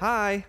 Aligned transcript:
Hi. 0.00 0.44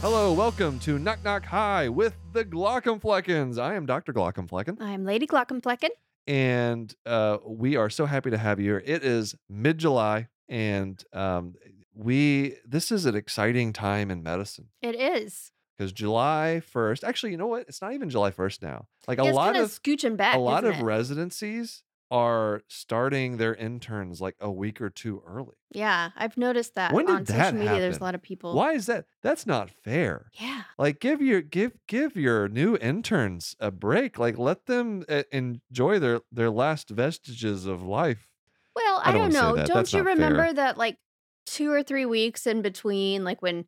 Hello, 0.00 0.32
welcome 0.32 0.78
to 0.80 0.98
Knock 0.98 1.22
Knock 1.22 1.44
Hi 1.46 1.88
with 1.88 2.14
the 2.32 2.44
Glaucomfleckens. 2.44 3.58
I 3.58 3.74
am 3.74 3.86
Dr. 3.86 4.12
Glaucomflecken, 4.12 4.80
I'm 4.80 5.04
Lady 5.04 5.26
Glaucomflecken. 5.26 5.90
and 6.26 6.92
uh, 7.06 7.38
we 7.46 7.76
are 7.76 7.90
so 7.90 8.06
happy 8.06 8.30
to 8.30 8.38
have 8.38 8.58
you 8.58 8.66
here. 8.72 8.82
It 8.84 9.04
is 9.04 9.34
mid 9.48 9.78
July, 9.78 10.28
and 10.48 11.02
um, 11.12 11.54
we 11.94 12.56
this 12.66 12.90
is 12.90 13.04
an 13.06 13.14
exciting 13.14 13.72
time 13.72 14.10
in 14.10 14.22
medicine 14.22 14.68
It 14.82 14.94
is. 14.96 15.52
because 15.76 15.92
July 15.92 16.62
1st, 16.74 17.04
actually, 17.04 17.32
you 17.32 17.38
know 17.38 17.46
what? 17.46 17.66
It's 17.68 17.82
not 17.82 17.92
even 17.92 18.10
July 18.10 18.30
1st 18.32 18.62
now. 18.62 18.86
Like 19.06 19.18
a 19.18 19.24
it's 19.24 19.36
lot 19.36 19.52
kind 19.52 19.58
of 19.64 19.70
of 19.70 19.82
scooching 19.82 20.16
back. 20.16 20.34
a 20.34 20.38
lot 20.38 20.64
isn't 20.64 20.76
of 20.76 20.80
it? 20.80 20.84
residencies 20.84 21.82
are 22.10 22.62
starting 22.68 23.36
their 23.36 23.54
interns 23.54 24.20
like 24.20 24.36
a 24.40 24.50
week 24.50 24.80
or 24.80 24.90
two 24.90 25.22
early. 25.26 25.54
Yeah, 25.70 26.10
I've 26.16 26.36
noticed 26.36 26.74
that 26.74 26.92
When 26.92 27.06
did 27.06 27.14
on 27.14 27.24
that 27.24 27.46
social 27.46 27.58
media. 27.58 27.80
There's 27.80 27.98
a 27.98 28.02
lot 28.02 28.14
of 28.14 28.22
people. 28.22 28.54
Why 28.54 28.72
is 28.72 28.86
that? 28.86 29.06
That's 29.22 29.46
not 29.46 29.70
fair. 29.70 30.30
Yeah. 30.34 30.62
Like 30.78 31.00
give 31.00 31.22
your 31.22 31.40
give 31.40 31.72
give 31.86 32.16
your 32.16 32.48
new 32.48 32.76
interns 32.76 33.54
a 33.60 33.70
break. 33.70 34.18
Like 34.18 34.38
let 34.38 34.66
them 34.66 35.04
uh, 35.08 35.22
enjoy 35.30 35.98
their 35.98 36.22
their 36.32 36.50
last 36.50 36.90
vestiges 36.90 37.66
of 37.66 37.82
life. 37.82 38.28
Well, 38.74 39.00
I 39.04 39.10
I, 39.10 39.12
don't 39.12 39.20
don't 39.20 39.32
wanna 39.32 39.32
say 39.32 39.40
know. 39.40 39.56
that. 39.56 39.66
Don't 39.66 39.76
That's 39.76 39.92
you 39.92 40.02
not 40.02 40.16
fair. 40.16 40.16
remember 40.16 40.52
that 40.52 40.76
like 40.78 40.98
two 41.46 41.70
or 41.72 41.82
three 41.82 42.06
weeks 42.06 42.46
in 42.46 42.62
between, 42.62 43.24
like 43.24 43.42
when 43.42 43.66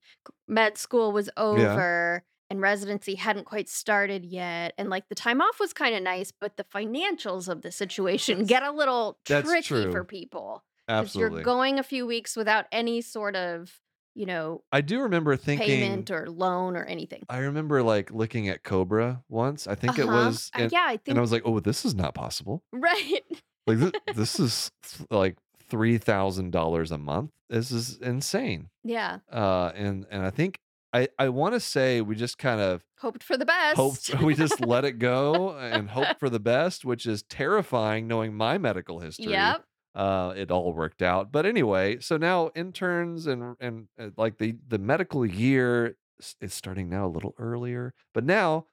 med 0.48 0.78
school 0.78 1.12
was 1.12 1.30
over 1.36 2.24
and 2.52 2.60
residency 2.60 3.14
hadn't 3.16 3.44
quite 3.46 3.68
started 3.68 4.24
yet, 4.24 4.74
and 4.78 4.90
like 4.90 5.08
the 5.08 5.14
time 5.14 5.40
off 5.40 5.58
was 5.58 5.72
kind 5.72 5.94
of 5.96 6.02
nice, 6.02 6.30
but 6.38 6.56
the 6.56 6.64
financials 6.64 7.48
of 7.48 7.62
the 7.62 7.72
situation 7.72 8.44
get 8.44 8.62
a 8.62 8.70
little 8.70 9.18
That's 9.26 9.48
tricky 9.48 9.66
true. 9.66 9.90
for 9.92 10.04
people 10.04 10.62
because 10.86 11.06
Absolutely. 11.06 11.36
you're 11.38 11.44
going 11.44 11.78
a 11.78 11.82
few 11.82 12.06
weeks 12.06 12.36
without 12.36 12.66
any 12.70 13.00
sort 13.00 13.34
of 13.36 13.80
you 14.14 14.26
know 14.26 14.62
I 14.70 14.82
do 14.82 15.00
remember 15.00 15.36
thinking 15.36 15.66
payment 15.66 16.10
or 16.10 16.28
loan 16.28 16.76
or 16.76 16.84
anything. 16.84 17.22
I 17.30 17.38
remember 17.38 17.82
like 17.82 18.10
looking 18.10 18.48
at 18.48 18.62
COBRA 18.62 19.22
once. 19.30 19.66
I 19.66 19.74
think 19.74 19.98
it 19.98 20.02
Uh-huh. 20.06 20.26
was 20.26 20.50
Uh, 20.54 20.62
and, 20.62 20.72
yeah, 20.72 20.84
I 20.86 21.00
and 21.06 21.16
I 21.16 21.20
was 21.22 21.32
like, 21.32 21.42
"Oh, 21.46 21.58
this 21.60 21.84
is 21.86 21.94
not 21.94 22.14
possible." 22.14 22.62
right. 22.72 23.22
Like 23.66 23.78
this, 23.78 23.92
this 24.14 24.40
is 24.40 24.70
like 25.10 25.36
$3,000 25.70 26.90
a 26.90 26.98
month. 26.98 27.30
This 27.48 27.70
is 27.70 27.98
insane. 27.98 28.68
Yeah. 28.84 29.18
Uh 29.30 29.72
and 29.74 30.06
and 30.10 30.22
I 30.24 30.30
think 30.30 30.58
I 30.92 31.08
I 31.18 31.28
want 31.30 31.54
to 31.54 31.60
say 31.60 32.00
we 32.00 32.14
just 32.16 32.38
kind 32.38 32.60
of 32.60 32.84
Hoped 33.00 33.22
for 33.22 33.36
the 33.36 33.46
best. 33.46 33.76
hoped 33.76 34.14
we 34.22 34.34
just 34.34 34.60
let 34.60 34.84
it 34.84 34.98
go 34.98 35.56
and 35.56 35.90
hope 35.90 36.18
for 36.20 36.28
the 36.36 36.40
best, 36.40 36.84
which 36.84 37.06
is 37.06 37.22
terrifying 37.24 38.06
knowing 38.06 38.34
my 38.34 38.58
medical 38.58 39.00
history. 39.00 39.32
Yep. 39.32 39.64
Uh, 39.94 40.32
it 40.36 40.50
all 40.50 40.72
worked 40.72 41.02
out. 41.02 41.30
But 41.32 41.44
anyway, 41.46 41.98
so 42.00 42.16
now 42.16 42.50
interns 42.54 43.26
and 43.26 43.56
and 43.60 43.88
uh, 44.00 44.08
like 44.16 44.38
the 44.38 44.56
the 44.68 44.78
medical 44.78 45.24
year 45.26 45.96
is 46.40 46.54
starting 46.54 46.88
now 46.88 47.06
a 47.06 47.12
little 47.16 47.34
earlier. 47.38 47.92
But 48.14 48.24
now 48.24 48.66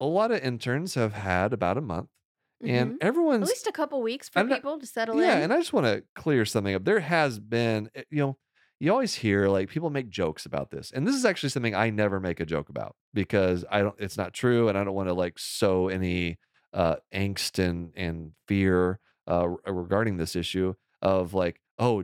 a 0.00 0.06
lot 0.06 0.30
of 0.32 0.40
interns 0.42 0.94
have 0.94 1.12
had 1.14 1.52
about 1.54 1.78
a 1.78 1.80
month, 1.80 2.08
Mhm. 2.62 2.68
and 2.70 2.98
everyone's 3.02 3.42
At 3.48 3.54
least 3.54 3.66
a 3.66 3.72
couple 3.72 4.02
weeks 4.02 4.28
for 4.28 4.42
not- 4.44 4.56
people 4.56 4.78
to 4.78 4.86
settle 4.86 5.20
yeah. 5.20 5.36
in. 5.36 5.44
And 5.44 5.52
I 5.52 5.58
just 5.58 5.72
want 5.72 5.86
to 5.86 6.04
clear 6.14 6.44
something 6.44 6.74
up. 6.74 6.84
There 6.84 7.00
has 7.00 7.38
been, 7.38 7.88
eh, 7.94 8.02
you 8.10 8.18
know. 8.18 8.38
You 8.78 8.90
always 8.92 9.14
hear 9.14 9.48
like 9.48 9.68
people 9.70 9.90
make 9.90 10.10
jokes 10.10 10.44
about 10.46 10.70
this. 10.70 10.90
And 10.92 11.06
this 11.06 11.14
is 11.14 11.24
actually 11.24 11.48
something 11.48 11.74
I 11.74 11.90
never 11.90 12.20
make 12.20 12.40
a 12.40 12.46
joke 12.46 12.68
about 12.68 12.94
because 13.14 13.64
I 13.70 13.80
don't 13.80 13.94
it's 13.98 14.16
not 14.16 14.34
true 14.34 14.68
and 14.68 14.76
I 14.76 14.84
don't 14.84 14.94
want 14.94 15.08
to 15.08 15.14
like 15.14 15.38
sow 15.38 15.88
any 15.88 16.38
uh 16.74 16.96
angst 17.14 17.58
and 17.58 17.92
and 17.96 18.32
fear 18.48 18.98
uh 19.30 19.48
regarding 19.66 20.18
this 20.18 20.36
issue 20.36 20.74
of 21.00 21.32
like 21.32 21.60
oh 21.78 22.02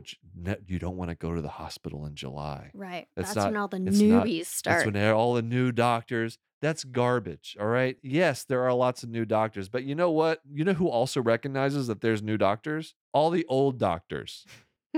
you 0.67 0.79
don't 0.79 0.97
want 0.97 1.09
to 1.09 1.15
go 1.15 1.33
to 1.35 1.41
the 1.41 1.47
hospital 1.49 2.05
in 2.05 2.15
July. 2.15 2.71
right. 2.73 3.07
It's 3.17 3.33
That's 3.33 3.45
when 3.45 3.57
all 3.57 3.67
the 3.67 3.77
newbies 3.77 4.09
not- 4.09 4.25
newbies 4.25 4.61
That's 4.63 4.85
when 4.85 4.97
all 5.11 5.33
the 5.35 5.41
new 5.43 5.71
doctors. 5.71 6.37
That's 6.61 6.85
garbage. 6.85 7.57
All 7.59 7.67
right. 7.67 7.97
Yes, 8.01 8.45
there 8.45 8.63
are 8.63 8.73
lots 8.73 9.03
of 9.03 9.09
new 9.09 9.25
doctors, 9.25 9.67
but 9.67 9.83
you 9.83 9.95
know 9.95 10.09
what? 10.11 10.39
You 10.49 10.63
know 10.63 10.71
who 10.73 10.87
also 10.87 11.21
recognizes 11.21 11.87
that 11.87 11.99
there's 11.99 12.23
new 12.23 12.37
doctors? 12.37 12.95
All 13.13 13.29
the 13.29 13.45
old 13.49 13.77
doctors. 13.77 14.45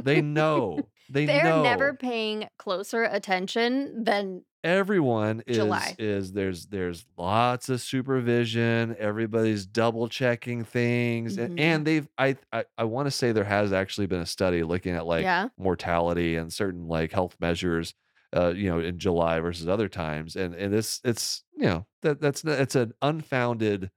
They 0.01 0.21
know. 0.39 0.89
They 1.09 1.27
They're 1.27 1.43
know. 1.43 1.61
never 1.61 1.93
paying 1.95 2.47
closer 2.57 3.03
attention 3.03 4.03
than 4.03 4.45
everyone 4.63 5.43
is 5.45 5.53
July. 5.57 5.95
is 5.99 6.31
there's 6.33 6.65
there's 6.67 7.05
lots 7.17 7.69
of 7.69 7.79
supervision 7.79 8.95
everybody's 8.97 9.67
double 9.67 10.07
checking 10.09 10.63
things 10.63 11.37
and, 11.37 11.51
Mhm. 11.51 11.59
and 11.59 11.85
they've 11.85 12.07
i 12.17 12.35
i, 12.51 12.65
I 12.75 12.83
want 12.85 13.05
to 13.05 13.11
say 13.11 13.31
there 13.31 13.43
has 13.43 13.71
actually 13.71 14.07
been 14.07 14.21
a 14.21 14.25
study 14.25 14.63
looking 14.63 14.95
at 14.95 15.05
like 15.05 15.23
yeah. 15.23 15.49
mortality 15.57 16.35
and 16.35 16.51
certain 16.51 16.87
like 16.87 17.11
health 17.11 17.35
measures 17.39 17.93
uh 18.35 18.53
you 18.55 18.67
know 18.67 18.79
in 18.79 18.97
july 18.97 19.39
versus 19.39 19.67
other 19.67 19.87
times 19.87 20.35
and 20.35 20.55
and 20.55 20.73
it's 20.73 20.99
it's 21.03 21.43
you 21.55 21.65
know 21.65 21.85
that 22.01 22.19
that's 22.19 22.43
it's 22.43 22.75
an 22.75 22.93
unfounded 23.03 23.91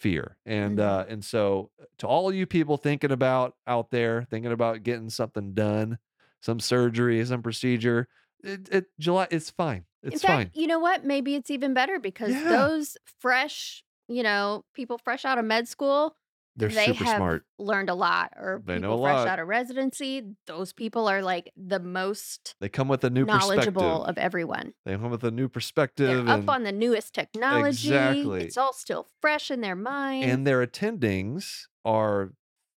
fear 0.00 0.36
and 0.46 0.78
Mhm. 0.78 0.80
uh 0.80 1.04
and 1.08 1.24
so 1.24 1.70
to 1.98 2.06
all 2.08 2.32
you 2.32 2.46
people 2.46 2.76
thinking 2.76 3.12
about 3.12 3.56
out 3.66 3.90
there 3.90 4.24
thinking 4.24 4.52
about 4.52 4.82
getting 4.82 5.10
something 5.10 5.54
done 5.54 5.98
some 6.42 6.60
surgery 6.60 7.24
some 7.24 7.42
procedure 7.42 8.08
it, 8.44 8.68
it 8.70 8.84
july 8.98 9.26
it's 9.30 9.48
fine 9.50 9.84
it's 10.02 10.14
In 10.14 10.18
fact, 10.18 10.52
fine 10.54 10.60
you 10.60 10.66
know 10.66 10.80
what? 10.80 11.04
Maybe 11.04 11.36
it's 11.36 11.50
even 11.50 11.74
better 11.74 11.98
because 12.00 12.32
Yeah. 12.32 12.48
those 12.56 12.96
fresh, 13.20 13.84
you 14.08 14.22
know, 14.24 14.64
people 14.74 14.98
fresh 14.98 15.24
out 15.24 15.38
of 15.38 15.44
med 15.44 15.68
school, 15.68 16.16
they're 16.56 16.68
they 16.68 16.86
super 16.86 17.04
have 17.04 17.18
smart 17.18 17.44
learned 17.56 17.88
a 17.88 17.94
lot. 17.94 18.32
Or 18.36 18.60
They 18.66 18.74
people 18.80 19.00
fresh 19.02 19.14
lot. 19.18 19.28
out 19.28 19.38
of 19.38 19.46
residency, 19.46 20.34
those 20.48 20.72
people 20.72 21.06
are 21.08 21.22
like 21.22 21.52
the 21.56 21.78
most 21.78 22.56
they 22.60 22.68
come 22.68 22.88
with 22.88 23.04
a 23.04 23.10
new 23.10 23.24
knowledgeable 23.24 24.04
of 24.04 24.18
everyone. 24.18 24.74
they 24.84 24.96
come 24.96 25.10
with 25.12 25.22
a 25.24 25.30
new 25.30 25.48
perspective. 25.48 26.26
They're 26.26 26.34
up 26.40 26.48
on 26.48 26.64
the 26.64 26.72
newest 26.72 27.14
technology. 27.14 27.68
Exactly. 27.68 28.42
It's 28.42 28.58
all 28.58 28.72
still 28.72 29.06
fresh 29.20 29.50
in 29.52 29.60
their 29.60 29.76
mind. 29.76 30.24
and 30.24 30.44
their 30.46 30.66
attendings 30.66 31.68
are 31.84 32.32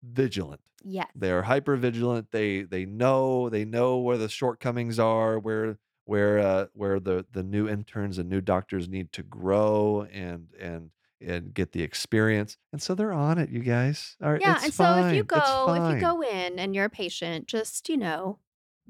vigilant 0.03 0.61
yes. 0.83 1.07
they're 1.15 1.43
hyper 1.43 1.75
vigilant 1.75 2.27
they 2.31 2.61
they 2.63 2.85
know 2.85 3.49
they 3.49 3.65
know 3.65 3.97
where 3.97 4.17
the 4.17 4.29
shortcomings 4.29 4.99
are 4.99 5.39
where 5.39 5.77
where 6.05 6.39
uh 6.39 6.65
where 6.73 6.99
the 6.99 7.25
the 7.31 7.43
new 7.43 7.67
interns 7.67 8.17
and 8.17 8.29
new 8.29 8.41
doctors 8.41 8.87
need 8.89 9.11
to 9.11 9.23
grow 9.23 10.05
and 10.11 10.47
and 10.59 10.91
and 11.21 11.53
get 11.53 11.71
the 11.71 11.81
experience 11.81 12.57
and 12.73 12.81
so 12.81 12.93
they're 12.93 13.13
on 13.13 13.37
it 13.37 13.49
you 13.49 13.61
guys 13.61 14.17
all 14.21 14.31
right 14.31 14.41
Yeah, 14.41 14.59
and 14.61 14.73
so 14.73 15.07
if 15.07 15.15
you 15.15 15.23
go 15.23 15.73
if 15.73 15.95
you 15.95 16.01
go 16.01 16.21
in 16.21 16.59
and 16.59 16.75
you're 16.75 16.85
a 16.85 16.89
patient, 16.89 17.47
just 17.47 17.87
you 17.87 17.95
know, 17.97 18.39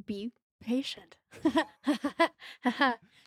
be 0.05 0.31
patient. 0.59 1.15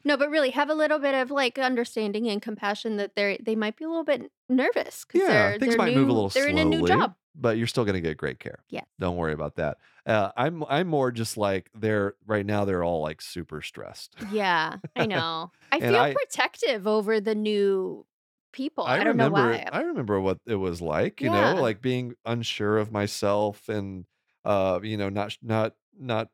no, 0.07 0.17
but 0.17 0.31
really 0.31 0.51
have 0.51 0.71
a 0.71 0.75
little 0.75 0.99
bit 0.99 1.15
of 1.15 1.31
like 1.31 1.59
understanding 1.59 2.29
and 2.29 2.41
compassion 2.41 2.97
that 2.97 3.15
they 3.17 3.39
they 3.45 3.55
might 3.57 3.77
be 3.77 3.85
a 3.85 3.89
little 3.89 4.05
bit 4.05 4.31
nervous 4.49 5.05
because 5.05 5.27
yeah 5.27 5.51
they're 5.51 5.59
things 5.59 5.71
they're 5.71 5.79
might 5.79 5.93
new, 5.93 6.01
move 6.01 6.09
a 6.09 6.13
little 6.13 6.31
they're 6.31 6.45
slowly 6.49 6.61
in 6.63 6.67
a 6.69 6.71
new 6.71 6.87
job. 6.87 7.15
but 7.35 7.59
you're 7.59 7.67
still 7.67 7.85
going 7.85 7.95
to 7.95 8.01
get 8.01 8.17
great 8.17 8.39
care 8.39 8.61
Yeah, 8.71 8.85
don't 8.99 9.17
worry 9.17 9.33
about 9.33 9.57
that 9.57 9.79
uh, 10.07 10.31
i'm 10.37 10.65
i'm 10.69 10.87
more 10.87 11.11
just 11.11 11.37
like 11.37 11.69
they're 11.75 12.15
right 12.27 12.47
now 12.47 12.65
they're 12.65 12.85
all 12.85 13.03
like 13.03 13.21
super 13.21 13.61
stressed 13.61 14.17
Yeah, 14.31 14.79
I 14.95 15.07
know. 15.07 15.51
I 15.73 15.81
feel 15.81 15.97
I- 15.97 16.15
protective 16.15 16.87
over 16.87 17.21
the 17.21 17.35
new 17.35 18.07
people. 18.53 18.85
I, 18.85 18.97
don't 18.99 19.09
remember 19.09 19.41
know 19.51 19.59
why. 19.59 19.69
I 19.71 19.81
remember 19.83 20.21
what 20.21 20.39
it 20.47 20.55
was 20.55 20.81
like, 20.81 21.21
you 21.21 21.29
Yeah. 21.31 21.55
know, 21.55 21.61
like 21.61 21.83
being 21.83 22.15
unsure 22.25 22.79
of 22.79 22.93
myself 22.93 23.69
and 23.69 24.07
uh, 24.45 24.79
you 24.83 24.97
know, 24.97 25.09
not 25.09 25.37
not 25.43 25.75
not 25.99 26.29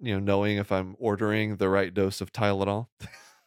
you 0.00 0.14
know, 0.14 0.20
knowing 0.20 0.58
if 0.58 0.72
I'm 0.72 0.96
ordering 0.98 1.56
the 1.56 1.68
right 1.68 1.92
dose 1.92 2.20
of 2.20 2.32
Tylenol 2.32 2.88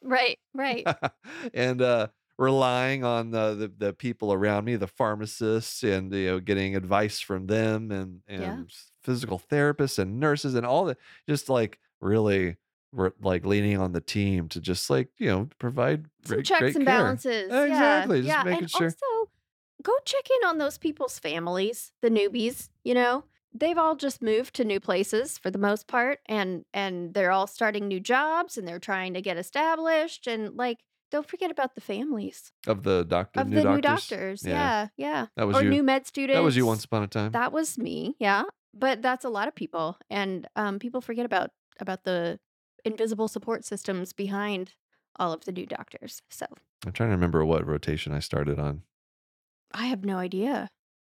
right, 0.02 0.40
right. 0.54 0.86
and 1.54 1.82
uh 1.82 2.08
relying 2.40 3.04
on 3.04 3.32
the, 3.32 3.56
the 3.56 3.74
the 3.88 3.94
people 3.94 4.32
around 4.32 4.66
me, 4.66 4.76
the 4.76 4.88
pharmacists 4.88 5.84
and 5.84 6.14
you 6.14 6.28
know, 6.28 6.40
getting 6.40 6.76
advice 6.76 7.20
from 7.20 7.48
them 7.48 7.92
and 7.92 8.22
and 8.28 8.42
Yeah. 8.42 8.64
physical 9.04 9.40
therapists 9.40 9.98
and 10.00 10.20
nurses 10.20 10.54
and 10.56 10.66
all 10.66 10.86
that 10.86 10.98
just 11.28 11.50
like 11.50 11.80
really 12.02 12.58
we're 12.94 13.12
like 13.22 13.46
leaning 13.46 13.78
on 13.80 13.92
the 13.92 14.02
team 14.02 14.48
to 14.50 14.62
just 14.62 14.90
like, 14.90 15.10
you 15.18 15.28
know, 15.28 15.50
provide 15.60 16.06
Some 16.26 16.36
great, 16.38 16.46
checks 16.46 16.60
great 16.62 16.76
and 16.78 16.86
care. 16.86 16.98
balances. 17.00 17.50
Yeah, 17.52 17.66
Exactly, 17.66 18.22
just 18.22 18.28
yeah. 18.30 18.44
making 18.44 18.60
and 18.64 18.72
sure- 18.72 18.86
also, 18.88 19.32
go 19.84 19.94
check 20.06 20.28
in 20.42 20.48
on 20.48 20.58
those 20.58 20.78
people's 20.78 21.20
families, 21.20 21.92
the 22.02 22.10
newbies. 22.10 22.70
You 22.84 22.94
know, 22.94 23.26
they've 23.60 23.78
all 23.78 23.96
just 23.96 24.22
moved 24.22 24.54
to 24.56 24.66
new 24.66 24.80
places 24.80 25.38
for 25.38 25.52
the 25.52 25.58
most 25.58 25.88
part, 25.88 26.20
and 26.28 26.66
and 26.74 27.14
they're 27.14 27.32
all 27.32 27.48
starting 27.48 27.88
new 27.88 28.00
jobs, 28.00 28.58
and 28.58 28.68
they're 28.68 28.80
trying 28.80 29.14
to 29.14 29.22
get 29.22 29.38
established, 29.38 30.28
and 30.28 30.56
like. 30.56 30.80
Don't 31.10 31.26
forget 31.26 31.50
about 31.50 31.74
the 31.74 31.80
families 31.80 32.52
of 32.68 32.84
the 32.84 33.06
doctor 33.06 33.40
of 33.40 33.48
new 33.48 33.62
the 33.62 33.76
new 33.76 33.80
doctors. 33.80 34.10
doctors. 34.10 34.44
Yeah. 34.44 34.52
Yeah, 34.52 34.88
yeah. 34.98 35.26
That 35.38 35.48
was 35.48 35.56
or 35.56 35.64
you. 35.64 35.70
new 35.70 35.82
med 35.82 36.06
students. 36.06 36.36
That 36.36 36.44
was 36.44 36.58
you 36.58 36.66
once 36.66 36.84
upon 36.84 37.04
a 37.04 37.08
time. 37.08 37.32
That 37.32 37.54
was 37.54 37.78
me. 37.78 38.18
Yeah, 38.20 38.44
but 38.74 39.02
that's 39.02 39.24
a 39.24 39.30
lot 39.30 39.48
of 39.48 39.56
people, 39.56 39.98
and 40.10 40.50
um, 40.58 40.80
people 40.80 41.00
forget 41.00 41.26
about 41.26 41.52
about 41.80 42.04
the 42.04 42.40
invisible 42.84 43.30
support 43.30 43.64
systems 43.64 44.12
behind 44.12 44.74
all 45.18 45.32
of 45.32 45.46
the 45.46 45.54
new 45.54 45.66
doctors. 45.66 46.22
So 46.30 46.46
I'm 46.86 46.92
trying 46.92 47.10
to 47.10 47.16
remember 47.16 47.46
what 47.46 47.66
rotation 47.66 48.12
I 48.12 48.20
started 48.20 48.60
on. 48.60 48.82
I 49.74 49.86
have 49.86 50.04
no 50.04 50.18
idea. 50.18 50.70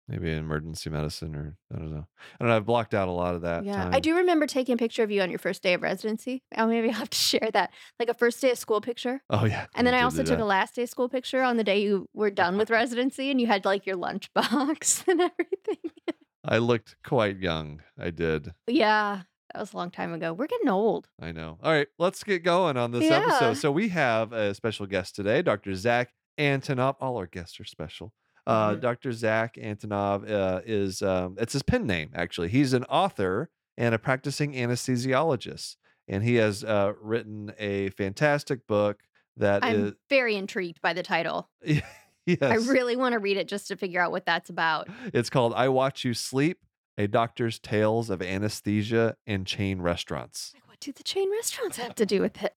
Maybe 0.08 0.30
emergency 0.32 0.90
medicine 0.90 1.34
or 1.34 1.56
I 1.74 1.78
don't 1.78 1.90
know. 1.90 2.06
I 2.06 2.36
don't 2.40 2.48
know. 2.48 2.56
I've 2.56 2.66
blocked 2.66 2.94
out 2.94 3.08
a 3.08 3.12
lot 3.12 3.34
of 3.34 3.42
that 3.42 3.64
Yeah, 3.64 3.88
I 3.92 4.00
do 4.00 4.16
remember 4.16 4.46
taking 4.46 4.74
a 4.74 4.76
picture 4.76 5.02
of 5.02 5.10
you 5.10 5.22
on 5.22 5.30
your 5.30 5.38
first 5.38 5.62
day 5.62 5.74
of 5.74 5.82
residency. 5.82 6.42
Oh, 6.56 6.66
maybe 6.66 6.74
I'll 6.76 6.82
maybe 6.82 6.88
have 6.90 7.10
to 7.10 7.16
share 7.18 7.50
that, 7.52 7.72
like 7.98 8.08
a 8.08 8.14
first 8.14 8.40
day 8.40 8.50
of 8.50 8.58
school 8.58 8.80
picture. 8.80 9.22
Oh 9.30 9.44
yeah, 9.46 9.66
And 9.74 9.86
then 9.86 9.94
I 9.94 10.02
also 10.02 10.22
took 10.22 10.38
a 10.38 10.44
last 10.44 10.74
day 10.74 10.82
of 10.82 10.88
school 10.90 11.08
picture 11.08 11.42
on 11.42 11.56
the 11.56 11.64
day 11.64 11.80
you 11.82 12.08
were 12.14 12.30
done 12.30 12.56
with 12.58 12.70
residency, 12.80 13.30
and 13.30 13.40
you 13.40 13.46
had 13.46 13.64
like 13.64 13.86
your 13.86 13.96
lunch 13.96 14.32
box 14.34 15.04
and 15.08 15.20
everything. 15.20 15.90
I 16.44 16.58
looked 16.58 16.96
quite 17.04 17.38
young. 17.38 17.80
I 17.98 18.10
did. 18.10 18.52
yeah, 18.66 19.22
that 19.54 19.60
was 19.60 19.72
a 19.72 19.76
long 19.76 19.90
time 19.90 20.12
ago. 20.12 20.32
We're 20.34 20.46
getting 20.46 20.68
old. 20.68 21.08
I 21.20 21.32
know. 21.32 21.58
All 21.62 21.72
right, 21.72 21.88
let's 21.98 22.22
get 22.22 22.42
going 22.44 22.76
on 22.76 22.90
this 22.90 23.04
Yeah. 23.04 23.18
episode. 23.24 23.54
So 23.54 23.72
we 23.72 23.88
have 23.88 24.32
a 24.32 24.54
special 24.54 24.86
guest 24.86 25.14
today, 25.16 25.40
Dr. 25.40 25.74
Zach 25.74 26.10
Antonov. 26.38 26.96
All 27.00 27.16
our 27.16 27.26
guests 27.26 27.58
are 27.60 27.64
special. 27.64 28.12
Uh, 28.46 28.70
Mm-hmm. 28.70 28.76
Mhm. 28.76 28.80
Dr. 28.82 29.12
Zach 29.12 29.54
Antonov 29.56 30.30
uh, 30.30 30.60
is 30.66 31.00
um, 31.02 31.36
it's 31.38 31.52
his 31.54 31.62
pen 31.62 31.86
name 31.86 32.10
actually. 32.14 32.48
He's 32.48 32.72
an 32.74 32.84
author 32.84 33.48
and 33.76 33.94
a 33.94 33.98
practicing 33.98 34.52
anesthesiologist, 34.52 35.76
and 36.08 36.22
he 36.22 36.36
has 36.36 36.62
uh, 36.64 36.92
written 37.00 37.52
a 37.58 37.90
fantastic 37.90 38.66
book 38.66 39.00
that 39.36 39.64
I'm 39.64 39.86
is 39.86 39.92
very 40.08 40.36
intrigued 40.36 40.80
by 40.80 40.92
the 40.92 41.02
title. 41.02 41.48
yes, 41.64 41.82
I 42.40 42.54
really 42.56 42.96
want 42.96 43.14
to 43.14 43.18
read 43.18 43.36
it 43.36 43.48
just 43.48 43.68
to 43.68 43.76
figure 43.76 44.00
out 44.00 44.10
what 44.12 44.26
that's 44.26 44.50
about. 44.50 44.88
it's 45.12 45.30
called 45.30 45.54
"I 45.54 45.68
Watch 45.68 46.04
You 46.04 46.14
Sleep: 46.14 46.58
A 46.98 47.06
Doctor's 47.08 47.58
Tales 47.58 48.10
of 48.10 48.22
Anesthesia 48.22 49.16
and 49.26 49.46
Chain 49.46 49.80
Restaurants." 49.80 50.52
Like, 50.54 50.68
what 50.68 50.80
do 50.80 50.92
the 50.92 51.02
chain 51.02 51.30
restaurants 51.32 51.78
have 51.78 51.94
to 51.96 52.06
do 52.06 52.20
with 52.20 52.42
it? 52.42 52.54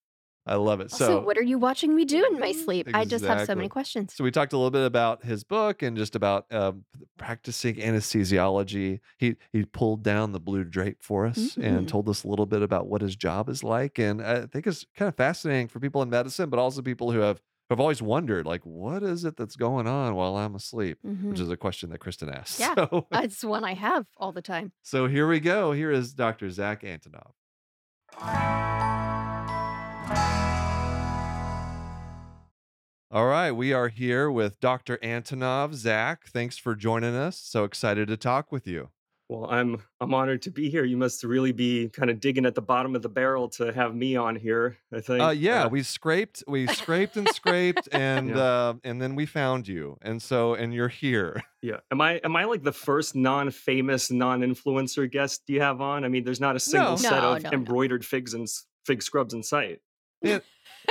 I 0.47 0.55
love 0.55 0.79
it. 0.79 0.91
Also, 0.93 1.05
So 1.07 1.19
what 1.19 1.37
are 1.37 1.43
you 1.43 1.57
watching 1.59 1.93
me 1.95 2.05
do 2.05 2.25
in 2.31 2.39
my 2.39 2.51
sleep? 2.53 2.87
I 2.93 3.05
just 3.05 3.25
have 3.25 3.45
so 3.45 3.53
many 3.55 3.67
questions. 3.69 4.13
So 4.15 4.23
we 4.23 4.31
talked 4.31 4.53
a 4.53 4.57
little 4.57 4.71
bit 4.71 4.85
about 4.85 5.23
his 5.25 5.43
book 5.43 5.81
and 5.83 5.97
just 5.97 6.15
about 6.15 6.45
um, 6.53 6.85
practicing 7.17 7.75
anesthesiology. 7.75 8.99
He 9.17 9.35
he 9.51 9.65
pulled 9.65 10.03
down 10.03 10.31
the 10.31 10.39
blue 10.39 10.63
drape 10.63 11.03
for 11.03 11.25
us 11.25 11.55
Mhm. 11.55 11.63
and 11.63 11.87
told 11.89 12.07
us 12.09 12.23
a 12.23 12.27
little 12.27 12.45
bit 12.45 12.61
about 12.61 12.87
what 12.87 13.01
his 13.01 13.15
job 13.15 13.49
is 13.49 13.63
like. 13.63 13.99
And 13.99 14.21
I 14.21 14.45
think 14.45 14.67
it's 14.67 14.85
kind 14.95 15.09
of 15.09 15.15
fascinating 15.15 15.67
for 15.67 15.79
people 15.79 16.01
in 16.01 16.09
medicine, 16.09 16.49
but 16.49 16.59
also 16.59 16.81
people 16.81 17.11
who 17.11 17.19
have 17.19 17.41
have 17.69 17.81
always 17.81 18.01
wondered, 18.01 18.45
like, 18.45 18.65
what 18.65 19.03
is 19.03 19.25
it 19.25 19.35
that's 19.35 19.57
going 19.57 19.87
on 19.87 20.15
while 20.15 20.37
I'm 20.37 20.55
asleep? 20.55 20.99
Mhm. 21.05 21.31
Which 21.31 21.41
is 21.41 21.49
a 21.49 21.57
question 21.57 21.89
that 21.89 21.97
Kristen 21.99 22.29
asked. 22.29 22.59
Yeah. 22.61 22.75
So, 22.75 23.07
It's 23.11 23.43
one 23.43 23.65
I 23.65 23.73
have 23.73 24.05
all 24.15 24.31
the 24.31 24.41
time. 24.41 24.71
so 24.83 25.07
here 25.07 25.27
we 25.27 25.41
go. 25.41 25.73
Here 25.73 25.91
is 25.91 26.13
Dr. 26.13 26.49
Zach 26.49 26.83
Antonov. 26.83 27.33
All 33.09 33.27
right, 33.27 33.51
we 33.51 33.71
are 33.71 33.87
here 33.87 34.29
with 34.29 34.59
Dr. 34.59 34.97
Antonov. 34.97 35.73
Zach, 35.73 36.25
thanks 36.27 36.57
for 36.57 36.75
joining 36.75 37.15
us. 37.15 37.39
So 37.39 37.63
excited 37.63 38.09
to 38.09 38.17
talk 38.17 38.51
with 38.51 38.67
you. 38.67 38.89
Well, 39.29 39.49
I'm 39.49 39.81
I'm 39.99 40.13
honored 40.13 40.41
to 40.43 40.51
be 40.51 40.69
here. 40.69 40.83
You 40.85 40.95
must 40.97 41.23
really 41.23 41.51
be 41.53 41.89
kind 41.89 42.09
of 42.09 42.19
digging 42.21 42.45
at 42.45 42.55
the 42.55 42.61
bottom 42.61 42.95
of 42.95 43.01
the 43.01 43.09
barrel 43.09 43.49
to 43.51 43.73
have 43.73 43.93
me 43.95 44.15
on 44.17 44.35
here. 44.37 44.77
I 44.93 44.99
think. 45.01 45.21
Uh, 45.21 45.29
yeah, 45.29 45.65
Uh, 45.65 45.69
we 45.69 45.83
scraped, 45.83 46.43
we 46.47 46.65
scraped 46.67 47.15
and 47.17 47.27
scraped, 47.29 47.87
and 47.93 48.29
Yeah. 48.29 48.37
uh, 48.37 48.73
and 48.85 49.01
then 49.01 49.15
we 49.15 49.25
found 49.25 49.67
you, 49.67 49.97
and 50.01 50.21
so 50.21 50.53
and 50.53 50.73
you're 50.73 50.87
here. 50.89 51.43
yeah. 51.61 51.77
Am 51.91 51.99
I 52.01 52.15
am 52.23 52.35
I 52.37 52.43
like 52.45 52.63
the 52.63 52.71
first 52.73 53.15
non-famous, 53.15 54.11
non-influencer 54.11 55.09
guest 55.11 55.43
you 55.47 55.59
have 55.61 55.79
on? 55.81 56.03
I 56.05 56.07
mean, 56.09 56.23
there's 56.25 56.41
not 56.41 56.55
a 56.57 56.59
single 56.59 56.91
No. 56.91 56.95
set 56.97 57.21
No, 57.21 57.33
of 57.33 57.43
no, 57.43 57.49
no. 57.49 57.53
embroidered 57.57 58.05
figs 58.05 58.33
and 58.33 58.47
fig 58.85 59.01
scrubs 59.01 59.33
in 59.33 59.43
sight. 59.43 59.79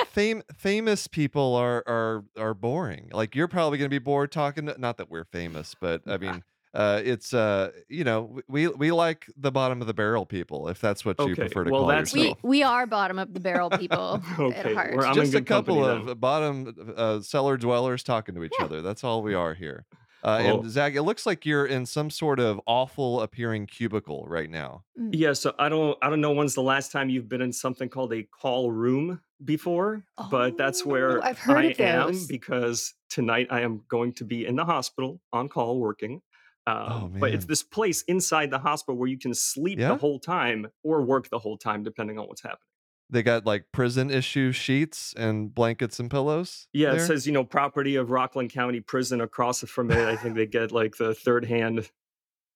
Fame, 0.09 0.43
famous 0.57 1.07
people 1.07 1.55
are 1.55 1.83
are 1.87 2.25
are 2.39 2.55
boring. 2.55 3.09
Like 3.13 3.35
you're 3.35 3.49
probably 3.49 3.79
going 3.79 3.91
to 3.91 3.95
be 3.95 3.99
bored 4.03 4.33
talking. 4.33 4.67
To, 4.67 4.75
not 4.81 4.97
that 4.99 5.11
we're 5.11 5.25
famous, 5.25 5.75
but 5.79 6.03
I 6.07 6.17
mean, 6.25 6.43
uh, 6.75 7.01
it's 7.05 7.33
uh, 7.35 7.71
you 7.89 8.05
know, 8.05 8.41
we 8.49 8.69
we 8.69 8.93
like 8.93 9.27
the 9.37 9.53
bottom 9.53 9.81
of 9.81 9.87
the 9.87 9.95
barrel 9.95 10.25
people, 10.27 10.69
if 10.69 10.81
that's 10.81 11.05
what 11.05 11.19
you 11.19 11.27
Okay, 11.33 11.35
prefer 11.35 11.65
to 11.65 11.71
well, 11.71 11.81
call 11.83 11.89
that's 11.89 12.13
We 12.13 12.21
yourself. 12.21 12.39
we 12.43 12.63
are 12.63 12.87
bottom 12.87 13.19
of 13.19 13.33
the 13.35 13.41
barrel 13.41 13.71
people 13.71 14.23
at 14.31 14.39
Okay, 14.41 14.75
heart. 14.75 14.95
we're- 14.97 15.07
I'm 15.07 15.13
in 15.19 15.25
just 15.25 15.35
a 15.35 15.41
good 15.41 15.47
company 15.47 15.81
couple 15.81 16.01
then. 16.01 16.09
of 16.11 16.21
bottom 16.21 16.95
uh, 16.97 17.21
cellar 17.21 17.57
dwellers 17.57 18.03
talking 18.03 18.35
to 18.35 18.45
each 18.45 18.53
Yeah. 18.59 18.67
other. 18.67 18.83
That's 18.83 19.05
all 19.05 19.23
we 19.23 19.35
are 19.35 19.55
here. 19.55 19.85
Uh, 20.27 20.41
Well- 20.45 20.61
and 20.63 20.71
Zach, 20.71 20.95
it 20.97 21.03
looks 21.03 21.25
like 21.25 21.47
you're 21.47 21.67
in 21.67 21.87
some 21.87 22.11
sort 22.11 22.41
of 22.41 22.61
awful 22.67 23.21
appearing 23.21 23.67
cubicle 23.67 24.25
right 24.27 24.51
now. 24.51 24.83
Mm. 24.99 25.11
Yeah, 25.13 25.33
so 25.35 25.55
I 25.59 25.69
don't 25.69 25.97
I 26.03 26.11
don't 26.11 26.21
know 26.21 26.33
when's 26.33 26.55
the 26.55 26.63
last 26.63 26.91
time 26.91 27.09
you've 27.09 27.29
been 27.29 27.41
in 27.43 27.53
something 27.53 27.89
called 27.89 28.13
a 28.13 28.25
call 28.25 28.73
room 28.73 29.21
before, 29.45 30.05
but 30.31 30.57
that's 30.57 30.83
Oh, 30.85 30.89
where 30.91 31.25
I've 31.25 31.39
heard 31.39 31.59
I 31.59 31.63
of 31.71 31.81
am 31.81 32.07
those. 32.09 32.27
because 32.27 32.95
tonight 33.09 33.47
I 33.51 33.61
am 33.61 33.85
going 33.89 34.15
to 34.15 34.25
be 34.25 34.47
in 34.47 34.57
the 34.57 34.65
hospital 34.65 35.21
on 35.33 35.49
call 35.49 35.79
working. 35.79 36.23
Um, 36.67 36.77
Oh, 36.91 37.11
But 37.21 37.33
it's 37.33 37.45
this 37.45 37.63
place 37.63 38.03
inside 38.09 38.51
the 38.51 38.59
hospital 38.59 38.97
where 38.99 39.09
you 39.09 39.19
can 39.19 39.33
sleep 39.33 39.79
Yeah? 39.79 39.89
the 39.91 39.97
whole 39.97 40.19
time 40.19 40.67
or 40.83 41.03
work 41.03 41.29
the 41.31 41.39
whole 41.39 41.57
time, 41.57 41.85
depending 41.85 42.19
on 42.19 42.27
what's 42.27 42.43
happening. 42.43 42.67
They 43.09 43.23
got 43.23 43.47
like 43.47 43.67
prison 43.73 44.11
issue 44.11 44.51
sheets 44.51 45.15
and 45.17 45.55
blankets 45.55 46.01
and 46.01 46.11
pillows. 46.11 46.67
Yeah, 46.73 46.95
it 46.95 47.01
says 47.07 47.27
you 47.27 47.33
know 47.33 47.45
property 47.45 47.95
of 47.97 48.11
Rockland 48.11 48.51
County 48.51 48.81
Prison. 48.81 49.21
Across 49.21 49.63
it 49.63 49.69
from 49.69 49.91
it, 49.93 49.99
I 50.09 50.17
think 50.17 50.35
they 50.35 50.47
get 50.47 50.73
like 50.73 50.97
the 50.97 51.15
third 51.15 51.45
hand, 51.45 51.89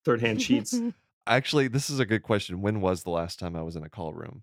third 0.04 0.20
hand 0.20 0.42
sheets. 0.42 0.80
Actually, 1.26 1.68
this 1.68 1.88
is 1.90 2.00
a 2.00 2.04
good 2.06 2.22
question. 2.24 2.62
When 2.62 2.80
was 2.80 3.04
the 3.04 3.10
last 3.10 3.38
time 3.38 3.54
I 3.54 3.62
was 3.62 3.76
in 3.76 3.84
a 3.84 3.88
call 3.88 4.12
room? 4.12 4.42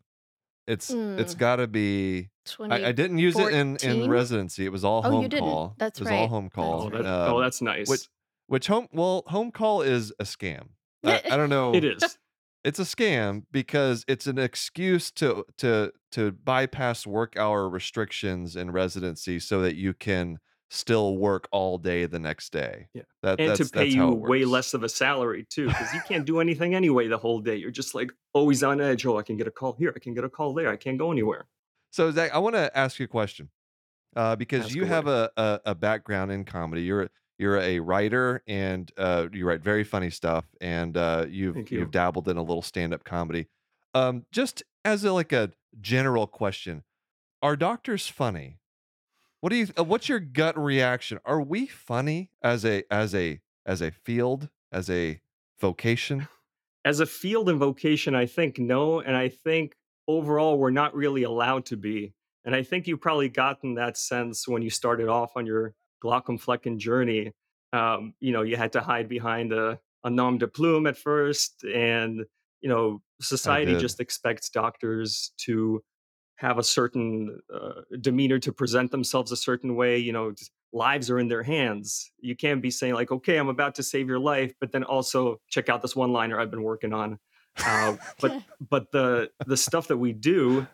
It's 0.66 0.90
it's 0.92 1.34
got 1.36 1.58
to 1.58 1.68
be. 1.68 2.30
I, 2.60 2.86
I 2.88 2.92
didn't 2.94 3.18
use 3.18 3.38
it 3.38 3.54
in 3.54 3.76
in 3.78 4.10
residency. 4.10 4.66
It 4.66 4.72
was 4.72 4.86
all 4.86 5.02
Oh, 5.04 5.10
you 5.10 5.16
home 5.16 5.24
didn't. 5.24 5.40
call. 5.44 5.76
That's 5.78 6.00
it 6.00 6.04
was 6.04 6.12
all 6.12 6.22
right. 6.22 6.30
home 6.30 6.50
call. 6.50 6.84
Oh, 6.84 6.90
that, 6.90 7.06
Um, 7.06 7.34
oh, 7.36 7.42
that's 7.42 7.62
nice. 7.62 7.90
which 7.90 8.08
which 8.48 8.68
home 8.68 8.88
well 8.94 9.24
home 9.28 9.52
call 9.52 9.82
is 9.82 10.14
a 10.20 10.24
scam. 10.24 10.68
I, 11.06 11.22
I 11.32 11.38
don't 11.38 11.50
know. 11.50 11.74
it 11.76 11.84
is. 11.84 12.18
It's 12.68 12.80
a 12.80 12.84
scam 12.84 13.44
because 13.52 14.04
it's 14.08 14.28
an 14.28 14.38
excuse 14.38 15.10
to 15.12 15.46
to 15.60 15.92
to 16.12 16.32
bypass 16.32 17.08
work 17.08 17.38
hour 17.38 17.70
restrictions 17.70 18.56
in 18.56 18.72
residency 18.72 19.40
so 19.40 19.62
that 19.62 19.76
you 19.76 19.94
can 19.94 20.40
still 20.70 21.18
work 21.18 21.48
all 21.54 21.78
day 21.78 22.06
the 22.06 22.20
next 22.20 22.52
day. 22.52 22.90
Yeah. 22.94 23.04
That, 23.24 23.40
and 23.40 23.52
that's, 23.52 23.60
to 23.60 23.70
pay 23.70 23.86
you 23.86 24.08
way 24.10 24.44
less 24.44 24.74
of 24.74 24.84
a 24.84 24.90
salary 24.90 25.46
too 25.50 25.68
because 25.68 25.94
you 25.94 26.02
can't 26.08 26.26
do 26.32 26.42
anything 26.42 26.76
anyway 26.76 27.08
the 27.08 27.18
whole 27.18 27.40
day 27.40 27.56
you're 27.56 27.72
just 27.72 27.96
like 27.96 28.12
always 28.34 28.64
on 28.64 28.82
edge 28.82 29.06
oh 29.06 29.18
i 29.18 29.24
can 29.24 29.38
get 29.38 29.48
a 29.48 29.52
call 29.52 29.74
here 29.80 29.94
i 29.96 30.00
can 30.00 30.14
get 30.14 30.26
a 30.26 30.30
call 30.30 30.54
there 30.54 30.70
i 30.70 30.76
can't 30.76 30.98
go 30.98 31.10
anywhere 31.12 31.48
So 31.92 32.12
Zach, 32.12 32.32
I 32.34 32.40
want 32.40 32.56
to 32.56 32.78
ask 32.78 33.00
you 33.00 33.06
a 33.06 33.08
question 33.08 33.50
uh, 34.16 34.36
because 34.36 34.66
Ask 34.66 34.76
you 34.76 34.82
away. 34.82 34.90
have 34.90 35.08
a, 35.08 35.32
a 35.38 35.60
a 35.68 35.76
background 35.76 36.32
in 36.34 36.44
comedy. 36.44 36.82
You're 36.82 37.04
a- 37.04 37.10
you're 37.38 37.58
a 37.58 37.80
writer 37.80 38.44
and 38.48 38.92
uh, 38.98 39.28
you 39.32 39.46
write 39.46 39.62
very 39.62 39.84
funny 39.84 40.10
stuff, 40.10 40.46
and 40.62 40.98
uh, 40.98 41.26
you've 41.30 41.58
you. 41.72 41.80
you've 41.80 41.92
dabbled 41.92 42.28
in 42.28 42.38
a 42.38 42.42
little 42.42 42.62
stand 42.62 42.94
up 42.94 43.04
comedy. 43.04 43.48
Um, 43.94 44.26
just 44.32 44.64
as 44.86 45.04
a, 45.04 45.14
like 45.14 45.32
a 45.32 45.52
general 45.80 46.28
question, 46.28 46.84
are 47.42 47.56
doctors 47.56 48.08
funny? 48.08 48.60
What 49.42 49.50
do 49.50 49.56
you? 49.56 49.68
Uh, 49.78 49.84
what's 49.84 50.10
your 50.10 50.20
gut 50.20 50.58
reaction? 50.58 51.20
Are 51.26 51.42
we 51.42 51.68
funny 51.68 52.32
as 52.42 52.66
a 52.66 52.84
as 52.92 53.14
a 53.14 53.40
as 53.66 53.82
a 53.82 53.92
field 53.92 54.50
as 54.72 54.90
a 54.90 55.22
vocation? 55.60 56.28
as 56.88 57.02
a 57.02 57.06
field 57.06 57.50
and 57.50 57.60
vocation 57.60 58.16
i 58.16 58.26
think 58.26 58.58
no 58.58 59.02
and 59.02 59.16
i 59.16 59.28
think 59.28 59.76
overall 60.08 60.58
we're 60.58 60.72
not 60.72 60.96
really 60.96 61.24
allowed 61.24 61.66
to 61.66 61.76
be 61.76 62.14
and 62.46 62.56
i 62.56 62.64
think 62.64 62.88
you've 62.88 63.02
probably 63.02 63.28
gotten 63.28 63.74
that 63.76 63.98
sense 63.98 64.48
when 64.48 64.62
you 64.62 64.70
started 64.70 65.10
off 65.10 65.32
on 65.36 65.46
your 65.46 65.74
Glaucomflecken 66.04 66.78
journey 66.78 67.34
um, 67.74 68.14
you 68.20 68.32
know 68.32 68.42
you 68.44 68.56
had 68.56 68.72
to 68.74 68.82
hide 68.82 69.10
behind 69.10 69.52
a, 69.54 69.80
a 70.04 70.10
nom 70.10 70.38
de 70.38 70.48
plume 70.48 70.88
at 70.88 70.98
first 70.98 71.64
and 71.64 72.26
you 72.62 72.70
know 72.70 73.02
society 73.22 73.74
just 73.78 74.00
expects 74.00 74.50
doctors 74.50 75.32
to 75.38 75.82
have 76.38 76.60
a 76.60 76.64
certain 76.64 77.40
uh, 77.54 77.82
demeanor 78.00 78.38
to 78.40 78.54
present 78.54 78.92
themselves 78.92 79.32
a 79.32 79.38
certain 79.38 79.76
way 79.76 79.98
you 79.98 80.12
know 80.12 80.34
lives 80.74 81.10
are 81.10 81.18
in 81.18 81.30
their 81.30 81.44
hands. 81.44 82.12
You 82.20 82.36
can't 82.36 82.62
be 82.62 82.72
saying 82.72 82.94
like 82.94 83.12
okay 83.12 83.38
i'm 83.38 83.50
about 83.50 83.76
to 83.76 83.84
save 83.84 84.08
your 84.08 84.20
life 84.20 84.54
but 84.60 84.72
then 84.72 84.84
also 84.84 85.40
check 85.50 85.70
out 85.70 85.82
this 85.82 85.96
one 85.96 86.14
liner 86.14 86.40
i've 86.40 86.52
been 86.52 86.64
working 86.64 86.94
on 86.94 87.20
uh, 87.66 87.96
but 88.22 88.42
but 88.70 88.92
the 88.92 89.30
the 89.46 89.58
stuff 89.58 89.88
that 89.88 89.98
we 89.98 90.14
do 90.14 90.68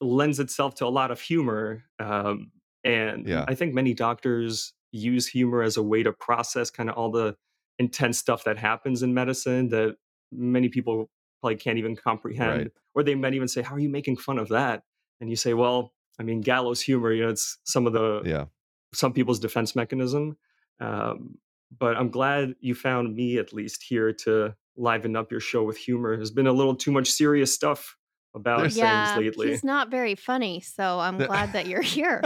lends 0.00 0.38
itself 0.38 0.76
to 0.76 0.86
a 0.86 0.88
lot 0.88 1.10
of 1.10 1.20
humor 1.20 1.84
um, 1.98 2.52
and 2.84 3.26
Yeah. 3.26 3.44
i 3.48 3.54
think 3.54 3.74
many 3.74 3.94
doctors 3.94 4.72
use 4.92 5.26
humor 5.26 5.62
as 5.62 5.76
a 5.76 5.82
way 5.82 6.02
to 6.02 6.12
process 6.12 6.70
kind 6.70 6.88
of 6.88 6.96
all 6.96 7.10
the 7.10 7.36
intense 7.78 8.18
stuff 8.18 8.44
that 8.44 8.58
happens 8.58 9.02
in 9.02 9.12
medicine 9.14 9.68
that 9.68 9.96
many 10.32 10.68
people 10.68 11.10
probably 11.40 11.56
can't 11.56 11.78
even 11.78 11.94
comprehend 11.96 12.58
Right. 12.58 12.70
or 12.94 13.02
they 13.02 13.14
might 13.14 13.34
even 13.34 13.48
say 13.48 13.62
how 13.62 13.74
are 13.74 13.78
you 13.80 13.88
making 13.90 14.16
fun 14.16 14.38
of 14.38 14.48
that 14.48 14.82
and 15.20 15.28
you 15.30 15.36
say 15.36 15.54
well 15.54 15.92
i 16.18 16.22
mean 16.22 16.40
gallows 16.40 16.80
humor 16.80 17.12
you 17.12 17.22
know 17.22 17.28
it's 17.30 17.58
some 17.64 17.86
of 17.86 17.92
the 17.92 18.22
Yeah. 18.24 18.46
some 18.94 19.12
people's 19.12 19.38
defense 19.40 19.76
mechanism 19.76 20.36
um, 20.80 21.38
but 21.76 21.96
i'm 21.96 22.10
glad 22.10 22.54
you 22.60 22.74
found 22.74 23.14
me 23.14 23.38
at 23.38 23.52
least 23.52 23.82
here 23.82 24.12
to 24.12 24.54
liven 24.76 25.16
up 25.16 25.30
your 25.30 25.40
show 25.40 25.62
with 25.64 25.76
humor 25.76 26.16
there's 26.16 26.30
been 26.30 26.46
a 26.46 26.52
little 26.52 26.74
too 26.74 26.92
much 26.92 27.10
serious 27.10 27.52
stuff 27.52 27.96
about 28.34 28.58
There's- 28.58 28.74
things 28.74 28.84
yeah, 28.84 29.16
lately 29.18 29.48
he's 29.50 29.64
not 29.64 29.90
very 29.90 30.14
funny, 30.14 30.60
so 30.60 31.00
I'm 31.00 31.18
glad 31.18 31.52
that 31.52 31.66
you're 31.66 31.82
here. 31.82 32.22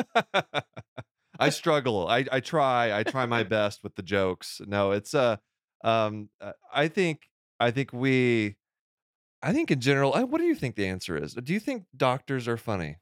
I 1.39 1.49
struggle. 1.51 2.07
I, 2.09 2.25
I 2.31 2.41
try. 2.41 2.97
I 2.97 3.03
try 3.03 3.27
my 3.27 3.43
best 3.43 3.83
with 3.83 3.95
the 3.97 4.03
jokes. 4.03 4.61
No, 4.67 4.93
it's 4.93 5.15
uh 5.15 5.37
Um, 5.85 6.29
uh, 6.41 6.53
I 6.73 6.89
think 6.89 7.23
I 7.59 7.71
think 7.73 7.93
we 7.93 8.57
I 9.43 9.53
think 9.53 9.71
in 9.71 9.81
general, 9.81 10.15
uh, 10.15 10.25
what 10.25 10.39
do 10.39 10.45
you 10.45 10.55
think 10.55 10.77
the 10.77 10.87
answer 10.87 11.17
is? 11.17 11.35
Do 11.35 11.53
you 11.53 11.59
think 11.61 11.85
doctors 11.97 12.47
are 12.47 12.57
funny? 12.57 12.99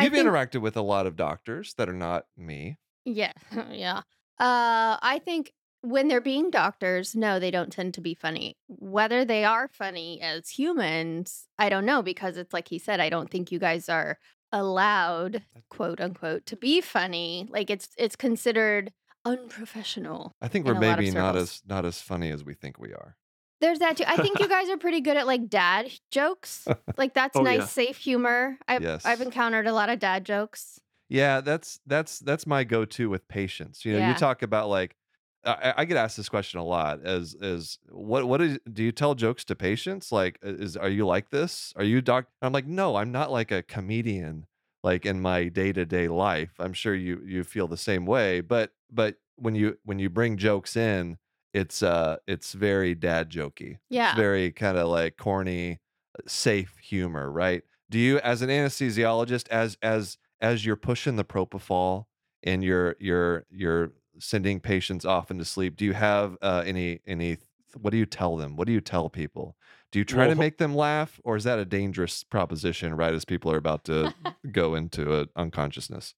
You've 0.00 0.12
think 0.12 0.26
interacted 0.26 0.62
with 0.62 0.76
a 0.78 0.82
lot 0.82 1.06
of 1.06 1.16
doctors 1.16 1.74
that 1.76 1.88
are 1.90 1.92
not 1.94 2.24
me. 2.36 2.78
yeah, 3.04 3.32
yeah. 3.70 3.98
Uh, 4.38 4.96
I 5.02 5.20
think 5.24 5.52
when 5.82 6.08
they're 6.08 6.20
being 6.20 6.50
doctors, 6.50 7.14
no, 7.14 7.38
they 7.38 7.50
don't 7.50 7.72
tend 7.72 7.94
to 7.94 8.00
be 8.00 8.14
funny. 8.14 8.56
Whether 8.68 9.24
they 9.24 9.44
are 9.44 9.68
funny 9.68 10.20
as 10.20 10.48
humans, 10.48 11.48
I 11.58 11.68
don't 11.68 11.84
know 11.84 12.02
because 12.02 12.36
it's 12.36 12.52
like 12.52 12.68
he 12.68 12.78
said, 12.78 13.00
I 13.00 13.10
don't 13.10 13.30
think 13.30 13.52
you 13.52 13.58
guys 13.58 13.88
are 13.88 14.18
allowed, 14.52 15.42
quote 15.68 16.00
unquote, 16.00 16.46
to 16.46 16.56
be 16.56 16.80
funny. 16.80 17.46
Like 17.50 17.68
it's 17.70 17.88
it's 17.98 18.16
considered 18.16 18.92
unprofessional 19.24 20.32
I 20.42 20.48
think 20.48 20.66
we're 20.66 20.72
a 20.72 20.80
lot 20.80 20.98
of 20.98 20.98
maybe 20.98 21.10
not 21.12 21.36
as 21.36 21.62
not 21.66 21.84
as 21.84 22.00
funny 22.00 22.30
as 22.30 22.44
we 22.44 22.54
think 22.54 22.78
we 22.78 22.92
are. 22.92 23.16
There's 23.60 23.78
that 23.78 23.96
too. 23.96 24.04
I 24.06 24.16
think 24.16 24.40
you 24.40 24.48
guys 24.56 24.68
are 24.68 24.76
pretty 24.76 25.00
good 25.00 25.16
at 25.16 25.26
like 25.26 25.48
dad 25.48 25.92
jokes. 26.10 26.66
Like 26.96 27.14
that's 27.14 27.36
Oh 27.36 27.42
nice, 27.42 27.60
yeah. 27.60 27.66
safe 27.66 27.96
humor. 27.96 28.58
I've 28.68 29.00
I've 29.04 29.20
encountered 29.20 29.66
a 29.66 29.72
lot 29.72 29.88
of 29.88 29.98
dad 29.98 30.24
jokes. 30.24 30.80
Yeah, 31.08 31.40
that's 31.40 31.80
that's 31.86 32.18
that's 32.20 32.46
my 32.46 32.64
go-to 32.64 33.08
with 33.08 33.26
patients. 33.28 33.84
You 33.84 33.98
know, 33.98 34.08
you 34.08 34.14
talk 34.14 34.42
about 34.42 34.68
like 34.68 34.96
I, 35.44 35.74
I 35.78 35.84
get 35.84 35.96
asked 35.96 36.16
this 36.16 36.28
question 36.28 36.60
a 36.60 36.64
lot 36.64 37.04
as 37.04 37.34
as 37.40 37.78
what 37.90 38.26
what 38.28 38.40
is 38.40 38.58
do 38.72 38.82
you 38.82 38.92
tell 38.92 39.14
jokes 39.14 39.44
to 39.46 39.54
patients? 39.56 40.12
Like 40.12 40.38
is 40.42 40.76
are 40.76 40.88
you 40.88 41.06
like 41.06 41.30
this? 41.30 41.72
Are 41.76 41.84
you 41.84 42.00
doc? 42.00 42.26
I'm 42.40 42.52
like, 42.52 42.66
no, 42.66 42.96
I'm 42.96 43.12
not 43.12 43.30
like 43.30 43.50
a 43.50 43.62
comedian 43.62 44.46
like 44.84 45.06
in 45.06 45.20
my 45.20 45.48
day-to-day 45.48 46.08
life. 46.08 46.54
I'm 46.58 46.72
sure 46.72 46.94
you 46.94 47.22
you 47.24 47.44
feel 47.44 47.68
the 47.68 47.76
same 47.76 48.06
way, 48.06 48.40
but 48.40 48.72
but 48.90 49.16
when 49.36 49.54
you 49.54 49.78
when 49.84 49.98
you 49.98 50.10
bring 50.10 50.36
jokes 50.36 50.76
in, 50.76 51.18
it's 51.52 51.82
uh 51.82 52.16
it's 52.26 52.52
very 52.52 52.94
dad 52.94 53.30
jokey. 53.30 53.78
yeah 53.90 54.10
It's 54.10 54.18
very 54.18 54.52
kind 54.52 54.78
of 54.78 54.88
like 54.88 55.16
corny, 55.16 55.80
safe 56.26 56.76
humor, 56.78 57.30
right? 57.30 57.62
Do 57.90 57.98
you 57.98 58.18
as 58.20 58.42
an 58.42 58.48
anesthesiologist 58.48 59.48
as 59.48 59.76
as 59.82 60.18
as 60.40 60.64
you're 60.66 60.76
pushing 60.76 61.16
the 61.16 61.24
propofol 61.24 62.06
and 62.42 62.64
you're 62.64 62.96
you're 62.98 63.44
you're 63.50 63.92
sending 64.18 64.60
patients 64.60 65.04
off 65.04 65.30
into 65.30 65.44
sleep, 65.44 65.76
do 65.76 65.84
you 65.84 65.92
have 65.94 66.36
uh, 66.42 66.62
any 66.66 67.00
any 67.06 67.38
what 67.80 67.90
do 67.90 67.96
you 67.96 68.06
tell 68.06 68.36
them? 68.36 68.56
What 68.56 68.66
do 68.66 68.72
you 68.72 68.80
tell 68.80 69.08
people? 69.08 69.56
Do 69.90 69.98
you 69.98 70.04
try 70.04 70.26
Well, 70.26 70.34
to 70.34 70.40
make 70.40 70.58
them 70.58 70.74
laugh 70.74 71.20
or 71.24 71.36
is 71.36 71.44
that 71.44 71.58
a 71.58 71.64
dangerous 71.64 72.22
proposition 72.24 72.94
right 72.94 73.14
as 73.14 73.24
people 73.24 73.52
are 73.52 73.56
about 73.56 73.84
to 73.84 74.14
go 74.52 74.74
into 74.74 75.20
a 75.20 75.26
unconsciousness? 75.36 76.14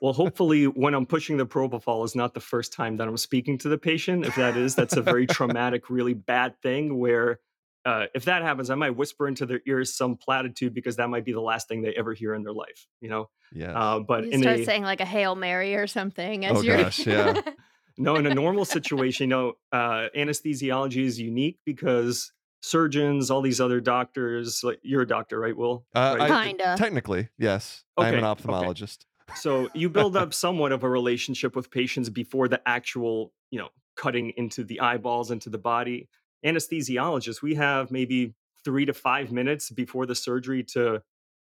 well, 0.00 0.12
hopefully, 0.14 0.64
when 0.64 0.94
I'm 0.94 1.06
pushing 1.06 1.36
the 1.36 1.46
propofol 1.46 2.04
is 2.04 2.16
not 2.16 2.32
the 2.34 2.40
first 2.40 2.72
time 2.72 2.96
that 2.96 3.06
I'm 3.08 3.16
speaking 3.16 3.58
to 3.58 3.68
the 3.68 3.78
patient. 3.78 4.24
If 4.24 4.34
that 4.36 4.56
is, 4.56 4.74
that's 4.74 4.96
a 4.96 5.02
very 5.02 5.26
traumatic, 5.36 5.90
really 5.90 6.14
bad 6.14 6.60
thing. 6.62 6.98
Where 6.98 7.40
uh, 7.84 8.06
if 8.14 8.24
that 8.26 8.42
happens, 8.42 8.70
I 8.70 8.74
might 8.74 8.90
whisper 8.96 9.26
into 9.28 9.46
their 9.46 9.60
ears 9.66 9.94
some 9.94 10.16
platitude 10.16 10.74
because 10.74 10.96
that 10.96 11.08
might 11.08 11.24
be 11.24 11.32
the 11.32 11.40
last 11.40 11.68
thing 11.68 11.82
they 11.82 11.94
ever 11.94 12.12
hear 12.12 12.34
in 12.34 12.42
their 12.42 12.52
life. 12.52 12.86
You 13.00 13.08
know, 13.10 13.30
Yes. 13.52 13.72
uh, 13.74 14.00
but 14.00 14.24
You 14.24 14.32
in 14.32 14.42
start 14.42 14.60
a 14.60 14.64
saying 14.64 14.82
like 14.82 15.00
a 15.00 15.04
Hail 15.06 15.34
Mary 15.34 15.74
or 15.74 15.86
something 15.86 16.44
Oh 16.46 16.58
as 16.58 16.64
you're 16.64 16.76
gosh, 16.76 17.06
yeah. 17.06 17.40
no, 17.98 18.16
in 18.16 18.26
a 18.26 18.34
normal 18.34 18.64
situation, 18.76 19.24
you 19.30 19.36
know, 19.36 19.54
uh, 19.72 20.08
anesthesiology 20.16 21.04
is 21.04 21.18
unique 21.18 21.58
because 21.64 22.32
surgeons, 22.62 23.30
all 23.30 23.40
these 23.42 23.60
other 23.60 23.80
doctors, 23.80 24.62
like 24.62 24.78
you're 24.82 25.02
a 25.02 25.06
doctor, 25.06 25.38
right, 25.40 25.56
Will? 25.56 25.86
Uh, 25.94 26.16
Right? 26.18 26.30
I 26.30 26.48
Kinda. 26.48 26.74
technically, 26.76 27.28
yes. 27.38 27.84
Okay. 27.98 28.08
I'm 28.08 28.14
an 28.18 28.24
Okay, 28.24 28.42
okay. 28.42 28.42
ophthalmologist. 28.42 29.06
So 29.36 29.70
you 29.74 29.88
build 29.98 30.16
up 30.16 30.34
somewhat 30.34 30.72
of 30.72 30.82
a 30.84 30.88
relationship 30.88 31.56
with 31.56 31.70
patients 31.70 32.10
before 32.10 32.48
the 32.48 32.60
actual, 32.68 33.32
you 33.50 33.58
know, 33.58 33.68
cutting 33.96 34.30
into 34.36 34.64
the 34.64 34.80
eyeballs, 34.80 35.30
into 35.30 35.50
the 35.50 35.58
body. 35.58 36.08
Anesthesiologists, 36.44 37.42
we 37.42 37.54
have 37.54 37.90
maybe 37.90 38.34
three 38.64 38.84
to 38.86 38.92
five 38.92 39.32
minutes 39.32 39.70
before 39.70 40.06
the 40.06 40.14
surgery 40.14 40.62
to 40.64 41.02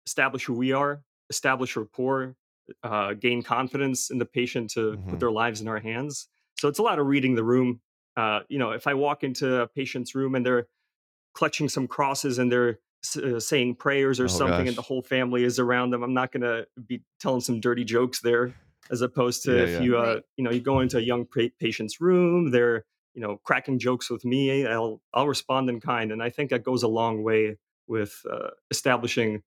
establish 0.06 0.44
who 0.44 0.54
we 0.54 0.72
are, 0.72 1.02
establish 1.30 1.76
rapport, 1.76 2.36
uh, 2.82 3.14
gain 3.14 3.42
confidence 3.42 4.10
in 4.10 4.18
the 4.18 4.26
patient 4.26 4.70
to 4.70 4.96
hmm 4.96 5.08
put 5.08 5.20
their 5.20 5.30
lives 5.30 5.60
in 5.60 5.68
our 5.68 5.78
hands. 5.78 6.28
So 6.58 6.68
it's 6.68 6.78
a 6.78 6.82
lot 6.82 6.98
of 6.98 7.06
reading 7.06 7.34
the 7.34 7.44
room. 7.44 7.80
Uh, 8.16 8.40
you 8.48 8.58
know, 8.58 8.72
if 8.72 8.86
I 8.86 8.94
walk 8.94 9.22
into 9.24 9.60
a 9.62 9.66
patient's 9.68 10.14
room 10.14 10.34
and 10.34 10.44
they're 10.44 10.66
clutching 11.34 11.68
some 11.68 11.86
crosses 11.86 12.38
and 12.38 12.50
they're 12.50 12.78
uh, 13.22 13.38
saying 13.38 13.76
prayers 13.76 14.18
or 14.18 14.24
Oh 14.24 14.26
something 14.28 14.66
and 14.66 14.76
the 14.76 14.82
whole 14.82 15.02
family 15.02 15.44
is 15.44 15.60
around 15.60 15.90
them 15.90 16.02
i'm 16.02 16.14
not 16.14 16.32
going 16.32 16.42
to 16.42 16.66
be 16.88 17.00
telling 17.20 17.40
some 17.40 17.60
dirty 17.60 17.84
jokes 17.84 18.20
there 18.20 18.52
as 18.90 19.02
opposed 19.02 19.44
to 19.44 19.56
Yeah, 19.56 19.62
if 19.62 19.74
yeah. 19.74 19.80
you 19.82 19.96
uh 19.96 20.00
Right. 20.14 20.22
you 20.36 20.42
know 20.44 20.50
you 20.50 20.60
go 20.60 20.80
into 20.80 20.98
a 20.98 21.00
young 21.00 21.24
pa- 21.24 21.54
patient's 21.60 22.00
room 22.00 22.50
they're 22.50 22.84
you 23.14 23.22
know 23.22 23.38
cracking 23.44 23.78
jokes 23.78 24.10
with 24.10 24.24
me 24.24 24.66
i'll 24.66 25.00
i'll 25.14 25.28
respond 25.28 25.68
in 25.68 25.80
kind 25.80 26.12
and 26.12 26.22
i 26.22 26.30
think 26.30 26.50
that 26.50 26.64
goes 26.64 26.82
a 26.82 26.88
long 26.88 27.22
way 27.22 27.56
with 27.86 28.20
uh, 28.30 28.50
establishing 28.70 29.42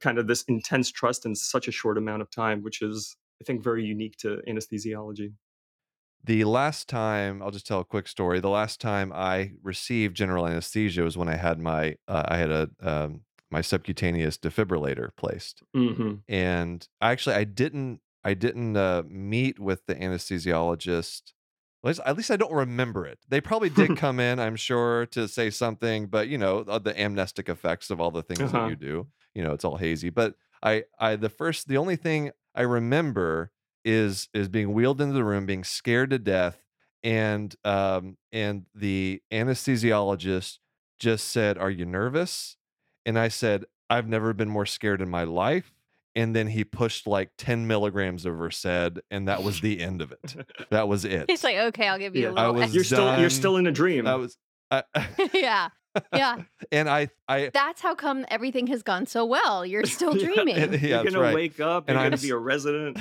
kind 0.00 0.18
of 0.18 0.26
this 0.26 0.42
intense 0.48 0.90
trust 0.90 1.24
in 1.24 1.34
such 1.34 1.68
a 1.68 1.72
short 1.72 1.96
amount 1.98 2.22
of 2.22 2.30
time 2.30 2.62
which 2.62 2.82
is 2.82 3.16
i 3.40 3.44
think 3.44 3.62
very 3.62 3.84
unique 3.84 4.16
to 4.18 4.42
anesthesiology 4.48 5.32
The 6.24 6.44
last 6.44 6.88
time, 6.88 7.42
I'll 7.42 7.50
just 7.50 7.66
tell 7.66 7.80
a 7.80 7.84
quick 7.84 8.08
story. 8.08 8.40
The 8.40 8.50
last 8.50 8.80
time 8.80 9.12
I 9.12 9.52
received 9.62 10.16
general 10.16 10.46
anesthesia 10.46 11.02
was 11.02 11.16
when 11.16 11.28
I 11.28 11.36
had 11.36 11.58
my 11.58 11.96
uh, 12.08 12.24
I 12.26 12.36
had 12.36 12.50
a 12.50 12.70
um, 12.80 13.22
my 13.50 13.60
subcutaneous 13.62 14.36
defibrillator 14.36 15.10
placed, 15.16 15.62
hmm 15.74 16.22
and 16.28 16.88
actually 17.00 17.36
I 17.36 17.44
didn't 17.44 18.00
I 18.24 18.34
didn't 18.34 18.76
uh, 18.76 19.04
meet 19.08 19.58
with 19.58 19.86
the 19.86 19.94
anesthesiologist. 19.96 21.32
At 21.84 21.88
least, 21.88 22.00
at 22.04 22.16
least 22.16 22.30
I 22.30 22.36
don't 22.36 22.52
remember 22.52 23.06
it. 23.06 23.18
They 23.28 23.40
probably 23.40 23.70
did 23.70 23.96
come 23.98 24.18
in, 24.18 24.40
I'm 24.40 24.56
sure, 24.56 25.06
to 25.06 25.28
say 25.28 25.50
something, 25.50 26.06
but 26.06 26.28
you 26.28 26.38
know 26.38 26.62
the 26.62 27.00
amnestic 27.00 27.48
effects 27.48 27.90
of 27.90 28.00
all 28.00 28.10
the 28.10 28.22
things 28.22 28.40
that 28.40 28.54
uh-huh 28.58 28.70
you 28.70 28.76
do. 28.76 29.06
You 29.34 29.44
know, 29.44 29.52
it's 29.52 29.64
all 29.64 29.76
hazy. 29.76 30.10
But 30.10 30.34
I 30.62 30.84
I 30.98 31.16
the 31.16 31.28
first 31.28 31.68
the 31.68 31.76
only 31.76 31.96
thing 31.96 32.32
I 32.54 32.62
remember 32.62 33.52
is 33.84 34.28
is 34.34 34.48
being 34.48 34.72
wheeled 34.72 35.00
into 35.00 35.14
the 35.14 35.24
room, 35.24 35.46
being 35.46 35.64
scared 35.64 36.10
to 36.10 36.18
death, 36.18 36.64
and 37.04 37.54
um 37.64 38.16
and 38.32 38.66
the 38.74 39.22
anesthesiologist 39.30 40.58
just 40.98 41.28
said, 41.28 41.56
"Are 41.58 41.70
you 41.70 41.84
nervous?" 41.86 42.56
And 43.06 43.18
I 43.18 43.28
said, 43.28 43.64
"I've 43.88 44.08
never 44.08 44.32
been 44.32 44.48
more 44.48 44.66
scared 44.66 45.00
in 45.00 45.08
my 45.08 45.22
life." 45.24 45.72
And 46.18 46.34
then 46.34 46.48
he 46.48 46.64
pushed 46.64 47.06
like 47.06 47.30
10 47.38 47.68
milligrams 47.68 48.26
of 48.26 48.34
Versed, 48.34 48.66
and 49.10 49.28
that 49.28 49.44
was 49.44 49.60
the 49.60 49.80
end 49.80 50.02
of 50.02 50.10
it. 50.10 50.34
That 50.70 50.88
was 50.88 51.04
it. 51.16 51.26
He's 51.30 51.44
like, 51.44 51.56
okay, 51.56 51.86
I'll 51.86 51.98
give 51.98 52.16
you 52.16 52.22
yeah 52.24 52.28
a 52.30 52.34
I 52.34 52.46
little 52.46 52.54
was 52.60 52.74
you're 52.74 52.80
extra. 52.80 52.96
still 52.96 53.20
you're 53.20 53.30
still 53.30 53.56
in 53.56 53.66
a 53.66 53.70
That 53.70 53.76
dream 53.76 54.04
was 54.04 54.36
I, 54.70 54.82
yeah. 55.32 55.68
Yeah. 56.12 56.42
and 56.72 56.88
I 56.90 57.08
I 57.28 57.50
That's 57.54 57.80
how 57.80 57.94
come 57.94 58.26
everything 58.28 58.66
has 58.66 58.82
gone 58.82 59.06
so 59.06 59.24
well. 59.24 59.64
You're 59.64 59.84
still 59.84 60.16
yeah, 60.16 60.24
dreaming. 60.26 60.56
and, 60.56 60.72
yeah, 60.82 60.88
you're 61.02 61.04
gonna 61.04 61.20
right. 61.20 61.34
wake 61.34 61.60
up 61.60 61.84
And 61.88 61.94
you're 61.96 62.04
I'm 62.04 62.10
gonna 62.10 62.22
be 62.22 62.30
a 62.30 62.36
resident 62.36 62.98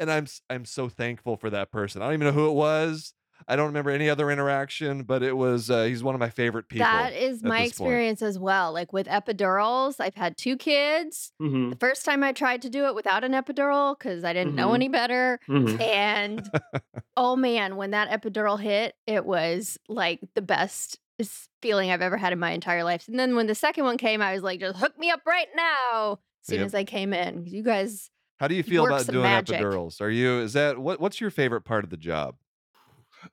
and 0.00 0.10
I'm 0.10 0.26
I'm 0.50 0.64
so 0.64 0.88
thankful 0.88 1.36
for 1.36 1.50
that 1.50 1.70
person. 1.70 2.02
I 2.02 2.06
don't 2.06 2.14
even 2.14 2.26
know 2.26 2.32
who 2.32 2.48
it 2.48 2.54
was. 2.54 3.14
I 3.48 3.56
don't 3.56 3.66
remember 3.66 3.90
any 3.90 4.08
other 4.08 4.30
interaction, 4.30 5.02
but 5.02 5.22
it 5.22 5.36
was 5.36 5.70
uh, 5.70 5.84
he's 5.84 6.02
one 6.02 6.14
of 6.14 6.18
my 6.18 6.30
favorite 6.30 6.68
people 6.68 6.86
That 6.86 7.12
is 7.12 7.42
my 7.42 7.62
this 7.62 7.72
point. 7.72 7.90
experience 7.90 8.22
as 8.22 8.38
well. 8.38 8.72
Like 8.72 8.92
with 8.92 9.06
epidurals, 9.06 9.96
I've 10.00 10.14
had 10.14 10.36
two 10.36 10.56
kids. 10.56 11.32
hmm 11.38 11.70
The 11.70 11.76
first 11.76 12.04
time 12.04 12.22
I 12.24 12.32
tried 12.32 12.62
to 12.62 12.70
do 12.70 12.86
it 12.86 12.94
without 12.94 13.24
an 13.24 13.32
epidural 13.32 13.98
because 13.98 14.24
I 14.24 14.32
didn't 14.32 14.54
know 14.56 14.68
hmm 14.70 14.74
any 14.74 14.88
better. 14.88 15.40
hmm 15.46 15.80
And 15.80 16.48
oh 17.16 17.36
man, 17.36 17.76
when 17.76 17.90
that 17.92 18.08
epidural 18.10 18.58
hit, 18.60 18.94
it 19.06 19.24
was 19.24 19.78
like 19.88 20.20
the 20.34 20.42
best 20.42 20.98
feeling 21.62 21.90
I've 21.90 22.02
ever 22.02 22.16
had 22.16 22.32
in 22.32 22.38
my 22.40 22.50
entire 22.50 22.82
life. 22.84 23.06
And 23.08 23.18
then 23.18 23.36
when 23.36 23.46
the 23.46 23.54
second 23.54 23.84
one 23.84 23.98
came, 23.98 24.20
I 24.20 24.32
was 24.34 24.42
like, 24.42 24.60
just 24.60 24.78
hook 24.78 24.98
me 24.98 25.10
up 25.10 25.20
right 25.26 25.46
now. 25.54 26.18
As 26.42 26.48
soon 26.48 26.58
Yep. 26.58 26.66
as 26.66 26.74
I 26.74 26.84
came 26.84 27.12
in, 27.14 27.46
you 27.46 27.62
guys 27.62 28.10
How 28.40 28.48
do 28.48 28.54
you 28.54 28.62
feel 28.64 28.84
about 28.84 29.06
doing 29.06 29.22
magic. 29.22 29.58
epidurals? 29.60 30.00
Are 30.00 30.10
you 30.10 30.40
is 30.40 30.54
that 30.54 30.78
what 30.78 31.00
what's 31.00 31.20
your 31.20 31.30
favorite 31.30 31.62
part 31.62 31.84
of 31.84 31.90
the 31.90 31.96
job? 31.96 32.36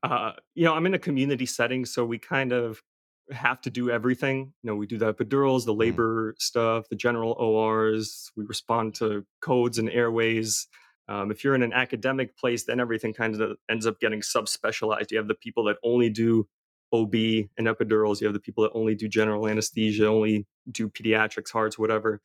Uh, 0.03 0.33
you 0.55 0.65
know, 0.65 0.73
I'm 0.73 0.85
in 0.85 0.93
a 0.93 0.99
community 0.99 1.45
setting, 1.45 1.85
so 1.85 2.05
we 2.05 2.19
kind 2.19 2.51
of 2.51 2.81
have 3.31 3.61
to 3.61 3.69
do 3.69 3.89
everything. 3.89 4.53
You 4.63 4.71
know, 4.71 4.75
we 4.75 4.87
do 4.87 4.97
the 4.97 5.13
epidurals, 5.13 5.65
the 5.65 5.73
Mm, 5.79 6.01
labor 6.01 6.35
stuff, 6.39 6.89
the 6.89 6.95
general 6.95 7.33
ORs. 7.33 8.31
We 8.35 8.45
respond 8.45 8.95
to 8.95 9.25
codes 9.41 9.77
and 9.77 9.89
airways. 9.89 10.67
Um, 11.07 11.31
if 11.31 11.43
you're 11.43 11.55
in 11.55 11.63
an 11.63 11.73
academic 11.73 12.37
place, 12.37 12.65
then 12.65 12.79
everything 12.79 13.13
kind 13.13 13.39
of 13.39 13.57
ends 13.69 13.85
up 13.85 13.99
getting 13.99 14.21
subspecialized. 14.21 15.11
You 15.11 15.17
have 15.17 15.27
the 15.27 15.35
people 15.35 15.63
that 15.65 15.77
only 15.83 16.09
do 16.09 16.47
OB 16.93 17.13
and 17.57 17.67
epidurals. 17.67 18.19
You 18.21 18.27
have 18.27 18.33
the 18.33 18.39
people 18.39 18.63
that 18.63 18.71
only 18.73 18.95
do 18.95 19.07
general 19.07 19.47
anesthesia, 19.47 20.07
only 20.07 20.45
do 20.69 20.89
pediatrics, 20.89 21.51
hearts, 21.51 21.77
whatever. 21.79 22.21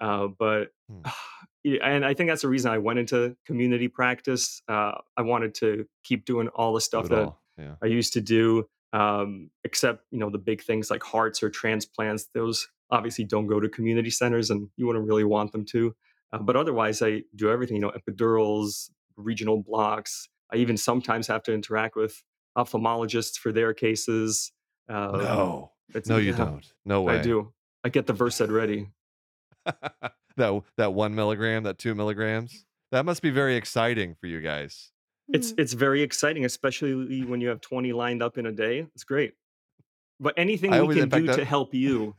Uh, 0.00 0.28
but 0.28 0.70
Hmm. 0.88 1.02
yeah, 1.66 1.78
and 1.82 2.04
I 2.04 2.14
think 2.14 2.30
that's 2.30 2.42
the 2.42 2.48
reason 2.48 2.70
I 2.70 2.78
went 2.78 3.00
into 3.00 3.36
community 3.44 3.88
practice. 3.88 4.62
Uh, 4.68 4.92
I 5.16 5.22
wanted 5.22 5.52
to 5.56 5.84
keep 6.04 6.24
doing 6.24 6.46
all 6.48 6.72
the 6.72 6.80
stuff 6.80 7.08
that. 7.08 7.32
Yeah. 7.58 7.74
I 7.82 7.86
used 7.86 8.12
to 8.12 8.20
do, 8.20 8.68
um, 8.92 9.50
except 9.64 10.04
you 10.12 10.18
know 10.20 10.30
the 10.30 10.38
big 10.38 10.62
things 10.62 10.90
like 10.90 11.02
hearts 11.02 11.42
or 11.42 11.50
transplants. 11.50 12.28
Those 12.34 12.68
obviously 12.90 13.24
don't 13.24 13.46
go 13.48 13.58
to 13.58 13.68
community 13.68 14.10
centers, 14.10 14.50
and 14.50 14.68
you 14.76 14.86
wouldn't 14.86 15.06
really 15.08 15.24
want 15.24 15.50
them 15.52 15.64
to. 15.72 15.94
Uh, 16.32 16.38
but 16.38 16.54
otherwise, 16.54 17.02
I 17.02 17.22
do 17.34 17.50
everything. 17.50 17.76
You 17.76 17.82
know, 17.82 17.92
epidurals, 17.92 18.90
regional 19.16 19.60
blocks. 19.62 20.28
I 20.52 20.56
even 20.58 20.76
sometimes 20.76 21.26
have 21.26 21.42
to 21.44 21.52
interact 21.52 21.96
with 21.96 22.22
ophthalmologists 22.56 23.36
for 23.38 23.50
their 23.52 23.74
cases. 23.74 24.52
Um, 24.88 25.18
No. 25.18 25.72
it's- 25.88 26.06
No, 26.06 26.18
you 26.18 26.30
yeah, 26.30 26.36
don't. 26.36 26.72
No 26.84 27.02
way. 27.02 27.18
I 27.18 27.22
do. 27.22 27.52
I 27.82 27.88
get 27.88 28.06
the 28.06 28.12
Versed 28.12 28.48
ready. 28.48 28.88
that 30.36 30.62
that 30.76 30.94
one 30.94 31.14
milligram, 31.14 31.62
that 31.64 31.78
two 31.78 31.94
milligrams. 31.94 32.64
That 32.92 33.04
must 33.04 33.20
be 33.22 33.30
very 33.30 33.56
exciting 33.56 34.14
for 34.20 34.26
you 34.26 34.40
guys. 34.40 34.92
It's 35.28 35.52
Mm. 35.52 35.58
it's 35.60 35.72
very 35.72 36.02
exciting, 36.02 36.44
especially 36.44 37.24
when 37.24 37.40
you 37.40 37.48
have 37.48 37.60
20 37.60 37.92
lined 37.92 38.22
up 38.22 38.38
in 38.38 38.46
a 38.46 38.52
day. 38.52 38.86
It's 38.94 39.04
great. 39.04 39.34
But 40.20 40.34
anything 40.36 40.72
I 40.72 40.76
we 40.76 40.80
always- 40.82 40.98
can 40.98 41.10
fact, 41.10 41.26
do 41.26 41.32
to 41.32 41.36
that- 41.38 41.46
help 41.46 41.74
you. 41.74 42.14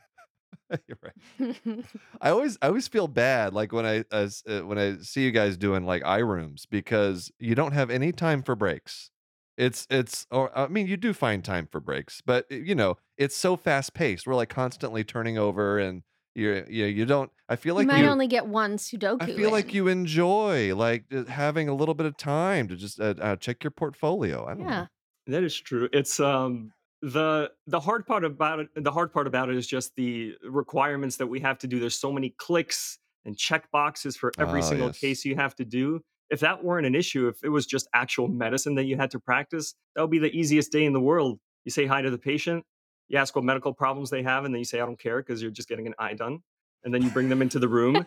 You're 0.88 0.98
right. 1.02 1.56
I 2.22 2.30
always 2.32 2.58
I 2.62 2.68
always 2.68 2.88
feel 2.90 3.08
bad 3.08 3.54
like 3.54 3.72
when 3.72 3.86
I 3.86 4.04
as 4.12 4.44
uh, 4.48 4.62
when 4.62 4.78
I 4.78 4.98
see 4.98 5.24
you 5.24 5.32
guys 5.32 5.56
doing 5.58 5.86
like 5.86 6.04
eye 6.06 6.18
rooms 6.20 6.66
because 6.66 7.32
you 7.40 7.56
don't 7.56 7.72
have 7.72 7.90
any 7.90 8.12
time 8.12 8.44
for 8.44 8.56
breaks. 8.56 9.10
It's 9.58 9.88
it's 9.90 10.28
or 10.30 10.56
I 10.58 10.68
mean 10.68 10.88
you 10.88 10.98
do 10.98 11.14
find 11.14 11.44
time 11.44 11.68
for 11.72 11.80
breaks, 11.80 12.22
but 12.26 12.46
uh, 12.52 12.56
you 12.56 12.76
know, 12.76 12.98
it's 13.18 13.36
so 13.38 13.56
fast 13.56 13.94
paced. 13.94 14.28
We're 14.28 14.36
like 14.36 14.50
constantly 14.50 15.04
turning 15.06 15.38
over 15.38 15.80
and 15.80 16.04
you 16.38 16.66
you 16.70 16.86
you 16.86 17.06
don't 17.06 17.32
I 17.50 17.56
feel 17.56 17.76
like 17.76 17.92
you 17.92 17.98
might 17.98 18.06
you 18.06 18.12
only 18.12 18.28
get 18.28 18.48
one 18.48 18.78
Sudoku. 18.78 19.20
I 19.22 19.28
feel 19.28 19.52
like 19.52 19.74
you 19.74 19.88
enjoy 19.88 20.76
like 20.76 21.12
having 21.28 21.68
a 21.70 21.74
little 21.74 21.96
bit 21.96 22.06
of 22.06 22.18
time 22.18 22.68
to 22.68 22.76
just 22.76 23.00
uh, 23.00 23.16
uh, 23.20 23.36
check 23.36 23.64
your 23.64 23.72
portfolio. 23.72 24.46
I 24.46 24.54
don't 24.54 24.60
Yeah. 24.60 24.82
know. 24.82 24.88
That 25.28 25.44
is 25.44 25.60
true. 25.60 25.90
It's 25.92 26.20
um 26.20 26.74
the 27.02 27.52
the 27.68 27.80
hard 27.80 28.06
part 28.08 28.24
about 28.24 28.60
it 28.60 28.70
the 28.76 28.92
hard 28.92 29.12
part 29.12 29.28
about 29.28 29.50
it 29.50 29.56
is 29.56 29.68
just 29.68 29.96
the 29.96 30.36
requirements 30.44 31.18
that 31.18 31.28
we 31.28 31.40
have 31.42 31.58
to 31.60 31.68
do. 31.68 31.80
There's 31.80 32.00
so 32.00 32.12
many 32.12 32.30
clicks 32.32 32.98
and 33.26 33.38
check 33.38 33.70
boxes 33.72 34.16
for 34.16 34.34
every 34.40 34.62
Ah, 34.62 34.62
single 34.62 34.90
yes. 34.90 34.98
case 35.02 35.26
you 35.26 35.36
have 35.36 35.56
to 35.56 35.66
do. 35.66 36.02
If 36.30 36.40
that 36.42 36.64
weren't 36.64 36.86
an 36.86 36.96
issue, 36.96 37.28
if 37.28 37.44
it 37.44 37.50
was 37.50 37.66
just 37.66 37.88
actual 37.94 38.28
medicine 38.30 38.76
that 38.76 38.86
you 38.86 38.98
had 38.98 39.12
to 39.12 39.20
practice, 39.20 39.74
that 39.96 40.02
would 40.02 40.12
be 40.12 40.20
the 40.20 40.32
easiest 40.38 40.72
day 40.72 40.86
in 40.86 40.94
the 40.94 41.02
world. 41.02 41.40
You 41.66 41.72
say 41.72 41.86
hi 41.86 42.02
to 42.02 42.10
the 42.10 42.18
patient, 42.18 42.66
you 43.08 43.18
ask 43.18 43.36
what 43.36 43.46
medical 43.46 43.74
problems 43.74 44.10
they 44.10 44.24
have, 44.24 44.46
and 44.46 44.54
then 44.54 44.60
you 44.60 44.66
say, 44.66 44.80
I 44.80 44.86
don't 44.86 45.00
care 45.00 45.18
because 45.18 45.42
you're 45.42 45.52
just 45.52 45.70
getting 45.70 45.88
an 45.88 45.96
eye 46.00 46.14
done. 46.14 46.40
And 46.84 46.94
then 46.94 47.02
you 47.02 47.10
bring 47.10 47.28
them 47.28 47.42
into 47.42 47.60
the 47.60 47.68
room 47.68 48.06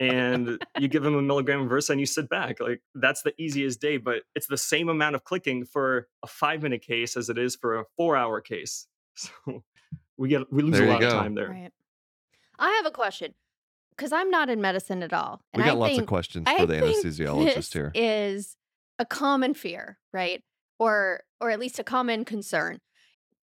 and 0.00 0.58
you 0.78 0.88
give 0.88 1.02
them 1.02 1.16
a 1.16 1.20
milligram 1.20 1.62
of 1.62 1.68
Versed 1.68 1.90
and 1.90 2.00
you 2.00 2.06
sit 2.06 2.30
back. 2.30 2.60
Like 2.60 2.80
that's 2.94 3.20
the 3.22 3.34
easiest 3.36 3.80
day, 3.80 3.98
but 3.98 4.22
it's 4.34 4.46
the 4.46 4.56
same 4.56 4.88
amount 4.88 5.16
of 5.16 5.24
clicking 5.24 5.66
for 5.66 6.08
a 6.22 6.26
five 6.26 6.62
minute 6.62 6.80
case 6.80 7.16
as 7.16 7.28
it 7.28 7.36
is 7.36 7.56
for 7.56 7.80
a 7.80 7.84
four 7.96 8.16
hour 8.16 8.40
case. 8.40 8.86
So 9.14 9.62
we 10.16 10.30
get 10.30 10.50
we 10.50 10.62
lose 10.62 10.78
a 10.78 10.84
you 10.84 10.88
lot 10.88 11.02
of 11.02 11.12
time 11.12 11.34
there. 11.34 11.48
Right. 11.48 11.72
I 12.58 12.70
have 12.70 12.86
a 12.86 12.90
question 12.90 13.34
because 13.96 14.12
I'm 14.12 14.30
not 14.30 14.48
in 14.48 14.60
medicine 14.60 15.02
at 15.02 15.12
all. 15.12 15.42
We 15.54 15.62
got 15.62 15.70
I 15.70 15.74
lots 15.74 15.90
think, 15.90 16.02
of 16.02 16.08
questions 16.08 16.44
I 16.46 16.58
for 16.58 16.66
the 16.66 16.74
anesthesiologist 16.74 17.54
this 17.54 17.72
here. 17.72 17.90
Is 17.94 18.56
a 18.98 19.04
common 19.04 19.52
fear, 19.52 19.98
right? 20.12 20.42
Or 20.78 21.24
or 21.40 21.50
at 21.50 21.58
least 21.58 21.78
a 21.78 21.84
common 21.84 22.24
concern, 22.24 22.80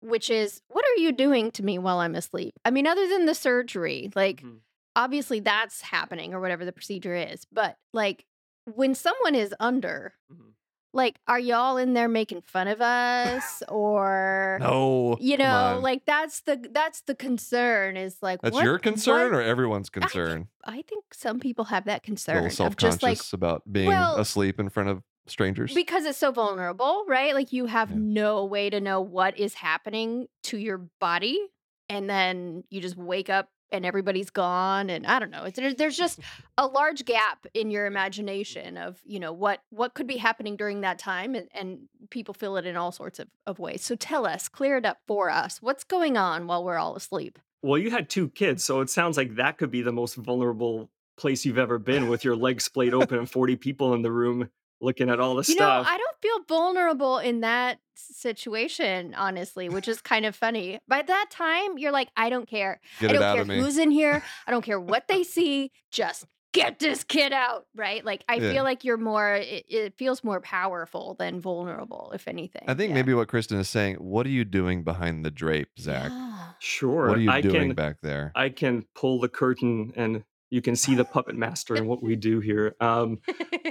which 0.05 0.31
is 0.31 0.61
what 0.69 0.85
are 0.85 1.01
you 1.01 1.13
doing 1.13 1.51
to 1.53 1.65
me 1.65 1.79
while 1.79 1.99
I'm 1.99 2.15
asleep? 2.15 2.55
I 2.65 2.71
mean, 2.71 2.87
other 2.87 3.09
than 3.09 3.27
the 3.27 3.35
surgery, 3.35 4.11
like 4.15 4.43
Mhm. 4.43 4.59
obviously 4.97 5.41
that's 5.41 5.81
happening 5.83 6.35
or 6.35 6.41
whatever 6.41 6.65
the 6.65 6.73
procedure 6.73 7.15
is, 7.15 7.47
but 7.51 7.77
like 7.93 8.27
when 8.67 8.95
someone 8.95 9.35
is 9.35 9.55
under, 9.61 10.15
Mhm. 10.33 10.53
like 10.93 11.17
are 11.27 11.39
y'all 11.41 11.77
in 11.77 11.95
there 11.95 12.07
making 12.09 12.41
fun 12.43 12.69
of 12.69 12.81
us 12.81 13.63
or 13.69 14.59
No. 14.61 15.17
you 15.21 15.37
know, 15.37 15.81
like 15.83 16.05
that's 16.07 16.41
the 16.43 16.57
that's 16.71 17.01
the 17.03 17.15
concern 17.15 17.97
is 17.97 18.19
like 18.23 18.41
That's 18.43 18.55
what- 18.55 18.65
your 18.65 18.79
concern 18.79 19.33
what- 19.33 19.39
or 19.39 19.43
everyone's 19.43 19.89
I 19.93 19.99
think- 20.01 20.11
concern? 20.13 20.49
I 20.65 20.83
think 20.83 21.13
some 21.13 21.41
people 21.41 21.67
have 21.67 21.85
that 21.87 21.99
A 21.99 22.03
concern 22.03 22.35
little 22.37 22.47
of 22.47 22.53
self 22.53 22.77
just 22.77 23.03
like 23.03 23.19
about 23.33 23.71
being 23.73 23.89
well, 23.89 24.17
asleep 24.17 24.61
in 24.61 24.69
front 24.69 24.89
of 24.91 25.03
strangers. 25.27 25.75
because 25.75 26.05
it's 26.05 26.19
so 26.19 26.31
vulnerable, 26.33 27.05
right? 27.09 27.35
Like 27.35 27.53
you 27.53 27.67
have 27.67 27.91
Yeah. 27.91 27.97
no 27.99 28.45
way 28.45 28.71
to 28.71 28.81
know 28.81 29.01
what 29.01 29.39
is 29.39 29.55
happening 29.55 30.27
to 30.45 30.59
your 30.59 30.79
body, 31.01 31.39
and 31.89 32.09
then 32.09 32.65
you 32.71 32.81
just 32.81 32.97
wake 32.97 33.29
up 33.31 33.49
and 33.73 33.85
everybody's 33.85 34.31
gone, 34.31 34.89
and 34.89 35.05
I 35.07 35.19
don't 35.19 35.31
know. 35.31 35.45
It's, 35.45 35.57
there's, 35.57 35.75
there's 35.75 35.97
just 35.97 36.21
a 36.59 36.67
large 36.67 37.05
gap 37.05 37.45
in 37.55 37.71
your 37.73 37.87
imagination 37.87 38.77
of 38.77 39.01
you 39.05 39.19
know 39.19 39.33
what 39.33 39.61
what 39.71 39.95
could 39.95 40.07
be 40.07 40.17
happening 40.19 40.57
during 40.57 40.83
that 40.83 40.99
time, 40.99 41.35
and, 41.35 41.49
and 41.55 41.81
people 42.11 42.35
feel 42.35 42.57
it 42.57 42.67
in 42.67 42.77
all 42.77 42.93
sorts 42.93 43.19
of, 43.19 43.29
of 43.47 43.59
ways. 43.59 43.83
So 43.83 43.97
tell 43.97 44.27
us, 44.27 44.49
clear 44.49 44.77
it 44.77 44.87
up 44.87 44.99
for 45.09 45.29
us. 45.31 45.61
What's 45.61 45.83
going 45.85 46.17
on 46.17 46.47
while 46.47 46.63
we're 46.65 46.79
all 46.79 46.95
asleep? 46.97 47.39
Well, 47.63 47.79
you 47.79 47.91
had 47.91 48.11
two 48.11 48.29
kids, 48.29 48.63
so 48.63 48.81
it 48.81 48.91
sounds 48.91 49.17
like 49.17 49.37
that 49.37 49.57
could 49.59 49.71
be 49.71 49.81
the 49.83 49.91
most 49.93 50.15
vulnerable 50.17 50.91
place 51.17 51.45
you've 51.45 51.59
ever 51.59 51.79
been 51.79 52.09
with 52.09 52.25
your 52.25 52.37
legs 52.37 52.65
splayed 52.65 52.93
open 52.93 53.19
and 53.19 53.31
40 53.31 53.57
people 53.57 53.95
in 53.95 54.03
the 54.03 54.11
room 54.13 54.51
looking 54.85 55.11
at 55.11 55.19
all 55.21 55.35
the 55.35 55.45
You 55.51 55.57
know, 55.57 55.65
stuff. 55.65 55.87
I 55.89 55.97
don't 55.99 56.17
feel 56.23 56.45
vulnerable 56.49 57.19
in 57.19 57.41
that 57.41 57.79
situation, 57.97 59.15
honestly, 59.15 59.69
which 59.69 59.89
is 59.89 60.01
kind 60.01 60.27
of 60.27 60.35
funny. 60.37 60.79
By 60.89 61.03
that 61.03 61.27
time, 61.31 61.79
you're 61.79 61.93
like, 61.93 62.09
I 62.17 62.31
don't 62.31 62.47
care. 62.49 62.81
Get 63.01 63.11
I 63.11 63.13
don't 63.15 63.23
out 63.23 63.33
care 63.35 63.43
of 63.43 63.49
me. 63.49 63.59
who's 63.59 63.79
in 63.79 63.91
here. 63.91 64.23
I 64.47 64.51
don't 64.51 64.63
care 64.65 64.81
what 64.81 65.09
they 65.09 65.23
see. 65.23 65.73
Just 65.91 66.27
get 66.53 66.79
this 66.79 67.03
kid 67.03 67.33
out, 67.33 67.67
right? 67.75 68.05
Like, 68.05 68.25
I 68.29 68.37
Yeah. 68.37 68.53
feel 68.53 68.65
like 68.65 68.85
you're 68.85 68.97
more, 68.97 69.35
it, 69.35 69.65
it 69.69 69.95
feels 69.97 70.23
more 70.23 70.41
powerful 70.41 71.15
than 71.19 71.41
vulnerable, 71.41 72.13
if 72.15 72.29
anything. 72.29 72.63
I 72.69 72.75
think 72.75 72.91
Yeah. 72.91 72.95
maybe 72.95 73.15
what 73.15 73.27
Kristen 73.29 73.59
is 73.59 73.69
saying, 73.69 73.97
what 73.97 74.25
are 74.27 74.31
you 74.31 74.45
doing 74.45 74.85
behind 74.85 75.25
the 75.25 75.31
drape, 75.33 75.71
Zach? 75.81 76.13
Sure. 76.61 77.09
What 77.09 77.19
are 77.19 77.21
you 77.21 77.31
I 77.31 77.41
doing 77.41 77.69
can 77.71 77.75
back 77.75 77.97
there? 78.03 78.31
I 78.37 78.49
can 78.51 78.85
pull 78.95 79.19
the 79.21 79.29
curtain 79.29 79.93
and 79.97 80.25
you 80.51 80.63
can 80.63 80.77
see 80.77 80.95
the 80.95 81.05
puppet 81.05 81.37
master 81.37 81.75
and 81.75 81.89
what 81.89 82.03
we 82.03 82.17
do 82.17 82.41
here. 82.41 82.77
Um, 82.81 83.19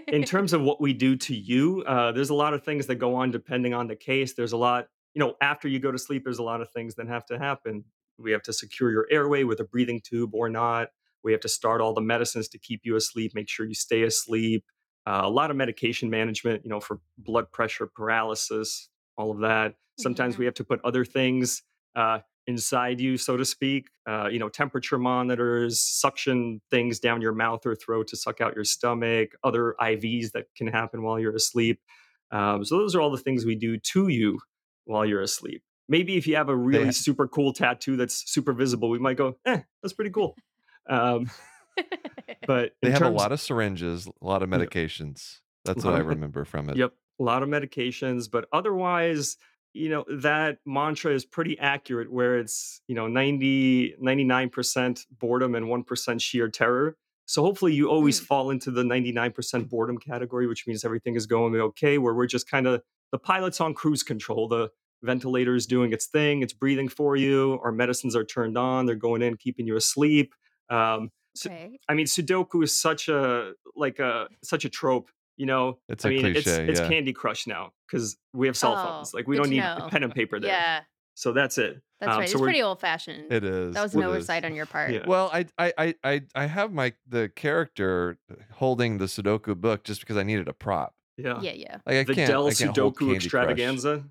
in 0.08 0.24
terms 0.24 0.54
of 0.54 0.62
what 0.62 0.82
we 0.82 0.94
do 0.94 1.16
to 1.16 1.36
you, 1.36 1.84
uh, 1.88 2.12
there's 2.12 2.30
a 2.30 2.34
lot 2.34 2.54
of 2.54 2.64
things 2.64 2.88
that 2.88 2.96
go 2.96 3.16
on 3.16 3.32
depending 3.32 3.74
on 3.74 3.88
the 3.88 3.96
case. 3.96 4.34
There's 4.34 4.52
a 4.52 4.58
lot, 4.58 4.88
you 5.14 5.20
know, 5.20 5.36
after 5.42 5.68
you 5.68 5.80
go 5.80 5.92
to 5.92 5.98
sleep, 5.98 6.24
there's 6.24 6.40
a 6.40 6.44
lot 6.44 6.62
of 6.62 6.70
things 6.72 6.96
that 6.96 7.08
have 7.08 7.26
to 7.28 7.38
happen. 7.38 7.86
We 8.18 8.32
have 8.32 8.44
to 8.44 8.54
secure 8.54 8.92
your 8.92 9.08
airway 9.10 9.44
with 9.44 9.60
a 9.60 9.64
breathing 9.64 10.02
tube 10.04 10.32
or 10.34 10.50
not. 10.50 10.90
We 11.24 11.32
have 11.32 11.42
to 11.42 11.50
start 11.50 11.80
all 11.80 11.94
the 11.94 12.02
medicines 12.02 12.50
to 12.50 12.60
keep 12.60 12.82
you 12.84 12.96
asleep, 12.96 13.32
make 13.34 13.50
sure 13.50 13.66
you 13.66 13.74
stay 13.76 14.04
asleep. 14.04 14.66
Uh, 15.06 15.22
a 15.24 15.30
lot 15.30 15.52
of 15.52 15.58
medication 15.58 16.10
management, 16.10 16.64
you 16.64 16.70
know, 16.70 16.80
for 16.80 17.00
blood 17.18 17.52
pressure, 17.52 17.88
paralysis, 17.88 18.90
all 19.18 19.32
of 19.32 19.40
that. 19.40 19.76
Sometimes 20.00 20.36
Yeah. 20.36 20.40
we 20.40 20.46
have 20.46 20.54
to 20.56 20.64
put 20.64 20.80
other 20.84 21.06
things 21.06 21.62
uh, 21.96 22.20
inside 22.48 23.00
you, 23.00 23.18
so 23.18 23.38
to 23.38 23.46
speak. 23.46 23.88
Uh, 24.08 24.28
you 24.28 24.40
know, 24.40 24.50
temperature 24.50 24.98
monitors, 24.98 25.80
suction 25.82 26.62
things 26.70 27.00
down 27.00 27.22
your 27.22 27.34
mouth 27.34 27.66
or 27.66 27.76
throat 27.76 28.08
to 28.08 28.18
suck 28.18 28.42
out 28.42 28.56
your 28.56 28.64
stomach, 28.66 29.30
other 29.44 29.76
IVs 29.80 30.32
that 30.32 30.48
can 30.56 30.68
happen 30.68 31.04
while 31.04 31.20
you're 31.20 31.36
asleep. 31.36 31.80
Um, 32.32 32.66
so 32.66 32.78
those 32.78 32.96
are 32.96 33.02
all 33.02 33.12
the 33.12 33.18
things 33.18 33.46
we 33.46 33.56
do 33.56 33.78
to 33.78 34.08
you 34.08 34.40
while 34.86 35.06
you're 35.06 35.22
asleep. 35.22 35.64
Maybe 35.88 36.18
if 36.18 36.26
you 36.28 36.36
have 36.36 36.50
a 36.50 36.56
really 36.56 36.92
super 36.92 37.28
cool 37.28 37.54
tattoo 37.54 37.96
that's 37.98 38.30
super 38.32 38.54
visible, 38.54 38.90
we 38.90 39.00
might 39.00 39.18
go, 39.18 39.36
"Eh, 39.46 39.60
that's 39.82 39.94
pretty 39.94 40.12
cool." 40.12 40.36
Um, 40.90 41.30
but 42.48 42.74
They 42.82 42.92
have 42.92 43.02
a 43.04 43.10
lot 43.10 43.32
of 43.32 43.40
syringes, 43.40 44.08
a 44.08 44.26
lot 44.26 44.44
of 44.44 44.50
medications. 44.50 45.40
That's 45.66 45.84
what 45.84 45.96
I 45.96 46.00
remember 46.00 46.46
from 46.46 46.70
it. 46.70 46.78
Yep, 46.78 46.94
a 47.20 47.24
lot 47.24 47.44
of 47.44 47.50
medications, 47.50 48.30
but 48.30 48.48
otherwise, 48.52 49.38
you 49.74 49.90
know, 49.90 50.06
that 50.10 50.60
mantra 50.66 51.14
is 51.14 51.26
pretty 51.26 51.58
accurate 51.60 52.12
where 52.12 52.38
it's, 52.38 52.82
you 52.88 52.96
know, 52.96 53.08
90 53.08 53.96
99% 54.00 55.06
boredom 55.20 55.56
and 55.56 55.68
1% 55.68 56.22
sheer 56.22 56.50
terror. 56.50 56.98
So 57.26 57.42
hopefully 57.44 57.74
you 57.74 57.90
always 57.90 58.20
Mm. 58.20 58.26
fall 58.26 58.50
into 58.52 58.70
the 58.72 58.84
99% 58.84 59.70
boredom 59.70 59.98
category, 59.98 60.46
which 60.48 60.68
means 60.68 60.84
everything 60.86 61.16
is 61.16 61.26
going 61.26 61.56
okay, 61.56 61.98
where 61.98 62.14
we're 62.14 62.28
just 62.28 62.50
kind 62.50 62.68
of 62.68 62.84
the 63.12 63.20
pilot's 63.20 63.62
on 63.62 63.74
cruise 63.74 64.04
control. 64.04 64.48
The 64.48 64.70
ventilator 65.04 65.56
is 65.56 65.66
doing 65.66 65.94
its 65.94 66.08
thing, 66.08 66.42
it's 66.42 66.54
breathing 66.54 66.90
for 66.90 67.16
you. 67.16 67.60
Our 67.64 67.72
medicines 67.72 68.16
are 68.16 68.24
turned 68.26 68.58
on, 68.58 68.86
they're 68.86 68.96
going 68.96 69.22
in, 69.22 69.38
keeping 69.38 69.68
you 69.68 69.76
asleep. 69.76 70.34
Um, 70.70 71.12
so, 71.36 71.50
Right. 71.50 71.80
I 71.90 71.94
mean, 71.96 72.06
Sudoku 72.06 72.64
is 72.64 72.76
such 72.80 73.10
a 73.10 73.54
like 73.76 74.00
a 74.00 74.28
such 74.44 74.66
a 74.66 74.70
trope. 74.70 75.10
You 75.38 75.46
know, 75.48 75.80
It's 75.90 76.06
I 76.06 76.10
mean, 76.10 76.26
it's 76.28 76.44
cliche, 76.44 76.68
it's 76.70 76.80
yeah. 76.80 76.88
Candy 76.88 77.12
Crush 77.14 77.48
now 77.48 77.72
because 77.88 78.18
we 78.34 78.48
have 78.48 78.56
cell 78.56 78.74
Oh, 78.78 78.84
phones. 78.84 79.14
Like 79.14 79.28
we 79.28 79.36
don't 79.36 79.50
need 79.50 79.60
know. 79.60 79.88
pen 79.90 80.04
and 80.04 80.14
paper 80.14 80.40
there. 80.40 80.52
Yeah, 80.52 80.82
So 81.16 81.34
that's 81.34 81.58
it. 81.58 81.82
that's 82.00 82.12
Um, 82.14 82.20
right. 82.20 82.30
so 82.30 82.34
it's 82.38 82.42
pretty 82.44 82.62
old 82.62 82.80
fashioned. 82.80 83.32
It 83.32 83.44
is. 83.44 83.74
That 83.74 83.82
was 83.84 83.96
an 83.96 84.02
it 84.02 84.04
is. 84.06 84.10
oversight 84.10 84.46
on 84.46 84.54
your 84.56 84.66
part. 84.68 84.92
Yeah. 84.92 85.06
Well, 85.08 85.32
I, 85.34 85.46
I, 85.58 85.96
I, 86.04 86.22
I, 86.36 86.46
have 86.46 86.72
my 86.72 86.94
the 87.08 87.30
character 87.36 88.20
holding 88.52 89.00
the 89.00 89.06
Sudoku 89.06 89.56
book 89.56 89.84
just 89.84 90.02
because 90.02 90.18
I 90.18 90.24
needed 90.24 90.48
a 90.48 90.54
prop. 90.54 90.94
Yeah. 91.18 91.40
Yeah, 91.42 91.54
yeah. 91.54 91.78
Like 91.86 91.96
I 91.98 92.04
the 92.04 92.14
can't, 92.14 92.30
Dell 92.30 92.46
I 92.48 92.54
can't 92.54 92.76
Sudoku 92.76 93.16
extravaganza. 93.16 94.06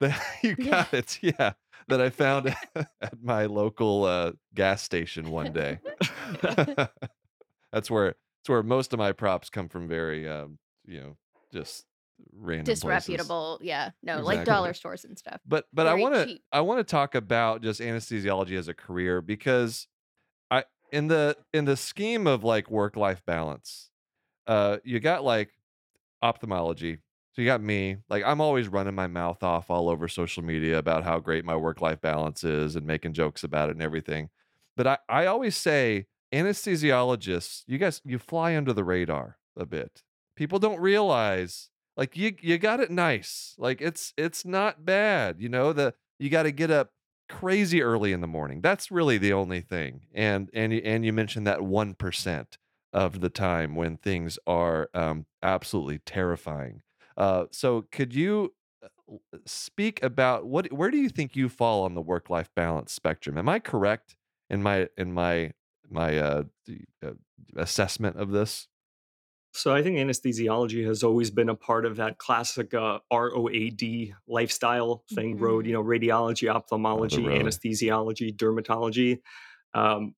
You 0.42 0.56
Yeah. 0.58 0.70
got 0.70 0.94
it. 0.94 1.18
Yeah, 1.22 1.52
that 1.88 2.00
I 2.00 2.10
found 2.10 2.48
at 2.74 3.22
my 3.22 3.46
local 3.46 4.04
uh, 4.04 4.32
gas 4.54 4.82
station 4.82 5.30
one 5.30 5.52
day. 5.52 5.78
that's 7.72 7.90
where 7.90 8.14
that's 8.40 8.48
where 8.48 8.62
most 8.62 8.92
of 8.92 8.98
my 8.98 9.12
props 9.12 9.50
come 9.50 9.68
from. 9.68 9.86
Very, 9.88 10.28
um, 10.28 10.58
you 10.86 11.00
know, 11.00 11.16
just 11.52 11.84
random 12.32 12.64
places. 12.64 12.82
Disreputable. 12.82 13.58
Yeah. 13.62 13.90
No, 14.02 14.20
like 14.20 14.44
dollar 14.44 14.72
stores 14.74 15.04
and 15.04 15.18
stuff. 15.18 15.40
But 15.46 15.66
but 15.72 15.86
I 15.86 15.94
want 15.94 16.14
to. 16.14 16.38
I 16.52 16.62
want 16.62 16.78
to 16.78 16.84
talk 16.84 17.14
about 17.14 17.62
just 17.62 17.80
anesthesiology 17.80 18.56
as 18.56 18.68
a 18.68 18.74
career 18.74 19.20
because 19.20 19.86
I 20.50 20.64
in 20.92 21.08
the 21.08 21.36
in 21.52 21.64
the 21.66 21.76
scheme 21.76 22.26
of 22.26 22.44
like 22.44 22.70
work 22.70 22.96
life 22.96 23.24
balance, 23.26 23.90
uh, 24.46 24.78
you 24.84 25.00
got 25.00 25.22
like 25.22 25.50
ophthalmology. 26.22 26.96
So 26.96 27.00
So 27.34 27.42
you 27.42 27.46
got 27.46 27.62
me. 27.62 27.98
Like 28.08 28.24
I'm 28.24 28.40
always 28.40 28.68
running 28.68 28.94
my 28.94 29.06
mouth 29.06 29.42
off 29.42 29.70
all 29.70 29.88
over 29.88 30.08
social 30.08 30.42
media 30.42 30.78
about 30.78 31.04
how 31.04 31.18
great 31.20 31.44
my 31.44 31.56
work 31.56 31.80
life 31.80 32.00
balance 32.00 32.42
is 32.42 32.74
and 32.76 32.86
making 32.86 33.12
jokes 33.12 33.44
about 33.44 33.68
it 33.68 33.72
and 33.72 33.82
everything. 33.82 34.30
But 34.76 34.86
I, 34.86 34.98
I 35.08 35.26
always 35.26 35.56
say 35.56 36.06
anesthesiologists, 36.32 37.64
you 37.66 37.78
guys, 37.78 38.00
you 38.04 38.18
fly 38.18 38.56
under 38.56 38.72
the 38.72 38.84
radar 38.84 39.38
a 39.56 39.66
bit. 39.66 40.02
People 40.36 40.58
don't 40.58 40.80
realize 40.80 41.70
like 41.96 42.16
you 42.16 42.34
you 42.40 42.56
got 42.58 42.80
it 42.80 42.90
nice. 42.90 43.54
Like 43.58 43.80
it's 43.80 44.14
it's 44.16 44.44
not 44.44 44.84
bad. 44.84 45.40
You 45.40 45.48
know, 45.48 45.72
the 45.72 45.94
you 46.18 46.30
got 46.30 46.44
to 46.44 46.52
get 46.52 46.70
up 46.70 46.90
crazy 47.28 47.82
early 47.82 48.12
in 48.12 48.20
the 48.20 48.26
morning. 48.26 48.60
That's 48.60 48.90
really 48.90 49.18
the 49.18 49.32
only 49.32 49.60
thing. 49.60 50.02
And 50.14 50.50
and 50.52 50.72
and 50.72 51.04
you 51.04 51.12
mentioned 51.12 51.46
that 51.46 51.60
1% 51.60 52.46
of 52.92 53.20
the 53.20 53.28
time 53.28 53.76
when 53.76 53.96
things 53.96 54.38
are 54.46 54.90
um, 54.94 55.26
absolutely 55.42 55.98
terrifying. 55.98 56.82
Uh, 57.16 57.44
so 57.52 57.84
could 57.92 58.14
you 58.14 58.54
uh, 58.82 58.88
speak 59.46 60.02
about 60.02 60.46
what 60.46 60.72
where 60.72 60.90
do 60.90 60.96
you 60.96 61.08
think 61.08 61.36
you 61.36 61.48
fall 61.48 61.84
on 61.84 61.94
the 61.94 62.00
work 62.00 62.30
life 62.30 62.50
balance 62.56 62.92
spectrum? 62.92 63.36
Am 63.36 63.48
I 63.48 63.58
correct 63.58 64.16
in 64.48 64.62
my 64.62 64.88
in 64.96 65.12
my 65.12 65.52
my 65.90 66.18
uh, 66.18 66.44
the, 66.66 66.80
uh, 67.06 67.12
assessment 67.56 68.16
of 68.16 68.30
this? 68.30 68.68
So 69.52 69.74
I 69.74 69.82
think 69.82 69.96
anesthesiology 69.96 70.86
has 70.86 71.02
always 71.02 71.30
been 71.30 71.48
a 71.48 71.56
part 71.56 71.84
of 71.84 71.96
that 71.96 72.18
classic 72.18 72.72
uh, 72.72 73.00
ROAD 73.12 73.82
lifestyle 74.28 75.04
thing 75.12 75.38
road, 75.38 75.66
you 75.66 75.72
Mhm. 75.72 75.74
know, 75.74 75.82
radiology, 75.82 76.48
Oh, 76.48 76.54
ophthalmology, 76.56 77.16
anesthesiology, 77.24 78.32
dermatology. 78.36 79.20
Um, 79.74 80.14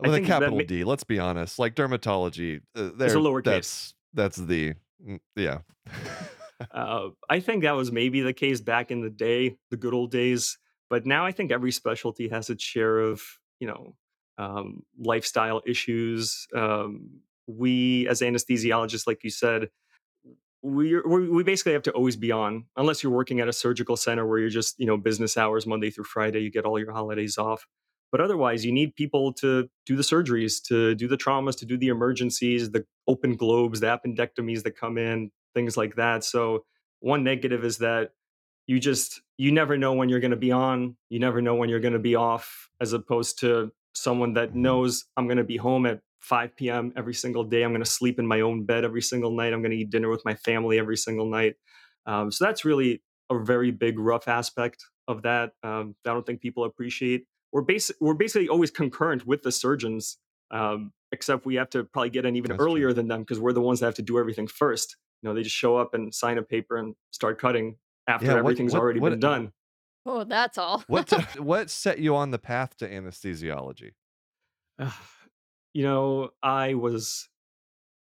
With 0.00 0.10
a 0.12 0.16
think 0.16 0.26
that 0.28 0.40
capital 0.40 0.58
ma- 0.58 0.64
D. 0.64 0.84
Let's 0.84 1.04
be 1.04 1.18
honest. 1.18 1.58
Like 1.58 1.74
dermatology, 1.74 2.60
uh, 2.76 2.82
is 2.82 3.14
a 3.14 3.18
lowercase. 3.18 3.42
that's 3.44 3.94
that's 4.12 4.36
the 4.36 4.74
mm, 5.04 5.20
yeah. 5.36 5.60
Uh, 6.70 7.10
I 7.28 7.40
think 7.40 7.62
that 7.64 7.72
was 7.72 7.90
maybe 7.90 8.20
the 8.20 8.32
case 8.32 8.60
back 8.60 8.90
in 8.90 9.00
the 9.00 9.10
day, 9.10 9.56
the 9.70 9.76
good 9.76 9.92
old 9.92 10.10
days. 10.12 10.56
But 10.88 11.04
now 11.04 11.26
I 11.26 11.32
think 11.32 11.50
every 11.50 11.72
specialty 11.72 12.28
has 12.28 12.48
its 12.48 12.62
share 12.62 13.00
of, 13.00 13.22
you 13.60 13.66
know, 13.66 13.96
um, 14.38 14.82
lifestyle 14.98 15.62
issues. 15.66 16.46
Um, 16.54 17.20
we, 17.46 18.08
as 18.08 18.20
anesthesiologists, 18.20 19.06
like 19.06 19.22
you 19.24 19.30
said, 19.30 19.68
we 20.62 20.98
we 21.00 21.42
basically 21.42 21.74
have 21.74 21.82
to 21.82 21.92
always 21.92 22.16
be 22.16 22.32
on, 22.32 22.64
unless 22.76 23.02
you're 23.02 23.12
working 23.12 23.40
at 23.40 23.48
a 23.48 23.52
surgical 23.52 23.96
center 23.96 24.26
where 24.26 24.38
you're 24.38 24.48
just, 24.48 24.78
you 24.78 24.86
know, 24.86 24.96
business 24.96 25.36
hours 25.36 25.66
Monday 25.66 25.90
through 25.90 26.04
Friday, 26.04 26.40
you 26.40 26.50
get 26.50 26.64
all 26.64 26.78
your 26.78 26.92
holidays 26.92 27.36
off. 27.36 27.66
But 28.10 28.20
otherwise, 28.22 28.64
you 28.64 28.72
need 28.72 28.94
people 28.94 29.32
to 29.34 29.68
do 29.84 29.96
the 29.96 30.02
surgeries, 30.02 30.62
to 30.68 30.94
do 30.94 31.06
the 31.06 31.18
traumas, 31.18 31.58
to 31.58 31.66
do 31.66 31.76
the 31.76 31.88
emergencies, 31.88 32.70
the 32.70 32.86
open 33.06 33.36
globes, 33.36 33.80
the 33.80 33.86
appendectomies 33.88 34.62
that 34.62 34.76
come 34.76 34.96
in, 34.96 35.30
things 35.52 35.76
like 35.76 35.96
that. 35.96 36.24
So 36.24 36.64
one 37.00 37.24
negative 37.24 37.64
is 37.64 37.78
that 37.78 38.12
you 38.66 38.80
just 38.80 39.20
you 39.36 39.52
never 39.52 39.76
know 39.76 39.92
when 39.92 40.08
you're 40.08 40.20
going 40.20 40.30
to 40.30 40.36
be 40.36 40.52
on 40.52 40.96
you 41.08 41.18
never 41.18 41.42
know 41.42 41.54
when 41.54 41.68
you're 41.68 41.80
going 41.80 41.92
to 41.92 41.98
be 41.98 42.14
off 42.14 42.68
as 42.80 42.92
opposed 42.92 43.38
to 43.40 43.70
someone 43.94 44.34
that 44.34 44.54
knows 44.54 45.04
i'm 45.16 45.26
going 45.26 45.38
to 45.38 45.44
be 45.44 45.56
home 45.56 45.86
at 45.86 46.00
5 46.20 46.56
p.m 46.56 46.92
every 46.96 47.14
single 47.14 47.44
day 47.44 47.62
i'm 47.62 47.70
going 47.70 47.82
to 47.82 47.90
sleep 47.90 48.18
in 48.18 48.26
my 48.26 48.40
own 48.40 48.64
bed 48.64 48.84
every 48.84 49.02
single 49.02 49.30
night 49.30 49.52
i'm 49.52 49.60
going 49.60 49.70
to 49.70 49.76
eat 49.76 49.90
dinner 49.90 50.08
with 50.08 50.24
my 50.24 50.34
family 50.34 50.78
every 50.78 50.96
single 50.96 51.28
night 51.30 51.54
um, 52.06 52.30
so 52.30 52.44
that's 52.44 52.64
really 52.64 53.02
a 53.30 53.38
very 53.38 53.70
big 53.70 53.98
rough 53.98 54.28
aspect 54.28 54.84
of 55.08 55.22
that 55.22 55.52
um, 55.62 55.94
that 56.04 56.10
i 56.10 56.14
don't 56.14 56.26
think 56.26 56.40
people 56.40 56.64
appreciate 56.64 57.24
we're, 57.52 57.64
basi- 57.64 57.94
we're 58.00 58.14
basically 58.14 58.48
always 58.48 58.70
concurrent 58.70 59.26
with 59.26 59.42
the 59.42 59.52
surgeons 59.52 60.18
um, 60.50 60.92
except 61.12 61.46
we 61.46 61.54
have 61.54 61.70
to 61.70 61.84
probably 61.84 62.10
get 62.10 62.26
in 62.26 62.36
even 62.36 62.50
That's 62.50 62.58
true. 62.58 62.66
earlier 62.66 62.92
than 62.92 63.08
them 63.08 63.20
because 63.20 63.40
we're 63.40 63.52
the 63.52 63.60
ones 63.60 63.80
that 63.80 63.86
have 63.86 63.94
to 63.94 64.02
do 64.02 64.18
everything 64.18 64.46
first 64.46 64.96
you 65.22 65.28
know 65.28 65.34
they 65.34 65.42
just 65.42 65.56
show 65.56 65.76
up 65.76 65.94
and 65.94 66.14
sign 66.14 66.38
a 66.38 66.42
paper 66.42 66.76
and 66.76 66.94
start 67.10 67.38
cutting 67.38 67.76
after 68.06 68.26
Yeah, 68.26 68.32
what 68.34 68.40
everything's 68.40 68.74
what 68.74 68.80
already 68.80 69.00
been 69.00 69.20
done. 69.20 69.52
Oh, 70.06 70.24
that's 70.24 70.58
all. 70.58 70.84
what 70.86 71.06
t- 71.08 71.40
what 71.40 71.70
set 71.70 71.98
you 71.98 72.14
on 72.16 72.30
the 72.30 72.38
path 72.38 72.76
to 72.78 72.88
anesthesiology? 72.88 73.92
you 75.72 75.82
know, 75.82 76.30
I 76.42 76.74
was 76.74 77.28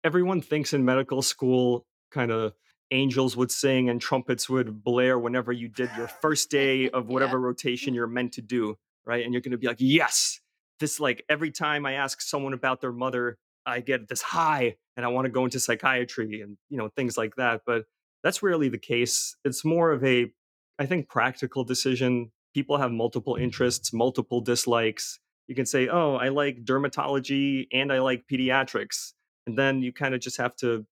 everyone 0.04 0.42
thinks 0.42 0.74
in 0.74 0.84
medical 0.86 1.22
school 1.22 1.86
kind 2.12 2.32
of 2.32 2.54
angels 2.92 3.36
would 3.36 3.52
sing 3.52 3.90
and 3.90 4.00
trumpets 4.02 4.50
would 4.50 4.84
blare 4.84 5.18
whenever 5.18 5.52
you 5.52 5.68
did 5.68 5.90
your 5.98 6.08
first 6.08 6.50
day 6.52 6.90
of 6.90 7.08
Yeah. 7.08 7.14
whatever 7.14 7.40
rotation 7.40 7.94
you're 7.94 8.08
meant 8.08 8.34
to 8.34 8.42
do, 8.42 8.78
right? 9.06 9.24
And 9.24 9.34
you're 9.34 9.42
going 9.42 9.52
to 9.52 9.58
be 9.58 9.68
like, 9.68 9.78
"Yes." 9.80 10.40
This 10.80 11.00
like 11.00 11.24
every 11.30 11.52
time 11.52 11.86
I 11.86 11.94
ask 11.94 12.20
someone 12.20 12.52
about 12.54 12.82
their 12.82 12.92
mother, 12.92 13.38
I 13.66 13.80
get 13.80 14.10
this 14.10 14.22
high 14.22 14.76
and 14.98 15.06
I 15.06 15.10
want 15.10 15.26
to 15.26 15.32
go 15.32 15.46
into 15.46 15.60
psychiatry 15.60 16.42
and, 16.42 16.58
you 16.70 16.78
know, 16.78 16.90
things 16.90 17.16
like 17.18 17.36
that, 17.38 17.62
but 17.66 17.86
that's 18.24 18.42
rarely 18.44 18.68
the 18.70 18.80
case. 18.80 19.38
It's 19.46 19.64
more 19.64 19.92
of 19.92 20.04
a 20.04 20.34
I 20.80 20.86
think 20.86 21.10
practical 21.10 21.64
decision. 21.64 22.32
People 22.54 22.78
have 22.78 22.92
multiple 22.92 23.36
interests, 23.36 23.94
multiple 23.94 24.42
dislikes. 24.42 25.20
You 25.48 25.56
can 25.56 25.66
say, 25.66 25.88
"Oh, 25.88 26.16
I 26.16 26.30
like 26.30 26.64
dermatology 26.64 27.68
and 27.72 27.92
I 27.92 28.00
like 28.00 28.26
pediatrics." 28.32 29.14
And 29.46 29.58
then 29.58 29.82
you 29.82 29.92
kind 29.92 30.14
of 30.16 30.22
just 30.22 30.38
have 30.38 30.56
to 30.58 30.86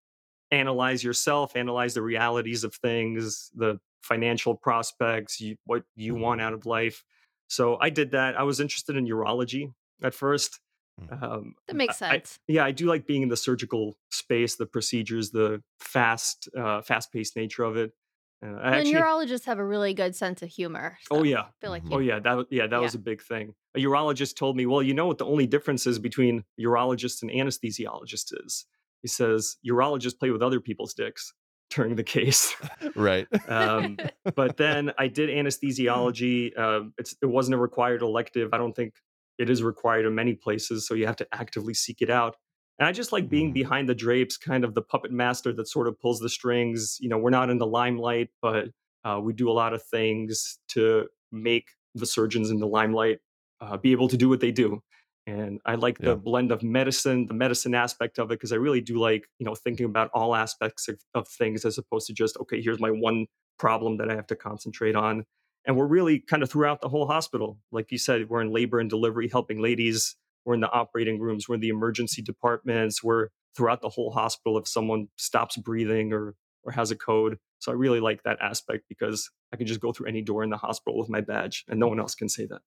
analyze 0.51 1.03
yourself, 1.03 1.55
analyze 1.55 1.93
the 1.93 2.01
realities 2.01 2.63
of 2.63 2.75
things, 2.75 3.49
the 3.55 3.79
financial 4.03 4.55
prospects, 4.55 5.39
you, 5.39 5.55
what 5.65 5.83
you 5.95 6.15
want 6.15 6.41
out 6.41 6.53
of 6.53 6.65
life. 6.65 7.03
So 7.47 7.77
I 7.79 7.89
did 7.89 8.11
that. 8.11 8.37
I 8.37 8.43
was 8.43 8.59
interested 8.59 8.95
in 8.97 9.05
urology 9.05 9.73
at 10.03 10.13
first. 10.13 10.59
Mhm. 11.01 11.23
Um, 11.23 11.55
That 11.67 11.75
makes 11.77 12.01
I, 12.01 12.07
I- 12.07 12.09
sense. 12.17 12.39
yeah, 12.47 12.65
I 12.65 12.71
do 12.71 12.85
like 12.85 13.07
being 13.07 13.21
in 13.21 13.29
the 13.29 13.37
surgical 13.37 13.97
space, 14.09 14.55
the 14.57 14.65
procedures, 14.65 15.31
the 15.31 15.63
fast, 15.79 16.49
uh, 16.57 16.81
fast-paced 16.81 17.35
nature 17.37 17.63
of 17.63 17.77
it. 17.77 17.93
Uh, 18.43 18.55
I 18.55 18.71
And 18.73 18.87
actually, 18.87 19.03
urologists 19.03 19.45
have 19.45 19.59
a 19.59 19.65
really 19.65 19.93
good 19.93 20.15
sense 20.15 20.41
of 20.41 20.49
humor. 20.49 20.97
oh 21.09 21.23
yeah, 21.23 21.41
I 21.41 21.49
feel 21.59 21.71
like 21.71 21.83
Mhm. 21.83 21.91
Oh 21.91 21.99
yeah, 21.99 22.19
that 22.19 22.47
yeah, 22.51 22.67
that 22.67 22.77
Yeah. 22.77 22.81
was 22.81 22.95
a 22.95 22.99
big 22.99 23.21
thing. 23.21 23.53
A 23.75 23.79
urologist 23.79 24.35
told 24.35 24.55
me, 24.57 24.65
"Well, 24.65 24.81
you 24.83 24.93
know 24.93 25.05
what 25.07 25.17
the 25.17 25.25
only 25.25 25.47
difference 25.47 25.85
is 25.87 25.99
between 25.99 26.43
urologists 26.59 27.21
and 27.21 27.31
anesthesiologists 27.31 28.33
is." 28.45 28.65
He 29.01 29.07
says 29.07 29.57
urologists 29.65 30.17
play 30.19 30.31
with 30.31 30.41
other 30.43 30.59
people's 30.61 30.93
dicks 30.93 31.33
during 31.69 31.95
the 31.95 32.03
case. 32.03 32.55
Right. 32.95 33.27
um, 33.47 34.01
but 34.35 34.57
then 34.57 34.91
I 34.97 35.07
did 35.07 35.29
anesthesiology. 35.29 36.57
Um, 36.57 36.93
it's 36.97 37.15
it 37.21 37.27
wasn't 37.27 37.55
a 37.55 37.59
required 37.59 38.01
elective. 38.01 38.49
I 38.53 38.57
don't 38.57 38.75
think 38.75 38.95
it 39.37 39.49
is 39.49 39.63
required 39.63 40.05
in 40.05 40.15
many 40.15 40.35
places, 40.35 40.85
so 40.87 40.93
you 40.93 41.07
have 41.07 41.15
to 41.17 41.27
actively 41.33 41.73
seek 41.73 42.01
it 42.01 42.09
out. 42.09 42.35
And 42.81 42.87
I 42.89 42.93
just 42.93 43.13
like 43.13 43.29
being 43.29 43.51
Mhm. 43.51 43.53
behind 43.53 43.87
the 43.87 43.95
drapes, 43.95 44.37
kind 44.37 44.65
of 44.65 44.73
the 44.73 44.81
puppet 44.81 45.11
master 45.11 45.53
that 45.53 45.67
sort 45.67 45.87
of 45.87 46.01
pulls 46.01 46.19
the 46.19 46.29
strings. 46.29 46.97
You 46.99 47.09
know, 47.09 47.19
we're 47.19 47.29
not 47.29 47.51
in 47.51 47.59
the 47.59 47.67
limelight, 47.67 48.31
but 48.41 48.71
uh, 49.05 49.21
we 49.23 49.33
do 49.33 49.51
a 49.51 49.53
lot 49.53 49.73
of 49.75 49.83
things 49.83 50.59
to 50.69 51.07
make 51.31 51.69
the 51.95 52.07
surgeons 52.07 52.49
in 52.49 52.59
the 52.59 52.67
limelight 52.67 53.19
uh, 53.61 53.77
be 53.77 53.91
able 53.91 54.07
to 54.09 54.17
do 54.17 54.29
what 54.29 54.39
they 54.39 54.51
do. 54.51 54.81
And 55.27 55.61
I 55.65 55.75
like 55.75 56.01
the 56.03 56.17
blend 56.17 56.51
of 56.51 56.63
medicine, 56.63 57.27
the 57.27 57.35
medicine 57.35 57.75
aspect 57.75 58.17
of 58.17 58.31
it, 58.31 58.35
because 58.39 58.51
I 58.51 58.55
really 58.57 58.81
do 58.81 58.97
like, 58.97 59.27
you 59.37 59.45
know, 59.45 59.53
thinking 59.53 59.85
about 59.85 60.09
all 60.15 60.35
aspects 60.35 60.87
of, 60.87 60.99
of 61.13 61.27
things 61.27 61.65
as 61.65 61.77
opposed 61.77 62.07
to 62.07 62.13
just, 62.13 62.35
okay, 62.37 62.61
here's 62.61 62.79
my 62.79 62.89
one 62.89 63.27
problem 63.59 63.97
that 63.97 64.09
I 64.09 64.15
have 64.15 64.27
to 64.27 64.35
concentrate 64.35 64.95
on. 64.95 65.25
And 65.65 65.77
we're 65.77 65.87
really 65.87 66.19
kind 66.19 66.41
of 66.41 66.49
throughout 66.49 66.81
the 66.81 66.89
whole 66.89 67.05
hospital. 67.07 67.59
Like 67.71 67.91
you 67.91 67.99
said, 67.99 68.29
we're 68.29 68.41
in 68.41 68.51
labor 68.51 68.79
and 68.79 68.89
delivery 68.89 69.29
helping 69.29 69.61
ladies. 69.61 70.15
We're 70.45 70.55
in 70.55 70.61
the 70.61 70.71
operating 70.71 71.19
rooms. 71.19 71.47
We're 71.47 71.55
in 71.55 71.61
the 71.61 71.69
emergency 71.69 72.21
departments. 72.21 73.03
We're 73.03 73.29
throughout 73.55 73.81
the 73.81 73.89
whole 73.89 74.11
hospital 74.11 74.57
if 74.57 74.67
someone 74.67 75.07
stops 75.17 75.57
breathing 75.57 76.13
or 76.13 76.35
or 76.63 76.71
has 76.71 76.91
a 76.91 76.95
code. 76.95 77.37
So 77.59 77.71
I 77.71 77.75
really 77.75 77.99
like 77.99 78.23
that 78.23 78.37
aspect 78.41 78.83
because 78.87 79.29
I 79.53 79.57
can 79.57 79.67
just 79.67 79.79
go 79.79 79.91
through 79.91 80.07
any 80.07 80.21
door 80.21 80.43
in 80.43 80.49
the 80.49 80.57
hospital 80.57 80.99
with 80.99 81.09
my 81.09 81.21
badge 81.21 81.65
and 81.67 81.79
no 81.79 81.87
one 81.87 81.99
else 81.99 82.15
can 82.15 82.29
say 82.29 82.45
that. 82.47 82.61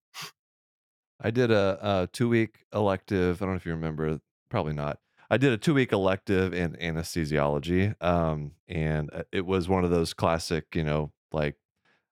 I 1.21 1.31
did 1.31 1.51
a, 1.51 1.79
a 1.81 2.09
two 2.13 2.29
week 2.29 2.65
elective. 2.73 3.41
I 3.41 3.45
don't 3.45 3.55
know 3.55 3.57
if 3.57 3.67
you 3.67 3.73
remember, 3.73 4.21
probably 4.51 4.73
not. 4.73 4.99
I 5.31 5.37
did 5.37 5.53
a 5.53 5.57
two 5.57 5.75
week 5.75 5.93
elective 5.93 6.53
in 6.53 6.73
anesthesiology. 6.75 7.95
Um, 8.03 8.53
and 8.69 9.11
uh, 9.13 9.23
it 9.33 9.47
was 9.47 9.69
one 9.69 9.85
of 9.85 9.91
those 9.91 10.13
classic, 10.13 10.67
you 10.75 10.85
know, 10.85 11.13
like 11.33 11.57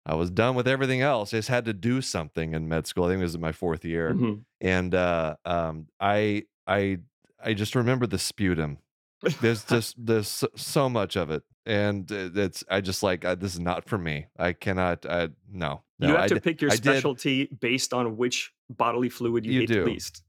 I 0.04 0.14
was 0.14 0.30
done 0.30 0.54
with 0.56 0.66
everything 0.66 1.00
else. 1.00 1.32
I 1.32 1.38
just 1.38 1.48
had 1.48 1.64
to 1.66 1.72
do 1.72 2.00
something 2.02 2.54
in 2.54 2.68
med 2.68 2.86
school. 2.86 3.04
I 3.04 3.08
think 3.08 3.20
it 3.20 3.24
was 3.24 3.38
my 3.38 3.52
fourth 3.52 3.84
year. 3.84 4.14
Mhm. 4.14 4.44
And 4.60 4.94
uh, 4.94 5.36
um, 5.44 5.86
I, 6.00 6.44
I, 6.66 6.98
I 7.42 7.54
just 7.54 7.74
remember 7.76 8.06
the 8.06 8.18
sputum. 8.18 8.78
There's 9.40 9.64
just 9.66 9.94
there's 10.04 10.26
so, 10.28 10.48
so 10.56 10.88
much 10.88 11.14
of 11.16 11.30
it, 11.30 11.44
and 11.64 12.10
uh, 12.10 12.30
it's 12.34 12.64
I 12.68 12.80
just 12.80 13.04
like 13.04 13.24
I, 13.24 13.36
this 13.36 13.54
is 13.54 13.60
not 13.60 13.84
for 13.88 13.96
me. 13.96 14.26
I 14.36 14.52
cannot. 14.52 15.06
I 15.06 15.28
no. 15.48 15.82
no 16.00 16.08
you 16.08 16.14
have 16.14 16.22
I 16.24 16.28
to 16.28 16.34
d- 16.34 16.40
pick 16.40 16.60
your 16.60 16.72
I 16.72 16.74
did- 16.74 16.82
specialty 16.84 17.44
based 17.60 17.94
on 17.94 18.16
which 18.16 18.52
bodily 18.68 19.08
fluid 19.08 19.46
you, 19.46 19.52
You 19.52 19.60
hate 19.60 19.68
do. 19.68 19.84
the 19.84 19.90
least. 19.90 20.24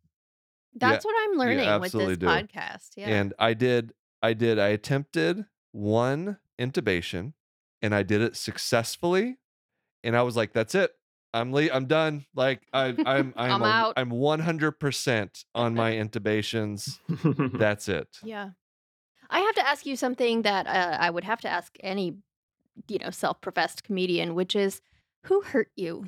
That's 0.76 1.06
what 1.06 1.16
I'm 1.24 1.38
learning 1.38 1.82
with 1.82 1.92
this 1.92 2.18
do. 2.18 2.26
podcast. 2.28 2.90
Yeah. 2.96 3.08
And 3.10 3.34
I 3.38 3.54
did, 3.54 3.94
I 4.24 4.34
did, 4.34 4.58
I 4.58 4.70
attempted 4.70 5.46
one 5.72 6.38
intubation 6.60 7.34
and 7.82 7.94
I 7.94 8.02
did 8.04 8.22
it 8.22 8.36
successfully. 8.36 9.38
And 10.04 10.16
I 10.18 10.22
was 10.24 10.36
like, 10.36 10.54
that's 10.54 10.76
it. 10.76 10.92
I'm 11.34 11.52
le- 11.52 11.70
I'm 11.72 11.86
done. 11.86 12.26
Like 12.36 12.62
I, 12.74 12.88
I'm, 12.88 13.04
I'm, 13.06 13.34
I'm 13.38 13.62
a- 13.64 13.66
out. 13.66 13.94
I'm 13.98 14.12
100% 14.12 15.44
on 15.56 15.74
my 15.84 15.94
intubations. 15.94 17.00
That's 17.58 17.90
it. 17.90 18.08
Yeah. 18.24 18.50
I 19.30 19.40
have 19.40 19.56
to 19.56 19.68
ask 19.68 19.86
you 19.86 19.96
something 19.96 20.44
that 20.44 20.68
uh, 20.68 20.98
I 21.00 21.10
would 21.10 21.24
have 21.24 21.42
to 21.42 21.50
ask 21.50 21.76
any 21.80 22.18
you 22.88 23.00
know, 23.00 23.10
self-professed 23.10 23.84
comedian, 23.84 24.36
which 24.36 24.56
is 24.56 24.82
who 25.26 25.42
hurt 25.42 25.70
you? 25.76 26.06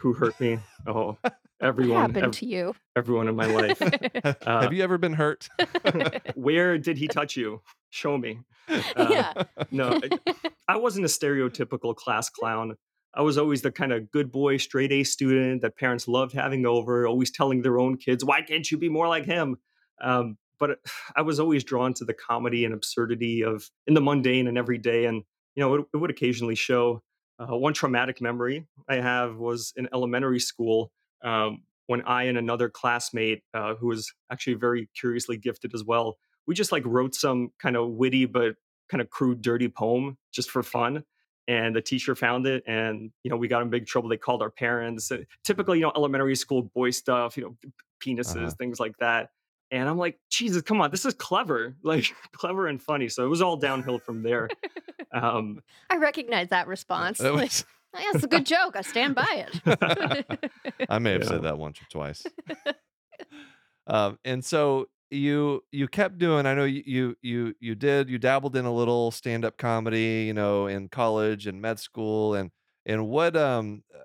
Who 0.00 0.12
hurt 0.12 0.38
me? 0.40 0.58
Oh, 0.86 1.16
What 1.22 1.34
everyone, 1.60 2.00
happened 2.02 2.24
ev- 2.26 2.30
to 2.32 2.46
you? 2.46 2.74
everyone 2.96 3.28
in 3.28 3.36
my 3.36 3.46
life. 3.46 3.80
Uh, 3.80 4.60
Have 4.62 4.72
you 4.74 4.82
ever 4.82 4.98
been 4.98 5.12
hurt? 5.14 5.48
Where 6.34 6.76
did 6.76 6.98
he 6.98 7.06
touch 7.08 7.36
you? 7.36 7.62
Show 7.90 8.18
me. 8.18 8.40
Uh, 8.68 8.82
yeah. 9.10 9.32
no, 9.70 9.98
I- 10.26 10.34
I 10.68 10.76
wasn't 10.76 11.06
a 11.06 11.08
stereotypical 11.08 11.94
class 11.94 12.28
clown. 12.28 12.76
I 13.16 13.22
was 13.22 13.38
always 13.38 13.62
the 13.62 13.72
kind 13.72 13.92
of 13.92 14.10
good 14.10 14.30
boy, 14.30 14.58
straight 14.58 14.92
A 14.92 15.02
student 15.02 15.62
that 15.62 15.76
parents 15.76 16.06
loved 16.06 16.34
having 16.34 16.66
over, 16.66 17.06
always 17.06 17.30
telling 17.30 17.62
their 17.62 17.78
own 17.78 17.96
kids, 17.96 18.24
"Why 18.24 18.42
can't 18.42 18.70
you 18.70 18.78
be 18.78 18.88
more 18.88 19.08
like 19.08 19.24
him?" 19.24 19.56
Um, 20.00 20.36
but 20.58 20.78
I 21.16 21.22
was 21.22 21.40
always 21.40 21.64
drawn 21.64 21.94
to 21.94 22.04
the 22.04 22.14
comedy 22.14 22.64
and 22.64 22.74
absurdity 22.74 23.42
of 23.42 23.70
in 23.86 23.94
the 23.94 24.00
mundane 24.00 24.46
and 24.46 24.58
everyday, 24.58 25.06
and 25.06 25.22
you 25.54 25.62
know, 25.62 25.74
it, 25.74 25.86
it 25.94 25.96
would 25.96 26.10
occasionally 26.10 26.54
show. 26.56 27.02
Uh, 27.38 27.54
one 27.54 27.74
traumatic 27.74 28.22
memory 28.22 28.66
I 28.88 28.94
have 28.94 29.36
was 29.36 29.74
in 29.76 29.90
elementary 29.92 30.40
school 30.40 30.90
um, 31.22 31.64
when 31.86 32.02
I 32.02 32.24
and 32.24 32.38
another 32.38 32.68
classmate, 32.68 33.42
uh, 33.54 33.74
who 33.74 33.88
was 33.88 34.12
actually 34.30 34.54
very 34.54 34.88
curiously 34.98 35.36
gifted 35.36 35.74
as 35.74 35.84
well, 35.84 36.16
we 36.46 36.54
just 36.54 36.72
like 36.72 36.84
wrote 36.86 37.14
some 37.14 37.50
kind 37.60 37.76
of 37.76 37.90
witty 37.90 38.24
but 38.26 38.54
kind 38.88 39.00
of 39.00 39.10
crude, 39.10 39.42
dirty 39.42 39.68
poem 39.68 40.16
just 40.32 40.50
for 40.50 40.62
fun. 40.62 41.04
And 41.48 41.76
the 41.76 41.80
teacher 41.80 42.14
found 42.16 42.46
it, 42.46 42.64
and 42.66 43.10
you 43.22 43.30
know 43.30 43.36
we 43.36 43.46
got 43.46 43.62
in 43.62 43.70
big 43.70 43.86
trouble. 43.86 44.08
They 44.08 44.16
called 44.16 44.42
our 44.42 44.50
parents. 44.50 45.12
Uh, 45.12 45.18
Typically, 45.44 45.78
you 45.78 45.84
know, 45.84 45.92
elementary 45.94 46.34
school 46.34 46.62
boy 46.62 46.90
stuff, 46.90 47.36
you 47.36 47.44
know, 47.44 47.56
penises, 48.04 48.36
Uh-huh. 48.36 48.50
things 48.58 48.80
like 48.80 48.96
that. 48.98 49.30
And 49.70 49.88
I'm 49.88 49.96
like, 49.98 50.18
Jesus, 50.30 50.62
come 50.62 50.80
on, 50.80 50.90
this 50.90 51.04
is 51.04 51.14
clever, 51.14 51.76
like 51.82 52.06
clever 52.32 52.66
and 52.66 52.82
funny. 52.82 53.08
So 53.08 53.24
it 53.24 53.28
was 53.28 53.42
all 53.42 53.56
downhill 53.56 53.98
from 53.98 54.22
there. 54.22 54.48
Um, 55.12 55.62
I 55.88 55.96
recognize 55.96 56.48
that 56.50 56.66
response. 56.66 57.18
That 57.18 57.32
was- 57.32 57.64
"Oh, 57.94 57.98
yeah, 58.00 58.10
it's 58.14 58.24
a 58.24 58.28
good 58.28 58.44
joke. 58.44 58.76
I 58.76 58.82
stand 58.82 59.14
by 59.14 59.46
it. 59.64 60.50
I 60.90 60.98
may 60.98 61.12
have 61.12 61.22
Yeah. 61.22 61.28
said 61.28 61.42
that 61.44 61.56
once 61.58 61.80
or 61.80 61.86
twice. 61.90 62.26
um, 63.86 64.18
and 64.24 64.44
so 64.44 64.88
you 65.10 65.62
you 65.72 65.88
kept 65.88 66.18
doing. 66.18 66.46
I 66.46 66.54
know 66.54 66.64
you 66.64 67.16
you 67.22 67.54
you 67.60 67.74
did. 67.74 68.08
You 68.08 68.18
dabbled 68.18 68.56
in 68.56 68.64
a 68.64 68.72
little 68.72 69.10
stand 69.10 69.44
up 69.44 69.56
comedy, 69.58 70.24
you 70.26 70.34
know, 70.34 70.66
in 70.66 70.88
college 70.88 71.46
and 71.46 71.60
med 71.60 71.78
school, 71.78 72.34
and 72.34 72.50
and 72.84 73.08
what 73.08 73.36
um 73.36 73.82
uh, 73.94 74.00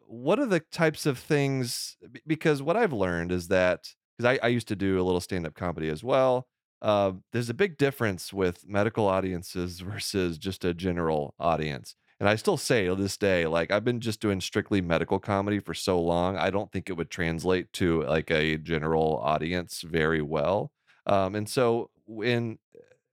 what 0.00 0.38
are 0.38 0.46
the 0.46 0.60
types 0.60 1.06
of 1.06 1.18
things? 1.18 1.96
Because 2.26 2.62
what 2.62 2.76
I've 2.76 2.92
learned 2.92 3.32
is 3.32 3.48
that 3.48 3.88
because 4.16 4.38
I, 4.42 4.46
I 4.46 4.48
used 4.48 4.68
to 4.68 4.76
do 4.76 5.00
a 5.00 5.04
little 5.04 5.20
stand 5.20 5.46
up 5.46 5.54
comedy 5.54 5.88
as 5.88 6.04
well. 6.04 6.46
Uh, 6.82 7.12
there's 7.32 7.48
a 7.48 7.54
big 7.54 7.78
difference 7.78 8.32
with 8.32 8.68
medical 8.68 9.06
audiences 9.06 9.80
versus 9.82 10.38
just 10.38 10.64
a 10.64 10.74
general 10.74 11.34
audience. 11.38 11.94
And 12.22 12.28
I 12.28 12.36
still 12.36 12.56
say 12.56 12.86
to 12.86 12.94
this 12.94 13.16
day, 13.16 13.48
like 13.48 13.72
I've 13.72 13.84
been 13.84 13.98
just 13.98 14.20
doing 14.20 14.40
strictly 14.40 14.80
medical 14.80 15.18
comedy 15.18 15.58
for 15.58 15.74
so 15.74 16.00
long, 16.00 16.36
I 16.36 16.50
don't 16.50 16.70
think 16.70 16.88
it 16.88 16.92
would 16.92 17.10
translate 17.10 17.72
to 17.72 18.04
like 18.04 18.30
a 18.30 18.58
general 18.58 19.18
audience 19.18 19.80
very 19.80 20.22
well. 20.22 20.70
Um, 21.04 21.34
and 21.34 21.48
so 21.48 21.90
when 22.06 22.60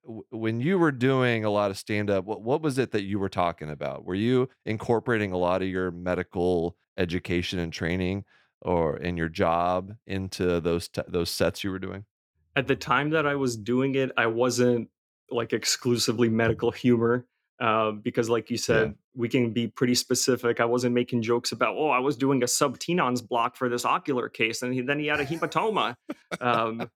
when 0.03 0.59
you 0.59 0.77
were 0.77 0.91
doing 0.91 1.43
a 1.43 1.49
lot 1.49 1.71
of 1.71 1.79
stand 1.79 2.11
up, 2.11 2.25
what, 2.25 2.43
what 2.43 2.61
was 2.61 2.77
it 2.77 2.91
that 2.91 3.01
you 3.01 3.17
were 3.17 3.29
talking 3.29 3.71
about? 3.71 4.05
Were 4.05 4.13
you 4.13 4.47
incorporating 4.67 5.31
a 5.31 5.37
lot 5.37 5.63
of 5.63 5.67
your 5.67 5.89
medical 5.89 6.77
education 6.95 7.57
and 7.57 7.73
training 7.73 8.25
or 8.61 8.97
in 8.97 9.17
your 9.17 9.29
job 9.29 9.91
into 10.05 10.59
those 10.59 10.87
t- 10.87 11.01
those 11.07 11.31
sets 11.31 11.63
you 11.63 11.71
were 11.71 11.79
doing? 11.79 12.05
at 12.55 12.67
the 12.67 12.75
time 12.75 13.09
that 13.09 13.25
I 13.25 13.33
was 13.33 13.57
doing 13.57 13.95
it, 13.95 14.11
I 14.17 14.27
wasn't 14.27 14.87
like 15.31 15.51
exclusively 15.51 16.29
medical 16.29 16.69
humor. 16.69 17.25
Uh, 17.59 17.91
because, 17.91 18.29
like 18.29 18.49
you 18.49 18.57
said, 18.57 18.95
we 19.13 19.27
can 19.27 19.51
be 19.51 19.67
pretty 19.67 19.93
specific. 19.93 20.61
I 20.61 20.65
wasn't 20.65 20.95
making 20.95 21.23
jokes 21.23 21.51
about, 21.51 21.75
oh, 21.77 21.89
I 21.89 21.99
was 21.99 22.15
doing 22.15 22.41
a 22.41 22.47
sub-Tenon's 22.47 23.21
block 23.21 23.57
for 23.57 23.67
this 23.67 23.83
ocular 23.83 24.29
case, 24.29 24.61
and 24.61 24.73
he, 24.73 24.79
then 24.79 24.97
he 24.97 25.07
had 25.07 25.19
a 25.19 25.25
hematoma. 25.25 25.95
um, 26.39 26.89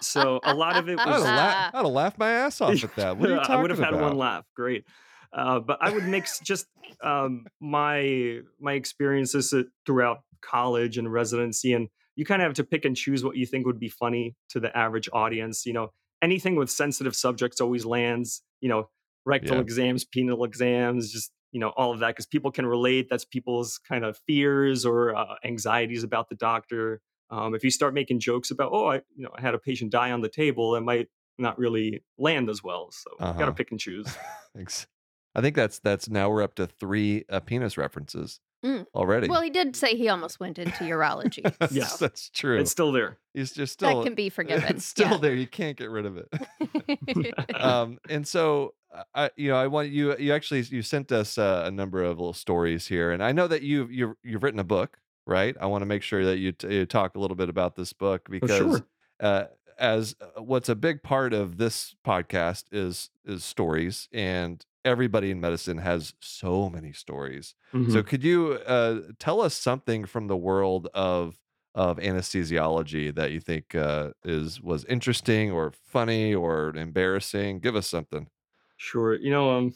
so 0.00 0.38
a 0.44 0.54
lot 0.54 0.76
of 0.76 0.88
it 0.88 1.00
I'd 1.00 1.08
have, 1.08 1.14
was 1.14 1.24
la- 1.24 1.70
I'd 1.72 1.84
have 1.84 1.86
laughed 1.86 2.18
my 2.18 2.30
ass 2.30 2.60
off 2.60 2.84
at 2.84 2.94
that. 2.94 3.16
What 3.16 3.28
are 3.28 3.32
you 3.34 3.38
talking 3.40 3.54
I 3.56 3.60
would 3.60 3.70
have 3.70 3.80
had 3.80 3.88
about? 3.88 4.02
one 4.02 4.16
laugh. 4.16 4.44
Great. 4.54 4.84
Uh, 5.32 5.58
but 5.58 5.78
I 5.80 5.90
would 5.90 6.04
mix 6.04 6.38
just 6.38 6.66
um, 7.02 7.46
my 7.60 8.40
my 8.60 8.74
experiences 8.74 9.52
throughout 9.84 10.20
college 10.42 10.96
and 10.96 11.12
residency, 11.12 11.72
and 11.72 11.88
you 12.14 12.24
kind 12.24 12.40
of 12.40 12.46
have 12.46 12.54
to 12.54 12.64
pick 12.64 12.84
and 12.84 12.96
choose 12.96 13.24
what 13.24 13.36
you 13.36 13.46
think 13.46 13.66
would 13.66 13.80
be 13.80 13.88
funny 13.88 14.36
to 14.50 14.60
the 14.60 14.76
average 14.76 15.08
audience. 15.12 15.66
You 15.66 15.72
know, 15.72 15.92
anything 16.22 16.54
with 16.54 16.70
sensitive 16.70 17.16
subjects 17.16 17.60
always 17.60 17.84
lands. 17.84 18.42
You 18.60 18.68
know, 18.68 18.88
rectal 19.24 19.56
Yeah. 19.56 19.62
exams, 19.62 20.04
penal 20.04 20.44
exams, 20.44 21.12
just 21.12 21.32
you 21.52 21.60
know 21.60 21.68
all 21.70 21.92
of 21.92 22.00
that 22.00 22.08
because 22.08 22.26
people 22.26 22.50
can 22.50 22.66
relate. 22.66 23.08
That's 23.08 23.24
people's 23.24 23.78
kind 23.88 24.04
of 24.04 24.18
fears 24.26 24.84
or 24.84 25.14
uh, 25.16 25.34
anxieties 25.44 26.02
about 26.02 26.28
the 26.28 26.34
doctor. 26.34 27.00
Um, 27.30 27.54
if 27.54 27.64
you 27.64 27.70
start 27.70 27.94
making 27.94 28.20
jokes 28.20 28.50
about, 28.50 28.70
oh, 28.72 28.86
I 28.90 28.96
you 29.16 29.24
know 29.24 29.30
I 29.36 29.40
had 29.40 29.54
a 29.54 29.58
patient 29.58 29.90
die 29.92 30.10
on 30.10 30.20
the 30.20 30.28
table, 30.28 30.74
it 30.76 30.82
might 30.82 31.08
not 31.38 31.58
really 31.58 32.04
land 32.18 32.48
as 32.50 32.62
well. 32.62 32.90
So 32.92 33.10
you 33.18 33.26
Uh-huh. 33.26 33.38
gotta 33.38 33.52
pick 33.52 33.70
and 33.70 33.80
choose. 33.80 34.06
Thanks. 34.54 34.86
I 35.34 35.40
think 35.40 35.56
that's 35.56 35.78
that's 35.80 36.08
now 36.08 36.30
we're 36.30 36.42
up 36.42 36.54
to 36.56 36.66
three 36.66 37.24
uh, 37.28 37.40
penis 37.40 37.76
references 37.76 38.40
Mm. 38.64 38.86
already. 38.94 39.28
well, 39.28 39.42
he 39.42 39.50
did 39.50 39.76
say 39.76 39.94
he 39.94 40.08
almost 40.08 40.40
went 40.40 40.58
into 40.58 40.84
urology. 40.84 41.42
that's, 41.58 41.72
Yeah. 41.72 41.88
that's 42.00 42.30
true. 42.30 42.58
It's 42.58 42.70
still 42.70 42.92
there. 42.92 43.18
He's 43.34 43.52
just 43.52 43.74
still 43.74 43.98
that 43.98 44.04
can 44.06 44.14
be 44.14 44.28
forgiven. 44.30 44.64
it's 44.76 44.84
still 44.86 45.18
there. 45.18 45.34
You 45.34 45.46
can't 45.46 45.76
get 45.76 45.90
rid 45.90 46.06
of 46.06 46.16
it. 46.16 47.54
um, 47.60 47.98
and 48.08 48.26
so 48.26 48.74
I, 49.14 49.30
you 49.36 49.50
know, 49.50 49.56
I 49.56 49.66
want 49.66 49.88
you. 49.90 50.16
You 50.16 50.32
actually 50.32 50.60
you 50.62 50.82
sent 50.82 51.12
us 51.12 51.36
uh, 51.36 51.64
a 51.66 51.70
number 51.70 52.02
of 52.02 52.18
little 52.18 52.32
stories 52.32 52.86
here, 52.86 53.10
and 53.10 53.22
I 53.22 53.32
know 53.32 53.46
that 53.48 53.62
you've 53.62 53.90
you've 53.92 54.14
you've 54.22 54.42
written 54.42 54.60
a 54.60 54.64
book, 54.64 54.98
right? 55.26 55.56
I 55.60 55.66
want 55.66 55.82
to 55.82 55.86
make 55.86 56.02
sure 56.02 56.24
that 56.24 56.38
you, 56.38 56.52
t- 56.52 56.72
you 56.74 56.86
talk 56.86 57.16
a 57.16 57.18
little 57.18 57.36
bit 57.36 57.48
about 57.48 57.74
this 57.76 57.92
book 57.92 58.28
because 58.30 58.50
Oh, 58.52 58.70
sure. 58.76 58.86
uh, 59.20 59.44
as 59.78 60.14
uh, 60.20 60.40
what's 60.42 60.68
a 60.68 60.76
big 60.76 61.02
part 61.02 61.32
of 61.34 61.56
this 61.58 61.96
podcast 62.06 62.64
is 62.72 63.10
is 63.24 63.42
stories, 63.44 64.08
and 64.12 64.64
everybody 64.84 65.30
in 65.30 65.40
medicine 65.40 65.78
has 65.78 66.14
so 66.20 66.68
many 66.70 66.92
stories. 66.92 67.54
So 67.86 68.02
Mhm. 68.02 68.04
could 68.04 68.24
you 68.24 68.52
uh, 68.66 69.02
tell 69.18 69.40
us 69.40 69.54
something 69.54 70.06
from 70.06 70.28
the 70.28 70.36
world 70.36 70.88
of 70.94 71.40
of 71.76 71.96
anesthesiology 71.98 73.12
that 73.14 73.32
you 73.32 73.40
think 73.40 73.74
uh, 73.74 74.12
is 74.24 74.60
was 74.60 74.84
interesting 74.84 75.50
or 75.50 75.72
funny 75.72 76.34
or 76.34 76.68
embarrassing? 76.76 77.60
Give 77.60 77.76
us 77.76 77.88
something. 77.88 78.28
Sure. 78.76 79.14
You 79.14 79.30
know, 79.30 79.50
um, 79.56 79.64
you 79.66 79.72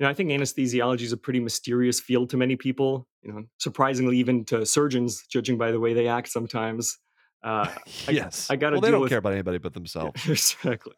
know, 0.00 0.08
I 0.08 0.14
think 0.14 0.30
anesthesiology 0.30 1.02
is 1.02 1.12
a 1.12 1.16
pretty 1.18 1.40
mysterious 1.40 2.00
field 2.00 2.30
to 2.30 2.38
many 2.38 2.56
people. 2.56 3.08
You 3.22 3.32
know, 3.32 3.44
surprisingly, 3.58 4.18
even 4.18 4.44
to 4.46 4.66
surgeons, 4.66 5.26
judging 5.28 5.58
by 5.58 5.72
the 5.72 5.80
way 5.80 5.94
they 5.94 6.08
act 6.08 6.28
sometimes. 6.28 6.98
Uh, 7.44 7.68
I- 8.08 8.10
yes, 8.12 8.48
I 8.50 8.56
gotta 8.56 8.74
Well, 8.74 8.80
they 8.80 8.90
don't 8.90 9.02
with- 9.02 9.10
care 9.10 9.18
about 9.18 9.34
anybody 9.34 9.58
but 9.58 9.74
themselves. 9.74 10.28
exactly. 10.28 10.94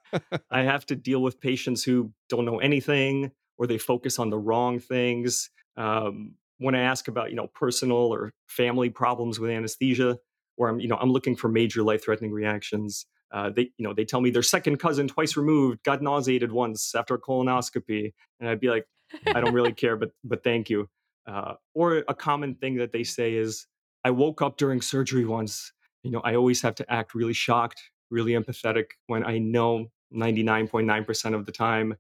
I 0.51 0.63
have 0.63 0.87
to 0.87 0.97
deal 0.97 1.21
with 1.21 1.41
patients 1.41 1.83
who 1.85 2.13
don't 2.29 2.45
know 2.47 2.59
anything 2.61 3.33
or 3.59 3.67
they 3.67 3.79
focus 3.79 4.19
on 4.19 4.31
the 4.31 4.39
wrong 4.39 4.79
things. 4.79 5.51
Um, 5.77 6.35
when 6.59 6.75
I 6.75 6.81
ask 6.83 7.09
about, 7.09 7.31
you 7.31 7.37
know, 7.37 7.49
personal 7.49 7.97
or 7.97 8.33
family 8.47 8.89
problems 8.89 9.39
with 9.39 9.51
anesthesia, 9.51 10.19
where 10.55 10.71
I'm, 10.71 10.81
you 10.81 10.89
know, 10.89 10.97
I'm 10.97 11.11
looking 11.11 11.37
for 11.37 11.49
major 11.49 11.83
life-threatening 11.83 12.33
reactions. 12.33 13.05
Uh, 13.31 13.51
they, 13.51 13.73
you 13.77 13.87
know, 13.87 13.93
they 13.93 14.05
tell 14.07 14.21
me 14.23 14.31
their 14.31 14.43
second 14.43 14.79
cousin, 14.79 15.07
twice 15.09 15.37
removed, 15.37 15.83
got 15.83 16.01
nauseated 16.01 16.53
once 16.53 16.95
after 16.95 17.15
a 17.15 17.21
colonoscopy, 17.21 18.13
and 18.41 18.49
I'd 18.49 18.61
be 18.61 18.69
like, 18.71 18.87
I 19.27 19.41
don't 19.41 19.53
really 19.53 19.73
care, 19.83 19.97
but 19.97 20.13
but 20.25 20.43
thank 20.45 20.71
you. 20.71 20.89
Uh, 21.27 21.55
or 21.75 22.05
a 22.09 22.15
common 22.15 22.55
thing 22.55 22.77
that 22.77 22.93
they 22.93 23.03
say 23.05 23.35
is, 23.35 23.67
I 24.05 24.11
woke 24.13 24.41
up 24.41 24.57
during 24.57 24.81
surgery 24.81 25.25
once. 25.27 25.73
You 26.07 26.13
know, 26.13 26.21
I 26.25 26.35
always 26.37 26.63
have 26.63 26.75
to 26.77 26.93
act 26.93 27.15
really 27.15 27.33
shocked, 27.33 27.83
really 28.11 28.33
empathetic 28.33 28.87
when 29.07 29.25
I 29.25 29.39
know 29.39 29.87
99.9% 30.15 31.35
of 31.35 31.47
the 31.47 31.53
time 31.53 31.95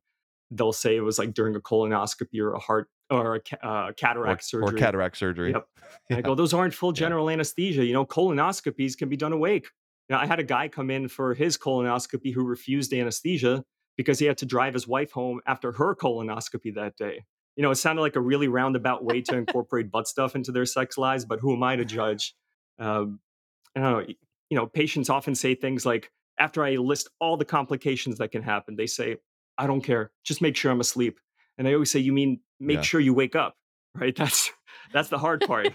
they'll 0.53 0.73
say 0.73 0.95
it 0.97 1.01
was 1.01 1.19
like 1.19 1.35
during 1.35 1.57
a 1.57 1.61
colonoscopy 1.61 2.38
or 2.40 2.53
a 2.55 2.59
heart 2.61 2.88
or 3.11 3.35
a 3.35 3.40
ca- 3.40 3.57
uh, 3.62 3.92
cataract 3.97 4.42
or 4.42 4.45
surgery. 4.45 4.69
Or 4.75 4.79
cataract 4.79 5.16
surgery. 5.16 5.53
Yep. 5.53 5.66
Yeah. 6.11 6.16
I 6.19 6.21
go, 6.21 6.35
those 6.37 6.53
aren't 6.55 6.75
full 6.75 6.90
Yeah. 6.90 7.01
general 7.01 7.31
anesthesia. 7.31 7.85
You 7.85 7.92
know, 7.92 8.05
colonoscopies 8.07 8.97
can 8.97 9.09
be 9.09 9.16
done 9.16 9.33
awake. 9.33 9.66
You 10.09 10.14
know, 10.14 10.21
I 10.23 10.27
had 10.27 10.38
a 10.38 10.45
guy 10.45 10.69
come 10.69 10.90
in 10.90 11.09
for 11.09 11.35
his 11.35 11.57
colonoscopy 11.59 12.33
who 12.33 12.45
refused 12.45 12.92
anesthesia 12.92 13.64
because 13.97 14.19
he 14.21 14.27
had 14.27 14.38
to 14.38 14.47
drive 14.47 14.75
his 14.75 14.87
wife 14.87 15.11
home 15.12 15.40
after 15.47 15.73
her 15.73 15.95
colonoscopy 15.97 16.75
that 16.75 16.97
day. 16.97 17.25
You 17.57 17.62
know, 17.62 17.71
it 17.71 17.77
sounded 17.77 18.03
like 18.03 18.14
a 18.16 18.21
really 18.21 18.47
roundabout 18.49 19.05
way 19.05 19.21
to 19.23 19.37
incorporate 19.37 19.90
butt 19.90 20.07
stuff 20.07 20.35
into 20.37 20.53
their 20.53 20.66
sex 20.66 20.97
lives, 20.99 21.25
but 21.25 21.40
who 21.40 21.53
am 21.55 21.62
I 21.62 21.75
to 21.77 21.85
judge? 21.85 22.35
Um, 22.79 23.21
know. 23.82 24.04
You 24.48 24.56
know, 24.56 24.66
patients 24.66 25.10
often 25.10 25.34
say 25.34 25.54
things 25.56 25.84
like, 25.84 26.10
after 26.38 26.62
I 26.64 26.76
list 26.76 27.08
all 27.20 27.36
the 27.36 27.44
complications 27.44 28.18
that 28.18 28.30
can 28.30 28.42
happen, 28.42 28.76
they 28.76 28.86
say, 28.86 29.16
I 29.58 29.66
don't 29.66 29.80
care. 29.80 30.12
Just 30.22 30.40
make 30.40 30.54
sure 30.56 30.70
I'm 30.70 30.80
asleep. 30.80 31.18
And 31.58 31.66
I 31.66 31.72
always 31.74 31.90
say, 31.90 31.98
you 31.98 32.12
mean 32.12 32.40
make 32.60 32.76
Yeah. 32.76 32.82
sure 32.82 33.00
you 33.00 33.12
wake 33.14 33.34
up, 33.34 33.56
right? 33.94 34.14
That's 34.16 34.50
that's 34.92 35.08
the 35.08 35.18
hard 35.18 35.40
part 35.40 35.72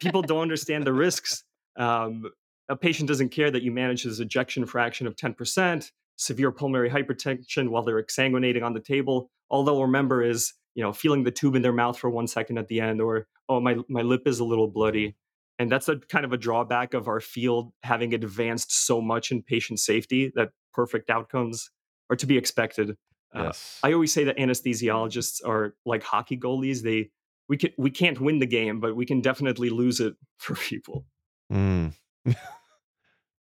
people 0.00 0.22
don't 0.22 0.40
understand 0.42 0.84
the 0.84 0.92
risks. 0.92 1.44
Um, 1.76 2.24
a 2.68 2.76
patient 2.76 3.08
doesn't 3.08 3.30
care 3.30 3.50
that 3.50 3.62
you 3.62 3.70
manage 3.70 4.02
his 4.02 4.20
ejection 4.20 4.66
fraction 4.66 5.06
of 5.06 5.16
10%, 5.16 5.90
severe 6.16 6.50
pulmonary 6.52 6.90
hypertension 6.90 7.68
while 7.68 7.82
they're 7.82 8.02
exsanguinating 8.02 8.62
on 8.62 8.72
the 8.74 8.80
table. 8.80 9.30
All 9.48 9.64
they'll 9.64 9.82
remember 9.82 10.22
is, 10.22 10.52
you 10.74 10.82
know, 10.82 10.92
feeling 10.92 11.24
the 11.24 11.30
tube 11.30 11.54
in 11.56 11.62
their 11.62 11.72
mouth 11.72 11.98
for 11.98 12.10
one 12.10 12.26
second 12.26 12.58
at 12.58 12.68
the 12.68 12.80
end, 12.80 13.00
or 13.00 13.26
oh, 13.48 13.60
my 13.60 13.76
my 13.88 14.02
lip 14.02 14.22
is 14.26 14.40
a 14.40 14.44
little 14.44 14.68
bloody. 14.68 15.16
And 15.58 15.70
that's 15.70 15.88
a 15.88 15.96
kind 15.96 16.24
of 16.24 16.32
a 16.32 16.36
drawback 16.36 16.94
of 16.94 17.08
our 17.08 17.20
field 17.20 17.72
having 17.82 18.14
advanced 18.14 18.86
so 18.86 19.00
much 19.00 19.32
in 19.32 19.42
patient 19.42 19.80
safety 19.80 20.32
that 20.36 20.50
perfect 20.72 21.10
outcomes 21.10 21.70
are 22.10 22.16
to 22.16 22.26
be 22.26 22.38
expected. 22.38 22.96
Uh, 23.34 23.52
I 23.82 23.92
always 23.92 24.12
say 24.12 24.24
that 24.24 24.38
anesthesiologists 24.38 25.44
are 25.46 25.74
like 25.84 26.02
hockey 26.02 26.36
goalies. 26.38 26.82
They 26.82 27.10
we 27.48 27.56
can 27.56 27.70
we 27.76 27.90
can't 27.90 28.20
win 28.20 28.38
the 28.38 28.46
game, 28.46 28.80
but 28.80 28.96
we 28.96 29.04
can 29.04 29.20
definitely 29.20 29.70
lose 29.70 30.00
it 30.00 30.14
for 30.38 30.54
people. 30.54 31.04
Mm. 31.52 31.92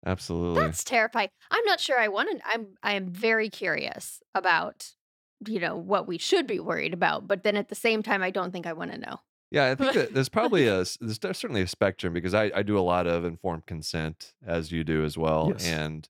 Absolutely. 0.05 0.63
That's 0.63 0.83
terrifying. 0.83 1.29
I'm 1.49 1.65
not 1.65 1.79
sure 1.79 1.99
I 1.99 2.07
want 2.07 2.29
to. 2.31 2.47
I'm 2.47 2.67
I 2.81 2.93
am 2.93 3.09
very 3.09 3.49
curious 3.49 4.21
about 4.33 4.91
you 5.45 5.59
know 5.59 5.75
what 5.75 6.07
we 6.07 6.17
should 6.17 6.47
be 6.47 6.59
worried 6.59 6.93
about, 6.93 7.27
but 7.27 7.43
then 7.43 7.57
at 7.57 7.69
the 7.69 7.75
same 7.75 8.01
time, 8.01 8.23
I 8.23 8.31
don't 8.31 8.51
think 8.51 8.65
I 8.65 8.73
want 8.73 8.91
to 8.91 8.97
know. 8.97 9.19
Yeah, 9.55 9.71
I 9.71 9.75
think 9.75 9.93
that 9.93 10.13
there's 10.13 10.29
probably 10.29 10.67
a 10.67 10.83
there's 10.99 11.19
certainly 11.21 11.61
a 11.61 11.67
spectrum 11.67 12.13
because 12.13 12.33
I, 12.33 12.51
I 12.55 12.61
do 12.63 12.77
a 12.77 12.81
lot 12.81 13.07
of 13.07 13.25
informed 13.25 13.65
consent 13.65 14.33
as 14.45 14.71
you 14.71 14.83
do 14.83 15.03
as 15.03 15.17
well, 15.17 15.49
Yes. 15.53 15.65
and 15.65 16.09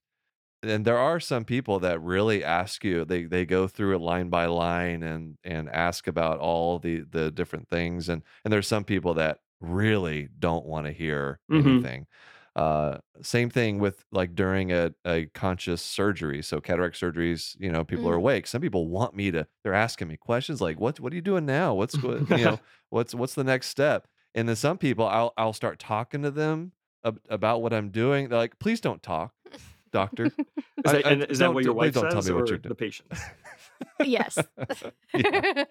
and 0.62 0.84
there 0.84 0.98
are 0.98 1.20
some 1.20 1.44
people 1.44 1.78
that 1.80 2.00
really 2.02 2.42
ask 2.44 2.84
you 2.84 3.04
they 3.04 3.24
they 3.24 3.46
go 3.46 3.68
through 3.68 3.94
it 3.96 4.00
line 4.00 4.30
by 4.30 4.46
line 4.46 5.02
and 5.02 5.38
and 5.44 5.68
ask 5.70 6.06
about 6.08 6.38
all 6.40 6.78
the 6.80 7.00
the 7.10 7.30
different 7.30 7.68
things 7.68 8.08
and 8.08 8.22
and 8.44 8.52
there's 8.52 8.68
some 8.68 8.84
people 8.84 9.14
that 9.14 9.40
really 9.60 10.28
don't 10.38 10.66
want 10.66 10.86
to 10.86 10.92
hear 10.92 11.40
Mhm. 11.50 11.84
anything. 11.84 12.06
Uh, 12.56 12.96
same 13.20 13.50
thing 13.50 13.78
with 13.78 14.04
like 14.10 14.34
during 14.34 14.72
a, 14.72 14.90
a 15.04 15.26
conscious 15.34 15.82
surgery. 15.82 16.42
So 16.42 16.58
cataract 16.60 16.98
surgeries, 16.98 17.54
you 17.60 17.70
know, 17.70 17.84
people 17.84 18.08
are 18.08 18.14
Mm. 18.14 18.24
awake. 18.24 18.46
Some 18.46 18.62
people 18.62 18.88
want 18.88 19.14
me 19.14 19.30
to. 19.30 19.46
They're 19.62 19.74
asking 19.74 20.08
me 20.08 20.16
questions 20.16 20.60
like, 20.62 20.80
"What 20.80 20.98
what 20.98 21.12
are 21.12 21.16
you 21.16 21.20
doing 21.22 21.44
now? 21.44 21.74
What's 21.74 21.94
go- 22.02 22.24
you 22.30 22.44
know 22.44 22.58
what's 22.88 23.14
what's 23.14 23.34
the 23.34 23.44
next 23.44 23.68
step?" 23.68 24.08
And 24.34 24.48
then 24.48 24.56
some 24.56 24.78
people, 24.78 25.06
I'll 25.06 25.34
I'll 25.36 25.52
start 25.52 25.78
talking 25.78 26.22
to 26.22 26.30
them 26.30 26.72
ab- 27.04 27.20
about 27.28 27.60
what 27.60 27.74
I'm 27.74 27.90
doing. 27.90 28.30
They're 28.30 28.38
like, 28.38 28.58
"Please 28.58 28.80
don't 28.80 29.02
talk, 29.02 29.34
doctor." 29.92 30.24
Is 30.84 30.92
that, 30.92 31.06
I- 31.06 31.10
and 31.10 31.22
is 31.24 31.38
that 31.40 31.52
what 31.52 31.62
your 31.64 31.74
wife 31.74 31.92
don't 31.94 32.10
tell 32.10 32.22
says, 32.22 32.30
me 32.30 32.36
what 32.40 32.48
you're 32.48 32.56
doing. 32.58 32.70
the 32.70 32.74
patients? 32.74 33.20
yes, 34.04 34.38
Yeah, 35.14 35.64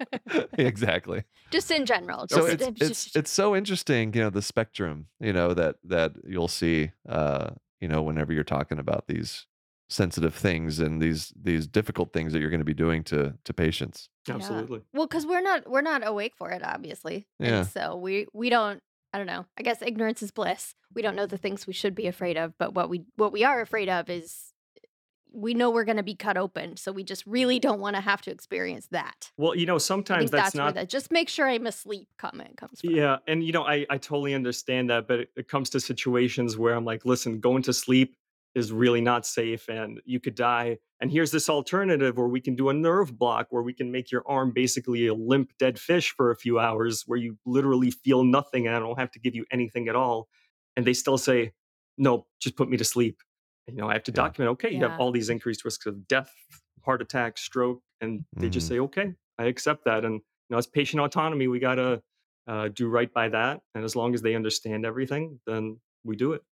exactly. 0.58 1.24
just 1.52 1.72
in 1.72 1.86
general. 1.86 2.26
so 2.30 2.48
just- 2.56 2.62
it's 2.62 2.82
it's 2.82 3.16
it's 3.16 3.32
so 3.32 3.56
interesting 3.56 4.14
you 4.14 4.22
know 4.22 4.30
the 4.30 4.42
spectrum 4.42 5.08
you 5.20 5.34
know 5.34 5.54
that 5.54 5.76
that 5.84 6.14
you'll 6.28 6.48
see 6.48 6.92
uh 7.08 7.50
you 7.82 7.88
know 7.88 8.02
whenever 8.02 8.34
you're 8.34 8.44
talking 8.44 8.80
about 8.80 9.08
these 9.08 9.46
sensitive 9.90 10.34
things 10.34 10.80
and 10.80 11.02
these 11.02 11.32
these 11.40 11.68
difficult 11.68 12.12
things 12.12 12.34
that 12.34 12.40
you're 12.40 12.50
going 12.50 12.60
to 12.60 12.66
be 12.66 12.74
doing 12.74 13.04
to 13.04 13.34
to 13.44 13.54
patients 13.54 14.10
Yeah. 14.28 14.36
Absolutely. 14.36 14.82
well 14.94 15.06
because 15.08 15.26
we're 15.26 15.42
not 15.42 15.70
we're 15.70 15.82
not 15.82 16.06
awake 16.06 16.34
for 16.36 16.50
it, 16.52 16.64
obviously. 16.64 17.28
Yeah. 17.40 17.60
And 17.60 17.68
so 17.68 17.96
we 17.96 18.28
we 18.34 18.50
don't. 18.50 18.82
I 19.14 19.18
don't 19.18 19.28
know. 19.28 19.46
I 19.58 19.62
guess 19.64 19.82
ignorance 19.82 20.22
is 20.22 20.32
bliss. 20.32 20.76
We 20.94 21.02
don't 21.02 21.16
know 21.16 21.26
the 21.26 21.38
things 21.38 21.66
we 21.66 21.72
should 21.72 21.96
be 21.96 22.08
afraid 22.08 22.36
of, 22.36 22.54
but 22.58 22.74
what 22.74 22.90
we 22.90 23.06
what 23.16 23.32
we 23.32 23.46
are 23.46 23.62
afraid 23.62 23.88
of 23.88 24.10
is 24.10 24.52
we 25.36 25.54
know 25.54 25.70
we're 25.70 25.84
going 25.84 25.98
to 25.98 26.04
be 26.04 26.16
cut 26.16 26.38
open, 26.38 26.78
so 26.78 26.92
we 26.92 27.04
just 27.04 27.26
really 27.26 27.60
don't 27.60 27.80
want 27.80 27.96
to 27.96 28.02
have 28.02 28.22
to 28.22 28.32
experience 28.32 28.88
that. 28.92 29.32
Well, 29.38 29.56
you 29.56 29.66
know, 29.66 29.78
sometimes 29.78 30.32
that's, 30.32 30.54
that's, 30.54 30.56
not. 30.56 30.76
the 30.76 30.86
just 30.86 31.12
make 31.12 31.30
sure 31.30 31.48
I'm 31.48 31.68
asleep 31.68 32.08
comment 32.18 32.58
comes 32.58 32.82
from. 32.82 32.92
Yeah, 32.92 33.18
and 33.28 33.44
you 33.44 33.52
know, 33.52 33.64
I 33.64 33.86
I 33.90 33.98
totally 33.98 34.34
understand 34.34 34.90
that, 34.90 35.08
but 35.08 35.22
it, 35.22 35.30
it 35.36 35.48
comes 35.48 35.70
to 35.72 35.80
situations 35.80 36.58
where 36.58 36.74
I'm 36.74 36.86
like, 36.86 37.06
listen, 37.06 37.40
going 37.40 37.64
to 37.64 37.74
sleep 37.74 38.16
is 38.56 38.72
really 38.72 39.02
not 39.02 39.26
safe, 39.26 39.68
and 39.68 40.00
you 40.06 40.20
could 40.20 40.36
die. 40.36 40.78
And 41.02 41.12
here's 41.12 41.32
this 41.32 41.50
alternative 41.50 42.18
where 42.18 42.28
we 42.28 42.40
can 42.40 42.56
do 42.56 42.70
a 42.70 42.74
nerve 42.74 43.18
block, 43.18 43.48
where 43.50 43.62
we 43.62 43.74
can 43.74 43.92
make 43.92 44.12
your 44.12 44.24
arm 44.26 44.54
basically 44.54 45.08
a 45.08 45.14
limp 45.14 45.52
dead 45.60 45.78
fish 45.78 46.14
for 46.16 46.32
a 46.32 46.36
few 46.36 46.58
hours, 46.58 47.04
where 47.06 47.20
you 47.20 47.38
literally 47.46 47.92
feel 47.92 48.24
nothing, 48.24 48.66
and 48.68 48.76
I 48.76 48.80
don't 48.80 48.98
have 48.98 49.12
to 49.12 49.20
give 49.20 49.36
you 49.36 49.46
anything 49.52 49.90
at 49.90 49.96
all. 49.96 50.30
And 50.78 50.88
they 50.88 50.94
still 50.94 51.18
say, 51.18 51.52
no, 51.98 52.26
just 52.40 52.56
put 52.56 52.70
me 52.70 52.78
to 52.78 52.86
sleep. 52.86 53.22
You 53.68 53.76
know, 53.76 53.90
I 53.90 53.94
have 53.94 54.04
to 54.04 54.12
Yeah. 54.12 54.16
document. 54.16 54.52
Okay, 54.54 54.70
you 54.72 54.80
Yeah. 54.80 54.90
have 54.90 55.00
all 55.00 55.12
these 55.12 55.30
increased 55.30 55.66
risks 55.66 55.86
of 55.86 56.08
death, 56.08 56.34
heart 56.84 57.02
attack, 57.02 57.38
stroke, 57.38 57.82
and 58.02 58.24
they 58.36 58.50
just 58.50 58.66
Mhm. 58.66 58.70
say, 58.70 58.80
okay, 58.80 59.14
I 59.40 59.46
accept 59.46 59.86
that. 59.86 60.06
And 60.06 60.16
you 60.16 60.22
know, 60.52 60.58
as 60.58 60.68
patient 60.68 61.02
autonomy, 61.02 61.48
we 61.48 61.60
gotta 61.60 62.04
uh, 62.48 62.68
do 62.68 62.88
right 62.88 63.12
by 63.12 63.28
that. 63.28 63.62
And 63.74 63.84
as 63.84 63.96
long 63.96 64.14
as 64.14 64.22
they 64.22 64.36
understand 64.36 64.86
everything, 64.86 65.40
then 65.48 65.82
we 66.04 66.16
do 66.16 66.34
it. 66.34 66.44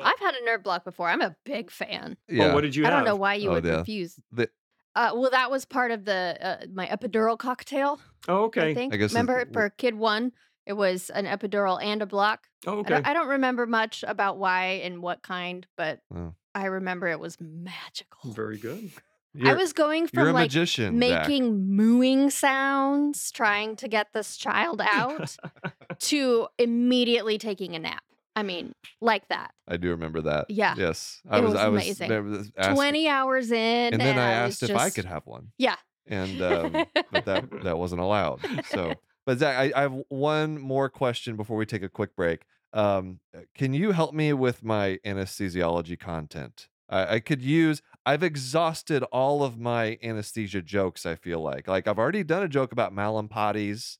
I've 0.00 0.18
had 0.20 0.34
a 0.34 0.42
nerve 0.46 0.62
block 0.62 0.84
before. 0.84 1.08
I'm 1.10 1.20
a 1.20 1.36
big 1.44 1.70
fan. 1.70 2.16
yeah 2.28 2.46
Oh, 2.50 2.54
what 2.54 2.62
did 2.62 2.74
you 2.74 2.86
I 2.86 2.88
have? 2.88 2.98
don't 3.00 3.04
know 3.04 3.16
why 3.16 3.34
you 3.34 3.50
Oh, 3.50 3.52
would 3.54 3.64
yeah. 3.66 3.78
refuse. 3.80 4.18
The- 4.32 4.50
Uh, 4.94 5.10
well, 5.14 5.30
that 5.30 5.50
was 5.50 5.66
part 5.66 5.90
of 5.90 6.06
the 6.06 6.38
uh, 6.40 6.66
my 6.72 6.86
epidural 6.86 7.38
cocktail. 7.38 8.00
Oh, 8.26 8.44
okay. 8.44 8.60
I 8.60 8.64
okay. 8.64 8.74
think. 8.74 8.94
I 8.94 8.96
guess 8.96 9.12
Remember 9.12 9.40
w- 9.40 9.52
for 9.52 9.68
kid 9.68 9.94
one, 9.96 10.32
it 10.64 10.72
was 10.72 11.10
an 11.10 11.26
epidural 11.26 11.78
and 11.82 12.00
a 12.00 12.06
block. 12.06 12.48
Oh, 12.66 12.76
I, 12.76 12.80
okay. 12.80 12.88
don't, 12.88 13.06
I 13.06 13.12
don't 13.12 13.28
remember 13.28 13.66
much 13.66 14.02
about 14.08 14.38
why 14.38 14.80
and 14.82 15.02
what 15.02 15.22
kind, 15.22 15.66
but 15.76 16.00
Oh. 16.14 16.34
I 16.54 16.66
remember 16.66 17.06
it 17.08 17.20
was 17.20 17.36
magical. 17.40 18.32
Very 18.32 18.58
good. 18.58 18.90
I 19.36 19.40
you're, 19.48 19.56
was 19.56 19.72
going 19.72 20.06
from 20.08 20.32
like 20.32 20.44
magician 20.46 20.98
Zach. 21.00 21.28
making 21.28 21.76
mooing 21.76 22.30
sounds, 22.30 23.30
trying 23.30 23.76
to 23.76 23.86
get 23.88 24.08
this 24.12 24.36
child 24.36 24.80
out, 24.82 25.36
to 26.00 26.48
immediately 26.58 27.38
taking 27.38 27.74
a 27.76 27.78
nap. 27.78 28.02
I 28.34 28.42
mean, 28.44 28.72
like 29.00 29.26
that. 29.28 29.52
i 29.66 29.76
do 29.76 29.90
remember 29.90 30.20
that 30.22 30.46
Yeah. 30.48 30.74
yes 30.78 31.20
i 31.28 31.38
It 31.38 31.42
was, 31.42 31.52
was 31.54 31.60
i 31.60 31.68
was 31.68 31.82
amazing. 32.00 32.52
asked- 32.56 32.74
20 32.76 33.08
hours 33.08 33.50
in. 33.50 33.92
and 33.94 34.00
then 34.00 34.16
i 34.18 34.44
was 34.44 34.54
asked 34.54 34.70
if 34.70 34.76
i 34.76 34.90
could 34.90 35.06
have 35.06 35.26
one 35.26 35.48
Yeah. 35.58 35.74
and 36.06 36.40
um, 36.40 36.86
but 37.12 37.24
that 37.26 37.50
that 37.64 37.78
wasn't 37.78 38.00
allowed. 38.00 38.40
So, 38.70 38.94
but 39.26 39.38
Zach, 39.38 39.56
I, 39.58 39.72
I 39.78 39.82
have 39.82 39.94
one 40.08 40.58
more 40.60 40.88
question 40.88 41.36
before 41.36 41.56
we 41.56 41.66
take 41.66 41.82
a 41.82 41.88
quick 41.88 42.14
break. 42.16 42.42
Um, 42.72 43.20
can 43.54 43.72
you 43.72 43.92
help 43.92 44.14
me 44.14 44.32
with 44.32 44.62
my 44.62 44.98
anesthesiology 45.04 45.98
content? 45.98 46.68
I, 46.88 47.14
I 47.14 47.20
could 47.20 47.42
use. 47.42 47.82
I've 48.04 48.22
exhausted 48.22 49.02
all 49.04 49.42
of 49.42 49.58
my 49.58 49.98
anesthesia 50.02 50.62
jokes. 50.62 51.06
I 51.06 51.14
feel 51.14 51.40
like 51.40 51.68
like 51.68 51.86
I've 51.86 51.98
already 51.98 52.24
done 52.24 52.42
a 52.42 52.48
joke 52.48 52.72
about 52.72 52.94
Mallampatis 52.94 53.98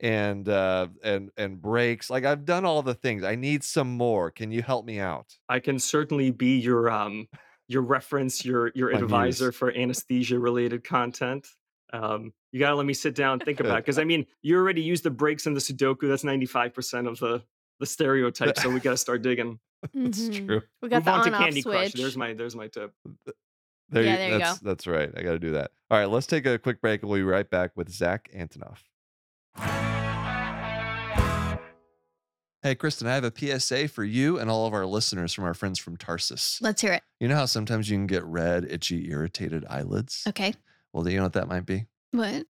and 0.00 0.48
uh 0.48 0.86
and 1.02 1.32
and 1.36 1.60
breaks 1.60 2.08
like 2.08 2.24
i've 2.24 2.44
done 2.44 2.64
all 2.64 2.82
the 2.84 2.94
things 2.94 3.24
i 3.24 3.34
need 3.34 3.64
some 3.64 3.96
more 3.96 4.30
can 4.30 4.52
you 4.52 4.62
help 4.62 4.84
me 4.84 5.00
out 5.00 5.36
I 5.48 5.58
can 5.58 5.80
certainly 5.80 6.30
be 6.30 6.56
your 6.56 6.88
um 6.88 7.26
your 7.68 7.82
reference, 7.82 8.44
your 8.44 8.72
your 8.74 8.90
My 8.90 8.98
advisor 8.98 9.52
for 9.52 9.70
anesthesia 9.70 10.38
related 10.38 10.84
content. 10.84 11.46
Um, 11.92 12.32
you 12.50 12.58
gotta 12.58 12.76
let 12.76 12.86
me 12.86 12.94
sit 12.94 13.14
down 13.14 13.34
and 13.34 13.44
think 13.44 13.60
about 13.60 13.78
it 13.78 13.84
because 13.84 13.98
I 13.98 14.04
mean, 14.12 14.26
you 14.42 14.56
already 14.56 14.82
used 14.82 15.04
the 15.04 15.10
breaks 15.10 15.46
in 15.46 15.54
the 15.54 15.60
Sudoku. 15.60 16.08
That's 16.08 16.24
ninety 16.24 16.46
five 16.46 16.74
percent 16.74 17.06
of 17.06 17.18
the 17.18 17.44
the 17.80 17.86
stereotype. 17.86 18.58
so 18.58 18.70
we 18.70 18.80
gotta 18.80 18.96
start 18.96 19.22
digging. 19.22 19.58
that's 19.94 20.20
Mhm. 20.28 20.46
true 20.46 20.62
We 20.82 20.88
got 20.88 20.96
Move 20.98 21.04
the 21.04 21.10
on 21.12 21.24
to 21.24 21.28
on 21.30 21.34
off 21.34 21.40
Candy 21.40 21.62
switch. 21.62 21.74
Crush. 21.74 21.92
There's 21.92 22.16
my 22.16 22.34
there's 22.34 22.56
my 22.56 22.66
tip. 22.68 22.92
There 23.90 24.02
Yeah, 24.02 24.10
you, 24.12 24.16
there 24.18 24.32
you 24.32 24.38
that's, 24.38 24.58
That's 24.60 24.86
right. 24.86 25.10
I 25.16 25.22
got 25.22 25.32
to 25.32 25.38
do 25.38 25.52
that. 25.52 25.70
All 25.90 25.98
right, 25.98 26.06
let's 26.10 26.26
take 26.26 26.44
a 26.46 26.58
quick 26.58 26.80
break 26.82 27.02
we'll 27.02 27.14
be 27.14 27.22
right 27.22 27.48
back 27.48 27.70
with 27.76 27.88
Zach 27.90 28.28
Antonov. 28.36 28.78
Hey, 32.60 32.74
Kristen, 32.74 33.06
I 33.06 33.14
have 33.14 33.22
a 33.24 33.32
PSA 33.34 33.86
for 33.86 34.02
you 34.04 34.38
and 34.38 34.50
all 34.50 34.66
of 34.66 34.74
our 34.74 34.84
listeners 34.84 35.32
from 35.32 35.44
our 35.44 35.54
friends 35.54 35.78
from 35.78 35.96
Tarsus. 35.96 36.58
Let's 36.60 36.82
hear 36.82 36.92
it. 36.92 37.02
You 37.20 37.28
know 37.28 37.36
how 37.36 37.46
sometimes 37.46 37.88
you 37.88 37.96
can 37.96 38.08
get 38.08 38.24
red, 38.24 38.66
itchy, 38.68 39.08
irritated 39.10 39.64
eyelids? 39.70 40.24
Okay. 40.28 40.52
Well, 40.92 41.04
do 41.04 41.10
you 41.10 41.18
know 41.18 41.22
what 41.22 41.34
that 41.34 41.46
might 41.48 41.64
be? 41.66 41.86
What? 42.10 42.46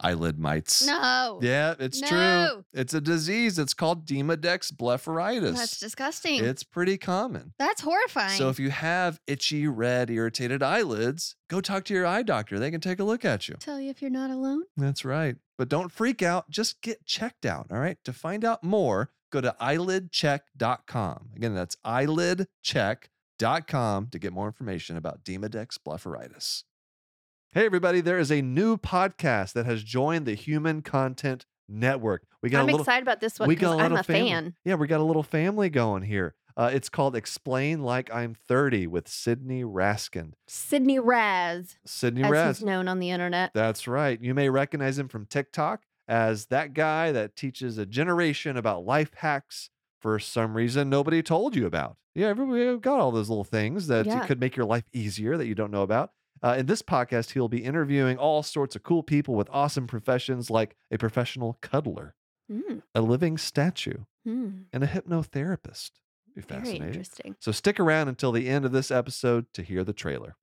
Eyelid 0.00 0.38
mites. 0.38 0.86
No. 0.86 1.38
Yeah, 1.42 1.74
it's 1.78 2.00
true. 2.00 2.64
It's 2.72 2.92
a 2.92 3.00
disease. 3.00 3.58
It's 3.58 3.74
called 3.74 4.06
Demodex 4.06 4.72
blepharitis. 4.72 5.56
That's 5.56 5.80
disgusting. 5.80 6.44
It's 6.44 6.62
pretty 6.62 6.98
common. 6.98 7.54
That's 7.58 7.80
horrifying. 7.80 8.36
So 8.38 8.50
if 8.50 8.60
you 8.60 8.70
have 8.70 9.18
itchy, 9.26 9.66
red, 9.66 10.10
irritated 10.10 10.62
eyelids, 10.62 11.36
go 11.48 11.60
talk 11.60 11.84
to 11.86 11.94
your 11.94 12.06
eye 12.06 12.22
doctor. 12.22 12.58
They 12.58 12.70
can 12.70 12.80
take 12.80 13.00
a 13.00 13.04
look 13.04 13.24
at 13.24 13.48
you. 13.48 13.56
tell 13.58 13.80
you 13.80 13.90
if 13.90 14.02
you're 14.02 14.10
not 14.10 14.30
alone. 14.30 14.64
That's 14.76 15.04
right. 15.04 15.36
But 15.56 15.68
don't 15.70 15.90
freak 15.90 16.22
out. 16.22 16.50
Just 16.50 16.82
get 16.82 17.06
checked 17.06 17.46
out. 17.46 17.68
All 17.70 17.78
right. 17.78 17.96
To 18.04 18.12
find 18.12 18.44
out 18.44 18.62
more, 18.62 19.10
go 19.32 19.40
to 19.40 19.56
eyelidcheck.com. 19.60 21.30
Again, 21.34 21.54
that's 21.54 21.76
eyelidcheck.com 21.86 24.08
to 24.10 24.18
get 24.18 24.32
more 24.32 24.46
information 24.46 24.96
about 24.96 25.24
Demodex 25.24 25.78
blepharitis. 25.86 26.64
Hey, 27.56 27.64
everybody. 27.64 28.02
There 28.02 28.18
is 28.18 28.30
a 28.30 28.42
new 28.42 28.76
podcast 28.76 29.54
that 29.54 29.64
has 29.64 29.82
joined 29.82 30.26
the 30.26 30.34
Human 30.34 30.82
Content 30.82 31.46
Network. 31.66 32.26
We 32.42 32.50
got 32.50 32.58
I'm 32.58 32.64
a 32.64 32.66
little. 32.66 32.80
excited 32.80 33.02
about 33.02 33.22
this 33.22 33.40
one 33.40 33.48
because 33.48 33.80
I'm 33.80 33.94
a 33.94 34.02
family. 34.02 34.28
fan. 34.28 34.54
Yeah, 34.66 34.74
we 34.74 34.86
got 34.86 35.00
a 35.00 35.04
little 35.04 35.22
family 35.22 35.70
going 35.70 36.02
here. 36.02 36.34
Uh, 36.54 36.68
it's 36.70 36.90
called 36.90 37.16
Explain 37.16 37.82
Like 37.82 38.12
I'm 38.12 38.34
30 38.34 38.88
with 38.88 39.08
Sydney 39.08 39.64
Raskin. 39.64 40.32
Sydney 40.46 40.98
Raz, 40.98 41.78
Sydney 41.86 42.24
as 42.24 42.30
Ras. 42.30 42.58
he's 42.58 42.66
known 42.66 42.88
on 42.88 42.98
the 42.98 43.08
internet. 43.08 43.52
That's 43.54 43.88
right. 43.88 44.20
You 44.20 44.34
may 44.34 44.50
recognize 44.50 44.98
him 44.98 45.08
from 45.08 45.24
TikTok 45.24 45.84
as 46.06 46.48
that 46.48 46.74
guy 46.74 47.10
that 47.12 47.36
teaches 47.36 47.78
a 47.78 47.86
generation 47.86 48.58
about 48.58 48.84
life 48.84 49.14
hacks 49.14 49.70
for 49.98 50.18
some 50.18 50.54
reason 50.54 50.90
nobody 50.90 51.22
told 51.22 51.56
you 51.56 51.64
about. 51.64 51.96
Yeah, 52.14 52.26
everybody 52.26 52.76
got 52.76 53.00
all 53.00 53.12
those 53.12 53.30
little 53.30 53.44
things 53.44 53.86
that 53.86 54.04
Yeah. 54.04 54.26
could 54.26 54.40
make 54.40 54.56
your 54.56 54.66
life 54.66 54.84
easier 54.92 55.38
that 55.38 55.46
you 55.46 55.54
don't 55.54 55.70
know 55.70 55.80
about. 55.80 56.10
Uh, 56.46 56.54
in 56.54 56.66
this 56.66 56.80
podcast, 56.80 57.32
he'll 57.32 57.48
be 57.48 57.64
interviewing 57.64 58.16
all 58.18 58.40
sorts 58.40 58.76
of 58.76 58.84
cool 58.84 59.02
people 59.02 59.34
with 59.34 59.48
awesome 59.50 59.88
professions 59.88 60.48
like 60.48 60.76
a 60.92 60.96
professional 60.96 61.58
cuddler, 61.60 62.14
Mm, 62.48 62.82
a 62.94 63.00
living 63.00 63.36
statue, 63.36 64.04
mm, 64.24 64.66
and 64.72 64.84
a 64.84 64.86
hypnotherapist. 64.86 65.90
Be 66.36 66.42
very 66.42 66.60
fascinating. 66.60 66.86
interesting. 66.86 67.36
So 67.40 67.50
stick 67.50 67.80
around 67.80 68.06
until 68.06 68.30
the 68.30 68.48
end 68.48 68.64
of 68.64 68.70
this 68.70 68.92
episode 68.92 69.52
to 69.54 69.64
hear 69.64 69.82
the 69.82 69.92
trailer. 69.92 70.36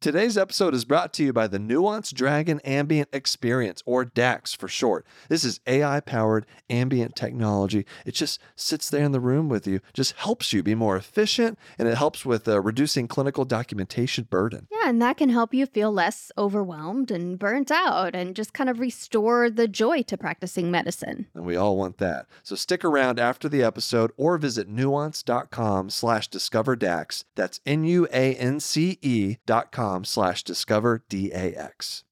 Today's 0.00 0.38
episode 0.38 0.74
is 0.74 0.84
brought 0.84 1.12
to 1.14 1.24
you 1.24 1.32
by 1.32 1.48
the 1.48 1.58
Nuance 1.58 2.12
Dragon 2.12 2.60
Ambient 2.60 3.08
Experience, 3.12 3.82
or 3.84 4.04
DAX 4.04 4.54
for 4.54 4.68
short. 4.68 5.04
This 5.28 5.42
is 5.42 5.58
AI 5.66 5.98
powered 5.98 6.46
ambient 6.70 7.16
technology. 7.16 7.84
It 8.06 8.14
just 8.14 8.40
sits 8.54 8.88
there 8.88 9.02
in 9.02 9.10
the 9.10 9.18
room 9.18 9.48
with 9.48 9.66
you, 9.66 9.80
just 9.92 10.12
helps 10.12 10.52
you 10.52 10.62
be 10.62 10.76
more 10.76 10.96
efficient, 10.96 11.58
and 11.80 11.88
it 11.88 11.96
helps 11.96 12.24
with 12.24 12.46
uh, 12.46 12.60
reducing 12.60 13.08
clinical 13.08 13.44
documentation 13.44 14.28
burden. 14.30 14.68
Yeah, 14.70 14.88
and 14.88 15.02
that 15.02 15.16
can 15.16 15.30
help 15.30 15.52
you 15.52 15.66
feel 15.66 15.90
less 15.90 16.30
overwhelmed 16.38 17.10
and 17.10 17.36
burnt 17.36 17.72
out 17.72 18.14
and 18.14 18.36
just 18.36 18.52
kind 18.52 18.70
of 18.70 18.78
restore 18.78 19.50
the 19.50 19.66
joy 19.66 20.02
to 20.02 20.16
practicing 20.16 20.70
medicine. 20.70 21.26
And 21.34 21.44
we 21.44 21.56
all 21.56 21.76
want 21.76 21.98
that. 21.98 22.26
So 22.44 22.54
stick 22.54 22.84
around 22.84 23.18
after 23.18 23.48
the 23.48 23.64
episode 23.64 24.12
or 24.16 24.38
visit 24.38 24.68
nuance.com 24.68 25.90
slash 25.90 26.28
discover 26.28 26.76
DAX. 26.76 27.24
That's 27.34 27.58
N-U-A-N-C-E 27.66 29.38
dot 29.44 29.72
com 29.72 29.87
slash 30.04 30.42
discover 30.42 31.04
D-A-X. 31.08 32.04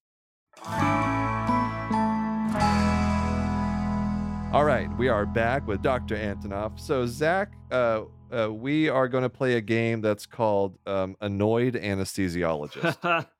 All 4.52 4.64
right, 4.64 4.88
we 4.96 5.08
are 5.08 5.26
back 5.26 5.66
with 5.66 5.82
Dr. 5.82 6.16
Antonov. 6.16 6.80
So, 6.80 7.06
Zach, 7.06 7.52
uh, 7.70 8.04
uh, 8.30 8.52
we 8.52 8.88
are 8.88 9.06
going 9.06 9.22
to 9.22 9.28
play 9.28 9.56
a 9.56 9.60
game 9.60 10.00
that's 10.00 10.24
called 10.24 10.78
um, 10.86 11.16
Annoyed 11.20 11.74
Anesthesiologist. 11.74 13.26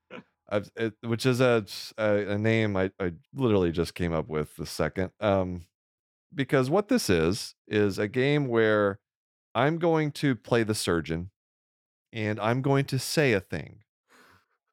It, 0.49 0.93
which 1.01 1.25
is 1.25 1.41
a, 1.41 1.65
a 1.97 2.29
a 2.29 2.37
name 2.37 2.77
I, 2.77 2.89
I 3.01 3.11
literally 3.35 3.73
just 3.73 3.93
came 3.95 4.13
up 4.13 4.29
with 4.29 4.55
the 4.55 4.65
second. 4.65 5.11
Um, 5.19 5.65
because 6.33 6.69
what 6.69 6.87
this 6.87 7.09
is 7.09 7.53
is 7.67 7.99
a 7.99 8.07
game 8.07 8.47
where 8.47 8.99
I'm 9.53 9.77
going 9.77 10.11
to 10.13 10.35
play 10.35 10.63
the 10.63 10.73
surgeon, 10.73 11.31
and 12.13 12.39
I'm 12.39 12.61
going 12.61 12.85
to 12.85 12.97
say 12.97 13.33
a 13.33 13.41
thing, 13.41 13.79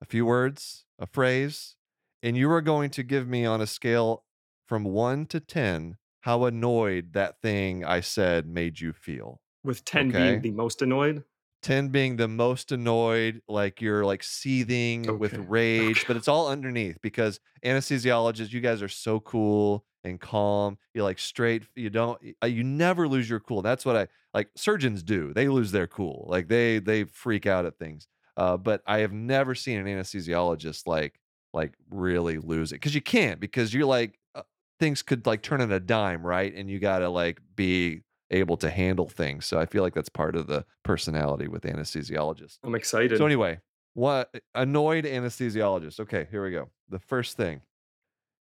a 0.04 0.06
few 0.10 0.26
words, 0.26 0.84
a 0.98 1.06
phrase, 1.06 1.76
and 2.22 2.36
you 2.36 2.50
are 2.50 2.60
going 2.60 2.90
to 2.90 3.02
give 3.02 3.26
me 3.26 3.46
on 3.46 3.60
a 3.60 3.66
scale 3.66 4.24
from 4.66 4.84
one 4.84 5.26
to 5.26 5.40
ten 5.40 5.96
how 6.20 6.44
annoyed 6.44 7.12
that 7.14 7.40
thing 7.42 7.84
I 7.84 8.00
said 8.00 8.46
made 8.46 8.80
you 8.80 8.92
feel. 8.92 9.40
With 9.62 9.84
10 9.84 10.12
Okay. 10.12 10.12
being 10.12 10.42
the 10.42 10.50
most 10.50 10.80
annoyed. 10.80 11.24
10 11.62 11.88
being 11.88 12.16
the 12.16 12.28
most 12.28 12.72
annoyed, 12.72 13.40
like 13.48 13.80
you're 13.80 14.04
like 14.04 14.22
seething 14.22 15.18
with 15.18 15.38
rage, 15.38 16.04
okay. 16.04 16.06
but 16.06 16.16
it's 16.16 16.28
all 16.28 16.48
underneath 16.48 16.98
because 17.00 17.40
anesthesiologists, 17.64 18.52
you 18.52 18.60
guys 18.60 18.82
are 18.82 18.88
so 18.88 19.18
cool 19.20 19.86
and 20.04 20.20
calm. 20.20 20.76
You're 20.92 21.04
like 21.04 21.18
straight, 21.18 21.64
you 21.74 21.88
don't, 21.88 22.20
uh, 22.42 22.46
you 22.46 22.62
never 22.62 23.08
lose 23.08 23.30
your 23.30 23.40
cool. 23.40 23.62
That's 23.62 23.86
what 23.86 23.96
I 23.96 24.08
like. 24.34 24.50
Surgeons 24.56 25.02
do, 25.02 25.32
they 25.32 25.48
lose 25.48 25.72
their 25.72 25.86
cool. 25.86 26.26
Like 26.28 26.48
they, 26.48 26.78
they 26.80 27.04
freak 27.04 27.46
out 27.46 27.64
at 27.64 27.78
things. 27.78 28.08
Uh, 28.36 28.56
but 28.56 28.82
I 28.86 28.98
have 28.98 29.12
never 29.12 29.54
seen 29.54 29.78
an 29.78 29.86
anesthesiologist 29.86 30.86
like, 30.86 31.20
like 31.52 31.74
really 31.90 32.38
lose 32.38 32.72
it 32.72 32.76
because 32.76 32.94
you 32.94 33.00
can't 33.00 33.38
because 33.38 33.72
you're 33.72 33.86
like, 33.86 34.18
uh, 34.34 34.42
things 34.80 35.02
could 35.02 35.26
like 35.26 35.42
turn 35.42 35.60
on 35.60 35.70
a 35.70 35.80
dime, 35.80 36.26
right? 36.26 36.52
And 36.54 36.68
you 36.68 36.78
got 36.78 36.98
to 36.98 37.08
like 37.08 37.40
be 37.54 38.02
able 38.30 38.56
to 38.58 38.70
handle 38.70 39.08
things. 39.08 39.46
So 39.46 39.58
I 39.58 39.66
feel 39.66 39.82
like 39.82 39.94
that's 39.94 40.08
part 40.08 40.34
of 40.36 40.46
the 40.46 40.64
personality 40.82 41.46
with 41.48 41.62
anesthesiologists. 41.62 42.58
I'm 42.64 42.74
excited. 42.74 43.18
So 43.18 43.26
anyway, 43.26 43.60
what 43.94 44.34
annoyed 44.54 45.04
anesthesiologist. 45.04 46.00
Okay, 46.00 46.26
here 46.30 46.44
we 46.44 46.50
go. 46.50 46.68
The 46.88 46.98
first 46.98 47.36
thing. 47.36 47.60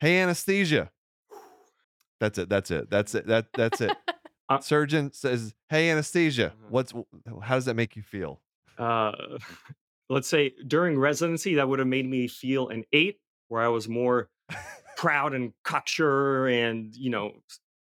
Hey 0.01 0.19
anesthesia. 0.19 0.91
That's 2.21 2.39
it. 2.39 2.49
That's 2.49 2.71
it. 2.71 2.91
That's 2.91 3.15
it. 3.15 3.27
That 3.27 3.47
that's 3.55 3.81
it. 3.81 3.97
Uh, 4.49 4.61
Surgeon 4.61 5.13
says, 5.13 5.55
"Hey 5.69 5.91
anesthesia. 5.91 6.47
Uh-huh. 6.47 6.67
What's 6.69 6.93
how 7.43 7.57
does 7.57 7.65
that 7.65 7.75
make 7.75 7.97
you 7.97 8.03
feel?" 8.03 8.41
Uh, 8.79 9.39
let's 10.09 10.29
say 10.29 10.55
during 10.67 10.99
residency, 10.99 11.55
that 11.57 11.69
would 11.69 11.79
have 11.79 11.89
made 11.89 12.07
me 12.09 12.29
feel 12.29 12.69
an 12.69 12.85
eight, 12.93 13.21
where 13.49 13.63
I 13.63 13.69
was 13.69 13.89
more 13.89 14.31
proud 14.97 15.35
and 15.35 15.53
cocksure 15.65 16.49
and, 16.49 16.95
you 16.95 17.11
know, 17.11 17.33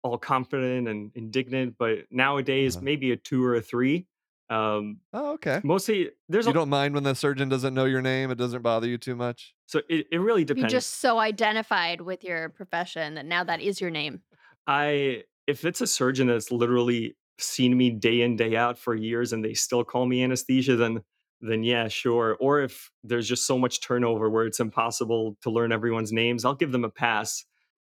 all 0.03 0.19
confident 0.19 0.89
and 0.89 1.13
indignant. 1.15 1.77
But 1.79 2.07
nowadays, 2.11 2.77
Uh-huh. 2.77 2.85
maybe 2.85 3.13
a 3.13 3.17
two 3.17 3.45
or 3.45 3.55
a 3.55 3.63
three. 3.63 4.07
Um, 4.51 5.01
Oh, 5.15 5.33
okay. 5.33 5.61
mostly, 5.63 6.11
there's 6.29 6.47
You 6.47 6.51
a, 6.53 6.55
don't 6.55 6.69
mind 6.71 6.95
when 6.95 7.05
the 7.05 7.15
surgeon 7.15 7.49
doesn't 7.49 7.75
know 7.75 7.85
your 7.85 8.03
name. 8.03 8.31
It 8.31 8.37
doesn't 8.37 8.63
bother 8.63 8.87
you 8.89 8.99
too 8.99 9.15
much. 9.17 9.55
so 9.67 9.81
it, 9.89 10.07
it 10.11 10.19
really 10.19 10.45
depends. 10.45 10.73
You're 10.73 10.81
just 10.81 10.95
so 11.01 11.19
identified 11.19 12.01
with 12.01 12.25
your 12.25 12.49
profession 12.51 13.15
that 13.15 13.27
now 13.27 13.45
that 13.45 13.61
is 13.61 13.81
your 13.81 13.91
name. 13.91 14.23
I 14.67 15.25
if 15.47 15.65
it's 15.65 15.81
a 15.81 15.87
surgeon 15.87 16.29
that's 16.29 16.51
literally 16.53 17.17
seen 17.39 17.77
me 17.77 17.91
day 17.91 18.21
in 18.23 18.37
day 18.37 18.57
out 18.57 18.79
for 18.79 18.95
years 18.95 19.33
and 19.33 19.45
they 19.45 19.55
still 19.55 19.85
call 19.85 20.07
me 20.07 20.23
anesthesia, 20.23 20.77
then 20.77 21.03
then 21.41 21.65
yeah, 21.65 21.89
sure. 21.89 22.37
Or 22.41 22.61
if 22.61 22.91
there's 23.03 23.27
just 23.29 23.47
so 23.47 23.59
much 23.59 23.81
turnover 23.81 24.31
where 24.31 24.47
it's 24.47 24.61
impossible 24.61 25.37
to 25.43 25.51
learn 25.51 25.73
everyone's 25.73 26.13
names, 26.13 26.45
I'll 26.45 26.55
give 26.55 26.71
them 26.73 26.85
a 26.85 26.91
pass. 26.91 27.45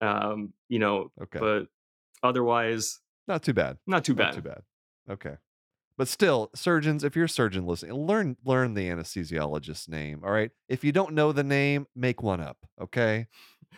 Um, 0.00 0.52
you 0.68 0.78
know, 0.78 1.10
Okay. 1.22 1.38
but 1.38 1.66
otherwise, 2.22 3.00
Not 3.28 3.42
too 3.42 3.52
bad. 3.54 3.78
not 3.86 4.04
too 4.04 4.14
bad 4.14 4.24
Not 4.26 4.34
too 4.34 4.42
bad. 4.42 4.62
Okay. 5.10 5.36
But 5.96 6.08
still, 6.08 6.50
surgeons, 6.54 7.04
if 7.04 7.14
you're 7.14 7.26
a 7.26 7.28
surgeon 7.28 7.66
listening, 7.66 7.94
learn 7.94 8.36
learn 8.44 8.74
the 8.74 8.88
anesthesiologist's 8.88 9.88
name. 9.88 10.22
All 10.24 10.30
right. 10.32 10.50
If 10.68 10.82
you 10.82 10.90
don't 10.90 11.14
know 11.14 11.30
the 11.32 11.44
name, 11.44 11.86
make 11.94 12.22
one 12.22 12.40
up. 12.40 12.56
Okay. 12.80 13.28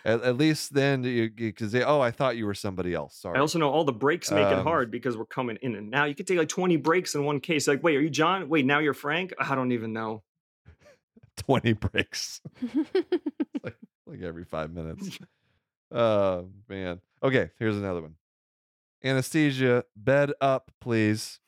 At, 0.05 0.23
at 0.23 0.37
least 0.37 0.75
then 0.75 1.03
you, 1.05 1.31
you 1.37 1.53
can 1.53 1.69
say, 1.71 1.83
"Oh, 1.83 2.01
I 2.01 2.11
thought 2.11 2.37
you 2.37 2.47
were 2.47 2.55
somebody 2.55 2.95
else." 2.95 3.17
Sorry. 3.17 3.37
I 3.37 3.41
also 3.41 3.59
know 3.59 3.71
all 3.71 3.85
the 3.85 3.93
breaks 3.93 4.31
make 4.31 4.47
it 4.47 4.59
Um, 4.59 4.65
hard 4.65 4.91
because 4.91 5.17
we're 5.17 5.25
coming 5.27 5.59
in 5.63 5.75
and 5.75 5.91
now. 5.91 6.05
You 6.05 6.15
could 6.15 6.27
take 6.27 6.39
like 6.39 6.49
20 6.49 6.77
breaks 6.77 7.15
in 7.15 7.25
one 7.25 7.41
case. 7.41 7.67
Like, 7.67 7.83
wait, 7.83 7.97
are 7.97 8.01
you 8.01 8.11
John? 8.11 8.49
Wait, 8.49 8.65
now 8.67 8.79
you're 8.79 8.95
Frank? 8.95 9.33
I 9.39 9.55
don't 9.55 9.73
even 9.73 9.93
know. 9.93 10.23
twenty 11.37 11.73
breaks, 11.73 12.41
like 13.63 14.21
every 14.23 14.45
five 14.45 14.73
minutes. 14.73 15.19
Oh 15.93 16.49
man. 16.69 17.01
Okay. 17.23 17.51
Here's 17.61 17.77
another 17.77 18.03
one. 18.03 18.17
Anesthesia, 19.05 19.85
bed 19.95 20.33
up, 20.41 20.73
please. 20.81 21.39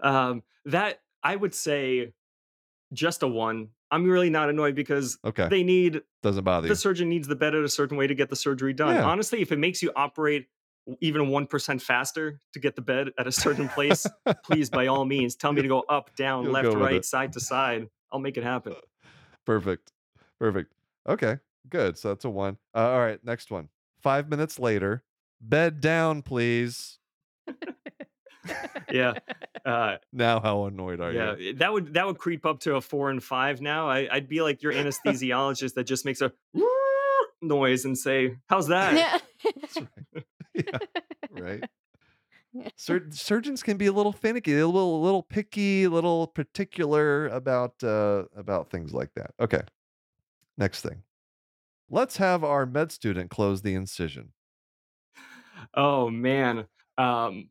Um, 0.00 0.42
that 0.64 1.00
I 1.22 1.36
would 1.36 1.54
say 1.54 2.14
just 2.92 3.22
a 3.22 3.28
one. 3.28 3.68
I'm 3.90 4.04
really 4.08 4.30
not 4.30 4.50
annoyed 4.50 4.74
because 4.74 5.18
Okay. 5.24 5.48
they 5.48 5.62
need 5.62 6.02
Doesn't 6.22 6.44
bother 6.44 6.66
you. 6.66 6.72
the 6.72 6.76
surgeon 6.76 7.08
needs 7.08 7.26
the 7.28 7.36
bed 7.36 7.54
at 7.54 7.64
a 7.64 7.68
certain 7.68 7.96
way 7.96 8.06
to 8.06 8.14
get 8.14 8.28
the 8.28 8.36
surgery 8.36 8.72
done. 8.72 8.94
Yeah. 8.96 9.04
Honestly, 9.04 9.40
if 9.40 9.50
it 9.52 9.58
makes 9.58 9.82
you 9.82 9.90
operate 9.96 10.46
even 11.00 11.28
one 11.28 11.46
percent 11.46 11.82
faster 11.82 12.40
to 12.52 12.58
get 12.60 12.74
the 12.76 12.82
bed 12.82 13.08
at 13.18 13.26
a 13.26 13.32
certain 13.32 13.68
place, 13.68 14.06
please 14.44 14.70
by 14.70 14.86
all 14.86 15.04
means 15.14 15.34
tell 15.34 15.52
me 15.52 15.62
to 15.62 15.68
go 15.68 15.80
up, 15.88 16.14
down, 16.16 16.44
You'll 16.44 16.52
left, 16.52 16.74
right, 16.74 16.94
it. 16.96 17.04
side 17.04 17.32
to 17.34 17.40
side. 17.40 17.88
I'll 18.12 18.20
make 18.20 18.36
it 18.38 18.42
happen. 18.44 18.74
Perfect. 19.44 19.92
Perfect. 20.38 20.72
Okay. 21.08 21.38
Good. 21.68 21.98
So 21.98 22.08
that's 22.08 22.24
a 22.24 22.30
one. 22.30 22.56
Uh, 22.74 22.88
all 22.90 23.00
right. 23.00 23.22
Next 23.24 23.50
one. 23.50 23.68
Five 24.02 24.28
minutes 24.30 24.58
later, 24.58 25.02
bed 25.40 25.80
down, 25.80 26.22
please. 26.22 26.98
Yeah. 28.90 29.14
Uh, 29.64 29.96
Now, 30.12 30.40
how 30.40 30.64
annoyed 30.64 31.00
are 31.00 31.12
yeah, 31.12 31.36
you? 31.36 31.46
Yeah, 31.46 31.52
that 31.56 31.72
would 31.72 31.94
that 31.94 32.06
would 32.06 32.18
creep 32.18 32.46
up 32.46 32.60
to 32.60 32.76
a 32.76 32.80
four 32.80 33.10
and 33.10 33.22
five 33.22 33.60
now. 33.60 33.88
I, 33.88 34.08
I'd 34.10 34.28
be 34.28 34.42
like 34.42 34.62
your 34.62 34.72
anesthesiologist 34.80 35.74
that 35.74 35.84
just 35.84 36.04
makes 36.04 36.20
a 36.20 36.32
noise 37.42 37.84
and 37.84 37.96
say, 37.96 38.36
"How's 38.48 38.68
that?" 38.68 39.22
yeah. 39.44 39.82
Right. 40.14 40.24
yeah. 40.54 40.78
Right. 41.30 41.64
Sur- 42.76 43.10
surgeons 43.10 43.62
can 43.62 43.76
be 43.76 43.86
a 43.86 43.92
little 43.92 44.12
finicky, 44.12 44.58
a 44.58 44.66
little, 44.66 45.00
a 45.00 45.02
little 45.04 45.22
picky, 45.22 45.84
a 45.84 45.90
little 45.90 46.26
particular 46.26 47.28
about 47.28 47.74
uh, 47.82 48.24
about 48.36 48.70
things 48.70 48.92
like 48.92 49.10
that. 49.14 49.32
Okay. 49.38 49.62
Next 50.56 50.82
thing. 50.82 51.02
Let's 51.90 52.16
have 52.16 52.44
our 52.44 52.66
med 52.66 52.90
student 52.90 53.30
close 53.30 53.62
the 53.62 53.74
incision. 53.74 54.32
Oh 55.74 56.10
man. 56.10 56.66
Um, 56.96 57.50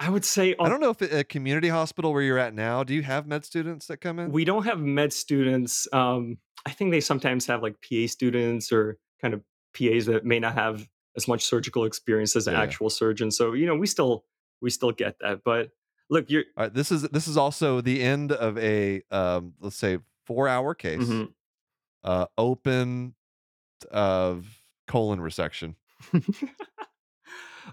I 0.00 0.08
would 0.08 0.24
say 0.24 0.54
I 0.58 0.68
don't 0.70 0.80
know 0.80 0.90
if 0.90 1.02
a 1.02 1.22
community 1.24 1.68
hospital 1.68 2.12
where 2.12 2.22
you're 2.22 2.38
at 2.38 2.54
now, 2.54 2.82
do 2.82 2.94
you 2.94 3.02
have 3.02 3.26
med 3.26 3.44
students 3.44 3.86
that 3.88 3.98
come 3.98 4.18
in? 4.18 4.32
we 4.32 4.44
don't 4.46 4.64
have 4.64 4.80
med 4.80 5.12
students. 5.12 5.86
Um, 5.92 6.38
I 6.66 6.70
think 6.70 6.90
they 6.90 7.00
sometimes 7.00 7.46
have 7.46 7.62
like 7.62 7.76
PA 7.86 8.06
students 8.06 8.72
or 8.72 8.96
kind 9.20 9.34
of 9.34 9.42
PAs 9.78 10.06
that 10.06 10.24
may 10.24 10.38
not 10.40 10.54
have 10.54 10.88
as 11.16 11.28
much 11.28 11.44
surgical 11.44 11.84
experience 11.84 12.34
as 12.34 12.46
an 12.46 12.54
Yeah. 12.54 12.62
actual 12.62 12.88
surgeon. 12.90 13.30
So 13.30 13.52
you 13.52 13.66
know, 13.66 13.76
we 13.76 13.86
still 13.86 14.24
we 14.62 14.70
still 14.70 14.90
get 14.92 15.16
that. 15.20 15.40
But 15.44 15.70
look, 16.08 16.30
you're 16.30 16.44
All 16.56 16.64
right, 16.64 16.72
this 16.74 16.90
is 16.90 17.02
this 17.02 17.28
is 17.28 17.36
also 17.36 17.80
the 17.82 18.02
end 18.02 18.32
of 18.32 18.56
a 18.58 19.02
um, 19.10 19.52
let's 19.60 19.76
say 19.76 19.98
four 20.24 20.48
hour 20.48 20.74
case, 20.74 21.00
Mhm. 21.02 21.32
uh, 22.04 22.26
open 22.38 23.14
of 23.90 24.46
colon 24.86 25.20
resection. 25.20 25.74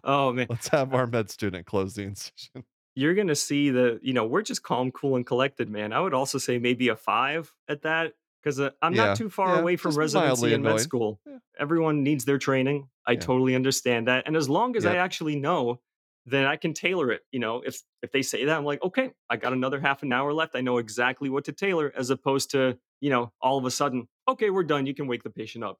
oh 0.03 0.33
man, 0.33 0.49
Let's 0.49 0.69
have 0.69 0.93
our 0.93 1.07
med 1.07 1.29
student 1.29 1.65
close 1.65 1.95
the 1.95 2.03
incision. 2.03 2.63
you're 2.95 3.15
gonna 3.15 3.35
see 3.35 3.69
the 3.69 3.99
you 4.01 4.13
know, 4.13 4.25
we're 4.25 4.41
just 4.41 4.63
calm, 4.63 4.91
cool, 4.91 5.15
and 5.15 5.25
collected, 5.25 5.69
man. 5.69 5.93
I 5.93 5.99
would 5.99 6.13
also 6.13 6.37
say 6.37 6.57
maybe 6.57 6.89
a 6.89 6.95
5 6.95 7.53
at 7.67 7.81
that 7.83 8.13
'cause, 8.43 8.59
uh, 8.59 8.71
I'm 8.81 8.95
not 8.95 9.13
too 9.15 9.29
far 9.29 9.53
yeah, 9.53 9.55
away 9.55 9.75
from 9.75 9.97
residency 9.97 10.53
and 10.53 10.63
med 10.63 10.79
school. 10.79 11.21
Yeah. 11.25 11.39
Everyone 11.59 12.03
needs 12.03 12.25
their 12.25 12.37
training. 12.37 12.89
I 13.05 13.15
Yeah. 13.15 13.21
totally 13.21 13.55
understand 13.55 14.07
that, 14.07 14.25
and 14.27 14.35
as 14.35 14.49
long 14.49 14.75
as 14.75 14.85
I 14.85 14.95
actually 14.95 15.35
know, 15.35 15.81
then 16.25 16.45
I 16.45 16.55
can 16.57 16.73
tailor 16.73 17.11
it, 17.11 17.23
you 17.31 17.39
know? 17.39 17.61
If 17.61 17.81
if 18.01 18.11
they 18.11 18.21
say 18.21 18.45
that, 18.45 18.57
I'm 18.57 18.65
like, 18.65 18.81
"Okay, 18.83 19.13
I 19.29 19.37
got 19.37 19.53
another 19.53 19.79
half 19.79 20.03
an 20.03 20.11
hour 20.13 20.33
left. 20.33 20.55
I 20.55 20.61
know 20.61 20.77
exactly 20.77 21.29
what 21.29 21.45
to 21.45 21.53
tailor," 21.53 21.91
as 21.95 22.09
opposed 22.09 22.51
to, 22.51 22.79
you 23.01 23.09
know, 23.09 23.31
all 23.41 23.57
of 23.57 23.65
a 23.65 23.71
sudden, 23.71 24.07
"Okay, 24.27 24.49
we're 24.49 24.63
done. 24.63 24.85
You 24.87 24.93
can 24.95 25.07
wake 25.07 25.23
the 25.23 25.29
patient 25.29 25.63
up." 25.63 25.79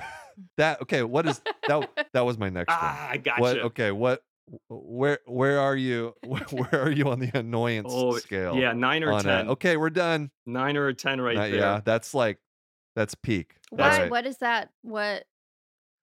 That 0.58 0.82
okay, 0.82 1.02
what 1.02 1.26
is 1.26 1.40
that 1.66 1.88
that 2.12 2.20
was 2.26 2.36
my 2.36 2.50
next 2.50 2.68
one. 2.68 2.78
Ah, 2.78 3.08
I 3.08 3.14
What 3.38 3.54
gotcha. 3.54 3.60
okay, 3.68 3.90
what 3.90 4.22
where 4.68 5.18
where 5.26 5.58
are 5.60 5.74
you 5.74 6.14
where 6.26 6.42
where 6.50 6.82
are 6.82 6.90
you 6.90 7.08
on 7.08 7.20
the 7.20 7.30
annoyance 7.32 7.88
Oh, 7.90 8.18
scale 8.18 8.54
yeah, 8.54 8.74
9 8.74 9.02
or 9.04 9.12
on 9.12 9.20
a, 9.20 9.22
10. 9.22 9.48
"Okay, 9.48 9.76
we're 9.78 9.88
done." 9.88 10.30
9 10.44 10.76
or 10.76 10.92
10 10.92 11.20
right 11.22 11.36
Not 11.36 11.50
there. 11.50 11.58
yeah, 11.58 11.80
that's 11.82 12.12
like 12.12 12.38
that's 12.94 13.14
peak. 13.14 13.56
Why? 13.70 13.92
Alright. 13.94 14.10
What 14.10 14.26
is 14.26 14.36
that? 14.38 14.68
What? 14.82 15.24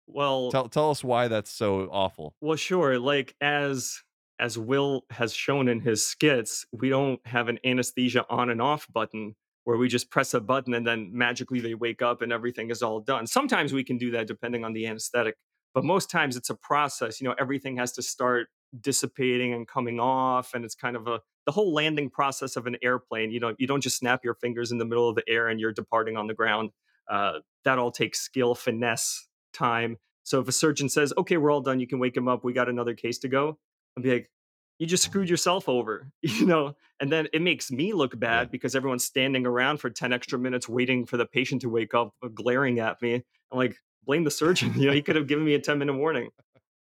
Well 0.07 0.49
Tell 0.51 0.67
tell 0.67 0.89
us 0.89 1.03
why 1.03 1.27
that's 1.27 1.51
so 1.51 1.87
awful. 1.91 2.35
Well, 2.41 2.57
sure. 2.57 2.97
Like 2.99 3.35
as 3.39 4.01
as 4.39 4.57
Will 4.57 5.05
has 5.11 5.33
shown 5.35 5.67
in 5.67 5.79
his 5.79 6.05
skits, 6.05 6.65
we 6.73 6.89
don't 6.89 7.19
have 7.27 7.49
an 7.49 7.59
anesthesia 7.63 8.25
on 8.31 8.49
and 8.49 8.61
off 8.61 8.87
button 8.91 9.35
where 9.65 9.77
we 9.77 9.87
just 9.87 10.09
press 10.09 10.33
a 10.33 10.41
button 10.41 10.73
and 10.73 10.85
then 10.85 11.09
magically 11.13 11.59
they 11.59 11.73
wake 11.73 12.01
up 12.01 12.21
and 12.21 12.31
everything 12.31 12.69
is 12.69 12.81
all 12.81 12.99
done. 12.99 13.25
Sometimes 13.27 13.73
we 13.73 13.83
can 13.83 13.97
do 13.97 14.11
that 14.11 14.27
depending 14.27 14.65
on 14.65 14.73
the 14.73 14.85
anesthetic, 14.87 15.35
but 15.73 15.83
most 15.83 16.09
times 16.09 16.35
it's 16.35 16.49
a 16.49 16.55
process. 16.55 17.21
You 17.21 17.27
know, 17.27 17.35
everything 17.39 17.77
has 17.77 17.91
to 17.93 18.01
start 18.01 18.47
dissipating 18.79 19.53
and 19.53 19.67
coming 19.67 19.99
off, 19.99 20.53
and 20.53 20.65
it's 20.65 20.75
kind 20.75 20.95
of 20.95 21.07
a 21.07 21.19
the 21.45 21.51
whole 21.51 21.73
landing 21.73 22.09
process 22.09 22.55
of 22.55 22.67
an 22.67 22.77
airplane. 22.81 23.31
You 23.31 23.39
know, 23.39 23.53
you 23.57 23.67
don't 23.67 23.81
just 23.81 23.97
snap 23.97 24.21
your 24.23 24.33
fingers 24.35 24.71
in 24.71 24.77
the 24.77 24.85
middle 24.85 25.09
of 25.09 25.15
the 25.15 25.23
air 25.27 25.49
and 25.49 25.59
you're 25.59 25.73
departing 25.73 26.15
on 26.15 26.27
the 26.27 26.33
ground. 26.33 26.69
Uh, 27.09 27.39
that 27.65 27.77
all 27.77 27.91
takes 27.91 28.21
skill, 28.21 28.55
finesse, 28.55 29.27
time. 29.53 29.97
So 30.23 30.39
if 30.39 30.47
a 30.47 30.53
surgeon 30.53 30.87
says, 30.87 31.13
"Okay, 31.17 31.35
we're 31.37 31.51
all 31.51 31.61
done. 31.61 31.79
You 31.81 31.87
can 31.87 31.99
wake 31.99 32.15
him 32.15 32.27
up. 32.29 32.43
We 32.43 32.53
got 32.53 32.69
another 32.69 32.93
case 32.93 33.19
to 33.19 33.27
go," 33.27 33.59
I'd 33.97 34.03
be 34.03 34.11
like, 34.11 34.31
"You 34.79 34.87
just 34.87 35.03
screwed 35.03 35.29
yourself 35.29 35.67
over," 35.69 36.09
you 36.21 36.45
know. 36.45 36.75
And 36.99 37.11
then 37.11 37.27
it 37.33 37.41
makes 37.41 37.71
me 37.71 37.93
look 37.93 38.13
Yeah. 38.13 38.19
bad 38.19 38.51
because 38.51 38.75
everyone's 38.75 39.03
standing 39.03 39.45
around 39.45 39.77
for 39.77 39.89
ten 39.89 40.13
extra 40.13 40.37
minutes 40.39 40.69
waiting 40.69 41.05
for 41.05 41.17
the 41.17 41.25
patient 41.25 41.61
to 41.61 41.69
wake 41.69 41.93
up, 41.93 42.13
uh, 42.23 42.27
glaring 42.29 42.79
at 42.79 43.01
me. 43.01 43.15
I'm 43.51 43.57
like, 43.57 43.75
blame 44.05 44.23
the 44.23 44.31
surgeon. 44.31 44.73
You 44.77 44.87
know, 44.87 44.93
he 44.93 45.01
could 45.01 45.15
have 45.15 45.27
given 45.27 45.43
me 45.45 45.53
a 45.53 45.59
ten 45.59 45.79
minute 45.79 45.95
warning. 45.95 46.29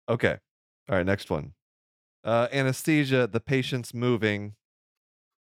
Okay. 0.10 0.38
All 0.90 0.96
right, 0.98 1.06
next 1.06 1.30
one. 1.30 1.54
Uh, 2.24 2.48
anesthesia, 2.52 3.28
the 3.32 3.40
patient's 3.40 3.94
moving. 3.94 4.56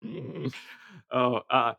Mm. 0.03 0.53
Oh, 1.11 1.41
uh, 1.49 1.73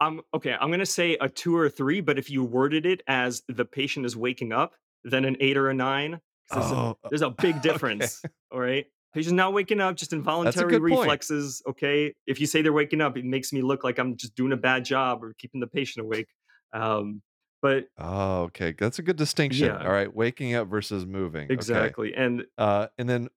I'm 0.00 0.20
okay. 0.34 0.56
I'm 0.58 0.70
gonna 0.70 0.84
say 0.86 1.16
a 1.20 1.28
two 1.28 1.56
or 1.56 1.66
a 1.66 1.70
three, 1.70 2.00
but 2.00 2.18
if 2.18 2.30
you 2.30 2.42
worded 2.42 2.86
it 2.86 3.02
as 3.06 3.42
the 3.48 3.64
patient 3.64 4.04
is 4.06 4.16
waking 4.16 4.52
up, 4.52 4.74
then 5.04 5.24
an 5.24 5.36
eight 5.40 5.56
or 5.56 5.70
a 5.70 5.74
nine. 5.74 6.20
There's 6.50 6.70
a, 6.70 6.74
Oh, 6.74 6.98
uh, 7.04 7.08
there's 7.08 7.22
a 7.22 7.30
big 7.30 7.56
okay. 7.58 7.68
difference. 7.68 8.22
All 8.50 8.60
right. 8.60 8.86
Patient's 9.14 9.34
not 9.34 9.52
waking 9.52 9.80
up, 9.80 9.96
just 9.96 10.12
involuntary 10.12 10.70
good 10.70 10.80
point. 10.80 11.00
reflexes. 11.00 11.62
Okay. 11.68 12.14
If 12.26 12.40
you 12.40 12.46
say 12.46 12.62
they're 12.62 12.72
waking 12.72 13.00
up, 13.02 13.16
it 13.18 13.24
makes 13.24 13.52
me 13.52 13.60
look 13.60 13.84
like 13.84 13.98
I'm 13.98 14.16
just 14.16 14.34
doing 14.34 14.52
a 14.52 14.56
bad 14.56 14.84
job 14.84 15.22
or 15.22 15.34
keeping 15.38 15.60
the 15.60 15.66
patient 15.66 16.06
awake. 16.06 16.28
Um, 16.72 17.20
but 17.60 17.84
Oh, 17.98 18.42
okay. 18.44 18.72
That's 18.72 18.98
a 18.98 19.02
good 19.02 19.16
distinction. 19.16 19.66
Yeah. 19.66 19.84
All 19.84 19.92
right, 19.92 20.12
waking 20.12 20.54
up 20.54 20.68
versus 20.68 21.04
moving. 21.04 21.44
Okay. 21.44 21.54
exactly. 21.54 22.14
And 22.14 22.44
Uh, 22.56 22.86
and 22.96 23.08
then 23.08 23.28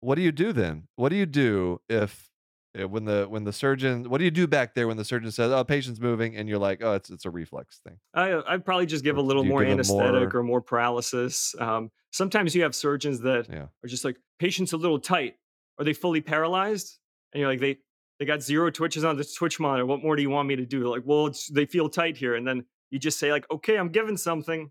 what 0.00 0.14
do 0.14 0.22
you 0.22 0.32
do 0.32 0.52
then? 0.54 0.88
What 0.96 1.10
do 1.10 1.16
you 1.16 1.26
do 1.26 1.80
if 1.88 2.29
when 2.74 3.04
the 3.04 3.26
when 3.28 3.44
the 3.44 3.52
surgeon 3.52 4.08
what 4.08 4.18
do 4.18 4.24
you 4.24 4.30
do 4.30 4.46
back 4.46 4.74
there 4.74 4.86
when 4.86 4.96
the 4.96 5.04
surgeon 5.04 5.30
says, 5.32 5.50
"Oh, 5.52 5.64
patient's 5.64 5.98
moving," 6.00 6.36
and 6.36 6.48
you're 6.48 6.58
like, 6.58 6.82
"Oh, 6.82 6.94
it's 6.94 7.10
it's 7.10 7.24
a 7.24 7.30
reflex 7.30 7.80
thing." 7.84 7.98
I, 8.14 8.40
I'd 8.46 8.64
probably 8.64 8.86
just 8.86 9.02
give 9.04 9.16
Or 9.16 9.20
a 9.20 9.22
little 9.22 9.44
more 9.44 9.64
anesthetic 9.64 10.32
more- 10.32 10.40
or 10.40 10.42
more 10.44 10.60
paralysis. 10.60 11.54
Um, 11.58 11.90
sometimes 12.12 12.54
you 12.54 12.62
have 12.62 12.74
surgeons 12.74 13.20
that 13.20 13.48
Yeah. 13.50 13.66
are 13.82 13.88
just 13.88 14.04
like, 14.04 14.16
patient's 14.38 14.72
a 14.72 14.76
little 14.76 14.98
tight. 15.00 15.34
Are 15.78 15.84
they 15.84 15.92
fully 15.92 16.20
paralyzed? 16.20 16.98
And 17.32 17.40
you're 17.40 17.50
like, 17.50 17.60
they 17.60 17.78
they 18.18 18.24
got 18.26 18.42
zero 18.42 18.70
twitches 18.70 19.02
on 19.04 19.16
the 19.16 19.24
twitch 19.24 19.58
monitor. 19.58 19.86
What 19.86 20.02
more 20.02 20.14
do 20.14 20.22
you 20.22 20.30
want 20.30 20.46
me 20.46 20.56
to 20.56 20.66
do? 20.66 20.88
Like, 20.88 21.02
well, 21.04 21.26
it's, 21.26 21.48
they 21.48 21.64
feel 21.66 21.88
tight 21.88 22.16
here. 22.18 22.34
And 22.34 22.46
then 22.46 22.64
you 22.90 22.98
just 22.98 23.18
say 23.18 23.32
like, 23.32 23.46
okay, 23.50 23.76
I'm 23.78 23.88
giving 23.88 24.16
something. 24.18 24.70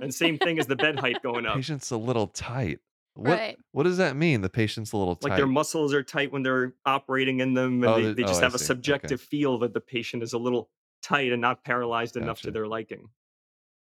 And 0.00 0.14
same 0.14 0.38
thing 0.38 0.58
as 0.58 0.66
the 0.66 0.76
bed 0.76 0.98
height 0.98 1.22
going 1.22 1.46
up. 1.46 1.56
Patient's 1.56 1.90
a 1.90 1.96
little 1.96 2.26
tight. 2.28 2.78
What 3.14 3.30
Right. 3.38 3.58
what 3.72 3.82
does 3.82 3.96
that 3.98 4.16
mean? 4.16 4.40
The 4.40 4.48
patient's 4.48 4.92
a 4.92 4.96
little 4.96 5.16
tight. 5.16 5.30
Like 5.30 5.36
their 5.36 5.46
muscles 5.46 5.92
are 5.92 6.02
tight 6.02 6.32
when 6.32 6.42
they're 6.42 6.74
operating 6.86 7.40
in 7.40 7.54
them, 7.54 7.82
and 7.82 7.84
Oh, 7.92 8.00
they, 8.00 8.12
they 8.14 8.22
just 8.22 8.40
oh, 8.40 8.44
have 8.44 8.54
a 8.54 8.58
see. 8.58 8.64
Okay. 8.64 8.66
subjective 8.66 9.20
feel 9.20 9.58
that 9.58 9.74
the 9.74 9.80
patient 9.80 10.22
is 10.22 10.32
a 10.32 10.38
little 10.38 10.70
tight 11.02 11.32
and 11.32 11.40
not 11.40 11.64
paralyzed 11.64 12.16
enough 12.16 12.40
to 12.42 12.50
their 12.50 12.66
liking. 12.66 13.08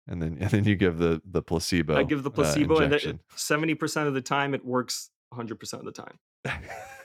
and 0.07 0.21
then 0.21 0.37
and 0.41 0.49
then 0.49 0.63
you 0.65 0.75
give 0.75 0.97
the 0.97 1.21
the 1.25 1.41
placebo. 1.41 1.95
I 1.97 2.03
give 2.03 2.23
the 2.23 2.31
uh, 2.31 2.33
placebo, 2.33 2.75
and 2.77 2.85
injection. 2.85 3.19
seventy 3.35 3.75
percent 3.75 4.07
of 4.07 4.13
the 4.13 4.21
time 4.21 4.53
it 4.53 4.65
works. 4.65 5.09
Hundred 5.31 5.59
percent 5.59 5.85
of 5.87 5.93
the 5.93 6.01
time. 6.03 6.17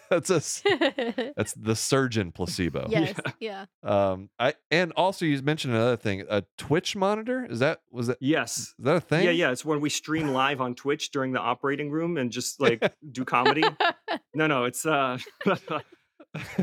that's 0.11 0.31
a 0.31 1.33
that's 1.37 1.53
the 1.55 1.75
surgeon 1.77 2.33
placebo. 2.33 2.87
yes. 2.89 3.19
Yeah. 3.41 3.67
Um, 3.83 4.31
I 4.39 4.55
and 4.71 4.93
also 4.97 5.25
you 5.25 5.41
mentioned 5.43 5.75
another 5.75 5.97
thing. 5.97 6.25
A 6.29 6.45
Twitch 6.59 6.95
monitor 6.97 7.47
is 7.49 7.59
that 7.61 7.81
was 7.91 8.07
that 8.09 8.19
Yes. 8.21 8.59
is 8.59 8.75
that 8.81 8.97
a 8.97 9.01
thing? 9.01 9.25
Yeah, 9.25 9.31
yeah. 9.33 9.51
It's 9.51 9.65
when 9.65 9.81
we 9.81 9.91
stream 9.91 10.29
live 10.29 10.61
on 10.61 10.75
Twitch 10.75 11.11
during 11.11 11.33
the 11.33 11.41
operating 11.41 11.91
room 11.91 12.17
and 12.17 12.31
just 12.31 12.61
like 12.61 12.83
do 13.13 13.25
comedy. 13.25 13.65
No, 14.35 14.47
no, 14.47 14.65
it's 14.65 14.85
uh 14.87 15.19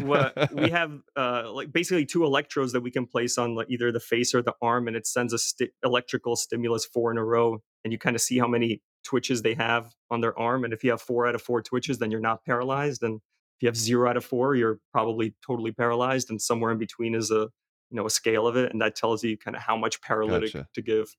what 0.02 0.54
we 0.54 0.70
have 0.70 0.92
uh 1.18 1.52
like 1.52 1.72
basically 1.72 2.06
two 2.06 2.24
electrodes 2.26 2.74
that 2.74 2.82
we 2.82 2.92
can 2.92 3.06
place 3.08 3.38
on 3.38 3.56
like, 3.56 3.68
either 3.70 3.92
the 3.92 4.00
face 4.00 4.36
or 4.36 4.42
the 4.42 4.54
arm 4.62 4.88
and 4.88 4.96
it 4.96 5.08
sends 5.08 5.34
a 5.34 5.38
sti- 5.40 5.70
electrical 5.84 6.36
stimulus 6.36 6.86
four 6.86 7.12
in 7.12 7.18
a 7.18 7.24
row 7.24 7.58
and 7.84 7.92
you 7.92 7.98
kind 7.98 8.16
of 8.16 8.22
see 8.22 8.38
how 8.38 8.48
many 8.48 8.82
twitches 9.04 9.42
they 9.42 9.54
have 9.54 9.94
on 10.10 10.22
their 10.22 10.38
arm 10.38 10.64
and 10.64 10.74
if 10.74 10.84
you 10.84 10.92
have 10.92 11.02
four 11.02 11.28
out 11.28 11.36
of 11.36 11.42
four 11.42 11.62
twitches 11.62 11.98
then 11.98 12.12
you're 12.12 12.20
not 12.20 12.44
paralyzed 12.46 13.04
and 13.04 13.16
if 13.16 13.62
you 13.62 13.68
have 13.68 13.78
zero 13.78 14.10
out 14.10 14.18
of 14.18 14.26
four 14.26 14.56
you're 14.56 14.80
probably 14.92 15.34
totally 15.46 15.72
paralyzed 15.72 16.30
and 16.30 16.42
somewhere 16.42 16.72
in 16.72 16.78
between 16.78 17.16
is 17.16 17.32
a 17.32 17.50
you 17.90 17.98
know 17.98 18.06
a 18.06 18.10
scale 18.10 18.48
of 18.48 18.56
it 18.56 18.72
and 18.72 18.82
that 18.82 18.96
tells 18.96 19.24
you 19.24 19.38
kind 19.38 19.56
of 19.56 19.62
how 19.62 19.78
much 19.78 20.02
paralytic 20.02 20.54
Gotcha. 20.54 20.68
to 20.74 20.82
give 20.82 21.16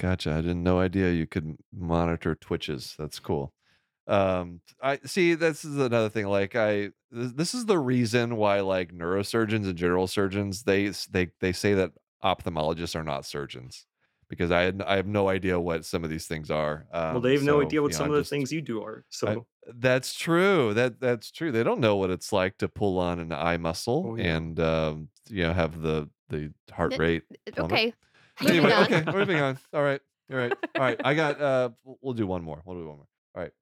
Gotcha. 0.00 0.32
I 0.32 0.36
didn't 0.36 0.62
no 0.62 0.80
idea 0.80 1.12
you 1.12 1.26
could 1.26 1.58
monitor 1.76 2.34
twitches. 2.34 2.94
That's 2.98 3.18
cool. 3.18 3.52
Um, 4.06 4.62
I 4.82 4.98
see. 5.04 5.34
This 5.34 5.62
is 5.62 5.76
another 5.76 6.08
thing. 6.08 6.26
Like 6.26 6.56
I, 6.56 6.92
this, 7.10 7.32
this 7.32 7.54
is 7.54 7.66
the 7.66 7.78
reason 7.78 8.36
why 8.36 8.60
like 8.60 8.94
neurosurgeons 8.94 9.66
and 9.66 9.76
general 9.76 10.06
surgeons 10.06 10.62
they 10.62 10.88
they 11.10 11.28
they 11.40 11.52
say 11.52 11.74
that 11.74 11.92
ophthalmologists 12.24 12.96
are 12.96 13.04
not 13.04 13.26
surgeons 13.26 13.86
because 14.30 14.50
I 14.50 14.62
had, 14.62 14.80
I 14.86 14.96
have 14.96 15.06
no 15.06 15.28
idea 15.28 15.60
what 15.60 15.84
some 15.84 16.02
of 16.04 16.08
these 16.10 16.26
things 16.26 16.50
are. 16.50 16.86
Um, 16.92 17.12
well 17.14 17.20
they 17.20 17.34
have 17.34 17.42
no 17.42 17.60
idea 17.60 17.82
what 17.82 17.88
you 17.88 17.92
know, 17.92 17.98
some 17.98 18.04
I'm 18.06 18.10
of 18.12 18.16
the 18.16 18.20
just- 18.22 18.30
things 18.30 18.50
you 18.52 18.62
do 18.62 18.82
are 18.82 19.04
so 19.10 19.28
I- 19.28 19.36
that's 19.76 20.14
true. 20.14 20.72
That 20.74 20.98
that's 21.00 21.30
true. 21.30 21.52
They 21.52 21.62
don't 21.62 21.80
know 21.80 21.96
what 21.96 22.08
it's 22.10 22.32
like 22.32 22.56
to 22.58 22.68
pull 22.68 22.98
on 22.98 23.20
an 23.20 23.30
eye 23.32 23.58
muscle 23.58 24.06
Oh, 24.12 24.16
yeah. 24.16 24.36
and 24.36 24.58
um, 24.58 25.08
you 25.28 25.42
know 25.42 25.52
have 25.52 25.80
the 25.82 26.08
the 26.30 26.52
heart 26.72 26.96
rate. 26.98 27.24
Okay. 27.58 27.92
Moving 28.40 28.56
Anyway, 28.56 28.72
on. 28.72 28.82
okay, 28.84 29.02
we're 29.06 29.18
moving 29.18 29.36
on. 29.40 29.58
All 29.74 29.82
right, 29.82 30.00
all 30.32 30.38
right, 30.38 30.52
all 30.76 30.82
right. 30.82 31.00
I 31.04 31.12
got. 31.14 31.40
Uh, 31.40 31.68
we'll 32.00 32.14
do 32.14 32.26
one 32.26 32.42
more. 32.42 32.62
We'll 32.64 32.78
do 32.80 32.88
one 32.88 32.96
more. 32.96 33.06
All 33.36 33.42
right. 33.42 33.52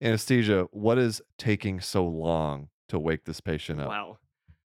Anesthesia. 0.00 0.66
What 0.72 0.98
is 0.98 1.22
taking 1.38 1.80
so 1.80 2.04
long 2.06 2.68
to 2.88 2.98
wake 2.98 3.24
this 3.24 3.40
patient 3.40 3.80
up? 3.80 3.88
Wow. 3.88 4.18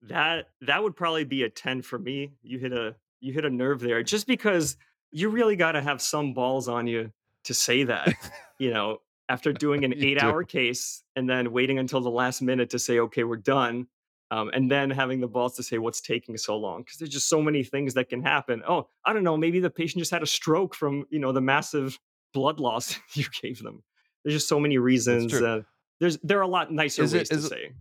That 0.04 0.48
that 0.62 0.82
would 0.82 0.96
probably 0.96 1.26
be 1.26 1.44
a 1.44 1.50
10 1.50 1.82
for 1.82 2.00
me. 2.00 2.32
You 2.42 2.58
hit 2.60 2.74
a 2.74 2.96
you 3.20 3.34
hit 3.34 3.46
a 3.46 3.50
nerve 3.50 3.82
there 3.82 4.02
just 4.02 4.28
because 4.28 4.78
you 5.12 5.30
really 5.30 5.56
got 5.56 5.74
to 5.74 5.82
have 5.82 6.02
some 6.02 6.34
balls 6.34 6.68
on 6.68 6.88
you 6.88 7.12
to 7.46 7.54
say 7.54 7.84
that. 7.84 8.14
you 8.60 8.72
know, 8.72 9.00
after 9.30 9.54
doing 9.54 9.86
an 9.86 9.92
You 9.92 10.16
8-hour 10.18 10.44
case 10.44 11.04
and 11.16 11.30
then 11.30 11.52
waiting 11.52 11.80
until 11.80 12.02
the 12.02 12.10
last 12.10 12.42
minute 12.42 12.70
to 12.72 12.80
say 12.80 13.00
okay, 13.00 13.24
we're 13.24 13.38
done. 13.38 13.88
Um, 14.32 14.52
and 14.54 14.70
then 14.70 14.92
having 14.92 15.20
the 15.22 15.28
balls 15.28 15.56
to 15.56 15.64
say 15.64 15.80
what's 15.80 16.02
taking 16.02 16.38
so 16.38 16.56
long 16.56 16.84
because 16.84 17.00
there's 17.00 17.10
just 17.10 17.30
so 17.30 17.42
many 17.42 17.64
things 17.64 17.96
that 17.96 18.10
can 18.10 18.22
happen. 18.22 18.62
Oh, 18.68 18.88
I 19.04 19.12
don't 19.14 19.24
know, 19.24 19.36
maybe 19.36 19.60
the 19.60 19.72
patient 19.72 20.00
just 20.00 20.12
had 20.12 20.22
a 20.22 20.28
stroke 20.28 20.76
from, 20.76 21.06
you 21.10 21.18
know, 21.18 21.32
the 21.32 21.42
massive 21.42 21.98
blood 22.32 22.60
loss 22.60 23.00
you 23.14 23.26
gave 23.42 23.64
them. 23.64 23.82
There's 24.24 24.36
just 24.36 24.48
so 24.48 24.60
many 24.60 24.78
reasons. 24.78 25.34
Uh, 25.34 25.62
there's 26.00 26.18
there 26.20 26.38
are 26.38 26.44
a 26.44 26.48
lot 26.48 26.72
nicer 26.72 27.02
Is 27.04 27.14
it- 27.16 27.18
ways 27.20 27.30
to 27.30 27.36
it- 27.38 27.42
say. 27.42 27.72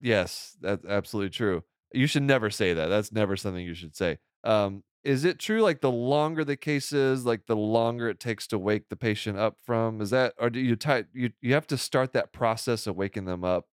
Yes, 0.00 0.56
that's 0.60 0.84
absolutely 0.84 1.30
true. 1.30 1.62
You 1.92 2.06
should 2.06 2.24
never 2.24 2.50
say 2.50 2.72
that. 2.74 2.88
That's 2.88 3.12
never 3.12 3.36
something 3.36 3.64
you 3.64 3.74
should 3.74 3.94
say. 3.94 4.18
Um, 4.42 4.82
is 5.04 5.24
it 5.24 5.38
true? 5.38 5.60
Like 5.62 5.80
the 5.80 5.90
longer 5.90 6.44
the 6.44 6.56
case 6.56 6.92
is, 6.92 7.26
like 7.26 7.46
the 7.46 7.56
longer 7.56 8.08
it 8.08 8.20
takes 8.20 8.46
to 8.48 8.58
wake 8.58 8.88
the 8.88 8.96
patient 8.96 9.38
up 9.38 9.58
from. 9.64 10.00
Is 10.00 10.10
that, 10.10 10.34
or 10.38 10.50
do 10.50 10.60
you 10.60 10.76
tie? 10.76 11.04
You 11.12 11.32
you 11.40 11.54
have 11.54 11.66
to 11.68 11.78
start 11.78 12.12
that 12.12 12.32
process 12.32 12.86
of 12.86 12.96
waking 12.96 13.24
them 13.24 13.44
up 13.44 13.66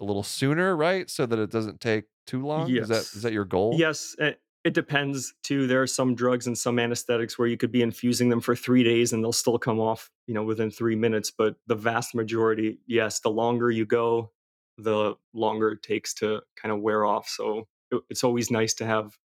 a 0.00 0.04
little 0.04 0.22
sooner, 0.22 0.76
right? 0.76 1.10
So 1.10 1.26
that 1.26 1.38
it 1.38 1.50
doesn't 1.50 1.80
take 1.80 2.06
too 2.26 2.44
long. 2.46 2.76
Is 2.78 2.88
that 2.88 3.08
Yes. 3.08 3.14
is 3.14 3.22
that 3.22 3.32
your 3.32 3.44
goal? 3.44 3.76
Yes, 3.78 4.16
a- 4.20 4.36
it 4.64 4.74
depends 4.74 5.34
too. 5.42 5.66
There 5.66 5.82
are 5.82 5.86
some 5.86 6.14
drugs 6.14 6.46
and 6.46 6.56
some 6.58 6.78
anesthetics 6.78 7.38
where 7.38 7.48
you 7.48 7.56
could 7.56 7.72
be 7.72 7.82
infusing 7.82 8.28
them 8.28 8.40
for 8.40 8.54
three 8.54 8.82
days 8.84 9.12
and 9.12 9.24
they'll 9.24 9.32
still 9.32 9.58
come 9.58 9.80
off, 9.80 10.10
you 10.26 10.34
know, 10.34 10.44
within 10.44 10.70
three 10.70 10.96
minutes. 10.96 11.30
But 11.30 11.56
the 11.66 11.74
vast 11.76 12.14
majority, 12.14 12.78
yes, 12.86 13.20
the 13.20 13.30
longer 13.30 13.70
you 13.70 13.86
go, 13.86 14.32
the 14.76 15.14
longer 15.32 15.70
it 15.72 15.82
takes 15.82 16.12
to 16.14 16.42
kind 16.56 16.72
of 16.72 16.80
wear 16.82 17.04
off. 17.06 17.28
So 17.28 17.68
it, 17.90 18.02
it's 18.10 18.24
always 18.24 18.50
nice 18.50 18.74
to 18.74 18.86
have 18.86 19.16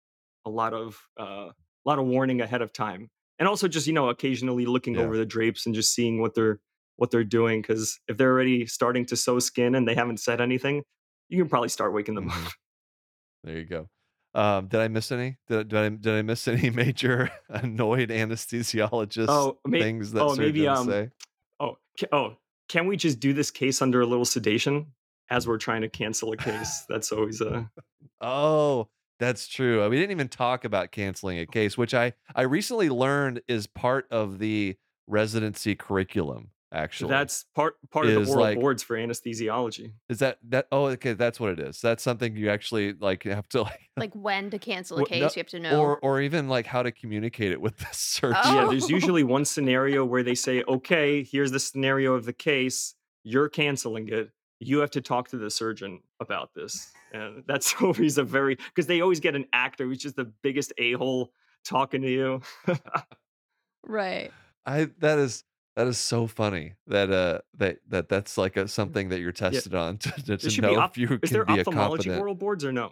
a 0.45 0.51
lot 0.51 0.75
of 0.75 0.99
uh, 1.19 1.49
a 1.51 1.85
lot 1.85 1.99
of 1.99 2.07
warning 2.07 2.41
ahead 2.41 2.63
of 2.63 2.73
time, 2.73 3.11
and 3.39 3.49
also 3.49 3.69
just 3.69 3.87
you 3.87 3.93
know 3.93 4.09
occasionally 4.09 4.67
looking 4.67 4.95
Yeah. 4.95 5.03
over 5.03 5.17
the 5.17 5.27
drapes 5.27 5.67
and 5.67 5.75
just 5.75 5.95
seeing 5.95 6.21
what 6.21 6.35
they're 6.35 6.61
what 6.97 7.11
they're 7.11 7.25
doing. 7.25 7.61
Because 7.63 7.99
if 8.09 8.17
they're 8.17 8.31
already 8.33 8.67
starting 8.67 9.05
to 9.07 9.17
sew 9.17 9.39
skin 9.39 9.75
and 9.75 9.87
they 9.89 9.95
haven't 9.95 10.21
said 10.21 10.41
anything, 10.41 10.83
you 11.29 11.39
can 11.43 11.49
probably 11.49 11.69
start 11.69 11.93
waking 11.93 12.15
them 12.15 12.31
up. 12.31 12.53
There 13.45 13.59
you 13.59 13.67
go. 13.67 13.89
Um, 14.35 14.69
did 14.69 14.81
I 14.81 14.89
miss 14.89 15.13
any? 15.13 15.37
Did, 15.49 15.69
did 15.69 15.79
I 15.79 15.89
did 15.91 16.15
I 16.15 16.23
miss 16.23 16.49
any 16.49 16.71
major 16.71 17.31
annoyed 17.51 18.09
anesthesiologist 18.09 19.27
Oh, 19.29 19.59
may, 19.67 19.81
things 19.81 20.13
that 20.13 20.23
oh, 20.23 20.35
maybe 20.35 20.67
um, 20.67 20.87
say? 20.89 21.11
oh, 21.61 21.77
oh, 22.11 22.37
can 22.69 22.87
we 22.87 22.97
just 22.97 23.21
do 23.21 23.33
this 23.35 23.51
case 23.51 23.83
under 23.83 24.01
a 24.01 24.07
little 24.07 24.25
sedation 24.25 24.87
as 25.31 25.47
we're 25.47 25.59
trying 25.59 25.83
to 25.83 25.89
cancel 25.91 26.33
a 26.33 26.37
case? 26.39 26.85
That's 26.89 27.13
always 27.13 27.41
a 27.43 27.71
Oh, 28.23 28.89
that's 29.25 29.47
true. 29.49 29.83
Uh, 29.83 29.89
We 29.89 29.97
didn't 29.97 30.13
even 30.13 30.29
talk 30.29 30.65
about 30.65 30.93
canceling 30.93 31.39
a 31.39 31.47
case, 31.47 31.77
which 31.79 31.95
I 31.95 32.13
I 32.35 32.43
recently 32.43 32.89
learned 32.89 33.41
is 33.49 33.67
part 33.67 34.07
of 34.11 34.39
the 34.39 34.77
residency 35.07 35.75
curriculum. 35.75 36.51
Actually, 36.73 37.11
that's 37.11 37.45
part 37.55 37.77
part 37.93 38.07
of 38.07 38.13
the 38.25 38.31
oral 38.33 38.43
like- 38.43 38.59
boards 38.59 38.83
for 38.83 38.97
anesthesiology. 38.97 39.93
is 40.09 40.19
that 40.19 40.39
that? 40.49 40.67
Oh, 40.73 40.87
okay, 40.87 41.13
that's 41.13 41.39
what 41.39 41.51
it 41.51 41.61
is. 41.61 41.81
That's 41.81 42.03
something 42.03 42.35
you 42.37 42.51
actually 42.51 42.95
like 42.95 43.23
have 43.25 43.49
to 43.51 43.63
like, 43.63 43.91
like 43.97 44.13
when 44.15 44.51
to 44.51 44.59
cancel 44.59 44.99
a 44.99 45.07
case, 45.07 45.21
no- 45.21 45.27
you 45.29 45.33
have 45.37 45.47
to 45.49 45.61
know. 45.61 45.81
or 45.81 45.99
or 46.01 46.21
even 46.21 46.49
like 46.49 46.67
how 46.67 46.83
to 46.83 46.91
communicate 46.91 47.53
it 47.53 47.61
with 47.61 47.77
the 47.77 47.87
surgeon. 47.93 48.41
Yeah, 48.45 48.65
Oh. 48.65 48.71
there's 48.71 48.91
usually 48.91 49.23
one 49.23 49.45
scenario 49.45 50.05
where 50.05 50.25
they 50.25 50.35
say, 50.35 50.65
okay, 50.67 51.23
here's 51.23 51.53
the 51.53 51.61
scenario 51.61 52.15
of 52.15 52.25
the 52.25 52.33
case. 52.33 52.95
You're 53.23 53.49
canceling 53.49 54.09
it. 54.09 54.31
You 54.59 54.79
have 54.81 54.91
to 54.93 55.01
talk 55.01 55.29
to 55.29 55.37
the 55.37 55.51
surgeon 55.51 56.01
about 56.19 56.55
this. 56.55 56.91
And 57.15 57.45
that's 57.47 57.75
always 57.81 58.19
a 58.19 58.25
very, 58.25 58.57
because 58.57 58.87
they 58.89 59.01
always 59.01 59.21
get 59.21 59.35
an 59.37 59.47
actor 59.53 59.85
who's 59.87 59.99
just 59.99 60.17
the 60.17 60.25
biggest 60.43 60.73
a 60.79 60.93
hole 60.95 61.33
talking 61.65 62.03
to 62.03 62.11
you. 62.11 62.41
right. 63.87 64.31
I 64.67 64.91
that 64.99 65.19
is 65.19 65.45
that 65.77 65.87
is 65.87 65.99
so 65.99 66.27
funny 66.27 66.75
that 66.87 67.11
uh 67.11 67.41
that 67.59 67.79
that 67.89 68.09
that's 68.09 68.37
like 68.37 68.57
a 68.57 68.67
something 68.67 69.11
that 69.11 69.21
you're 69.21 69.33
tested 69.33 69.75
on 69.75 69.99
to, 69.99 70.11
to, 70.25 70.37
to 70.39 70.61
know 70.61 70.77
op- 70.81 70.91
if 70.93 70.99
you 70.99 71.19
Is 71.23 71.31
can 71.31 71.33
there 71.33 71.45
be 71.45 71.55
a 71.55 71.61
ophthalmology 71.61 72.05
competent. 72.05 72.21
oral 72.21 72.35
boards 72.35 72.65
or 72.65 72.73
no? 72.73 72.91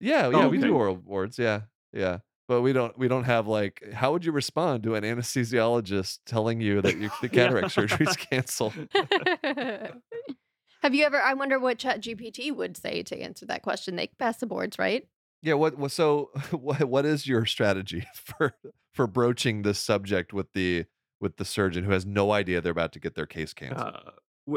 Yeah, 0.00 0.28
yeah, 0.30 0.44
Oh, 0.44 0.48
we 0.48 0.58
do 0.58 0.74
oral 0.74 0.96
boards. 0.96 1.38
Yeah, 1.38 1.62
yeah, 1.92 2.18
but 2.46 2.62
we 2.62 2.72
don't 2.72 2.96
we 2.98 3.06
don't 3.08 3.24
have 3.24 3.46
like 3.46 3.82
how 3.92 4.12
would 4.12 4.24
you 4.24 4.32
respond 4.32 4.82
to 4.84 4.94
an 4.94 5.04
anesthesiologist 5.04 6.20
telling 6.24 6.60
you 6.60 6.80
that 6.82 6.96
you, 6.96 7.10
the 7.20 7.28
Yeah. 7.32 7.46
cataract 7.48 7.72
surgery's 7.72 8.16
canceled? 8.16 8.74
Have 10.82 10.94
you 10.94 11.04
ever? 11.04 11.20
I 11.20 11.34
wonder 11.34 11.58
what 11.58 11.78
Chat 11.78 12.02
GPT 12.02 12.54
would 12.54 12.76
say 12.76 13.02
to 13.04 13.20
answer 13.20 13.46
that 13.46 13.62
question. 13.62 13.96
They 13.96 14.08
pass 14.18 14.38
the 14.38 14.46
boards, 14.46 14.78
right? 14.78 15.06
Yeah, 15.42 15.54
what, 15.54 15.78
what 15.78 15.92
so 15.92 16.30
what 16.50 16.84
what 16.84 17.04
is 17.04 17.26
your 17.26 17.46
strategy 17.46 18.06
for 18.14 18.54
for 18.92 19.06
broaching 19.06 19.62
this 19.62 19.78
subject 19.78 20.32
with 20.32 20.52
the 20.52 20.86
with 21.20 21.36
the 21.36 21.44
surgeon 21.44 21.84
who 21.84 21.92
has 21.92 22.06
no 22.06 22.32
idea 22.32 22.60
they're 22.60 22.72
about 22.72 22.92
to 22.92 23.00
get 23.00 23.14
their 23.14 23.26
case 23.26 23.52
canceled? 23.52 23.94
Uh, 23.94 24.10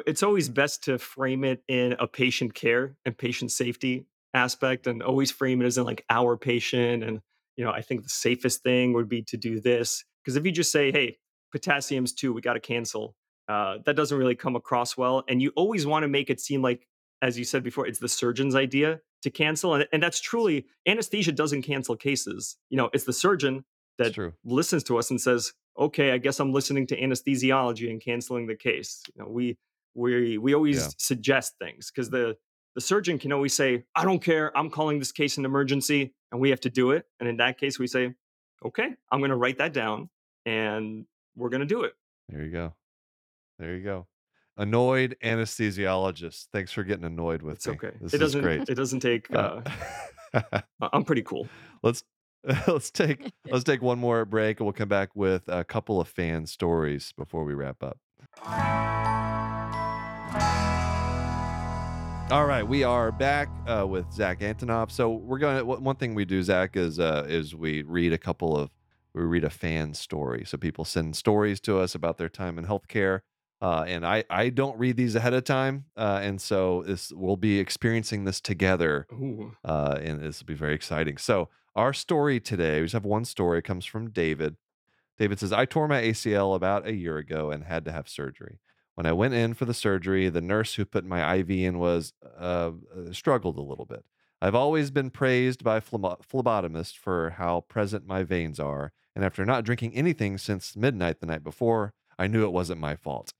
it's 0.05 0.23
always 0.23 0.47
best 0.47 0.83
to 0.85 0.97
frame 0.97 1.43
it 1.43 1.63
in 1.67 1.95
a 1.99 2.07
patient 2.07 2.53
care 2.53 2.95
and 3.05 3.17
patient 3.17 3.51
safety 3.51 4.05
aspect 4.33 4.87
and 4.87 5.03
always 5.03 5.31
frame 5.31 5.61
it 5.61 5.65
as 5.65 5.77
in 5.77 5.83
like 5.83 6.05
our 6.09 6.37
patient 6.37 7.03
and 7.03 7.19
you 7.57 7.65
know 7.65 7.71
i 7.71 7.81
think 7.81 8.01
the 8.01 8.09
safest 8.09 8.63
thing 8.63 8.93
would 8.93 9.09
be 9.09 9.21
to 9.21 9.35
do 9.35 9.59
this 9.59 10.05
because 10.23 10.37
if 10.37 10.45
you 10.45 10.51
just 10.53 10.71
say 10.71 10.89
hey 10.89 11.17
potassium's 11.51 12.13
two 12.13 12.31
we 12.31 12.39
got 12.39 12.53
to 12.53 12.61
cancel 12.61 13.13
uh, 13.47 13.77
that 13.85 13.95
doesn't 13.95 14.17
really 14.17 14.35
come 14.35 14.55
across 14.55 14.95
well 14.97 15.23
and 15.27 15.41
you 15.41 15.51
always 15.55 15.85
want 15.85 16.03
to 16.03 16.07
make 16.07 16.29
it 16.29 16.39
seem 16.39 16.61
like 16.61 16.87
as 17.21 17.37
you 17.37 17.43
said 17.45 17.63
before 17.63 17.85
it's 17.87 17.99
the 17.99 18.09
surgeon's 18.09 18.55
idea 18.55 18.99
to 19.21 19.29
cancel 19.29 19.73
and, 19.75 19.87
and 19.91 20.01
that's 20.01 20.19
truly 20.19 20.65
anesthesia 20.87 21.31
doesn't 21.31 21.61
cancel 21.63 21.95
cases 21.95 22.57
you 22.69 22.77
know 22.77 22.89
it's 22.93 23.03
the 23.05 23.13
surgeon 23.13 23.63
that 23.97 24.13
true. 24.13 24.33
listens 24.43 24.83
to 24.85 24.97
us 24.97 25.11
and 25.11 25.21
says, 25.21 25.53
"Okay, 25.77 26.11
I 26.11 26.17
guess 26.17 26.39
I'm 26.39 26.53
listening 26.53 26.87
to 26.87 26.99
anesthesiology 26.99 27.89
and 27.89 28.01
canceling 28.01 28.47
the 28.47 28.55
case." 28.55 29.03
You 29.13 29.21
know, 29.21 29.29
we 29.29 29.57
we 29.93 30.37
we 30.37 30.53
always 30.55 30.77
Yeah. 30.77 30.87
suggest 30.97 31.55
things 31.59 31.91
because 31.91 32.09
the 32.09 32.37
the 32.73 32.81
surgeon 32.81 33.19
can 33.19 33.31
always 33.31 33.53
say, 33.53 33.83
"I 33.95 34.03
don't 34.05 34.23
care. 34.23 34.55
I'm 34.57 34.69
calling 34.71 34.97
this 34.97 35.11
case 35.11 35.37
an 35.37 35.45
emergency, 35.45 36.13
and 36.31 36.41
we 36.41 36.49
have 36.49 36.61
to 36.61 36.69
do 36.69 36.91
it." 36.91 37.05
And 37.19 37.27
in 37.29 37.37
that 37.37 37.59
case, 37.59 37.77
we 37.77 37.85
say, 37.85 38.15
"Okay, 38.65 38.95
I'm 39.11 39.19
going 39.19 39.29
to 39.31 39.35
write 39.37 39.57
that 39.59 39.73
down, 39.73 40.09
and 40.45 41.05
we're 41.35 41.49
going 41.49 41.61
to 41.61 41.67
do 41.67 41.83
it." 41.83 41.93
There 42.29 42.43
you 42.43 42.49
go. 42.51 42.73
There 43.61 43.75
you 43.75 43.83
go. 43.83 44.07
Annoyed 44.57 45.15
anesthesiologist. 45.23 46.47
Thanks 46.51 46.71
for 46.71 46.83
getting 46.83 47.05
annoyed 47.05 47.43
with 47.43 47.57
It's 47.57 47.67
me. 47.67 47.73
okay. 47.73 47.91
This 48.01 48.15
it 48.15 48.15
is 48.15 48.19
doesn't 48.33 48.41
great. 48.41 48.67
it 48.67 48.73
doesn't 48.73 49.01
take. 49.01 49.31
Uh, 49.33 49.61
Uh, 50.33 50.61
I'm 50.81 51.03
pretty 51.03 51.21
cool. 51.21 51.47
let's 51.83 52.03
let's 52.67 52.89
take 52.89 53.31
let's 53.51 53.63
take 53.63 53.83
one 53.83 53.99
more 53.99 54.25
break 54.25 54.59
and 54.59 54.65
we'll 54.65 54.73
come 54.73 54.89
back 54.89 55.15
with 55.15 55.47
a 55.47 55.63
couple 55.63 56.01
of 56.01 56.07
fan 56.07 56.47
stories 56.47 57.13
before 57.15 57.43
we 57.43 57.53
wrap 57.53 57.83
up. 57.83 57.99
All 62.31 62.45
right, 62.45 62.63
we 62.67 62.83
are 62.83 63.11
back 63.11 63.49
uh, 63.67 63.85
with 63.87 64.09
Zach 64.11 64.39
Antonov. 64.39 64.89
So 64.89 65.11
we're 65.11 65.37
going. 65.37 65.57
to 65.57 65.65
One 65.65 65.97
thing 65.97 66.15
we 66.15 66.23
do, 66.25 66.41
Zach, 66.41 66.75
is 66.77 66.97
uh, 66.97 67.25
is 67.27 67.53
we 67.53 67.83
read 67.83 68.11
a 68.13 68.17
couple 68.17 68.57
of 68.57 68.71
we 69.13 69.21
read 69.23 69.43
a 69.43 69.49
fan 69.49 69.93
story. 69.93 70.45
So 70.45 70.57
people 70.57 70.85
send 70.85 71.15
stories 71.17 71.59
to 71.61 71.77
us 71.77 71.93
about 71.93 72.17
their 72.17 72.29
time 72.29 72.57
in 72.57 72.65
healthcare, 72.65 73.19
uh, 73.61 73.85
and 73.87 74.05
I 74.05 74.23
I 74.29 74.49
don't 74.49 74.77
read 74.77 74.97
these 74.97 75.15
ahead 75.15 75.33
of 75.33 75.43
time, 75.43 75.85
uh, 75.95 76.19
and 76.21 76.41
so 76.41 76.83
this 76.83 77.11
we'll 77.11 77.37
be 77.37 77.59
experiencing 77.59 78.23
this 78.25 78.41
together 78.41 79.07
uh, 79.63 79.99
and 80.01 80.19
this 80.19 80.39
will 80.39 80.47
be 80.47 80.53
very 80.55 80.73
exciting. 80.73 81.17
So, 81.17 81.49
our 81.75 81.93
story 81.93 82.39
today, 82.39 82.79
we 82.79 82.85
just 82.85 82.93
have 82.93 83.05
one 83.05 83.25
story, 83.25 83.59
it 83.59 83.65
comes 83.65 83.85
from 83.85 84.09
David. 84.09 84.57
David 85.17 85.39
says, 85.39 85.53
I 85.53 85.65
tore 85.65 85.87
my 85.87 86.01
ACL 86.01 86.55
about 86.55 86.87
a 86.87 86.95
year 86.95 87.17
ago 87.17 87.51
and 87.51 87.63
had 87.63 87.85
to 87.85 87.91
have 87.91 88.09
surgery. 88.09 88.57
When 88.95 89.05
I 89.05 89.13
went 89.13 89.35
in 89.35 89.53
for 89.53 89.65
the 89.65 89.73
surgery, 89.73 90.27
the 90.29 90.41
nurse 90.41 90.75
who 90.75 90.85
put 90.85 91.05
my 91.05 91.35
IV 91.35 91.49
in 91.51 91.79
was 91.79 92.13
uh, 92.39 92.71
uh, 92.95 93.11
struggled 93.13 93.57
a 93.57 93.61
little 93.61 93.85
bit. 93.85 94.03
I've 94.41 94.55
always 94.55 94.89
been 94.89 95.11
praised 95.11 95.63
by 95.63 95.79
phlebotomists 95.79 96.97
for 96.97 97.31
how 97.37 97.61
present 97.61 98.07
my 98.07 98.23
veins 98.23 98.59
are, 98.59 98.91
and 99.15 99.23
after 99.23 99.45
not 99.45 99.63
drinking 99.63 99.93
anything 99.93 100.39
since 100.39 100.75
midnight 100.75 101.19
the 101.19 101.27
night 101.27 101.43
before, 101.43 101.93
I 102.17 102.25
knew 102.25 102.43
it 102.43 102.51
wasn't 102.51 102.81
my 102.81 102.95
fault. 102.95 103.33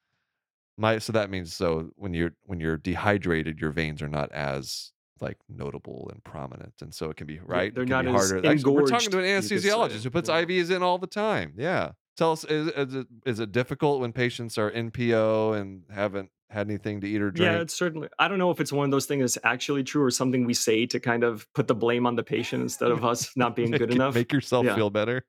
My 0.82 0.98
so 0.98 1.14
that 1.14 1.30
means 1.30 1.54
so 1.54 1.92
when 1.96 2.16
you're 2.16 2.34
when 2.46 2.60
you're 2.60 2.78
dehydrated, 2.78 3.60
your 3.60 3.72
veins 3.72 4.02
are 4.02 4.08
not 4.08 4.32
as 4.32 4.92
like 5.20 5.38
notable 5.48 6.10
and 6.12 6.24
prominent, 6.24 6.74
and 6.82 6.92
so 6.92 7.12
it 7.12 7.18
can 7.18 7.28
be 7.28 7.40
right. 7.46 7.74
they're 7.74 7.86
not 7.86 8.08
harder. 8.08 8.38
Actually, 8.44 8.74
we're 8.74 8.88
talking 8.88 9.12
to 9.12 9.20
an 9.20 9.26
engorged, 9.26 9.52
you 9.52 9.58
could 9.58 9.64
say, 9.64 9.70
anesthesiologist 9.70 10.00
uh, 10.00 10.04
who 10.04 10.10
puts 10.10 10.28
yeah. 10.28 10.44
IVs 10.44 10.72
in 10.76 10.82
all 10.82 10.98
the 10.98 11.06
time. 11.06 11.54
Yeah, 11.56 11.92
tell 12.18 12.32
us 12.32 12.44
is, 12.46 12.70
is 12.70 12.96
it 12.96 13.08
is 13.28 13.40
it 13.40 13.52
difficult 13.52 14.02
when 14.02 14.12
patients 14.12 14.58
are 14.58 14.72
NPO 14.72 15.62
and 15.62 15.84
haven't 15.94 16.32
had 16.50 16.68
anything 16.68 17.00
to 17.02 17.08
eat 17.08 17.22
or 17.22 17.30
drink? 17.30 17.52
Yeah, 17.52 17.62
it's 17.62 17.76
certainly. 17.76 18.10
I 18.18 18.28
don't 18.28 18.40
know 18.40 18.50
if 18.50 18.60
it's 18.60 18.74
one 18.74 18.86
of 18.86 18.92
those 18.92 19.06
things 19.06 19.22
that's 19.22 19.46
actually 19.46 19.84
true 19.84 20.02
or 20.02 20.10
something 20.10 20.46
we 20.46 20.56
say 20.56 20.88
to 20.88 21.00
kind 21.00 21.24
of 21.24 21.46
put 21.54 21.68
the 21.68 21.76
blame 21.76 22.08
on 22.08 22.16
the 22.16 22.24
patient 22.24 22.64
instead 22.64 22.90
of 22.90 23.06
us 23.12 23.32
not 23.36 23.56
being 23.56 23.70
make, 23.70 23.82
good 23.82 23.92
enough. 23.92 24.16
Make 24.16 24.34
yourself 24.34 24.66
Yeah. 24.66 24.74
feel 24.74 24.90
better. 24.90 25.26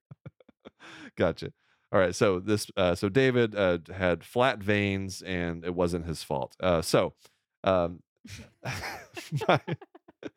gotcha. 1.19 1.53
All 1.93 2.01
right. 2.01 2.15
So 2.15 2.41
this, 2.41 2.69
uh, 2.77 2.95
so 2.95 3.09
David 3.09 3.55
uh, 3.55 3.79
had 3.95 4.25
flat 4.25 4.59
veins, 4.63 5.23
and 5.23 5.65
it 5.65 5.75
wasn't 5.75 6.07
his 6.07 6.23
fault. 6.23 6.57
Uh, 6.61 6.81
so, 6.81 7.13
um, 7.65 8.01
my, 9.49 9.61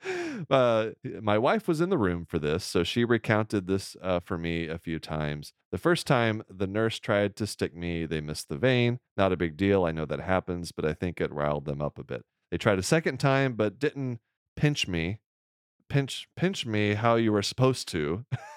uh, 0.49 0.89
my 1.21 1.37
wife 1.37 1.67
was 1.67 1.79
in 1.79 1.89
the 1.89 1.97
room 1.97 2.25
for 2.25 2.39
this, 2.39 2.63
so 2.65 2.83
she 2.83 3.05
recounted 3.05 3.67
this 3.67 3.95
uh, 4.01 4.19
for 4.19 4.37
me 4.37 4.67
a 4.67 4.77
few 4.77 4.99
times. 4.99 5.53
The 5.71 5.77
first 5.77 6.05
time 6.05 6.43
the 6.49 6.67
nurse 6.67 6.99
tried 6.99 7.37
to 7.37 7.47
stick 7.47 7.73
me, 7.75 8.05
they 8.05 8.19
missed 8.19 8.49
the 8.49 8.57
vein. 8.57 8.99
Not 9.15 9.31
a 9.31 9.37
big 9.37 9.55
deal. 9.55 9.85
I 9.85 9.91
know 9.91 10.05
that 10.05 10.19
happens, 10.19 10.73
but 10.73 10.85
I 10.85 10.93
think 10.93 11.21
it 11.21 11.31
riled 11.31 11.65
them 11.65 11.81
up 11.81 11.97
a 11.97 12.03
bit. 12.03 12.23
They 12.51 12.57
tried 12.57 12.79
a 12.79 12.83
second 12.83 13.19
time, 13.19 13.53
but 13.53 13.79
didn't 13.79 14.19
pinch 14.57 14.87
me 14.87 15.19
pinch 15.89 16.27
pinch 16.35 16.65
me 16.65 16.93
how 16.95 17.15
you 17.15 17.31
were 17.31 17.41
supposed 17.41 17.87
to 17.87 18.25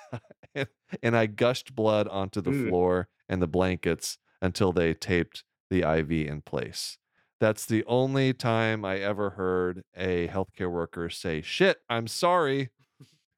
and, 1.02 1.16
i 1.16 1.26
gushed 1.26 1.74
blood 1.74 2.08
onto 2.08 2.40
the 2.40 2.50
Ooh. 2.50 2.68
floor 2.68 3.08
and 3.28 3.42
the 3.42 3.46
blankets 3.46 4.18
until 4.40 4.72
they 4.72 4.94
taped 4.94 5.44
the 5.70 5.82
iv 5.82 6.10
in 6.10 6.40
place 6.40 6.98
that's 7.40 7.66
the 7.66 7.84
only 7.86 8.32
time 8.32 8.84
i 8.84 8.98
ever 8.98 9.30
heard 9.30 9.82
a 9.96 10.28
healthcare 10.28 10.70
worker 10.70 11.10
say 11.10 11.42
shit 11.42 11.78
i'm 11.88 12.06
sorry 12.06 12.70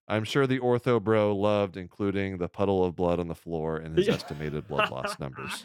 i'm 0.08 0.24
sure 0.24 0.46
the 0.46 0.58
ortho 0.60 1.02
bro 1.02 1.34
loved 1.34 1.76
including 1.76 2.38
the 2.38 2.48
puddle 2.48 2.84
of 2.84 2.94
blood 2.96 3.18
on 3.18 3.28
the 3.28 3.34
floor 3.34 3.76
and 3.76 3.96
his 3.96 4.08
estimated 4.08 4.66
blood 4.68 4.90
loss 4.90 5.18
numbers 5.18 5.64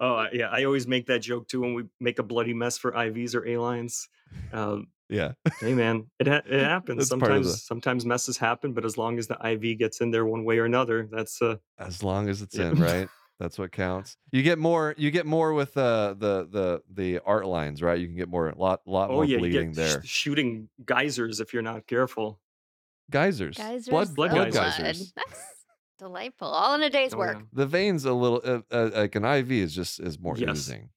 Oh, 0.00 0.26
yeah. 0.32 0.48
I 0.48 0.64
always 0.64 0.86
make 0.86 1.06
that 1.06 1.20
joke 1.20 1.48
too 1.48 1.60
when 1.60 1.74
we 1.74 1.84
make 2.00 2.18
a 2.18 2.22
bloody 2.22 2.52
mess 2.52 2.76
for 2.76 2.92
IVs 2.92 3.34
or 3.34 3.46
A 3.46 3.56
lines. 3.56 4.08
Um, 4.52 4.88
Yeah. 5.08 5.34
hey, 5.60 5.74
man, 5.74 6.10
it 6.18 6.26
ha- 6.28 6.42
it 6.46 6.60
happens. 6.64 6.98
That's 6.98 7.10
part 7.14 7.32
of 7.32 7.44
Sometimes 7.44 7.46
the 7.54 7.58
sometimes 7.58 8.06
messes 8.06 8.38
happen, 8.38 8.72
but 8.74 8.84
as 8.84 8.96
long 8.98 9.18
as 9.18 9.26
the 9.28 9.38
IV 9.46 9.76
gets 9.76 10.00
in 10.00 10.10
there 10.10 10.26
one 10.26 10.44
way 10.44 10.58
or 10.58 10.64
another, 10.66 11.08
that's 11.10 11.40
uh 11.42 11.56
as 11.78 12.02
long 12.02 12.28
as 12.28 12.42
it's 12.42 12.58
yeah. 12.58 12.70
in, 12.70 12.78
right? 12.78 13.10
That's 13.38 13.58
what 13.58 13.72
counts. 13.72 14.16
You 14.32 14.42
get 14.42 14.58
more 14.58 14.94
you 14.98 15.10
get 15.10 15.26
more 15.26 15.54
with 15.54 15.76
uh 15.76 16.14
the 16.18 16.46
the 16.50 16.82
the 16.90 17.18
art 17.20 17.46
lines, 17.46 17.82
right? 17.82 17.98
You 17.98 18.06
can 18.06 18.16
get 18.16 18.28
more 18.28 18.48
a 18.50 18.58
lot 18.58 18.86
lot 18.86 19.10
oh 19.10 19.14
more 19.14 19.22
yeah, 19.22 19.38
you 19.38 19.40
bleeding 19.40 19.70
get 19.70 19.76
sh- 19.76 19.76
there. 19.76 20.02
shooting 20.02 20.68
geysers 20.84 21.40
if 21.40 21.52
you're 21.52 21.62
not 21.62 21.86
careful. 21.86 22.40
Geysers. 23.10 23.56
Geysers 23.56 23.90
Blood 23.90 24.14
blood 24.14 24.30
of 24.30 24.34
blood 24.34 24.52
geysers. 24.52 24.84
geysers. 24.86 25.12
That's 25.16 25.66
delightful. 25.98 26.48
All 26.48 26.74
in 26.74 26.82
a 26.82 26.90
day's 26.90 27.12
Oh 27.12 27.18
work. 27.18 27.38
yeah. 27.38 27.42
The 27.52 27.66
veins 27.66 28.04
a 28.04 28.12
little 28.12 28.40
uh, 28.44 28.62
uh, 28.70 28.90
like 28.94 29.14
an 29.16 29.24
IV 29.24 29.50
is 29.62 29.74
just 29.74 30.00
is 30.00 30.18
more 30.18 30.36
Yes. 30.36 30.58
oozing. 30.58 30.90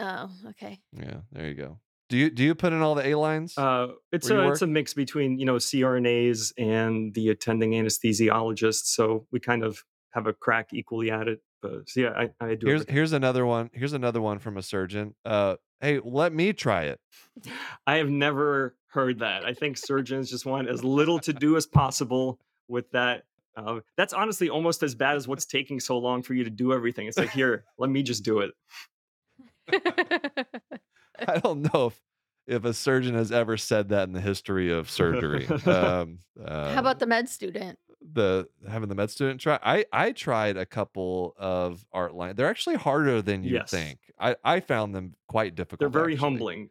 Oh, 0.00 0.30
okay. 0.48 0.82
Yeah, 0.92 1.22
there 1.32 1.48
you 1.48 1.54
go. 1.54 1.80
Do 2.08 2.16
you 2.16 2.30
do 2.30 2.42
you 2.42 2.54
put 2.54 2.72
in 2.72 2.80
all 2.80 2.94
the 2.94 3.06
A 3.06 3.14
lines 3.16 3.56
Uh, 3.58 3.88
it's 4.12 4.30
where 4.30 4.42
you 4.42 4.48
a 4.48 4.50
it's 4.50 4.62
a 4.62 4.66
mix 4.66 4.94
between 4.94 5.38
you 5.38 5.44
know 5.44 5.56
CRNAs 5.56 6.52
and 6.56 7.12
the 7.14 7.28
attending 7.28 7.72
anesthesiologist, 7.72 8.86
so 8.86 9.26
we 9.30 9.40
kind 9.40 9.62
of 9.62 9.82
have 10.12 10.26
a 10.26 10.32
crack 10.32 10.68
equally 10.72 11.10
at 11.10 11.28
it. 11.28 11.40
But 11.60 11.88
so 11.88 12.00
yeah, 12.00 12.10
I, 12.10 12.30
I 12.40 12.54
do 12.54 12.66
Here's 12.66 12.80
everything. 12.80 12.94
here's 12.94 13.12
another 13.12 13.44
one. 13.44 13.70
Here's 13.72 13.92
another 13.92 14.20
one 14.22 14.38
from 14.38 14.56
a 14.56 14.62
surgeon. 14.62 15.14
Uh 15.24 15.56
hey, 15.80 16.00
let 16.02 16.32
me 16.32 16.52
try 16.52 16.84
it. 16.84 17.00
I 17.86 17.96
have 17.96 18.08
never 18.08 18.76
heard 18.88 19.18
that. 19.18 19.44
I 19.44 19.52
think 19.52 19.76
surgeons 19.76 20.30
just 20.30 20.46
want 20.46 20.68
as 20.68 20.82
little 20.82 21.18
to 21.20 21.32
do 21.32 21.56
as 21.56 21.66
possible 21.66 22.40
with 22.68 22.90
that. 22.92 23.24
Um, 23.56 23.82
that's 23.96 24.12
honestly 24.12 24.48
almost 24.48 24.82
as 24.82 24.94
bad 24.94 25.16
as 25.16 25.26
what's 25.28 25.44
taking 25.44 25.80
so 25.80 25.98
long 25.98 26.22
for 26.22 26.32
you 26.32 26.44
to 26.44 26.50
do 26.50 26.72
everything. 26.72 27.06
It's 27.06 27.18
like 27.18 27.30
here, 27.30 27.64
let 27.76 27.90
me 27.90 28.02
just 28.02 28.24
do 28.24 28.38
it. 28.38 28.52
I 31.26 31.38
don't 31.38 31.72
know 31.72 31.86
if 31.86 32.00
if 32.46 32.64
a 32.64 32.72
surgeon 32.72 33.14
has 33.14 33.30
ever 33.30 33.56
said 33.56 33.90
that 33.90 34.04
in 34.08 34.12
the 34.12 34.20
history 34.20 34.70
of 34.72 34.88
surgery. 34.90 35.46
Um, 35.66 36.20
uh, 36.42 36.72
How 36.74 36.80
about 36.80 36.98
the 36.98 37.06
med 37.06 37.28
student? 37.28 37.78
the 38.00 38.48
having 38.68 38.88
the 38.88 38.94
med 38.94 39.10
student 39.10 39.40
try? 39.40 39.58
I 39.62 39.84
I 39.92 40.12
tried 40.12 40.56
a 40.56 40.64
couple 40.66 41.34
of 41.36 41.84
art 41.92 42.14
lines. 42.14 42.36
They're 42.36 42.48
actually 42.48 42.76
harder 42.76 43.20
than 43.22 43.42
you 43.42 43.54
Yes. 43.54 43.70
think. 43.70 43.98
I 44.18 44.36
I 44.44 44.60
found 44.60 44.94
them 44.94 45.14
quite 45.26 45.54
difficult. 45.54 45.80
They're 45.80 45.88
very 46.02 46.14
actually. 46.14 46.30
humbling. 46.30 46.70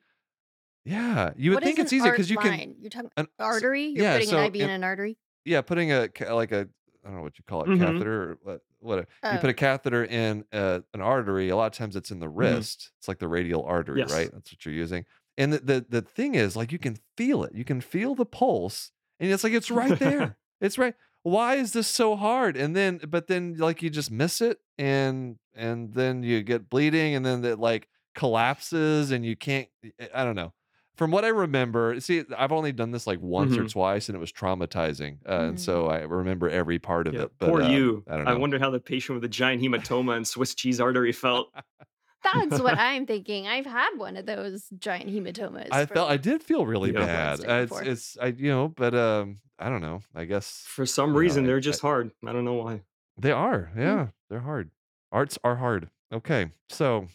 Yeah, 0.85 1.33
you 1.35 1.51
would 1.51 1.55
What 1.57 1.63
think 1.65 1.79
it's 1.79 1.91
easier 1.91 2.11
because 2.11 2.29
you 2.29 2.37
can. 2.37 2.75
You're 2.79 2.89
talking 2.89 3.11
An, 3.17 3.27
artery. 3.39 3.87
You're 3.87 4.03
yeah, 4.03 4.13
putting 4.13 4.29
so 4.29 4.39
an 4.39 4.45
IV 4.45 4.55
in 4.61 4.69
an 4.69 4.83
artery. 4.85 5.17
yeah, 5.43 5.61
putting 5.61 5.91
a 5.91 6.09
like 6.29 6.51
a 6.53 6.69
I 7.03 7.07
don't 7.09 7.17
know 7.17 7.21
what 7.23 7.37
you 7.37 7.43
call 7.45 7.63
it, 7.63 7.67
Mhm. 7.67 7.79
catheter 7.79 8.37
or 8.45 8.61
what 8.87 8.97
whatever. 9.21 9.35
You 9.35 9.39
put 9.39 9.47
Oh, 9.47 9.49
a 9.49 9.53
catheter 9.53 10.03
in 10.05 10.45
uh, 10.51 10.79
an 10.93 11.01
artery. 11.01 11.49
A 11.49 11.55
lot 11.55 11.67
of 11.67 11.73
times 11.73 11.95
it's 11.95 12.11
in 12.11 12.19
the 12.19 12.27
Mhm. 12.27 12.37
wrist. 12.37 12.91
It's 12.99 13.07
like 13.07 13.19
the 13.19 13.27
radial 13.27 13.63
artery, 13.63 13.99
Yes. 13.99 14.11
right? 14.11 14.31
That's 14.31 14.51
what 14.51 14.65
you're 14.65 14.73
using. 14.73 15.05
And 15.37 15.53
the, 15.53 15.59
the 15.59 15.85
the 15.89 16.01
thing 16.01 16.35
is, 16.35 16.55
like 16.55 16.71
you 16.71 16.79
can 16.79 16.97
feel 17.15 17.43
it. 17.43 17.53
You 17.53 17.63
can 17.65 17.81
feel 17.81 18.15
the 18.15 18.25
pulse, 18.25 18.91
and 19.19 19.29
it's 19.31 19.43
like 19.43 19.53
it's 19.53 19.69
right 19.69 19.97
there. 19.99 20.37
it's 20.61 20.77
right. 20.77 20.95
Why 21.23 21.55
is 21.55 21.73
this 21.73 21.87
so 21.87 22.15
hard? 22.15 22.55
And 22.57 22.75
then, 22.75 22.99
but 23.07 23.27
then, 23.27 23.55
like 23.57 23.83
you 23.83 23.89
just 23.89 24.09
miss 24.11 24.41
it, 24.41 24.59
and 24.77 25.37
and 25.53 25.93
then 25.93 26.23
you 26.23 26.41
get 26.41 26.69
bleeding, 26.69 27.13
and 27.15 27.25
then 27.25 27.43
it 27.45 27.59
like 27.59 27.87
collapses, 28.15 29.11
and 29.11 29.25
you 29.25 29.35
can't. 29.35 29.67
I 30.13 30.23
don't 30.23 30.35
know. 30.35 30.53
From 30.97 31.11
what 31.11 31.23
I 31.23 31.27
remember, 31.29 31.99
see, 31.99 32.23
I've 32.35 32.51
only 32.51 32.71
done 32.71 32.91
this 32.91 33.05
like 33.05 33.21
once 33.21 33.55
or 33.55 33.63
Mhm. 33.63 33.71
twice, 33.71 34.09
and 34.09 34.15
it 34.15 34.19
was 34.19 34.31
traumatizing, 34.31 35.19
uh, 35.27 35.49
and 35.49 35.55
Mm. 35.55 35.59
so 35.59 35.87
I 35.87 35.99
remember 36.01 36.49
every 36.49 36.79
part 36.79 37.07
of 37.07 37.13
Yeah, 37.13 37.21
it. 37.23 37.31
But 37.37 37.49
poor 37.49 37.61
uh, 37.61 37.69
you. 37.69 38.03
I 38.09 38.17
don't 38.17 38.27
I 38.27 38.33
wonder 38.33 38.57
how 38.57 38.71
the 38.71 38.79
patient 38.79 39.15
with 39.15 39.23
a 39.23 39.29
giant 39.29 39.61
hematoma 39.61 40.15
and 40.17 40.27
Swiss 40.27 40.55
cheese 40.55 40.81
artery 40.81 41.11
felt. 41.11 41.53
that's 42.23 42.59
what 42.59 42.77
I'm 42.79 43.05
thinking. 43.05 43.47
I've 43.47 43.65
had 43.67 43.91
one 43.97 44.17
of 44.17 44.25
those 44.25 44.69
giant 44.79 45.09
hematomas. 45.09 45.67
I 45.71 45.85
felt 45.85 46.09
I 46.09 46.17
did 46.17 46.41
feel 46.43 46.65
really 46.65 46.91
Yeah. 46.91 47.05
bad. 47.05 47.39
Wednesday 47.39 47.63
it's 47.63 47.81
it's 47.81 48.17
I 48.19 48.27
you 48.27 48.49
know, 48.49 48.67
but 48.69 48.95
um 48.95 49.39
I 49.59 49.69
don't 49.69 49.81
know. 49.81 50.01
I 50.15 50.25
guess 50.25 50.63
For 50.67 50.85
some 50.87 51.09
you 51.09 51.13
know, 51.13 51.19
reason, 51.19 51.45
they're 51.45 51.57
I 51.57 51.59
just 51.59 51.81
hard. 51.81 52.11
I 52.25 52.33
don't 52.33 52.45
know 52.45 52.53
why. 52.55 52.81
they 53.19 53.31
are. 53.31 53.71
Mm. 53.75 53.79
Yeah, 53.81 54.07
they're 54.29 54.39
hard. 54.41 54.71
Arts 55.11 55.37
are 55.43 55.55
hard. 55.57 55.89
Okay. 56.11 56.51
So 56.69 57.07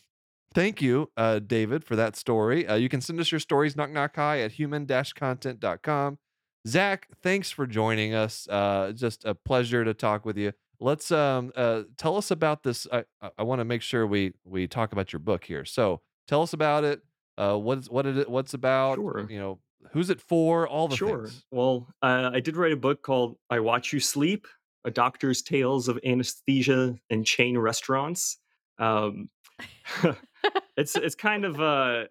thank 0.55 0.81
you, 0.83 1.11
uh, 1.17 1.39
David, 1.41 1.85
for 1.85 1.97
that 1.97 2.17
story. 2.17 2.67
Uh, 2.67 2.77
you 2.77 2.89
can 2.89 3.01
send 3.01 3.21
us 3.21 3.31
your 3.31 3.41
stories, 3.41 3.77
knock 3.77 3.91
knock 3.91 4.17
hi 4.17 4.41
at 4.41 4.53
human-content.com. 4.53 6.19
Zach, 6.67 7.09
thanks 7.23 7.51
for 7.51 7.67
joining 7.67 8.15
us. 8.15 8.47
Uh, 8.49 8.93
just 8.95 9.25
a 9.25 9.35
pleasure 9.35 9.85
to 9.85 9.95
talk 9.95 10.25
with 10.25 10.37
you. 10.37 10.53
Let's 10.81 11.13
um 11.13 11.53
uh 11.55 11.83
tell 11.97 12.17
us 12.17 12.31
about 12.33 12.65
this. 12.65 12.87
I 12.93 13.05
I, 13.39 13.45
want 13.45 13.61
to 13.61 13.65
make 13.65 13.83
sure 13.83 14.05
we 14.05 14.33
we 14.45 14.67
talk 14.67 14.93
about 14.93 15.13
your 15.13 15.21
book 15.21 15.45
here. 15.45 15.65
So 15.65 16.01
tell 16.27 16.43
us 16.43 16.53
about 16.53 16.83
it. 16.83 17.03
Uh, 17.39 17.57
what 17.57 17.79
is 17.79 17.91
what 17.91 18.05
it 18.05 18.29
what's 18.29 18.53
about? 18.53 18.97
Sure. 18.97 19.27
You 19.31 19.39
know, 19.39 19.61
who's 19.93 20.11
it 20.11 20.21
for? 20.21 20.67
All 20.67 20.89
the 20.89 20.97
Sure. 20.97 21.27
things. 21.27 21.45
Well, 21.53 21.87
uh, 22.03 22.31
I 22.33 22.41
did 22.41 22.57
write 22.57 22.73
a 22.73 22.77
book 22.77 23.03
called 23.03 23.37
I 23.49 23.61
Watch 23.61 23.93
You 23.93 24.01
Sleep 24.01 24.47
A 24.85 24.91
Doctor's 24.91 25.41
Tales 25.41 25.87
of 25.87 26.01
Anesthesia 26.05 26.97
and 27.11 27.25
Chain 27.25 27.57
Restaurants. 27.57 28.39
Um, 28.79 29.29
it's 30.77 30.97
it's 30.97 31.15
kind 31.15 31.45
of 31.45 31.61
uh 31.61 32.05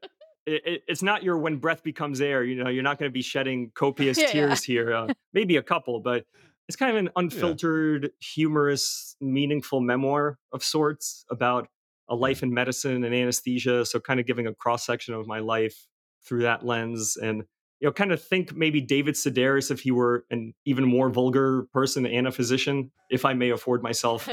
it, 0.45 0.61
it- 0.65 0.83
it's 0.87 1.03
not 1.03 1.23
your 1.23 1.37
when 1.37 1.57
breath 1.57 1.83
becomes 1.83 2.21
air 2.21 2.43
you 2.43 2.61
know 2.63 2.69
you're 2.69 2.83
not 2.83 2.97
going 2.99 3.09
to 3.09 3.13
be 3.13 3.21
shedding 3.21 3.71
copious 3.75 4.17
Yeah. 4.21 4.31
tears 4.31 4.63
here 4.63 4.93
uh, 4.93 5.13
maybe 5.33 5.57
a 5.57 5.63
couple 5.63 5.99
but 5.99 6.25
it's 6.67 6.75
kind 6.75 6.91
of 6.95 6.97
an 6.97 7.09
unfiltered 7.15 8.11
humorous 8.19 9.15
meaningful 9.21 9.81
memoir 9.81 10.37
of 10.51 10.63
sorts 10.63 11.25
about 11.29 11.67
a 12.09 12.15
life 12.15 12.43
in 12.43 12.53
medicine 12.53 13.03
and 13.03 13.13
anesthesia 13.15 13.85
so 13.85 13.99
kind 13.99 14.19
of 14.19 14.25
giving 14.25 14.47
a 14.47 14.53
cross 14.53 14.85
section 14.85 15.13
of 15.13 15.27
my 15.27 15.39
life 15.39 15.87
through 16.25 16.41
that 16.43 16.65
lens 16.65 17.17
and 17.17 17.43
you 17.79 17.87
know 17.87 17.91
kind 17.91 18.11
of 18.11 18.21
think 18.23 18.55
maybe 18.55 18.81
david 18.81 19.15
sedaris 19.15 19.71
if 19.71 19.79
he 19.81 19.91
were 19.91 20.25
an 20.29 20.53
even 20.65 20.83
more 20.85 21.09
vulgar 21.09 21.63
person 21.73 22.05
and 22.05 22.27
a 22.27 22.31
physician 22.31 22.91
if 23.09 23.25
i 23.25 23.33
may 23.33 23.49
afford 23.51 23.81
myself 23.83 24.27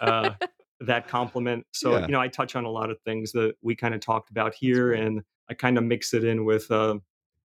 uh, 0.00 0.30
that 0.86 1.08
compliment. 1.08 1.66
So, 1.72 1.92
Yeah. 1.92 2.06
you 2.06 2.12
know, 2.12 2.20
I 2.20 2.28
touch 2.28 2.56
on 2.56 2.64
a 2.64 2.70
lot 2.70 2.90
of 2.90 2.98
things 3.02 3.32
that 3.32 3.54
we 3.62 3.74
kind 3.76 3.94
of 3.94 4.00
talked 4.00 4.30
about 4.30 4.54
here, 4.54 4.92
and 4.92 5.22
I 5.48 5.54
kind 5.54 5.78
of 5.78 5.84
mix 5.84 6.14
it 6.14 6.24
in 6.24 6.44
with 6.44 6.70
uh, 6.70 6.98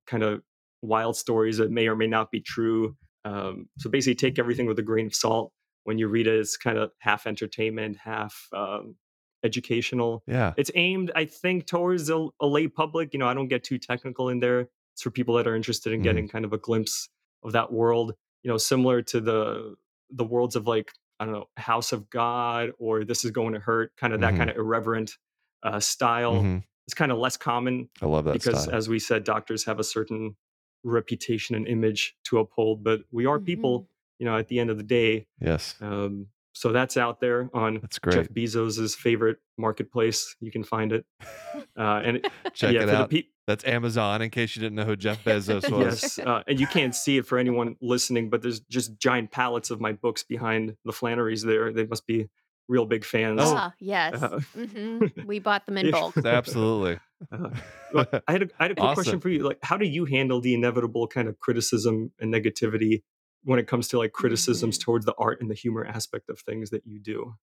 kind 0.07 0.23
of 0.23 0.41
wild 0.81 1.15
stories 1.17 1.57
that 1.57 1.71
may 1.71 1.87
or 1.87 1.95
may 1.95 2.07
not 2.07 2.31
be 2.31 2.41
true. 2.41 2.95
Um, 3.25 3.67
so 3.77 3.89
basically, 3.89 4.15
take 4.15 4.39
everything 4.39 4.65
with 4.65 4.79
a 4.79 4.83
grain 4.83 5.07
of 5.07 5.15
salt. 5.15 5.51
When 5.83 5.97
you 5.97 6.07
read 6.07 6.27
it, 6.27 6.39
it's 6.39 6.57
kind 6.57 6.77
of 6.77 6.91
half 6.99 7.25
entertainment, 7.27 7.97
half 7.97 8.47
um, 8.53 8.95
educational. 9.43 10.23
Yeah. 10.27 10.53
It's 10.57 10.71
aimed, 10.75 11.11
I 11.15 11.25
think, 11.25 11.65
towards 11.67 12.09
a, 12.09 12.27
a 12.41 12.47
lay 12.47 12.67
public. 12.67 13.13
You 13.13 13.19
know, 13.19 13.27
I 13.27 13.33
don't 13.33 13.47
get 13.47 13.63
too 13.63 13.77
technical 13.77 14.29
in 14.29 14.39
there. 14.39 14.69
It's 14.93 15.01
for 15.01 15.11
people 15.11 15.35
that 15.35 15.47
are 15.47 15.55
interested 15.55 15.93
in 15.93 16.01
Mhm. 16.01 16.03
getting 16.03 16.27
kind 16.27 16.45
of 16.45 16.53
a 16.53 16.57
glimpse 16.57 17.09
of 17.43 17.53
that 17.53 17.71
world. 17.71 18.13
You 18.43 18.49
know, 18.51 18.57
similar 18.57 19.01
to 19.03 19.21
the 19.21 19.75
the 20.11 20.25
worlds 20.25 20.55
of 20.55 20.65
like 20.67 20.91
I 21.19 21.25
don't 21.25 21.33
know, 21.33 21.49
House 21.57 21.91
of 21.91 22.09
God 22.09 22.71
or 22.79 23.03
This 23.03 23.25
Is 23.25 23.31
Going 23.31 23.53
to 23.53 23.59
Hurt, 23.59 23.95
kind 23.97 24.13
of 24.13 24.21
that 24.21 24.33
Mhm. 24.33 24.37
kind 24.37 24.49
of 24.49 24.55
irreverent 24.55 25.17
uh, 25.63 25.79
style. 25.79 26.41
Mhm. 26.43 26.63
It's 26.87 26.93
kind 26.93 27.11
of 27.11 27.17
less 27.17 27.35
common 27.35 27.89
I 28.01 28.05
love 28.05 28.23
that 28.25 28.33
because, 28.33 28.63
style. 28.63 28.75
as 28.75 28.87
we 28.87 28.97
said, 28.99 29.23
doctors 29.25 29.65
have 29.65 29.79
a 29.79 29.83
certain 29.83 30.37
reputation 30.83 31.55
and 31.55 31.67
image 31.67 32.15
to 32.23 32.39
uphold, 32.39 32.83
but 32.83 33.01
we 33.11 33.25
are 33.25 33.39
people, 33.39 33.89
you 34.19 34.25
know, 34.25 34.37
at 34.37 34.47
the 34.47 34.59
end 34.59 34.69
of 34.69 34.77
the 34.77 34.83
day. 34.83 35.27
yes. 35.41 35.75
Um, 35.81 36.27
so 36.53 36.71
that's 36.71 36.97
out 36.97 37.19
there 37.21 37.49
on 37.53 37.79
That's 37.81 37.99
great. 37.99 38.15
Jeff 38.15 38.29
Bezos's 38.29 38.95
favorite 38.95 39.37
marketplace. 39.57 40.35
You 40.39 40.51
can 40.51 40.63
find 40.63 40.91
it. 40.91 41.05
Uh, 41.77 42.01
and 42.03 42.17
it- 42.17 42.27
Check 42.53 42.73
yeah, 42.73 42.83
it 42.83 42.89
out. 42.89 43.09
pe- 43.09 43.23
That's 43.47 43.63
Amazon 43.65 44.21
in 44.21 44.29
case 44.31 44.55
you 44.55 44.61
didn't 44.61 44.75
know 44.75 44.83
who 44.83 44.95
Jeff 44.97 45.23
Bezos 45.23 45.69
was. 45.71 46.01
yes, 46.03 46.19
uh, 46.19 46.43
and 46.47 46.59
you 46.59 46.67
can't 46.67 46.93
see 46.93 47.17
it 47.17 47.25
for 47.25 47.37
anyone 47.37 47.75
listening, 47.81 48.29
but 48.29 48.41
there's 48.41 48.59
just 48.61 48.97
giant 48.99 49.31
pallets 49.31 49.69
of 49.69 49.79
my 49.79 49.93
books 49.93 50.23
behind 50.23 50.75
the 50.83 50.91
Flannerys 50.91 51.45
there. 51.45 51.71
They 51.71 51.85
must 51.85 52.05
be 52.05 52.27
real 52.67 52.85
big 52.85 53.05
fans. 53.05 53.39
Oh. 53.43 53.53
Ah, 53.57 53.73
yes. 53.79 54.21
Uh, 54.21 54.39
hmm 54.55 55.05
We 55.25 55.39
bought 55.39 55.65
them 55.65 55.77
in 55.77 55.85
Yeah. 55.87 55.91
bulk. 55.91 56.17
Absolutely. 56.17 56.99
Uh, 57.31 57.49
Well, 57.93 58.05
I 58.27 58.31
had 58.31 58.43
a, 58.43 58.49
I 58.59 58.63
had 58.65 58.71
a 58.71 58.75
quick 58.75 58.83
Awesome. 58.83 58.95
question 59.03 59.19
for 59.21 59.29
you. 59.29 59.43
Like, 59.43 59.59
how 59.63 59.77
do 59.77 59.85
you 59.85 60.03
handle 60.05 60.41
the 60.41 60.53
inevitable 60.53 61.07
kind 61.07 61.27
of 61.29 61.39
criticism 61.39 62.11
and 62.19 62.33
negativity 62.33 63.03
when 63.43 63.59
it 63.59 63.67
comes 63.67 63.87
to 63.89 63.97
like 63.97 64.11
criticisms 64.13 64.77
Mhm. 64.77 64.79
towards 64.79 65.05
the 65.05 65.15
art 65.17 65.41
and 65.41 65.49
the 65.49 65.55
humor 65.55 65.85
aspect 65.85 66.29
of 66.29 66.39
things 66.39 66.69
that 66.71 66.85
you 66.85 66.99
do? 66.99 67.35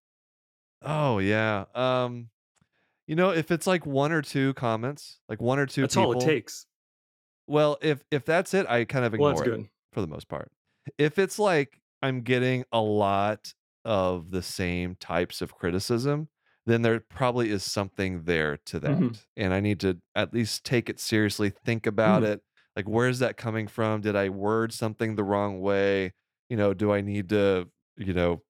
oh 0.83 1.19
yeah. 1.19 1.65
Um, 1.75 2.31
you 3.07 3.17
know, 3.17 3.31
if 3.31 3.51
it's 3.51 3.67
like 3.67 3.87
one 3.87 4.13
or 4.13 4.23
two 4.23 4.55
comments, 4.55 5.21
like 5.29 5.43
one 5.43 5.61
or 5.61 5.67
two 5.67 5.87
That's 5.87 5.89
people. 5.89 6.11
all 6.11 6.13
it 6.13 6.21
takes. 6.21 6.67
Well, 7.47 7.79
if 7.83 8.03
if 8.11 8.25
that's 8.25 8.55
it, 8.55 8.67
I 8.69 8.85
kind 8.85 9.05
of 9.05 9.15
Well, 9.17 9.29
ignore 9.29 9.45
that's 9.45 9.47
it 9.47 9.61
for 9.93 10.01
the 10.01 10.07
most 10.07 10.29
part. 10.29 10.51
If 10.99 11.19
it's 11.19 11.39
like 11.39 11.81
I'm 12.03 12.23
getting 12.23 12.65
a 12.73 12.81
lot 12.81 13.55
of 13.85 14.31
the 14.31 14.43
same 14.43 14.97
types 14.97 15.43
of 15.43 15.55
criticism, 15.55 16.29
then 16.67 16.83
there 16.83 17.01
probably 17.01 17.51
is 17.51 17.65
something 17.65 18.25
there 18.25 18.57
to 18.67 18.81
that. 18.81 19.05
Mhm. 19.05 19.21
And 19.37 19.55
I 19.55 19.61
need 19.61 19.81
to 19.81 20.01
at 20.15 20.35
least 20.35 20.65
take 20.65 20.89
it 20.91 21.01
seriously, 21.01 21.51
think 21.51 21.87
about 21.87 22.23
Mhm. 22.23 22.25
it. 22.25 22.43
Like, 22.77 22.87
where's 22.89 23.19
that 23.21 23.37
coming 23.37 23.67
from? 23.69 24.03
Did 24.03 24.17
I 24.17 24.29
word 24.29 24.73
something 24.73 25.17
the 25.17 25.25
wrong 25.25 25.61
way? 25.61 26.13
You 26.49 26.57
know, 26.57 26.75
do 26.75 26.93
I 26.93 27.01
need 27.01 27.31
to, 27.31 27.69
you 27.97 28.13
know, 28.13 28.43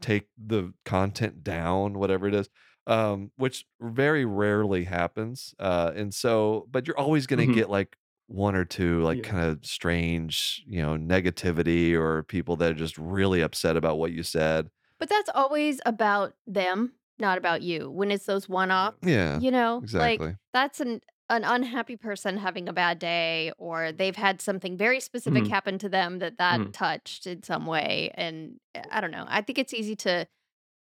take 0.00 0.28
the 0.38 0.72
content 0.84 1.42
down, 1.42 1.94
whatever 1.98 2.26
it 2.28 2.34
is? 2.34 2.48
um, 2.86 3.30
which 3.36 3.66
very 3.80 4.24
rarely 4.24 4.84
happens. 4.84 5.54
Uh, 5.58 5.92
and 5.94 6.12
so, 6.14 6.66
but 6.70 6.86
you're 6.86 6.98
always 6.98 7.26
going 7.26 7.38
to 7.38 7.46
hmm 7.46 7.60
get 7.60 7.68
like 7.70 7.96
one 8.26 8.56
or 8.56 8.64
two 8.64 9.02
like 9.02 9.22
Yeah. 9.22 9.22
kind 9.22 9.44
of 9.48 9.64
strange, 9.64 10.64
you 10.66 10.82
know, 10.82 10.96
negativity 10.96 11.92
or 11.94 12.22
people 12.24 12.56
that 12.56 12.70
are 12.72 12.74
just 12.74 12.96
really 12.98 13.42
upset 13.42 13.76
about 13.76 13.98
what 13.98 14.12
you 14.12 14.22
said. 14.22 14.70
But 14.98 15.08
that's 15.08 15.30
always 15.34 15.80
about 15.86 16.34
them, 16.46 16.94
not 17.18 17.38
about 17.38 17.62
you. 17.62 17.90
When 17.90 18.10
it's 18.10 18.26
those 18.26 18.48
one-off, 18.48 18.96
Yeah, 19.02 19.40
you 19.40 19.50
know, 19.50 19.86
like 19.98 20.22
exactly. 20.22 20.36
that's 20.52 20.80
an 20.80 21.00
an 21.30 21.44
unhappy 21.44 21.96
person 21.96 22.36
having 22.38 22.68
a 22.68 22.74
bad 22.74 22.98
day 23.00 23.52
or 23.58 23.92
they've 23.92 24.16
had 24.16 24.42
something 24.42 24.76
very 24.76 25.00
specific 25.00 25.46
hmm 25.46 25.48
happen 25.48 25.78
to 25.78 25.88
them 25.88 26.20
that 26.20 26.38
that 26.38 26.62
hmm 26.62 26.70
touched 26.72 27.26
in 27.26 27.42
some 27.44 27.66
way 27.66 28.12
and 28.16 28.60
uh, 28.74 28.82
I 28.90 29.00
don't 29.00 29.12
know. 29.12 29.26
I 29.28 29.42
think 29.42 29.58
it's 29.58 29.74
easy 29.74 29.96
to 29.98 30.26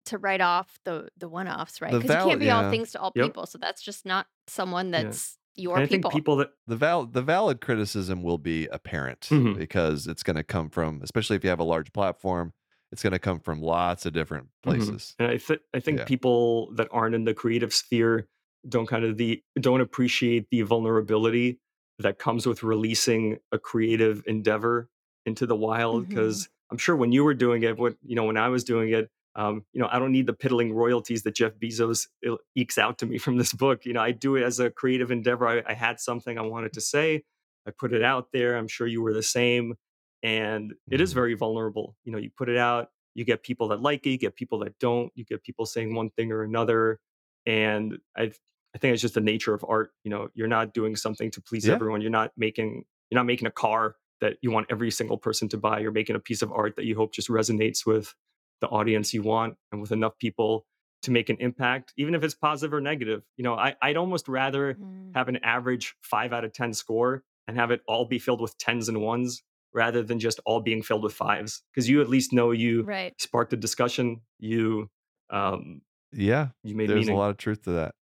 to 0.06 0.18
write 0.18 0.41
off 0.41 0.80
the 0.86 1.10
the 1.18 1.30
one-offs, 1.30 1.82
right? 1.82 1.98
Because 1.98 2.14
you 2.14 2.20
can't 2.20 2.39
be 2.39 2.52
all 2.52 2.64
things 2.64 2.91
to 2.93 3.02
all 3.02 3.12
Yep. 3.16 3.34
people. 3.34 3.45
So 3.45 3.58
that's 3.58 3.82
just 3.84 4.06
not 4.06 4.28
someone 4.48 4.91
Yeah. 4.95 5.18
that's 5.18 5.38
your 5.56 5.76
And 5.76 5.84
I 5.84 5.88
think 5.88 6.10
people. 6.10 6.10
people 6.10 6.38
that. 6.38 6.52
the 6.68 6.76
val 6.78 7.06
the 7.06 7.22
valid 7.22 7.62
criticism 7.62 8.24
will 8.24 8.38
be 8.39 8.68
apparent 8.68 9.32
hmm 9.32 9.58
because 9.58 10.08
it's 10.08 10.24
going 10.24 10.38
to 10.38 10.43
come 10.43 10.70
from, 10.70 11.02
especially 11.04 11.36
if 11.36 11.43
you 11.43 11.50
have 11.50 11.60
a 11.60 11.64
large 11.66 11.93
platform, 11.93 12.54
it's 12.91 13.04
going 13.04 13.14
to 13.14 13.20
come 13.20 13.39
from 13.39 13.62
lots 13.62 14.06
of 14.06 14.14
different 14.14 14.50
hmm 14.66 14.91
places. 14.91 15.18
And 15.20 15.32
I 15.32 15.38
th- 15.38 15.62
I 15.74 15.80
think 15.80 15.98
Yeah. 15.98 16.06
people 16.06 16.74
that 16.76 16.89
aren't 16.91 17.16
in 17.16 17.24
the 17.26 17.34
creative 17.34 17.74
sphere 17.74 18.28
don't 18.68 18.88
kind 18.88 19.05
of 19.05 19.18
the 19.18 19.43
don't 19.60 19.82
appreciate 19.82 20.49
the 20.51 20.62
vulnerability 20.62 21.60
that 21.99 22.20
comes 22.20 22.45
with 22.45 22.64
releasing 22.64 23.39
a 23.51 23.60
creative 23.60 24.24
endeavor 24.28 24.89
into 25.26 25.45
the 25.45 25.55
wild. 25.55 26.08
Because 26.08 26.49
I'm 26.72 26.78
sure 26.78 26.95
when 26.95 27.12
you 27.12 27.24
were 27.24 27.34
doing 27.34 27.64
it, 27.64 27.78
what 27.78 27.97
you 28.03 28.16
know, 28.16 28.26
when 28.26 28.38
I 28.38 28.49
was 28.49 28.64
doing 28.64 28.91
it, 28.91 29.10
um, 29.36 29.66
you 29.74 29.82
know, 29.82 29.88
I 29.91 29.99
don't 29.99 30.12
need 30.12 30.28
the 30.28 30.34
piddling 30.34 30.74
royalties 30.74 31.24
that 31.24 31.36
Jeff 31.36 31.53
Bezos 31.55 32.08
ekes 32.55 32.78
out 32.78 32.97
to 32.99 33.05
me 33.05 33.18
from 33.26 33.38
this 33.38 33.53
book. 33.53 33.86
You 33.86 33.93
know, 33.93 34.01
I 34.01 34.12
do 34.12 34.36
it 34.36 34.43
as 34.43 34.60
a 34.60 34.70
creative 34.70 35.12
endeavor. 35.12 35.47
I, 35.47 35.64
I 35.68 35.74
had 35.74 35.99
something 35.99 36.38
I 36.38 36.41
wanted 36.41 36.74
to 36.74 36.82
say. 36.82 37.24
I 37.68 37.72
put 37.72 37.93
it 37.93 38.03
out 38.03 38.32
there. 38.32 38.58
I'm 38.58 38.68
sure 38.68 38.88
you 38.88 39.01
were 39.01 39.14
the 39.14 39.24
same. 39.24 39.76
And 40.24 40.74
it 40.89 40.99
is 41.01 41.12
Mhm. 41.12 41.16
very 41.16 41.34
vulnerable. 41.36 41.95
You 42.03 42.12
know, 42.12 42.18
you 42.18 42.30
put 42.32 42.49
it 42.49 42.58
out, 42.58 42.89
you 43.14 43.24
get 43.26 43.43
people 43.43 43.68
that 43.70 43.82
like 43.82 44.05
it, 44.05 44.10
you 44.12 44.18
get 44.18 44.36
people 44.36 44.60
that 44.60 44.78
don't, 44.80 45.12
you 45.16 45.24
get 45.26 45.43
people 45.43 45.66
saying 45.66 45.93
one 45.93 46.10
thing 46.12 46.32
or 46.32 46.43
another. 46.43 46.99
And 47.48 47.98
I 48.16 48.32
I 48.76 48.78
think 48.80 48.93
it's 48.93 49.02
just 49.02 49.16
the 49.16 49.22
nature 49.22 49.56
of 49.56 49.66
art. 49.68 49.91
You 50.04 50.12
know, 50.12 50.30
you're 50.36 50.48
not 50.48 50.74
doing 50.74 50.95
something 50.95 51.32
to 51.32 51.41
please 51.41 51.66
Yeah. 51.66 51.74
everyone. 51.74 52.02
You're 52.02 52.12
not 52.12 52.32
making 52.38 52.86
you're 53.10 53.18
not 53.18 53.26
making 53.26 53.48
a 53.48 53.52
car 53.52 53.95
that 54.22 54.38
you 54.41 54.52
want 54.52 54.68
every 54.70 54.91
single 54.91 55.18
person 55.18 55.48
to 55.50 55.58
buy. 55.58 55.80
You're 55.80 55.91
making 55.91 56.16
a 56.16 56.20
piece 56.20 56.41
of 56.43 56.52
art 56.52 56.76
that 56.76 56.86
you 56.86 56.95
hope 56.95 57.14
just 57.14 57.30
resonates 57.30 57.86
with 57.86 58.14
the 58.62 58.68
audience 58.68 59.14
you 59.14 59.22
want 59.24 59.56
and 59.72 59.80
with 59.82 59.91
enough 59.91 60.18
people 60.20 60.66
to 61.04 61.12
make 61.12 61.30
an 61.30 61.38
impact, 61.39 61.93
even 61.98 62.14
if 62.16 62.24
it's 62.24 62.34
positive 62.36 62.74
or 62.74 62.82
negative. 62.82 63.24
You 63.38 63.43
know, 63.45 63.54
I, 63.56 63.76
I'd 63.82 63.98
almost 63.98 64.28
rather 64.28 64.74
Mm. 64.76 65.16
have 65.16 65.30
an 65.30 65.38
average 65.38 65.95
five 66.02 66.34
out 66.34 66.43
of 66.43 66.52
10 66.54 66.74
score 66.74 67.24
and 67.48 67.56
have 67.58 67.72
it 67.72 67.82
all 67.88 68.06
be 68.06 68.20
filled 68.20 68.41
with 68.41 68.58
tens 68.58 68.89
and 68.89 69.00
ones 69.02 69.41
rather 69.74 70.04
than 70.04 70.20
just 70.20 70.39
all 70.45 70.60
being 70.60 70.82
filled 70.82 71.04
with 71.04 71.14
fives. 71.14 71.62
Because 71.72 71.88
you 71.88 72.02
at 72.02 72.10
least 72.10 72.34
know 72.34 72.52
you 72.52 72.84
Right. 72.84 73.14
sparked 73.22 73.54
a 73.54 73.58
discussion, 73.58 74.22
you 74.39 74.89
um, 75.30 75.82
Yeah, 76.18 76.49
you 76.63 76.76
made 76.76 76.89
there's 76.89 77.07
a 77.07 77.13
lot 77.13 77.30
of 77.30 77.38
truth 77.38 77.63
to 77.63 77.72
that. 77.72 77.95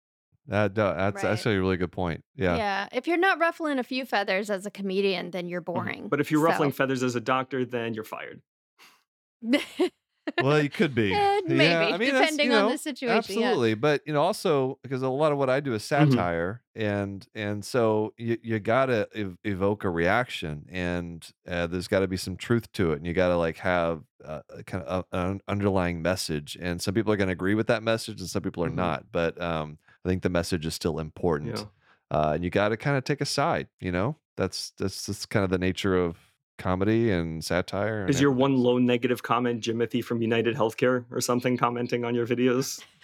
That, 0.48 0.76
no, 0.78 0.94
that's 0.96 1.24
Right. 1.24 1.32
actually 1.34 1.56
a 1.56 1.60
really 1.60 1.76
good 1.78 1.92
point. 1.92 2.24
Yeah. 2.36 2.56
Yeah. 2.56 2.88
If 2.92 3.08
you're 3.08 3.18
not 3.18 3.40
ruffling 3.40 3.78
a 3.80 3.84
few 3.84 4.06
feathers 4.06 4.50
as 4.50 4.66
a 4.66 4.72
comedian, 4.72 5.32
then 5.32 5.48
you're 5.48 5.62
Mhm. 5.62 5.66
boring. 5.66 6.08
But 6.08 6.22
if 6.22 6.32
you're 6.32 6.42
ruffling 6.42 6.72
So 6.72 6.78
feathers 6.78 7.04
as 7.04 7.16
a 7.16 7.20
doctor, 7.20 7.66
then 7.66 7.94
you're 7.94 8.04
fired. 8.06 8.42
Well, 10.42 10.62
you 10.62 10.70
could 10.70 10.94
be. 10.96 11.14
Eh, 11.14 11.42
maybe, 11.46 11.64
Yeah, 11.64 11.80
I 11.94 11.98
mean, 11.98 12.14
depending 12.14 12.52
you 12.52 12.58
on 12.58 12.72
the 12.72 12.78
situation. 12.78 13.10
Yeah. 13.14 13.18
absolutely. 13.18 13.74
But 13.76 14.02
you 14.06 14.14
know, 14.14 14.22
also 14.22 14.80
because 14.82 15.02
a 15.02 15.10
lot 15.10 15.32
of 15.32 15.38
what 15.38 15.50
I 15.50 15.60
do 15.60 15.74
is 15.74 15.84
Mhm. 15.84 15.86
satire, 15.86 16.62
and 16.76 17.26
and 17.36 17.64
so 17.64 18.14
you 18.18 18.38
you 18.42 18.60
gotta 18.60 19.08
ev- 19.14 19.38
evoke 19.44 19.84
a 19.84 19.90
reaction, 19.90 20.66
and 20.72 21.28
uh, 21.48 21.68
there's 21.68 21.88
got 21.88 22.00
to 22.00 22.08
be 22.08 22.18
some 22.18 22.36
truth 22.38 22.72
to 22.74 22.92
it, 22.92 22.98
and 22.98 23.06
you 23.08 23.14
gotta 23.14 23.38
like 23.38 23.58
have 23.58 24.02
uh, 24.24 24.42
kind 24.66 24.84
of 24.84 25.06
a- 25.12 25.18
an 25.18 25.42
underlying 25.48 26.02
message, 26.02 26.58
and 26.60 26.82
some 26.82 26.94
people 26.94 27.14
are 27.14 27.18
gonna 27.18 27.32
agree 27.32 27.54
with 27.56 27.68
that 27.68 27.84
message, 27.84 28.20
and 28.20 28.30
some 28.30 28.42
people 28.42 28.64
are 28.64 28.70
Mhm. 28.72 28.76
not. 28.76 29.12
But 29.12 29.40
um, 29.42 29.78
I 30.04 30.10
think 30.10 30.24
the 30.24 30.30
message 30.30 30.66
is 30.66 30.74
still 30.74 31.00
important, 31.00 31.58
Yeah. 32.12 32.18
uh, 32.18 32.32
and 32.36 32.44
you 32.44 32.50
got 32.50 32.70
to 32.70 32.78
kind 32.78 32.98
of 32.98 33.04
take 33.04 33.22
a 33.22 33.26
side. 33.26 33.68
You 33.80 33.92
know, 33.92 34.18
that's 34.38 34.72
that's 34.78 35.06
that's 35.06 35.26
kind 35.28 35.44
of 35.44 35.50
the 35.52 35.58
nature 35.60 35.96
of 35.96 36.18
comedy 36.58 37.12
and 37.12 37.44
satire. 37.44 38.02
And 38.02 38.10
Is 38.10 38.22
your 38.22 38.32
one 38.32 38.52
everything. 38.52 38.64
low 38.64 38.78
negative 38.78 39.24
comment 39.24 39.62
Jimothy 39.64 40.04
from 40.04 40.22
United 40.22 40.56
Healthcare 40.56 41.06
or 41.12 41.22
something 41.22 41.58
commenting 41.58 42.06
on 42.06 42.16
your 42.16 42.26
videos? 42.28 42.82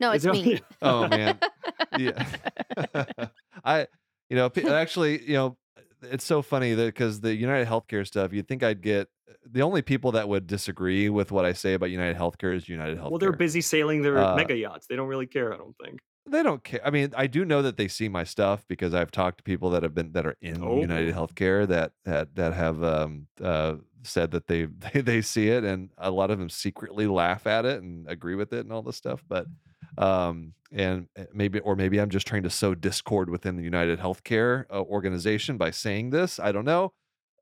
no, 0.00 0.12
it's 0.12 0.24
me. 0.24 0.60
Oh 0.82 1.08
man, 1.08 1.38
yeah. 1.98 2.26
I, 3.64 3.86
you 4.28 4.36
know, 4.36 4.50
actually, 4.68 5.22
you 5.26 5.34
know, 5.34 5.56
it's 6.02 6.24
so 6.24 6.42
funny 6.42 6.74
that 6.74 6.86
because 6.86 7.20
the 7.20 7.34
United 7.34 7.66
Healthcare 7.68 8.06
stuff, 8.06 8.32
you'd 8.32 8.46
think 8.48 8.62
I'd 8.62 8.82
get 8.82 9.08
the 9.50 9.62
only 9.62 9.82
people 9.82 10.12
that 10.12 10.28
would 10.28 10.46
disagree 10.46 11.08
with 11.08 11.32
what 11.32 11.44
I 11.44 11.52
say 11.52 11.74
about 11.74 11.90
United 11.90 12.16
Healthcare 12.16 12.54
is 12.54 12.68
United 12.68 12.98
Healthcare. 12.98 13.10
Well, 13.10 13.18
they're 13.18 13.32
busy 13.32 13.60
sailing 13.60 14.02
their 14.02 14.18
Uh, 14.18 14.36
mega 14.36 14.56
yachts. 14.56 14.86
They 14.86 14.96
don't 14.96 15.08
really 15.08 15.26
care, 15.26 15.54
I 15.54 15.56
don't 15.56 15.76
think. 15.82 16.00
They 16.28 16.42
don't 16.42 16.64
care. 16.64 16.80
I 16.84 16.90
mean, 16.90 17.12
I 17.16 17.26
do 17.28 17.44
know 17.44 17.62
that 17.62 17.76
they 17.76 17.86
see 17.88 18.08
my 18.08 18.24
stuff 18.24 18.64
because 18.68 18.94
I've 18.94 19.10
talked 19.12 19.38
to 19.38 19.44
people 19.44 19.70
that 19.70 19.82
have 19.84 19.94
been 19.94 20.12
that 20.12 20.26
are 20.26 20.36
in 20.40 20.56
United 20.80 21.14
Oh. 21.14 21.26
Healthcare 21.26 21.66
that 21.68 21.92
that 22.04 22.34
that 22.34 22.52
have 22.52 22.82
um 22.82 23.28
uh 23.40 23.76
said 24.02 24.32
that 24.32 24.46
they 24.48 24.64
they, 24.92 25.00
they 25.02 25.22
see 25.22 25.48
it 25.48 25.62
and 25.64 25.90
a 25.98 26.10
lot 26.10 26.30
of 26.30 26.38
them 26.38 26.48
secretly 26.50 27.06
laugh 27.06 27.46
at 27.46 27.64
it 27.64 27.82
and 27.82 28.08
agree 28.08 28.34
with 28.34 28.52
it 28.52 28.60
and 28.60 28.72
all 28.72 28.82
this 28.82 28.96
stuff 28.96 29.22
but 29.28 29.46
um 29.98 30.52
and 30.72 31.08
uh, 31.18 31.24
maybe 31.32 31.60
or 31.60 31.76
maybe 31.76 31.98
I'm 32.00 32.10
just 32.10 32.26
trying 32.26 32.42
to 32.42 32.50
sow 32.50 32.74
discord 32.74 33.30
within 33.30 33.56
the 33.56 33.62
United 33.62 33.98
Healthcare 34.00 34.64
uh, 34.70 34.82
organization 34.82 35.56
by 35.56 35.70
saying 35.70 36.10
this 36.10 36.38
I 36.40 36.50
don't 36.52 36.64
know 36.64 36.92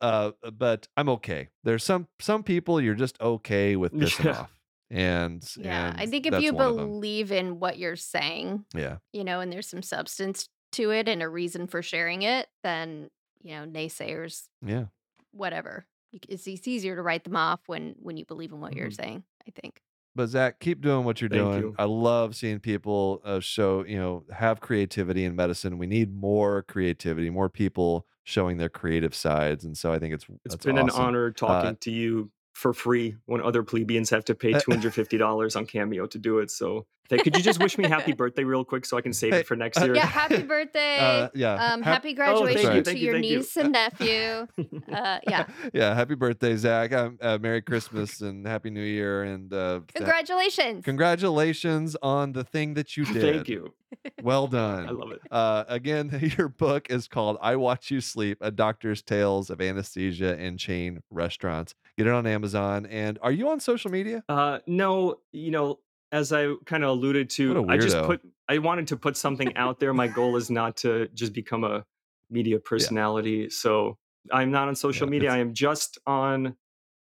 uh 0.02 0.32
but 0.52 0.88
I'm 0.96 1.08
okay 1.10 1.48
there's 1.64 1.84
some 1.84 2.06
some 2.20 2.42
people 2.42 2.80
you're 2.80 2.94
just 2.94 3.18
okay 3.20 3.76
with 3.76 3.92
pissing 3.98 4.26
Yeah. 4.26 4.40
off 4.40 4.60
and 4.90 5.42
yeah. 5.56 5.94
I 5.96 6.06
think 6.06 6.26
if 6.26 6.38
you 6.40 6.52
one 6.52 6.66
of 6.68 6.76
them. 6.76 6.88
believe 6.90 7.32
in 7.32 7.58
what 7.60 7.78
you're 7.78 7.96
saying, 7.96 8.64
yeah 8.74 8.98
you 9.12 9.24
know, 9.24 9.40
and 9.40 9.52
there's 9.52 9.68
some 9.68 9.82
substance 9.82 10.48
to 10.72 10.90
it 10.90 11.08
and 11.08 11.22
a 11.22 11.28
reason 11.28 11.66
for 11.68 11.82
sharing 11.82 12.22
it, 12.22 12.48
then, 12.62 13.10
you 13.42 13.54
know, 13.54 13.64
naysayers, 13.66 14.48
yeah 14.62 14.86
whatever. 15.32 15.86
It's, 16.28 16.46
it's 16.46 16.68
easier 16.68 16.94
to 16.96 17.02
write 17.02 17.24
them 17.24 17.36
off 17.36 17.60
when 17.66 17.96
when 18.00 18.16
you 18.16 18.24
believe 18.24 18.52
in 18.52 18.60
what 18.60 18.76
you're 18.76 18.88
Mhm. 18.88 18.94
saying, 18.96 19.24
I 19.48 19.50
think. 19.50 19.80
But 20.16 20.28
Zach, 20.28 20.60
keep 20.60 20.80
doing 20.80 21.04
what 21.04 21.20
you're 21.20 21.28
Thank 21.28 21.42
doing. 21.42 21.60
you. 21.60 21.74
I 21.76 21.84
love 21.84 22.36
seeing 22.36 22.60
people 22.60 23.20
uh, 23.24 23.40
show, 23.40 23.84
you 23.84 23.96
know, 23.98 24.24
have 24.32 24.60
creativity 24.60 25.24
in 25.24 25.34
medicine. 25.34 25.76
We 25.76 25.88
need 25.88 26.14
more 26.14 26.62
creativity, 26.62 27.30
more 27.30 27.48
people 27.48 28.06
showing 28.22 28.56
their 28.58 28.68
creative 28.68 29.14
sides, 29.14 29.64
and 29.64 29.76
so 29.76 29.92
I 29.92 29.98
think 29.98 30.14
it's 30.14 30.24
It's 30.44 30.54
that's 30.54 30.64
been 30.64 30.78
an 30.78 30.88
honor 30.90 31.30
talking 31.32 31.76
to 31.78 31.90
you 31.90 32.30
for 32.54 32.72
free 32.72 33.16
when 33.26 33.42
other 33.42 33.62
plebeians 33.62 34.08
have 34.10 34.24
to 34.24 34.34
pay 34.34 34.54
Uh, 34.54 34.60
$250 34.68 35.56
on 35.56 35.66
Cameo 35.66 36.06
to 36.06 36.18
do 36.18 36.38
it. 36.38 36.50
So, 36.50 36.86
th- 37.08 37.22
could 37.22 37.36
you 37.36 37.42
just 37.42 37.60
wish 37.60 37.76
me 37.76 37.88
happy 37.88 38.12
birthday 38.22 38.44
real 38.44 38.64
quick 38.64 38.86
so 38.86 38.96
I 38.96 39.00
can 39.00 39.12
save 39.12 39.32
Hey, 39.32 39.40
it 39.40 39.46
for 39.46 39.56
next 39.56 39.78
uh, 39.78 39.84
year? 39.86 39.96
Yeah, 39.96 40.06
happy 40.06 40.42
birthday. 40.42 40.98
Uh, 40.98 41.28
yeah, 41.34 41.54
um, 41.54 41.82
hap- 41.82 41.94
happy 41.94 42.14
thank 42.14 42.16
graduation 42.16 42.76
you, 42.76 42.82
to 42.82 42.96
you, 42.98 43.04
your 43.04 43.14
thank 43.14 43.26
you. 43.26 43.36
niece 43.38 43.56
and 43.56 43.72
nephew. 43.72 44.46
Uh, 44.94 45.18
yeah. 45.28 45.46
yeah. 45.72 45.94
Happy 45.94 46.14
birthday, 46.14 46.56
Zach. 46.56 46.92
Um, 46.92 47.18
uh, 47.20 47.36
Merry 47.40 47.60
Christmas 47.62 48.20
and 48.20 48.46
Happy 48.46 48.70
New 48.70 48.82
Year, 48.82 49.24
and 49.24 49.52
uh, 49.52 49.80
Zach, 49.80 49.94
Congratulations. 49.94 50.84
congratulations 50.84 51.96
on 52.02 52.32
the 52.32 52.44
thing 52.44 52.74
that 52.74 52.96
you 52.96 53.04
did. 53.04 53.22
Thank 53.34 53.48
you. 53.48 53.74
Well 54.22 54.46
done. 54.46 54.88
I 54.88 54.92
love 54.92 55.10
it. 55.12 55.20
Uh, 55.30 55.64
again, 55.68 56.10
your 56.38 56.48
book 56.48 56.90
is 56.90 57.08
called 57.08 57.38
"I 57.40 57.56
Watch 57.56 57.90
You 57.90 58.00
Sleep: 58.00 58.38
A 58.40 58.50
Doctor's 58.50 59.02
Tales 59.02 59.50
of 59.50 59.60
Anesthesia 59.60 60.38
in 60.38 60.58
Chain 60.58 61.00
Restaurants." 61.10 61.74
Get 61.96 62.06
it 62.06 62.12
on 62.12 62.26
Amazon. 62.26 62.86
And 62.86 63.18
are 63.22 63.32
you 63.32 63.48
on 63.50 63.60
social 63.60 63.90
media? 63.90 64.24
Uh, 64.28 64.60
no, 64.66 65.20
you 65.32 65.50
know, 65.50 65.80
as 66.12 66.32
I 66.32 66.54
kind 66.64 66.84
of 66.84 66.90
alluded 66.90 67.30
to, 67.30 67.64
I 67.68 67.76
just 67.76 68.02
put, 68.02 68.20
I 68.48 68.58
wanted 68.58 68.88
to 68.88 68.96
put 68.96 69.16
something 69.16 69.56
out 69.56 69.80
there. 69.80 69.92
My 69.92 70.08
goal 70.08 70.36
is 70.36 70.50
not 70.50 70.76
to 70.78 71.08
just 71.08 71.32
become 71.32 71.64
a 71.64 71.84
media 72.30 72.58
personality. 72.58 73.50
So 73.50 73.98
I'm 74.32 74.50
not 74.50 74.68
on 74.68 74.76
social 74.76 75.06
Yeah, 75.06 75.10
media. 75.10 75.30
I 75.30 75.38
am 75.38 75.54
just 75.54 75.98
on 76.06 76.56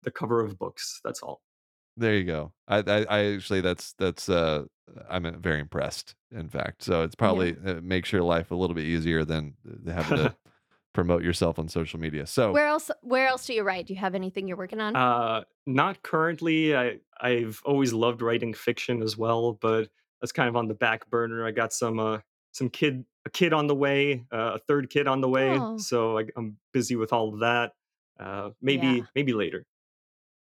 the 0.03 0.11
cover 0.11 0.41
of 0.43 0.57
books. 0.57 0.99
That's 1.03 1.21
all. 1.21 1.41
There 1.97 2.15
you 2.15 2.23
go. 2.23 2.53
I, 2.67 2.77
I, 2.79 3.05
I 3.09 3.33
actually, 3.33 3.61
that's 3.61 3.93
that's. 3.93 4.29
uh 4.29 4.65
I'm 5.09 5.25
uh, 5.25 5.31
very 5.37 5.61
impressed. 5.61 6.15
In 6.31 6.49
fact, 6.49 6.83
so 6.83 7.03
it's 7.03 7.15
probably 7.15 7.55
uh, 7.65 7.79
makes 7.81 8.11
your 8.11 8.23
life 8.23 8.51
a 8.51 8.55
little 8.55 8.73
bit 8.73 8.85
easier 8.85 9.23
than 9.23 9.55
uh, 9.87 9.91
having 9.91 10.15
to 10.15 10.33
promote 10.93 11.23
yourself 11.23 11.57
on 11.59 11.67
social 11.69 11.99
media. 11.99 12.25
So 12.27 12.51
Where 12.51 12.67
else 12.67 12.91
where 13.01 13.27
else 13.27 13.45
do 13.45 13.53
you 13.53 13.63
write? 13.63 13.87
Do 13.87 13.93
you 13.93 13.99
have 13.99 14.15
anything 14.15 14.47
you're 14.47 14.57
working 14.57 14.81
on? 14.81 14.95
Uh, 14.95 15.43
not 15.65 16.03
currently. 16.03 16.75
I 16.75 16.99
I've 17.19 17.61
always 17.65 17.93
loved 17.93 18.21
writing 18.21 18.53
fiction 18.53 19.01
as 19.01 19.17
well, 19.17 19.53
but 19.53 19.89
that's 20.19 20.31
kind 20.31 20.49
of 20.49 20.55
on 20.55 20.67
the 20.67 20.73
back 20.73 21.09
burner. 21.09 21.45
I 21.45 21.51
got 21.51 21.73
some 21.73 21.99
uh 21.99 22.19
some 22.51 22.69
kid 22.69 23.05
a 23.25 23.29
kid 23.29 23.53
on 23.53 23.67
the 23.67 23.75
way, 23.75 24.25
uh, 24.33 24.53
a 24.55 24.59
third 24.59 24.89
kid 24.89 25.07
on 25.07 25.21
the 25.21 25.29
way, 25.29 25.51
Oh. 25.57 25.77
so 25.77 26.17
I, 26.17 26.25
I'm 26.35 26.57
busy 26.73 26.95
with 26.95 27.13
all 27.13 27.33
of 27.33 27.39
that. 27.41 27.73
Uh, 28.19 28.49
maybe 28.61 28.87
Yeah. 28.87 29.03
maybe 29.15 29.33
later. 29.33 29.65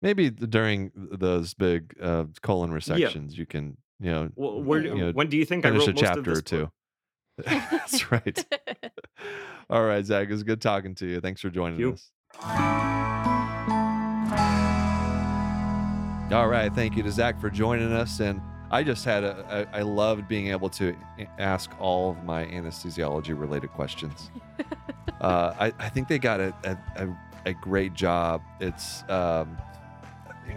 maybe 0.01 0.29
during 0.31 0.91
those 0.95 1.53
big 1.53 1.93
uh, 2.01 2.25
colon 2.41 2.71
resections, 2.71 3.33
you 3.37 3.45
can 3.45 3.77
you 3.99 4.09
know, 4.09 4.29
Well, 4.35 4.63
where, 4.63 4.81
you 4.81 4.95
know, 4.95 5.11
when 5.11 5.27
do 5.29 5.37
you 5.37 5.45
think 5.45 5.63
I 5.63 5.69
finish 5.69 5.81
wrote 5.85 5.89
a 5.89 5.93
most 5.93 6.01
of 6.01 6.07
chapter 6.07 6.29
this 6.31 6.39
or 6.39 6.41
two. 6.41 6.59
book? 6.65 6.73
That's 7.45 8.11
right. 8.11 8.45
All 9.69 9.83
right, 9.83 10.05
Zach, 10.05 10.27
it 10.27 10.31
was 10.31 10.43
good 10.43 10.61
talking 10.61 10.95
to 10.95 11.05
you. 11.05 11.21
Thanks 11.21 11.41
for 11.41 11.49
joining 11.49 11.79
you. 11.79 11.93
us. 11.93 12.11
All 16.31 16.47
right, 16.47 16.71
thank 16.73 16.95
you 16.95 17.03
to 17.03 17.11
Zach 17.11 17.39
for 17.41 17.49
joining 17.49 17.91
us. 17.91 18.21
And 18.21 18.41
I 18.71 18.83
just 18.83 19.03
had 19.03 19.25
a, 19.25 19.67
I 19.73 19.79
I 19.79 19.81
loved 19.81 20.29
being 20.29 20.47
able 20.47 20.69
to 20.69 20.95
ask 21.39 21.69
all 21.79 22.11
of 22.11 22.23
my 22.23 22.45
anesthesiology 22.45 23.37
related 23.37 23.71
questions. 23.71 24.31
uh, 25.21 25.53
I, 25.59 25.73
I 25.77 25.89
think 25.89 26.07
they 26.07 26.19
got 26.19 26.39
a, 26.39 26.53
a, 26.63 27.05
a, 27.05 27.17
a 27.47 27.53
great 27.53 27.93
job. 27.93 28.41
It's, 28.61 29.03
um, 29.09 29.57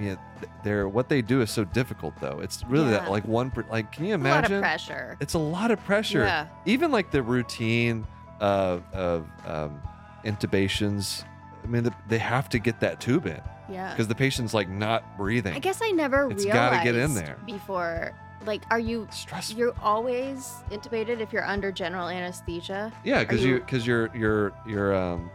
yeah, 0.01 0.17
they're 0.63 0.89
what 0.89 1.09
they 1.09 1.23
do 1.23 1.41
is 1.41 1.51
so 1.51 1.65
difficult 1.65 2.15
though. 2.21 2.41
It's 2.41 2.65
really 2.65 2.91
Yeah. 2.93 2.99
that 3.01 3.11
like 3.11 3.25
one, 3.27 3.53
like, 3.71 3.93
can 3.93 4.05
you 4.05 4.15
a 4.15 4.19
lot 4.19 4.21
imagine? 4.21 4.57
of 4.57 4.63
pressure. 4.63 5.17
It's 5.21 5.35
a 5.35 5.39
lot 5.39 5.71
of 5.71 5.83
pressure 5.85 6.25
Yeah. 6.25 6.47
even 6.67 6.91
like 6.93 7.11
the 7.11 7.23
routine 7.23 8.07
of, 8.41 8.83
of 8.93 9.27
um, 9.47 9.81
intubations 10.25 11.25
i 11.63 11.67
mean 11.67 11.85
the, 11.85 11.95
they 12.09 12.19
have 12.19 12.49
to 12.51 12.59
get 12.59 12.81
that 12.81 13.01
tube 13.01 13.27
in 13.27 13.41
Yeah. 13.71 13.91
because 13.91 14.09
the 14.09 14.15
patient's 14.15 14.53
like 14.55 14.69
not 14.69 15.17
breathing 15.17 15.55
I 15.55 15.59
guess 15.61 15.81
I 15.83 15.91
never 15.93 16.31
It's 16.31 16.45
realized 16.45 16.73
gotta 16.73 16.85
get 16.85 16.95
in 16.97 17.15
there. 17.15 17.39
before. 17.47 18.13
Like, 18.45 18.63
are 18.71 18.79
you 18.79 19.09
stressful 19.11 19.57
you're 19.59 19.75
always 19.81 20.53
intubated 20.71 21.21
if 21.21 21.33
you're 21.33 21.47
under 21.47 21.73
general 21.73 22.09
anesthesia? 22.09 22.93
yeah 23.05 23.21
because 23.21 23.43
you 23.43 23.55
you- 23.55 23.61
because 23.61 23.87
you're 23.87 24.11
you're 24.15 24.53
you're 24.67 24.95
um 24.95 25.31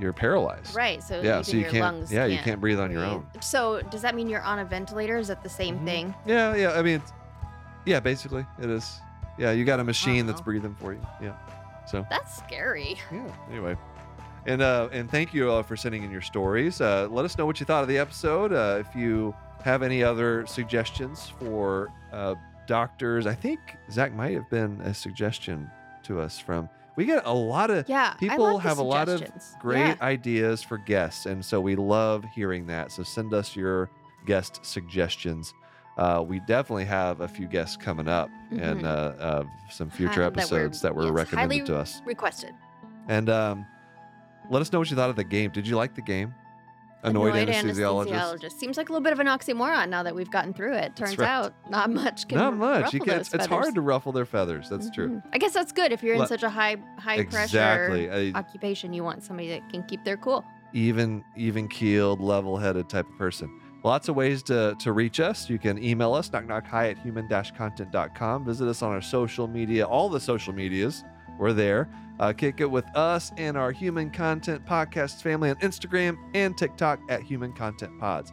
you're 0.00 0.12
paralyzed 0.12 0.74
Right. 0.74 1.02
So 1.02 1.20
yeah 1.22 1.42
so 1.42 1.52
you 1.52 1.60
your 1.60 1.70
can't 1.70 1.82
lungs 1.82 2.12
yeah 2.12 2.26
you 2.26 2.38
can't 2.38 2.60
breathe 2.60 2.78
on 2.80 2.90
your 2.90 3.04
own 3.04 3.26
So 3.40 3.80
does 3.82 4.02
that 4.02 4.14
mean 4.14 4.28
you're 4.28 4.42
on 4.42 4.58
a 4.58 4.64
ventilator? 4.64 5.16
Is 5.16 5.28
that 5.28 5.42
the 5.42 5.48
same 5.48 5.78
Mhm. 5.80 5.84
thing? 5.84 6.14
yeah 6.26 6.54
yeah 6.54 6.72
i 6.72 6.82
mean 6.82 7.02
yeah 7.84 8.00
basically 8.00 8.44
it 8.60 8.68
is 8.70 9.00
yeah 9.38 9.52
you 9.52 9.64
got 9.64 9.80
a 9.80 9.84
machine 9.84 10.26
that's 10.26 10.40
breathing 10.40 10.74
for 10.80 10.92
you 10.92 11.00
yeah 11.22 11.34
so 11.86 12.04
That's 12.10 12.36
scary. 12.36 12.98
yeah 13.12 13.30
anyway 13.50 13.76
and 14.46 14.60
uh 14.62 14.88
and 14.92 15.10
thank 15.10 15.32
you 15.34 15.50
uh, 15.52 15.62
for 15.62 15.76
sending 15.76 16.02
in 16.02 16.10
your 16.10 16.20
stories 16.22 16.80
uh 16.80 17.06
let 17.10 17.24
us 17.24 17.36
know 17.38 17.46
what 17.46 17.60
you 17.60 17.66
thought 17.66 17.82
of 17.82 17.88
the 17.88 17.98
episode 17.98 18.52
uh 18.52 18.78
if 18.80 18.94
you 18.96 19.34
have 19.64 19.82
any 19.82 20.02
other 20.02 20.46
suggestions 20.46 21.32
for 21.38 21.90
uh 22.12 22.34
doctors 22.66 23.26
i 23.26 23.34
think 23.34 23.60
zach 23.90 24.12
might 24.12 24.34
have 24.34 24.48
been 24.50 24.80
a 24.82 24.92
suggestion 24.94 25.70
to 26.02 26.20
us 26.20 26.38
from 26.38 26.68
we 26.96 27.04
get 27.04 27.22
a 27.26 27.32
lot 27.32 27.70
of 27.70 27.88
Yeah. 27.88 28.14
People 28.14 28.58
have 28.58 28.78
a 28.78 28.82
lot 28.82 29.08
of 29.08 29.22
great 29.60 29.78
Yeah. 29.80 29.94
ideas 30.00 30.62
for 30.62 30.78
guests 30.78 31.26
and 31.26 31.44
so 31.44 31.60
we 31.60 31.76
love 31.76 32.24
hearing 32.34 32.66
that 32.66 32.90
so 32.92 33.02
send 33.02 33.32
us 33.34 33.54
your 33.54 33.90
guest 34.26 34.60
suggestions 34.64 35.54
uh, 35.98 36.22
we 36.26 36.40
definitely 36.40 36.84
have 36.84 37.20
a 37.22 37.28
few 37.28 37.46
guests 37.46 37.74
coming 37.76 38.06
up 38.08 38.28
and 38.50 38.82
Mhm. 38.82 38.84
uh, 38.84 39.22
uh, 39.22 39.44
some 39.70 39.88
future 39.88 40.24
Hi- 40.24 40.28
that 40.30 40.34
were- 40.34 40.40
episodes 40.40 40.82
that 40.82 40.94
were, 40.94 41.04
yes, 41.04 41.12
recommended 41.12 41.64
to 41.66 41.76
us 41.78 42.02
Requested. 42.04 42.52
and 43.08 43.30
um, 43.30 43.64
let 44.50 44.60
us 44.60 44.70
know 44.72 44.78
what 44.78 44.90
you 44.90 44.96
thought 44.96 45.08
of 45.10 45.16
the 45.16 45.24
game. 45.24 45.50
Did 45.52 45.66
you 45.66 45.74
like 45.76 45.94
the 45.94 46.02
game? 46.02 46.34
Annoyed, 47.06 47.34
anesthesiologist. 47.34 48.08
anesthesiologist. 48.10 48.52
Seems 48.58 48.76
like 48.76 48.88
a 48.88 48.92
little 48.92 49.02
bit 49.02 49.12
of 49.12 49.20
an 49.20 49.26
oxymoron 49.26 49.88
now 49.88 50.02
that 50.02 50.14
we've 50.14 50.30
gotten 50.30 50.52
through 50.52 50.74
it. 50.74 50.96
Turns 50.96 51.16
right. 51.18 51.28
out 51.28 51.54
not 51.70 51.90
much 51.90 52.28
can 52.28 52.38
Not 52.38 52.56
much. 52.56 52.92
You 52.92 53.00
can't. 53.00 53.32
It's 53.32 53.46
hard 53.46 53.74
to 53.74 53.80
ruffle 53.80 54.12
their 54.12 54.26
feathers. 54.26 54.68
That's 54.68 54.90
true. 54.90 55.08
Mhm. 55.08 55.22
I 55.32 55.38
guess 55.38 55.52
that's 55.52 55.72
good 55.72 55.92
if 55.92 56.02
you're 56.02 56.14
in 56.14 56.20
Let- 56.20 56.28
such 56.28 56.42
a 56.42 56.50
high 56.50 56.76
high 56.98 57.16
Exactly. 57.16 58.06
pressure 58.08 58.32
A 58.34 58.38
occupation. 58.38 58.92
You 58.92 59.04
want 59.04 59.22
somebody 59.22 59.48
that 59.50 59.68
can 59.70 59.82
keep 59.84 60.04
their 60.04 60.16
cool. 60.16 60.44
even, 60.72 61.24
even 61.36 61.68
keeled, 61.68 62.20
level 62.20 62.58
headed 62.58 62.88
type 62.88 63.08
of 63.08 63.16
person. 63.16 63.48
Lots 63.84 64.08
of 64.08 64.16
ways 64.16 64.42
to, 64.44 64.74
to 64.80 64.92
reach 64.92 65.20
us. 65.20 65.48
You 65.48 65.58
can 65.58 65.82
email 65.82 66.12
us, 66.12 66.28
knockknockhi 66.28 66.90
at 66.90 66.98
human 66.98 67.28
content.com. 67.28 68.44
Visit 68.44 68.66
us 68.68 68.82
on 68.82 68.90
our 68.90 69.00
social 69.00 69.46
media, 69.46 69.86
all 69.86 70.08
the 70.08 70.18
social 70.18 70.52
medias. 70.52 71.04
We're 71.38 71.52
there. 71.52 71.88
Uh, 72.18 72.32
kick 72.32 72.60
it 72.60 72.70
with 72.70 72.84
us 72.96 73.32
and 73.36 73.56
our 73.56 73.72
Human 73.72 74.10
Content 74.10 74.64
Podcast 74.64 75.22
family 75.22 75.50
on 75.50 75.56
Instagram 75.56 76.16
and 76.34 76.56
TikTok 76.56 77.00
at 77.08 77.22
Human 77.22 77.52
Content 77.52 77.98
Pods. 77.98 78.32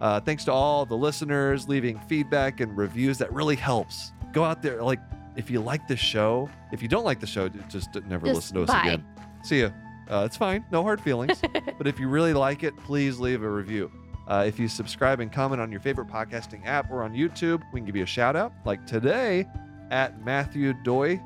Uh, 0.00 0.20
thanks 0.20 0.44
to 0.44 0.52
all 0.52 0.84
the 0.84 0.96
listeners 0.96 1.68
leaving 1.68 1.98
feedback 2.00 2.60
and 2.60 2.76
reviews. 2.76 3.18
That 3.18 3.32
really 3.32 3.56
helps. 3.56 4.12
Go 4.32 4.44
out 4.44 4.62
there. 4.62 4.82
Like, 4.82 5.00
if 5.36 5.50
you 5.50 5.60
like 5.60 5.88
the 5.88 5.96
show, 5.96 6.50
if 6.72 6.82
you 6.82 6.88
don't 6.88 7.04
like 7.04 7.20
the 7.20 7.26
show, 7.26 7.48
just 7.48 7.94
never 8.06 8.26
Just 8.26 8.36
listen 8.36 8.56
to 8.56 8.62
us 8.64 8.68
bye. 8.68 8.80
again. 8.82 9.04
See 9.42 9.62
ya. 9.62 9.70
Uh, 10.10 10.24
it's 10.26 10.36
fine. 10.36 10.64
No 10.70 10.82
hard 10.82 11.00
feelings. 11.00 11.40
but 11.78 11.86
if 11.86 11.98
you 11.98 12.08
really 12.08 12.34
like 12.34 12.62
it, 12.62 12.76
please 12.76 13.18
leave 13.18 13.42
a 13.42 13.48
review. 13.48 13.90
Uh, 14.28 14.44
if 14.46 14.58
you 14.58 14.68
subscribe 14.68 15.20
and 15.20 15.32
comment 15.32 15.60
on 15.60 15.70
your 15.70 15.80
favorite 15.80 16.08
podcasting 16.08 16.66
app 16.66 16.90
or 16.90 17.02
on 17.02 17.14
YouTube, 17.14 17.62
we 17.72 17.80
can 17.80 17.86
give 17.86 17.96
you 17.96 18.02
a 18.02 18.06
shout 18.06 18.36
out. 18.36 18.52
Like 18.64 18.86
today, 18.86 19.46
at 19.90 20.24
Matthew 20.24 20.72
Doy, 20.82 21.20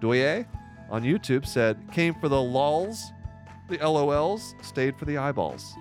Doye 0.00 0.46
on 0.90 1.02
YouTube 1.02 1.46
said, 1.46 1.76
came 1.92 2.14
for 2.14 2.28
the 2.28 2.40
lols, 2.40 3.12
the 3.68 3.78
LOLs, 3.78 4.54
stayed 4.64 4.96
for 4.98 5.04
the 5.04 5.16
eyeballs. 5.18 5.74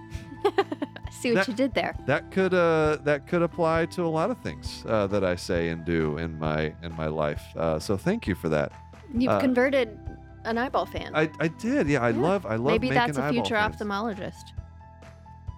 See 1.11 1.31
what 1.31 1.35
That- 1.45 1.47
you 1.47 1.53
did 1.53 1.73
there. 1.73 1.95
That 2.05 2.31
could 2.31 2.53
uh, 2.53 2.97
that 3.03 3.27
could 3.27 3.41
apply 3.43 3.85
to 3.87 4.03
a 4.03 4.07
lot 4.07 4.29
of 4.31 4.37
things 4.39 4.83
uh, 4.87 5.07
that 5.07 5.23
I 5.23 5.35
say 5.35 5.69
and 5.69 5.85
do 5.85 6.17
in 6.17 6.37
my 6.39 6.73
in 6.83 6.93
my 6.97 7.07
life. 7.07 7.41
Uh, 7.55 7.79
so 7.79 7.95
thank 7.97 8.27
you 8.27 8.35
for 8.35 8.49
that. 8.49 8.71
You've 9.13 9.31
uh, 9.31 9.39
converted 9.39 9.97
an 10.43 10.57
eyeball 10.57 10.85
fan. 10.85 11.11
I, 11.15 11.29
I 11.39 11.47
did, 11.47 11.87
yeah. 11.87 12.01
I 12.01 12.09
Yeah. 12.09 12.19
love 12.21 12.45
I 12.45 12.55
love 12.55 12.75
it. 12.75 12.81
Maybe 12.81 12.89
that's 12.89 13.17
a 13.17 13.29
future 13.29 13.55
fans. 13.55 13.77
ophthalmologist. 13.77 14.51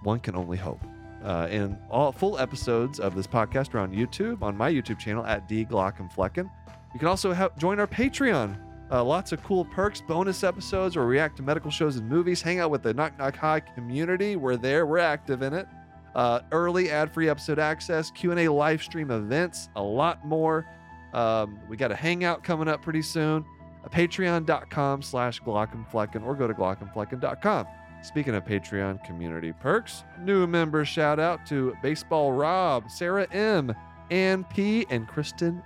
one 0.02 0.20
can 0.20 0.36
only 0.36 0.58
hope. 0.58 0.80
Uh, 1.24 1.48
and 1.50 1.76
all 1.90 2.12
full 2.12 2.38
episodes 2.38 3.00
of 3.00 3.16
this 3.16 3.26
podcast 3.26 3.74
are 3.74 3.78
on 3.80 3.92
YouTube, 3.92 4.42
on 4.42 4.56
my 4.56 4.70
YouTube 4.70 4.98
channel 4.98 5.24
at 5.26 5.48
D 5.48 5.64
Glaucomflecken. 5.64 6.48
You 6.94 6.98
can 7.00 7.08
also 7.08 7.32
help 7.32 7.58
join 7.58 7.80
our 7.80 7.86
Patreon. 7.88 8.56
Uh, 8.90 9.02
lots 9.02 9.32
of 9.32 9.42
cool 9.42 9.64
perks, 9.64 10.00
bonus 10.00 10.44
episodes, 10.44 10.96
where 10.96 11.04
we 11.06 11.12
react 11.12 11.36
to 11.36 11.42
medical 11.42 11.70
shows 11.70 11.96
and 11.96 12.08
movies. 12.08 12.40
Hang 12.40 12.60
out 12.60 12.70
with 12.70 12.82
the 12.82 12.94
Knock 12.94 13.18
Knock 13.18 13.36
Hi 13.36 13.60
community. 13.60 14.36
We're 14.36 14.56
there. 14.56 14.86
We're 14.86 14.98
active 14.98 15.42
in 15.42 15.52
it. 15.54 15.66
Uh, 16.14 16.40
early 16.52 16.90
ad-free 16.90 17.28
episode 17.28 17.58
access, 17.58 18.10
Q&A 18.10 18.48
live 18.48 18.82
stream 18.82 19.10
events, 19.10 19.68
a 19.76 19.82
lot 19.82 20.24
more. 20.24 20.66
Um, 21.12 21.58
we 21.68 21.76
got 21.76 21.92
a 21.92 21.96
hangout 21.96 22.42
coming 22.42 22.68
up 22.68 22.80
pretty 22.80 23.02
soon. 23.02 23.44
Uh, 23.84 23.88
Patreon.com 23.88 25.02
slash 25.02 25.42
Glaucomflecken 25.42 26.24
or 26.24 26.34
go 26.34 26.46
to 26.46 26.54
Glaucomflecken.com. 26.54 27.66
Speaking 28.02 28.34
of 28.34 28.44
Patreon 28.44 29.04
community 29.04 29.52
perks, 29.52 30.04
new 30.20 30.46
member 30.46 30.84
shout 30.84 31.18
out 31.18 31.44
to 31.46 31.76
Baseball 31.82 32.32
Rob, 32.32 32.90
Sarah 32.90 33.26
M, 33.32 33.74
Ann 34.10 34.44
P, 34.44 34.86
and 34.90 35.08
Kristen 35.08 35.62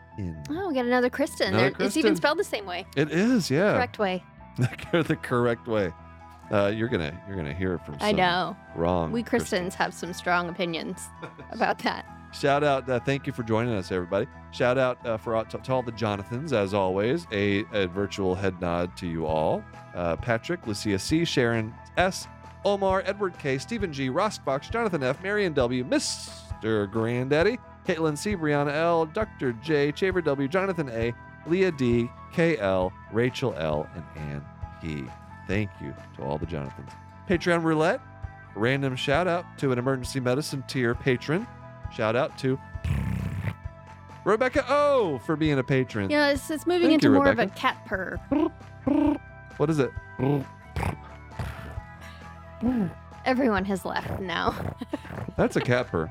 Oh, 0.50 0.68
we 0.68 0.74
got 0.74 0.84
another 0.86 1.10
Kristen. 1.10 1.48
Another 1.54 1.70
There- 1.76 1.86
It's 1.86 1.96
even 1.96 2.16
spelled 2.16 2.38
the 2.38 2.44
same 2.44 2.66
way. 2.66 2.86
It 2.96 3.10
is, 3.10 3.50
yeah, 3.50 3.72
Correct 3.74 3.98
way. 3.98 4.22
the 4.56 5.18
correct 5.22 5.66
way. 5.66 5.92
Uh, 6.52 6.66
you're 6.74 6.88
gonna 6.88 7.18
you're 7.28 7.36
gonna 7.36 7.54
hear 7.54 7.74
it 7.74 7.84
from 7.86 7.96
I 8.00 8.10
know. 8.12 8.56
wrong. 8.74 9.12
We 9.12 9.22
Kristen. 9.22 9.60
Christians 9.70 9.74
have 9.76 9.94
some 9.94 10.12
strong 10.12 10.48
opinions 10.48 11.00
about 11.52 11.78
that. 11.80 12.04
Shout 12.32 12.62
out, 12.62 12.88
uh, 12.88 13.00
thank 13.00 13.26
you 13.26 13.32
for 13.32 13.42
joining 13.42 13.74
us, 13.74 13.90
everybody. 13.90 14.26
Shout 14.52 14.78
out 14.78 15.04
uh, 15.04 15.16
for 15.16 15.42
to, 15.44 15.58
to 15.58 15.72
all 15.72 15.82
the 15.82 15.90
Jonathans, 15.92 16.52
as 16.52 16.74
always. 16.74 17.26
A, 17.32 17.64
a 17.72 17.86
virtual 17.88 18.36
head 18.36 18.60
nod 18.60 18.96
to 18.98 19.08
you 19.08 19.26
all. 19.26 19.64
Uh, 19.96 20.14
Patrick, 20.16 20.64
Lucia 20.66 20.96
C, 20.98 21.24
Sharon 21.24 21.74
S, 21.96 22.28
Omar, 22.64 23.02
Edward 23.04 23.36
K, 23.40 23.58
Stephen 23.58 23.92
G, 23.92 24.10
Ross 24.10 24.38
Fox, 24.38 24.68
Jonathan 24.68 25.02
F, 25.02 25.20
Marion 25.24 25.52
W, 25.54 25.82
Mr. 25.84 26.88
Granddaddy, 26.90 27.58
Caitlin 27.86 28.16
C, 28.16 28.36
Brianna 28.36 28.72
L, 28.74 29.06
Dr. 29.06 29.52
J, 29.54 29.92
Chaver 29.92 30.22
W, 30.24 30.48
Jonathan 30.48 30.88
A, 30.90 31.12
Leah 31.46 31.72
D, 31.72 32.10
KL, 32.32 32.92
Rachel 33.12 33.54
L, 33.56 33.88
and 33.94 34.04
Ann 34.16 34.44
P. 34.82 35.04
Thank 35.46 35.70
you 35.80 35.94
to 36.16 36.22
all 36.22 36.38
the 36.38 36.46
Jonathans. 36.46 36.90
Patreon 37.28 37.64
roulette, 37.64 38.00
random 38.54 38.96
shout 38.96 39.26
out 39.26 39.44
to 39.58 39.72
an 39.72 39.78
emergency 39.78 40.20
medicine 40.20 40.62
tier 40.68 40.94
patron. 40.94 41.46
Shout 41.92 42.14
out 42.14 42.36
to 42.38 42.58
Rebecca 44.24 44.64
O 44.68 45.18
for 45.24 45.34
being 45.36 45.58
a 45.58 45.64
patron. 45.64 46.08
Know, 46.08 46.28
it's, 46.28 46.50
it's 46.50 46.66
moving 46.66 46.88
Thank 46.88 47.02
into 47.02 47.08
you, 47.08 47.14
more 47.14 47.28
of 47.28 47.38
a 47.38 47.46
cat 47.48 47.84
purr. 47.86 48.16
What 49.56 49.70
is 49.70 49.78
it? 49.78 49.90
Everyone 53.24 53.64
has 53.64 53.84
left 53.84 54.20
now. 54.20 54.54
That's 55.36 55.56
a 55.56 55.60
cat 55.60 55.88
purr, 55.88 56.10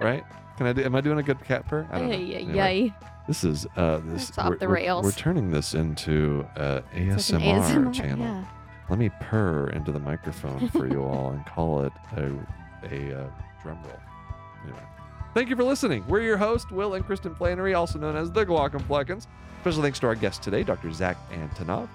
right? 0.00 0.24
Can 0.56 0.66
I 0.66 0.72
do? 0.72 0.82
Am 0.82 0.94
I 0.94 1.00
doing 1.00 1.18
a 1.18 1.22
good 1.22 1.42
cat 1.44 1.66
purr? 1.66 1.86
I 1.90 1.98
don't 1.98 2.08
know. 2.08 2.16
Ay, 2.16 2.34
ay, 2.36 2.40
Anyway. 2.40 2.94
This 3.28 3.44
is 3.44 3.66
uh, 3.76 4.00
this. 4.04 4.30
It's 4.30 4.38
off 4.38 4.48
we're, 4.50 4.56
the 4.58 4.66
we're- 4.66 4.82
rails. 4.82 5.04
We're, 5.04 5.12
turning 5.12 5.50
this 5.50 5.74
into 5.74 6.46
uh, 6.56 6.80
It's 6.92 7.30
like 7.30 7.42
ASMR, 7.42 7.92
channel. 7.92 8.24
Yeah. 8.24 8.44
Let 8.88 8.98
me 8.98 9.10
purr 9.20 9.68
into 9.70 9.92
the 9.92 10.00
microphone 10.00 10.68
for 10.70 10.86
you 10.86 11.02
all 11.04 11.30
and 11.30 11.44
call 11.46 11.84
it 11.84 11.92
a 12.16 12.32
a 12.90 13.20
uh, 13.20 13.28
drum 13.62 13.78
roll. 13.84 14.00
Anyway, 14.64 14.82
thank 15.34 15.50
you 15.50 15.56
for 15.56 15.64
listening. 15.64 16.04
We're 16.08 16.22
your 16.22 16.38
host, 16.38 16.72
Will 16.72 16.94
and 16.94 17.04
Kristen 17.04 17.34
Flannery, 17.34 17.74
also 17.74 17.98
known 17.98 18.16
as 18.16 18.32
the 18.32 18.46
Glaucomfleckens. 18.46 19.26
Special 19.60 19.82
thanks 19.82 19.98
to 20.00 20.06
our 20.06 20.14
guest 20.14 20.42
today, 20.42 20.62
Dr. 20.62 20.90
Zach 20.92 21.18
Antonov. 21.30 21.88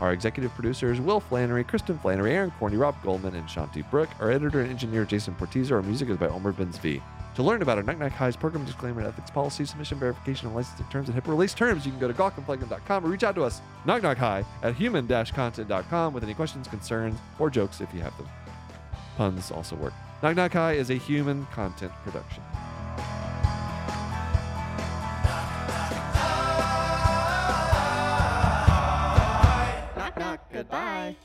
Our 0.00 0.12
executive 0.12 0.52
producers 0.54 1.00
Will 1.00 1.20
Flannery, 1.20 1.64
Kristen 1.64 1.98
Flannery, 1.98 2.34
Aaron 2.34 2.50
Corney, 2.58 2.76
Rob 2.76 2.96
Goldman, 3.02 3.36
and 3.36 3.48
Shanti 3.48 3.88
Brook. 3.90 4.10
Our 4.20 4.30
editor 4.30 4.60
and 4.60 4.70
engineer 4.70 5.04
Jason 5.04 5.34
Portizo. 5.36 5.72
Our 5.72 5.82
music 5.82 6.08
is 6.10 6.16
by 6.18 6.26
Omer 6.28 6.52
Benzvi. 6.52 7.00
To 7.34 7.42
learn 7.42 7.62
about 7.62 7.78
our 7.78 7.82
Knock 7.82 7.98
Knock 7.98 8.12
Hi's 8.12 8.36
program 8.36 8.64
disclaimer 8.64 9.00
and 9.00 9.08
ethics 9.08 9.30
policy, 9.30 9.64
submission 9.64 9.98
verification, 9.98 10.46
and 10.46 10.54
licensing 10.54 10.86
terms 10.86 11.08
and 11.08 11.20
HIPAA 11.20 11.28
release 11.28 11.52
terms, 11.52 11.84
you 11.84 11.90
can 11.90 12.00
go 12.00 12.06
to 12.06 12.14
glaucomflecken.com 12.14 13.04
or 13.04 13.08
reach 13.08 13.24
out 13.24 13.34
to 13.34 13.42
us, 13.42 13.60
Knock 13.84 14.02
Knock 14.02 14.18
Hi, 14.18 14.44
at 14.62 14.76
human-content.com 14.76 16.14
with 16.14 16.22
any 16.22 16.34
questions, 16.34 16.68
concerns, 16.68 17.18
or 17.40 17.50
jokes 17.50 17.80
if 17.80 17.92
you 17.92 18.00
have 18.02 18.16
them. 18.16 18.28
Puns 19.16 19.50
also 19.50 19.74
work. 19.76 19.92
Knock 20.22 20.36
Knock 20.36 20.52
Hi 20.52 20.74
is 20.74 20.90
a 20.90 20.94
human 20.94 21.46
content 21.46 21.92
production. 22.04 22.42
Knock 29.96 30.16
knock. 30.16 30.52
Goodbye. 30.52 31.16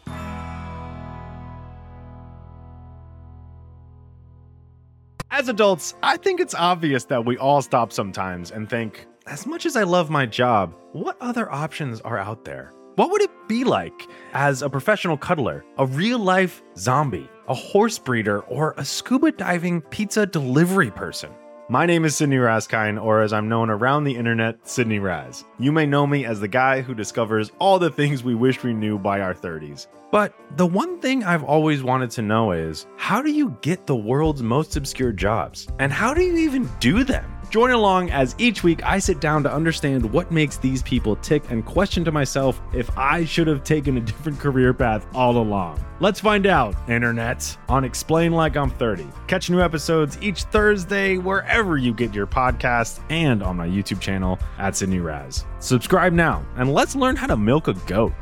As 5.40 5.48
adults, 5.48 5.96
I 6.04 6.18
think 6.18 6.42
it's 6.42 6.54
obvious 6.54 7.06
that 7.06 7.24
we 7.24 7.38
all 7.38 7.62
stop 7.62 7.94
sometimes 7.94 8.52
and 8.52 8.70
think, 8.70 9.08
as 9.26 9.48
much 9.48 9.66
as 9.66 9.78
I 9.78 9.84
love 9.84 10.10
my 10.10 10.26
job, 10.26 10.76
what 10.92 11.16
other 11.22 11.50
options 11.50 12.02
are 12.02 12.18
out 12.18 12.44
there? 12.44 12.74
What 12.96 13.10
would 13.10 13.22
it 13.22 13.32
be 13.48 13.64
like 13.64 14.06
as 14.34 14.62
a 14.62 14.70
professional 14.70 15.16
cuddler, 15.16 15.64
a 15.78 15.86
real 15.86 16.20
life 16.20 16.62
zombie, 16.76 17.30
a 17.48 17.54
horse 17.54 17.98
breeder, 17.98 18.42
or 18.50 18.74
a 18.76 18.84
scuba 18.84 19.32
diving 19.32 19.80
pizza 19.80 20.26
delivery 20.26 20.92
person? 20.92 21.32
My 21.72 21.86
name 21.86 22.04
is 22.04 22.16
Sydney 22.16 22.38
Raskine, 22.38 23.00
or 23.00 23.22
as 23.22 23.32
I'm 23.32 23.48
known 23.48 23.70
around 23.70 24.04
the 24.04 24.16
internet, 24.16 24.68
Sydney 24.68 24.98
Raz. 24.98 25.46
You 25.60 25.72
may 25.72 25.86
know 25.86 26.08
me 26.08 26.26
as 26.26 26.40
the 26.40 26.48
guy 26.48 26.82
who 26.82 26.96
discovers 26.96 27.52
all 27.60 27.78
the 27.78 27.92
things 27.92 28.24
we 28.24 28.34
wish 28.34 28.64
we 28.64 28.74
knew 28.74 28.98
by 28.98 29.22
our 29.22 29.36
30s. 29.36 29.86
But 30.12 30.34
the 30.58 30.66
one 30.66 31.00
thing 31.00 31.24
I've 31.24 31.44
always 31.44 31.84
wanted 31.84 32.10
to 32.12 32.24
know 32.24 32.54
is 32.54 32.88
how 32.98 33.22
do 33.22 33.30
you 33.30 33.56
get 33.62 33.86
the 33.86 33.96
world's 33.96 34.42
most 34.42 34.78
obscure 34.78 35.12
jobs? 35.12 35.68
And 35.78 35.94
how 35.94 36.12
do 36.16 36.24
you 36.24 36.38
even 36.38 36.68
do 36.80 37.04
them? 37.04 37.39
Join 37.50 37.72
along 37.72 38.12
as 38.12 38.36
each 38.38 38.64
week 38.64 38.84
I 38.84 39.00
sit 39.00 39.20
down 39.20 39.42
to 39.42 39.52
understand 39.52 40.12
what 40.14 40.32
makes 40.32 40.58
these 40.58 40.84
people 40.84 41.16
tick 41.16 41.50
and 41.50 41.66
question 41.66 42.06
to 42.06 42.12
myself 42.12 42.62
if 42.74 42.96
I 42.96 43.26
should 43.26 43.48
have 43.48 43.64
taken 43.64 43.98
a 43.98 44.02
different 44.02 44.40
career 44.40 44.72
path 44.72 45.08
all 45.16 45.38
along. 45.38 45.84
Let's 46.00 46.20
find 46.20 46.46
out, 46.46 46.76
internet, 46.88 47.58
on 47.68 47.84
Explain 47.84 48.34
Like 48.34 48.56
I'm 48.56 48.70
30. 48.70 49.08
Catch 49.28 49.50
new 49.50 49.62
episodes 49.62 50.20
each 50.22 50.44
Thursday 50.44 51.18
wherever 51.18 51.78
you 51.78 51.92
get 51.92 52.14
your 52.14 52.28
podcasts 52.28 53.00
and 53.10 53.42
on 53.42 53.58
my 53.58 53.68
YouTube 53.68 54.00
channel 54.00 54.38
at 54.60 54.76
Sydney 54.76 55.00
Raz. 55.00 55.46
Subscribe 55.60 56.14
now 56.14 56.46
and 56.58 56.72
let's 56.72 56.96
learn 56.96 57.16
how 57.16 57.28
to 57.28 57.36
milk 57.36 57.68
a 57.68 57.74
goat. 57.74 58.14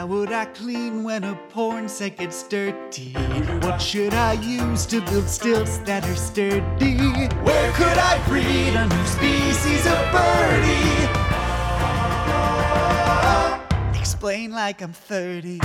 How 0.00 0.06
would 0.06 0.32
I 0.32 0.46
clean 0.46 1.04
when 1.04 1.24
a 1.24 1.34
porn 1.50 1.86
set 1.86 2.16
gets 2.16 2.42
dirty? 2.44 3.12
What 3.60 3.82
should 3.82 4.14
I 4.14 4.32
use 4.32 4.86
to 4.86 5.02
build 5.02 5.28
stilts 5.28 5.76
that 5.84 6.08
are 6.08 6.16
sturdy? 6.16 6.96
Where 7.44 7.72
could 7.72 7.98
I 7.98 8.18
breed 8.26 8.74
a 8.76 8.86
new 8.86 9.06
species 9.06 9.84
of 9.84 10.00
birdie? 13.92 14.00
Explain 14.00 14.52
like 14.52 14.80
I'm 14.80 14.94
30. 14.94 15.60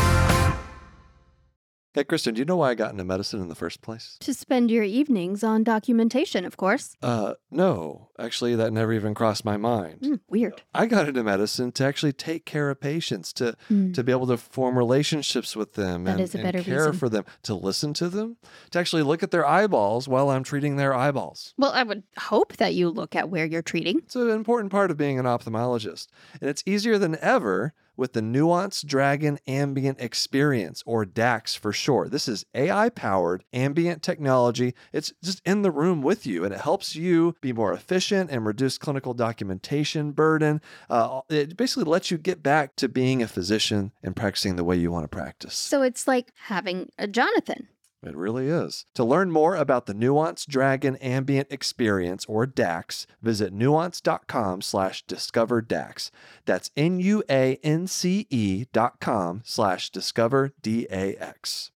Hey, 1.96 2.04
Kristen, 2.04 2.34
do 2.34 2.40
you 2.40 2.46
know 2.46 2.58
why 2.58 2.72
I 2.72 2.76
got 2.76 2.92
into 2.92 3.06
medicine 3.06 3.40
in 3.40 3.48
the 3.48 3.56
first 3.56 3.82
place? 3.82 4.18
To 4.20 4.34
spend 4.34 4.70
your 4.70 4.84
evenings 4.84 5.46
on 5.46 5.64
documentation, 5.64 6.44
of 6.44 6.58
course. 6.58 6.98
Uh, 7.02 7.36
no. 7.50 8.10
Actually, 8.20 8.54
that 8.56 8.74
never 8.74 8.92
even 8.92 9.14
crossed 9.14 9.46
my 9.46 9.56
mind. 9.56 10.00
Hmm, 10.04 10.16
weird. 10.28 10.62
I 10.74 10.88
got 10.88 11.08
into 11.08 11.24
medicine 11.24 11.72
to 11.72 11.86
actually 11.86 12.12
take 12.12 12.46
care 12.46 12.70
of 12.70 12.82
patients, 12.82 13.32
to 13.36 13.56
Hmm. 13.70 13.94
to 13.94 14.04
be 14.04 14.12
able 14.12 14.28
to 14.28 14.36
form 14.36 14.78
relationships 14.78 15.56
with 15.56 15.76
them 15.76 16.04
That 16.04 16.12
and, 16.16 16.20
is 16.20 16.36
a 16.36 16.40
and 16.40 16.66
care 16.66 16.80
reason. 16.80 16.94
for 17.00 17.08
them, 17.08 17.24
to 17.44 17.54
listen 17.54 17.94
to 17.94 18.10
them, 18.10 18.36
to 18.72 18.80
actually 18.80 19.04
look 19.04 19.24
at 19.24 19.32
their 19.32 19.46
eyeballs 19.48 20.06
while 20.10 20.30
I'm 20.30 20.44
treating 20.44 20.76
their 20.76 20.94
eyeballs. 20.94 21.54
Well, 21.58 21.72
I 21.72 21.84
would 21.84 22.04
hope 22.18 22.58
that 22.58 22.74
you 22.74 22.90
look 22.90 23.16
at 23.16 23.30
where 23.30 23.46
you're 23.46 23.62
treating. 23.62 24.00
It's 24.00 24.18
an 24.18 24.30
important 24.32 24.70
part 24.70 24.92
of 24.92 24.98
being 24.98 25.18
an 25.18 25.24
ophthalmologist. 25.26 26.08
And 26.42 26.50
it's 26.50 26.62
easier 26.66 26.98
than 26.98 27.18
ever 27.22 27.74
with 27.98 28.14
the 28.14 28.22
Nuance 28.22 28.82
Dragon 28.82 29.40
Ambient 29.48 30.00
Experience, 30.00 30.84
or 30.86 31.06
DAX 31.06 31.56
for 31.56 31.72
short. 31.72 32.12
This 32.12 32.28
is 32.28 32.46
AI 32.54 32.90
powered 32.90 33.44
ambient 33.54 34.02
technology. 34.02 34.74
It's 34.94 35.14
just 35.24 35.42
in 35.46 35.62
the 35.62 35.72
room 35.72 36.02
with 36.02 36.26
you, 36.26 36.44
and 36.44 36.54
it 36.54 36.62
helps 36.62 36.96
you 36.96 37.36
be 37.42 37.54
more 37.54 37.74
efficient 37.74 38.30
and 38.32 38.46
reduce 38.46 38.78
clinical 38.78 39.14
documentation 39.14 40.12
burden. 40.12 40.62
Uh, 40.90 41.22
it 41.30 41.58
basically 41.58 41.86
lets 41.86 42.12
you 42.12 42.18
get 42.18 42.44
back 42.44 42.76
to 42.78 42.88
being 42.88 43.22
a 43.22 43.28
physician 43.28 43.92
and 44.04 44.16
practicing 44.16 44.56
the 44.56 44.64
way 44.64 44.76
you 44.76 44.92
want 44.92 45.04
to 45.04 45.08
practice. 45.08 45.56
So 45.56 45.82
it's 45.82 46.08
like 46.08 46.32
having 46.36 46.90
a 46.98 47.08
Jonathan. 47.08 47.68
It 48.06 48.16
really 48.16 48.48
is. 48.48 48.86
To 48.94 49.04
learn 49.04 49.32
more 49.32 49.56
about 49.56 49.86
the 49.88 49.94
Nuance 49.94 50.46
Dragon 50.46 50.96
Ambient 50.98 51.48
Experience 51.52 52.26
or 52.28 52.46
DAX, 52.46 53.08
visit 53.22 53.52
nuance.com 53.52 54.62
slash 54.62 55.04
discover 55.06 55.62
DAX. 55.62 56.12
That's 56.46 56.72
N-U-A-N-C-E 56.78 58.66
dot 58.72 59.00
com 59.00 59.42
slash 59.44 59.90
discover 59.90 60.54
D-A-X. 60.62 61.72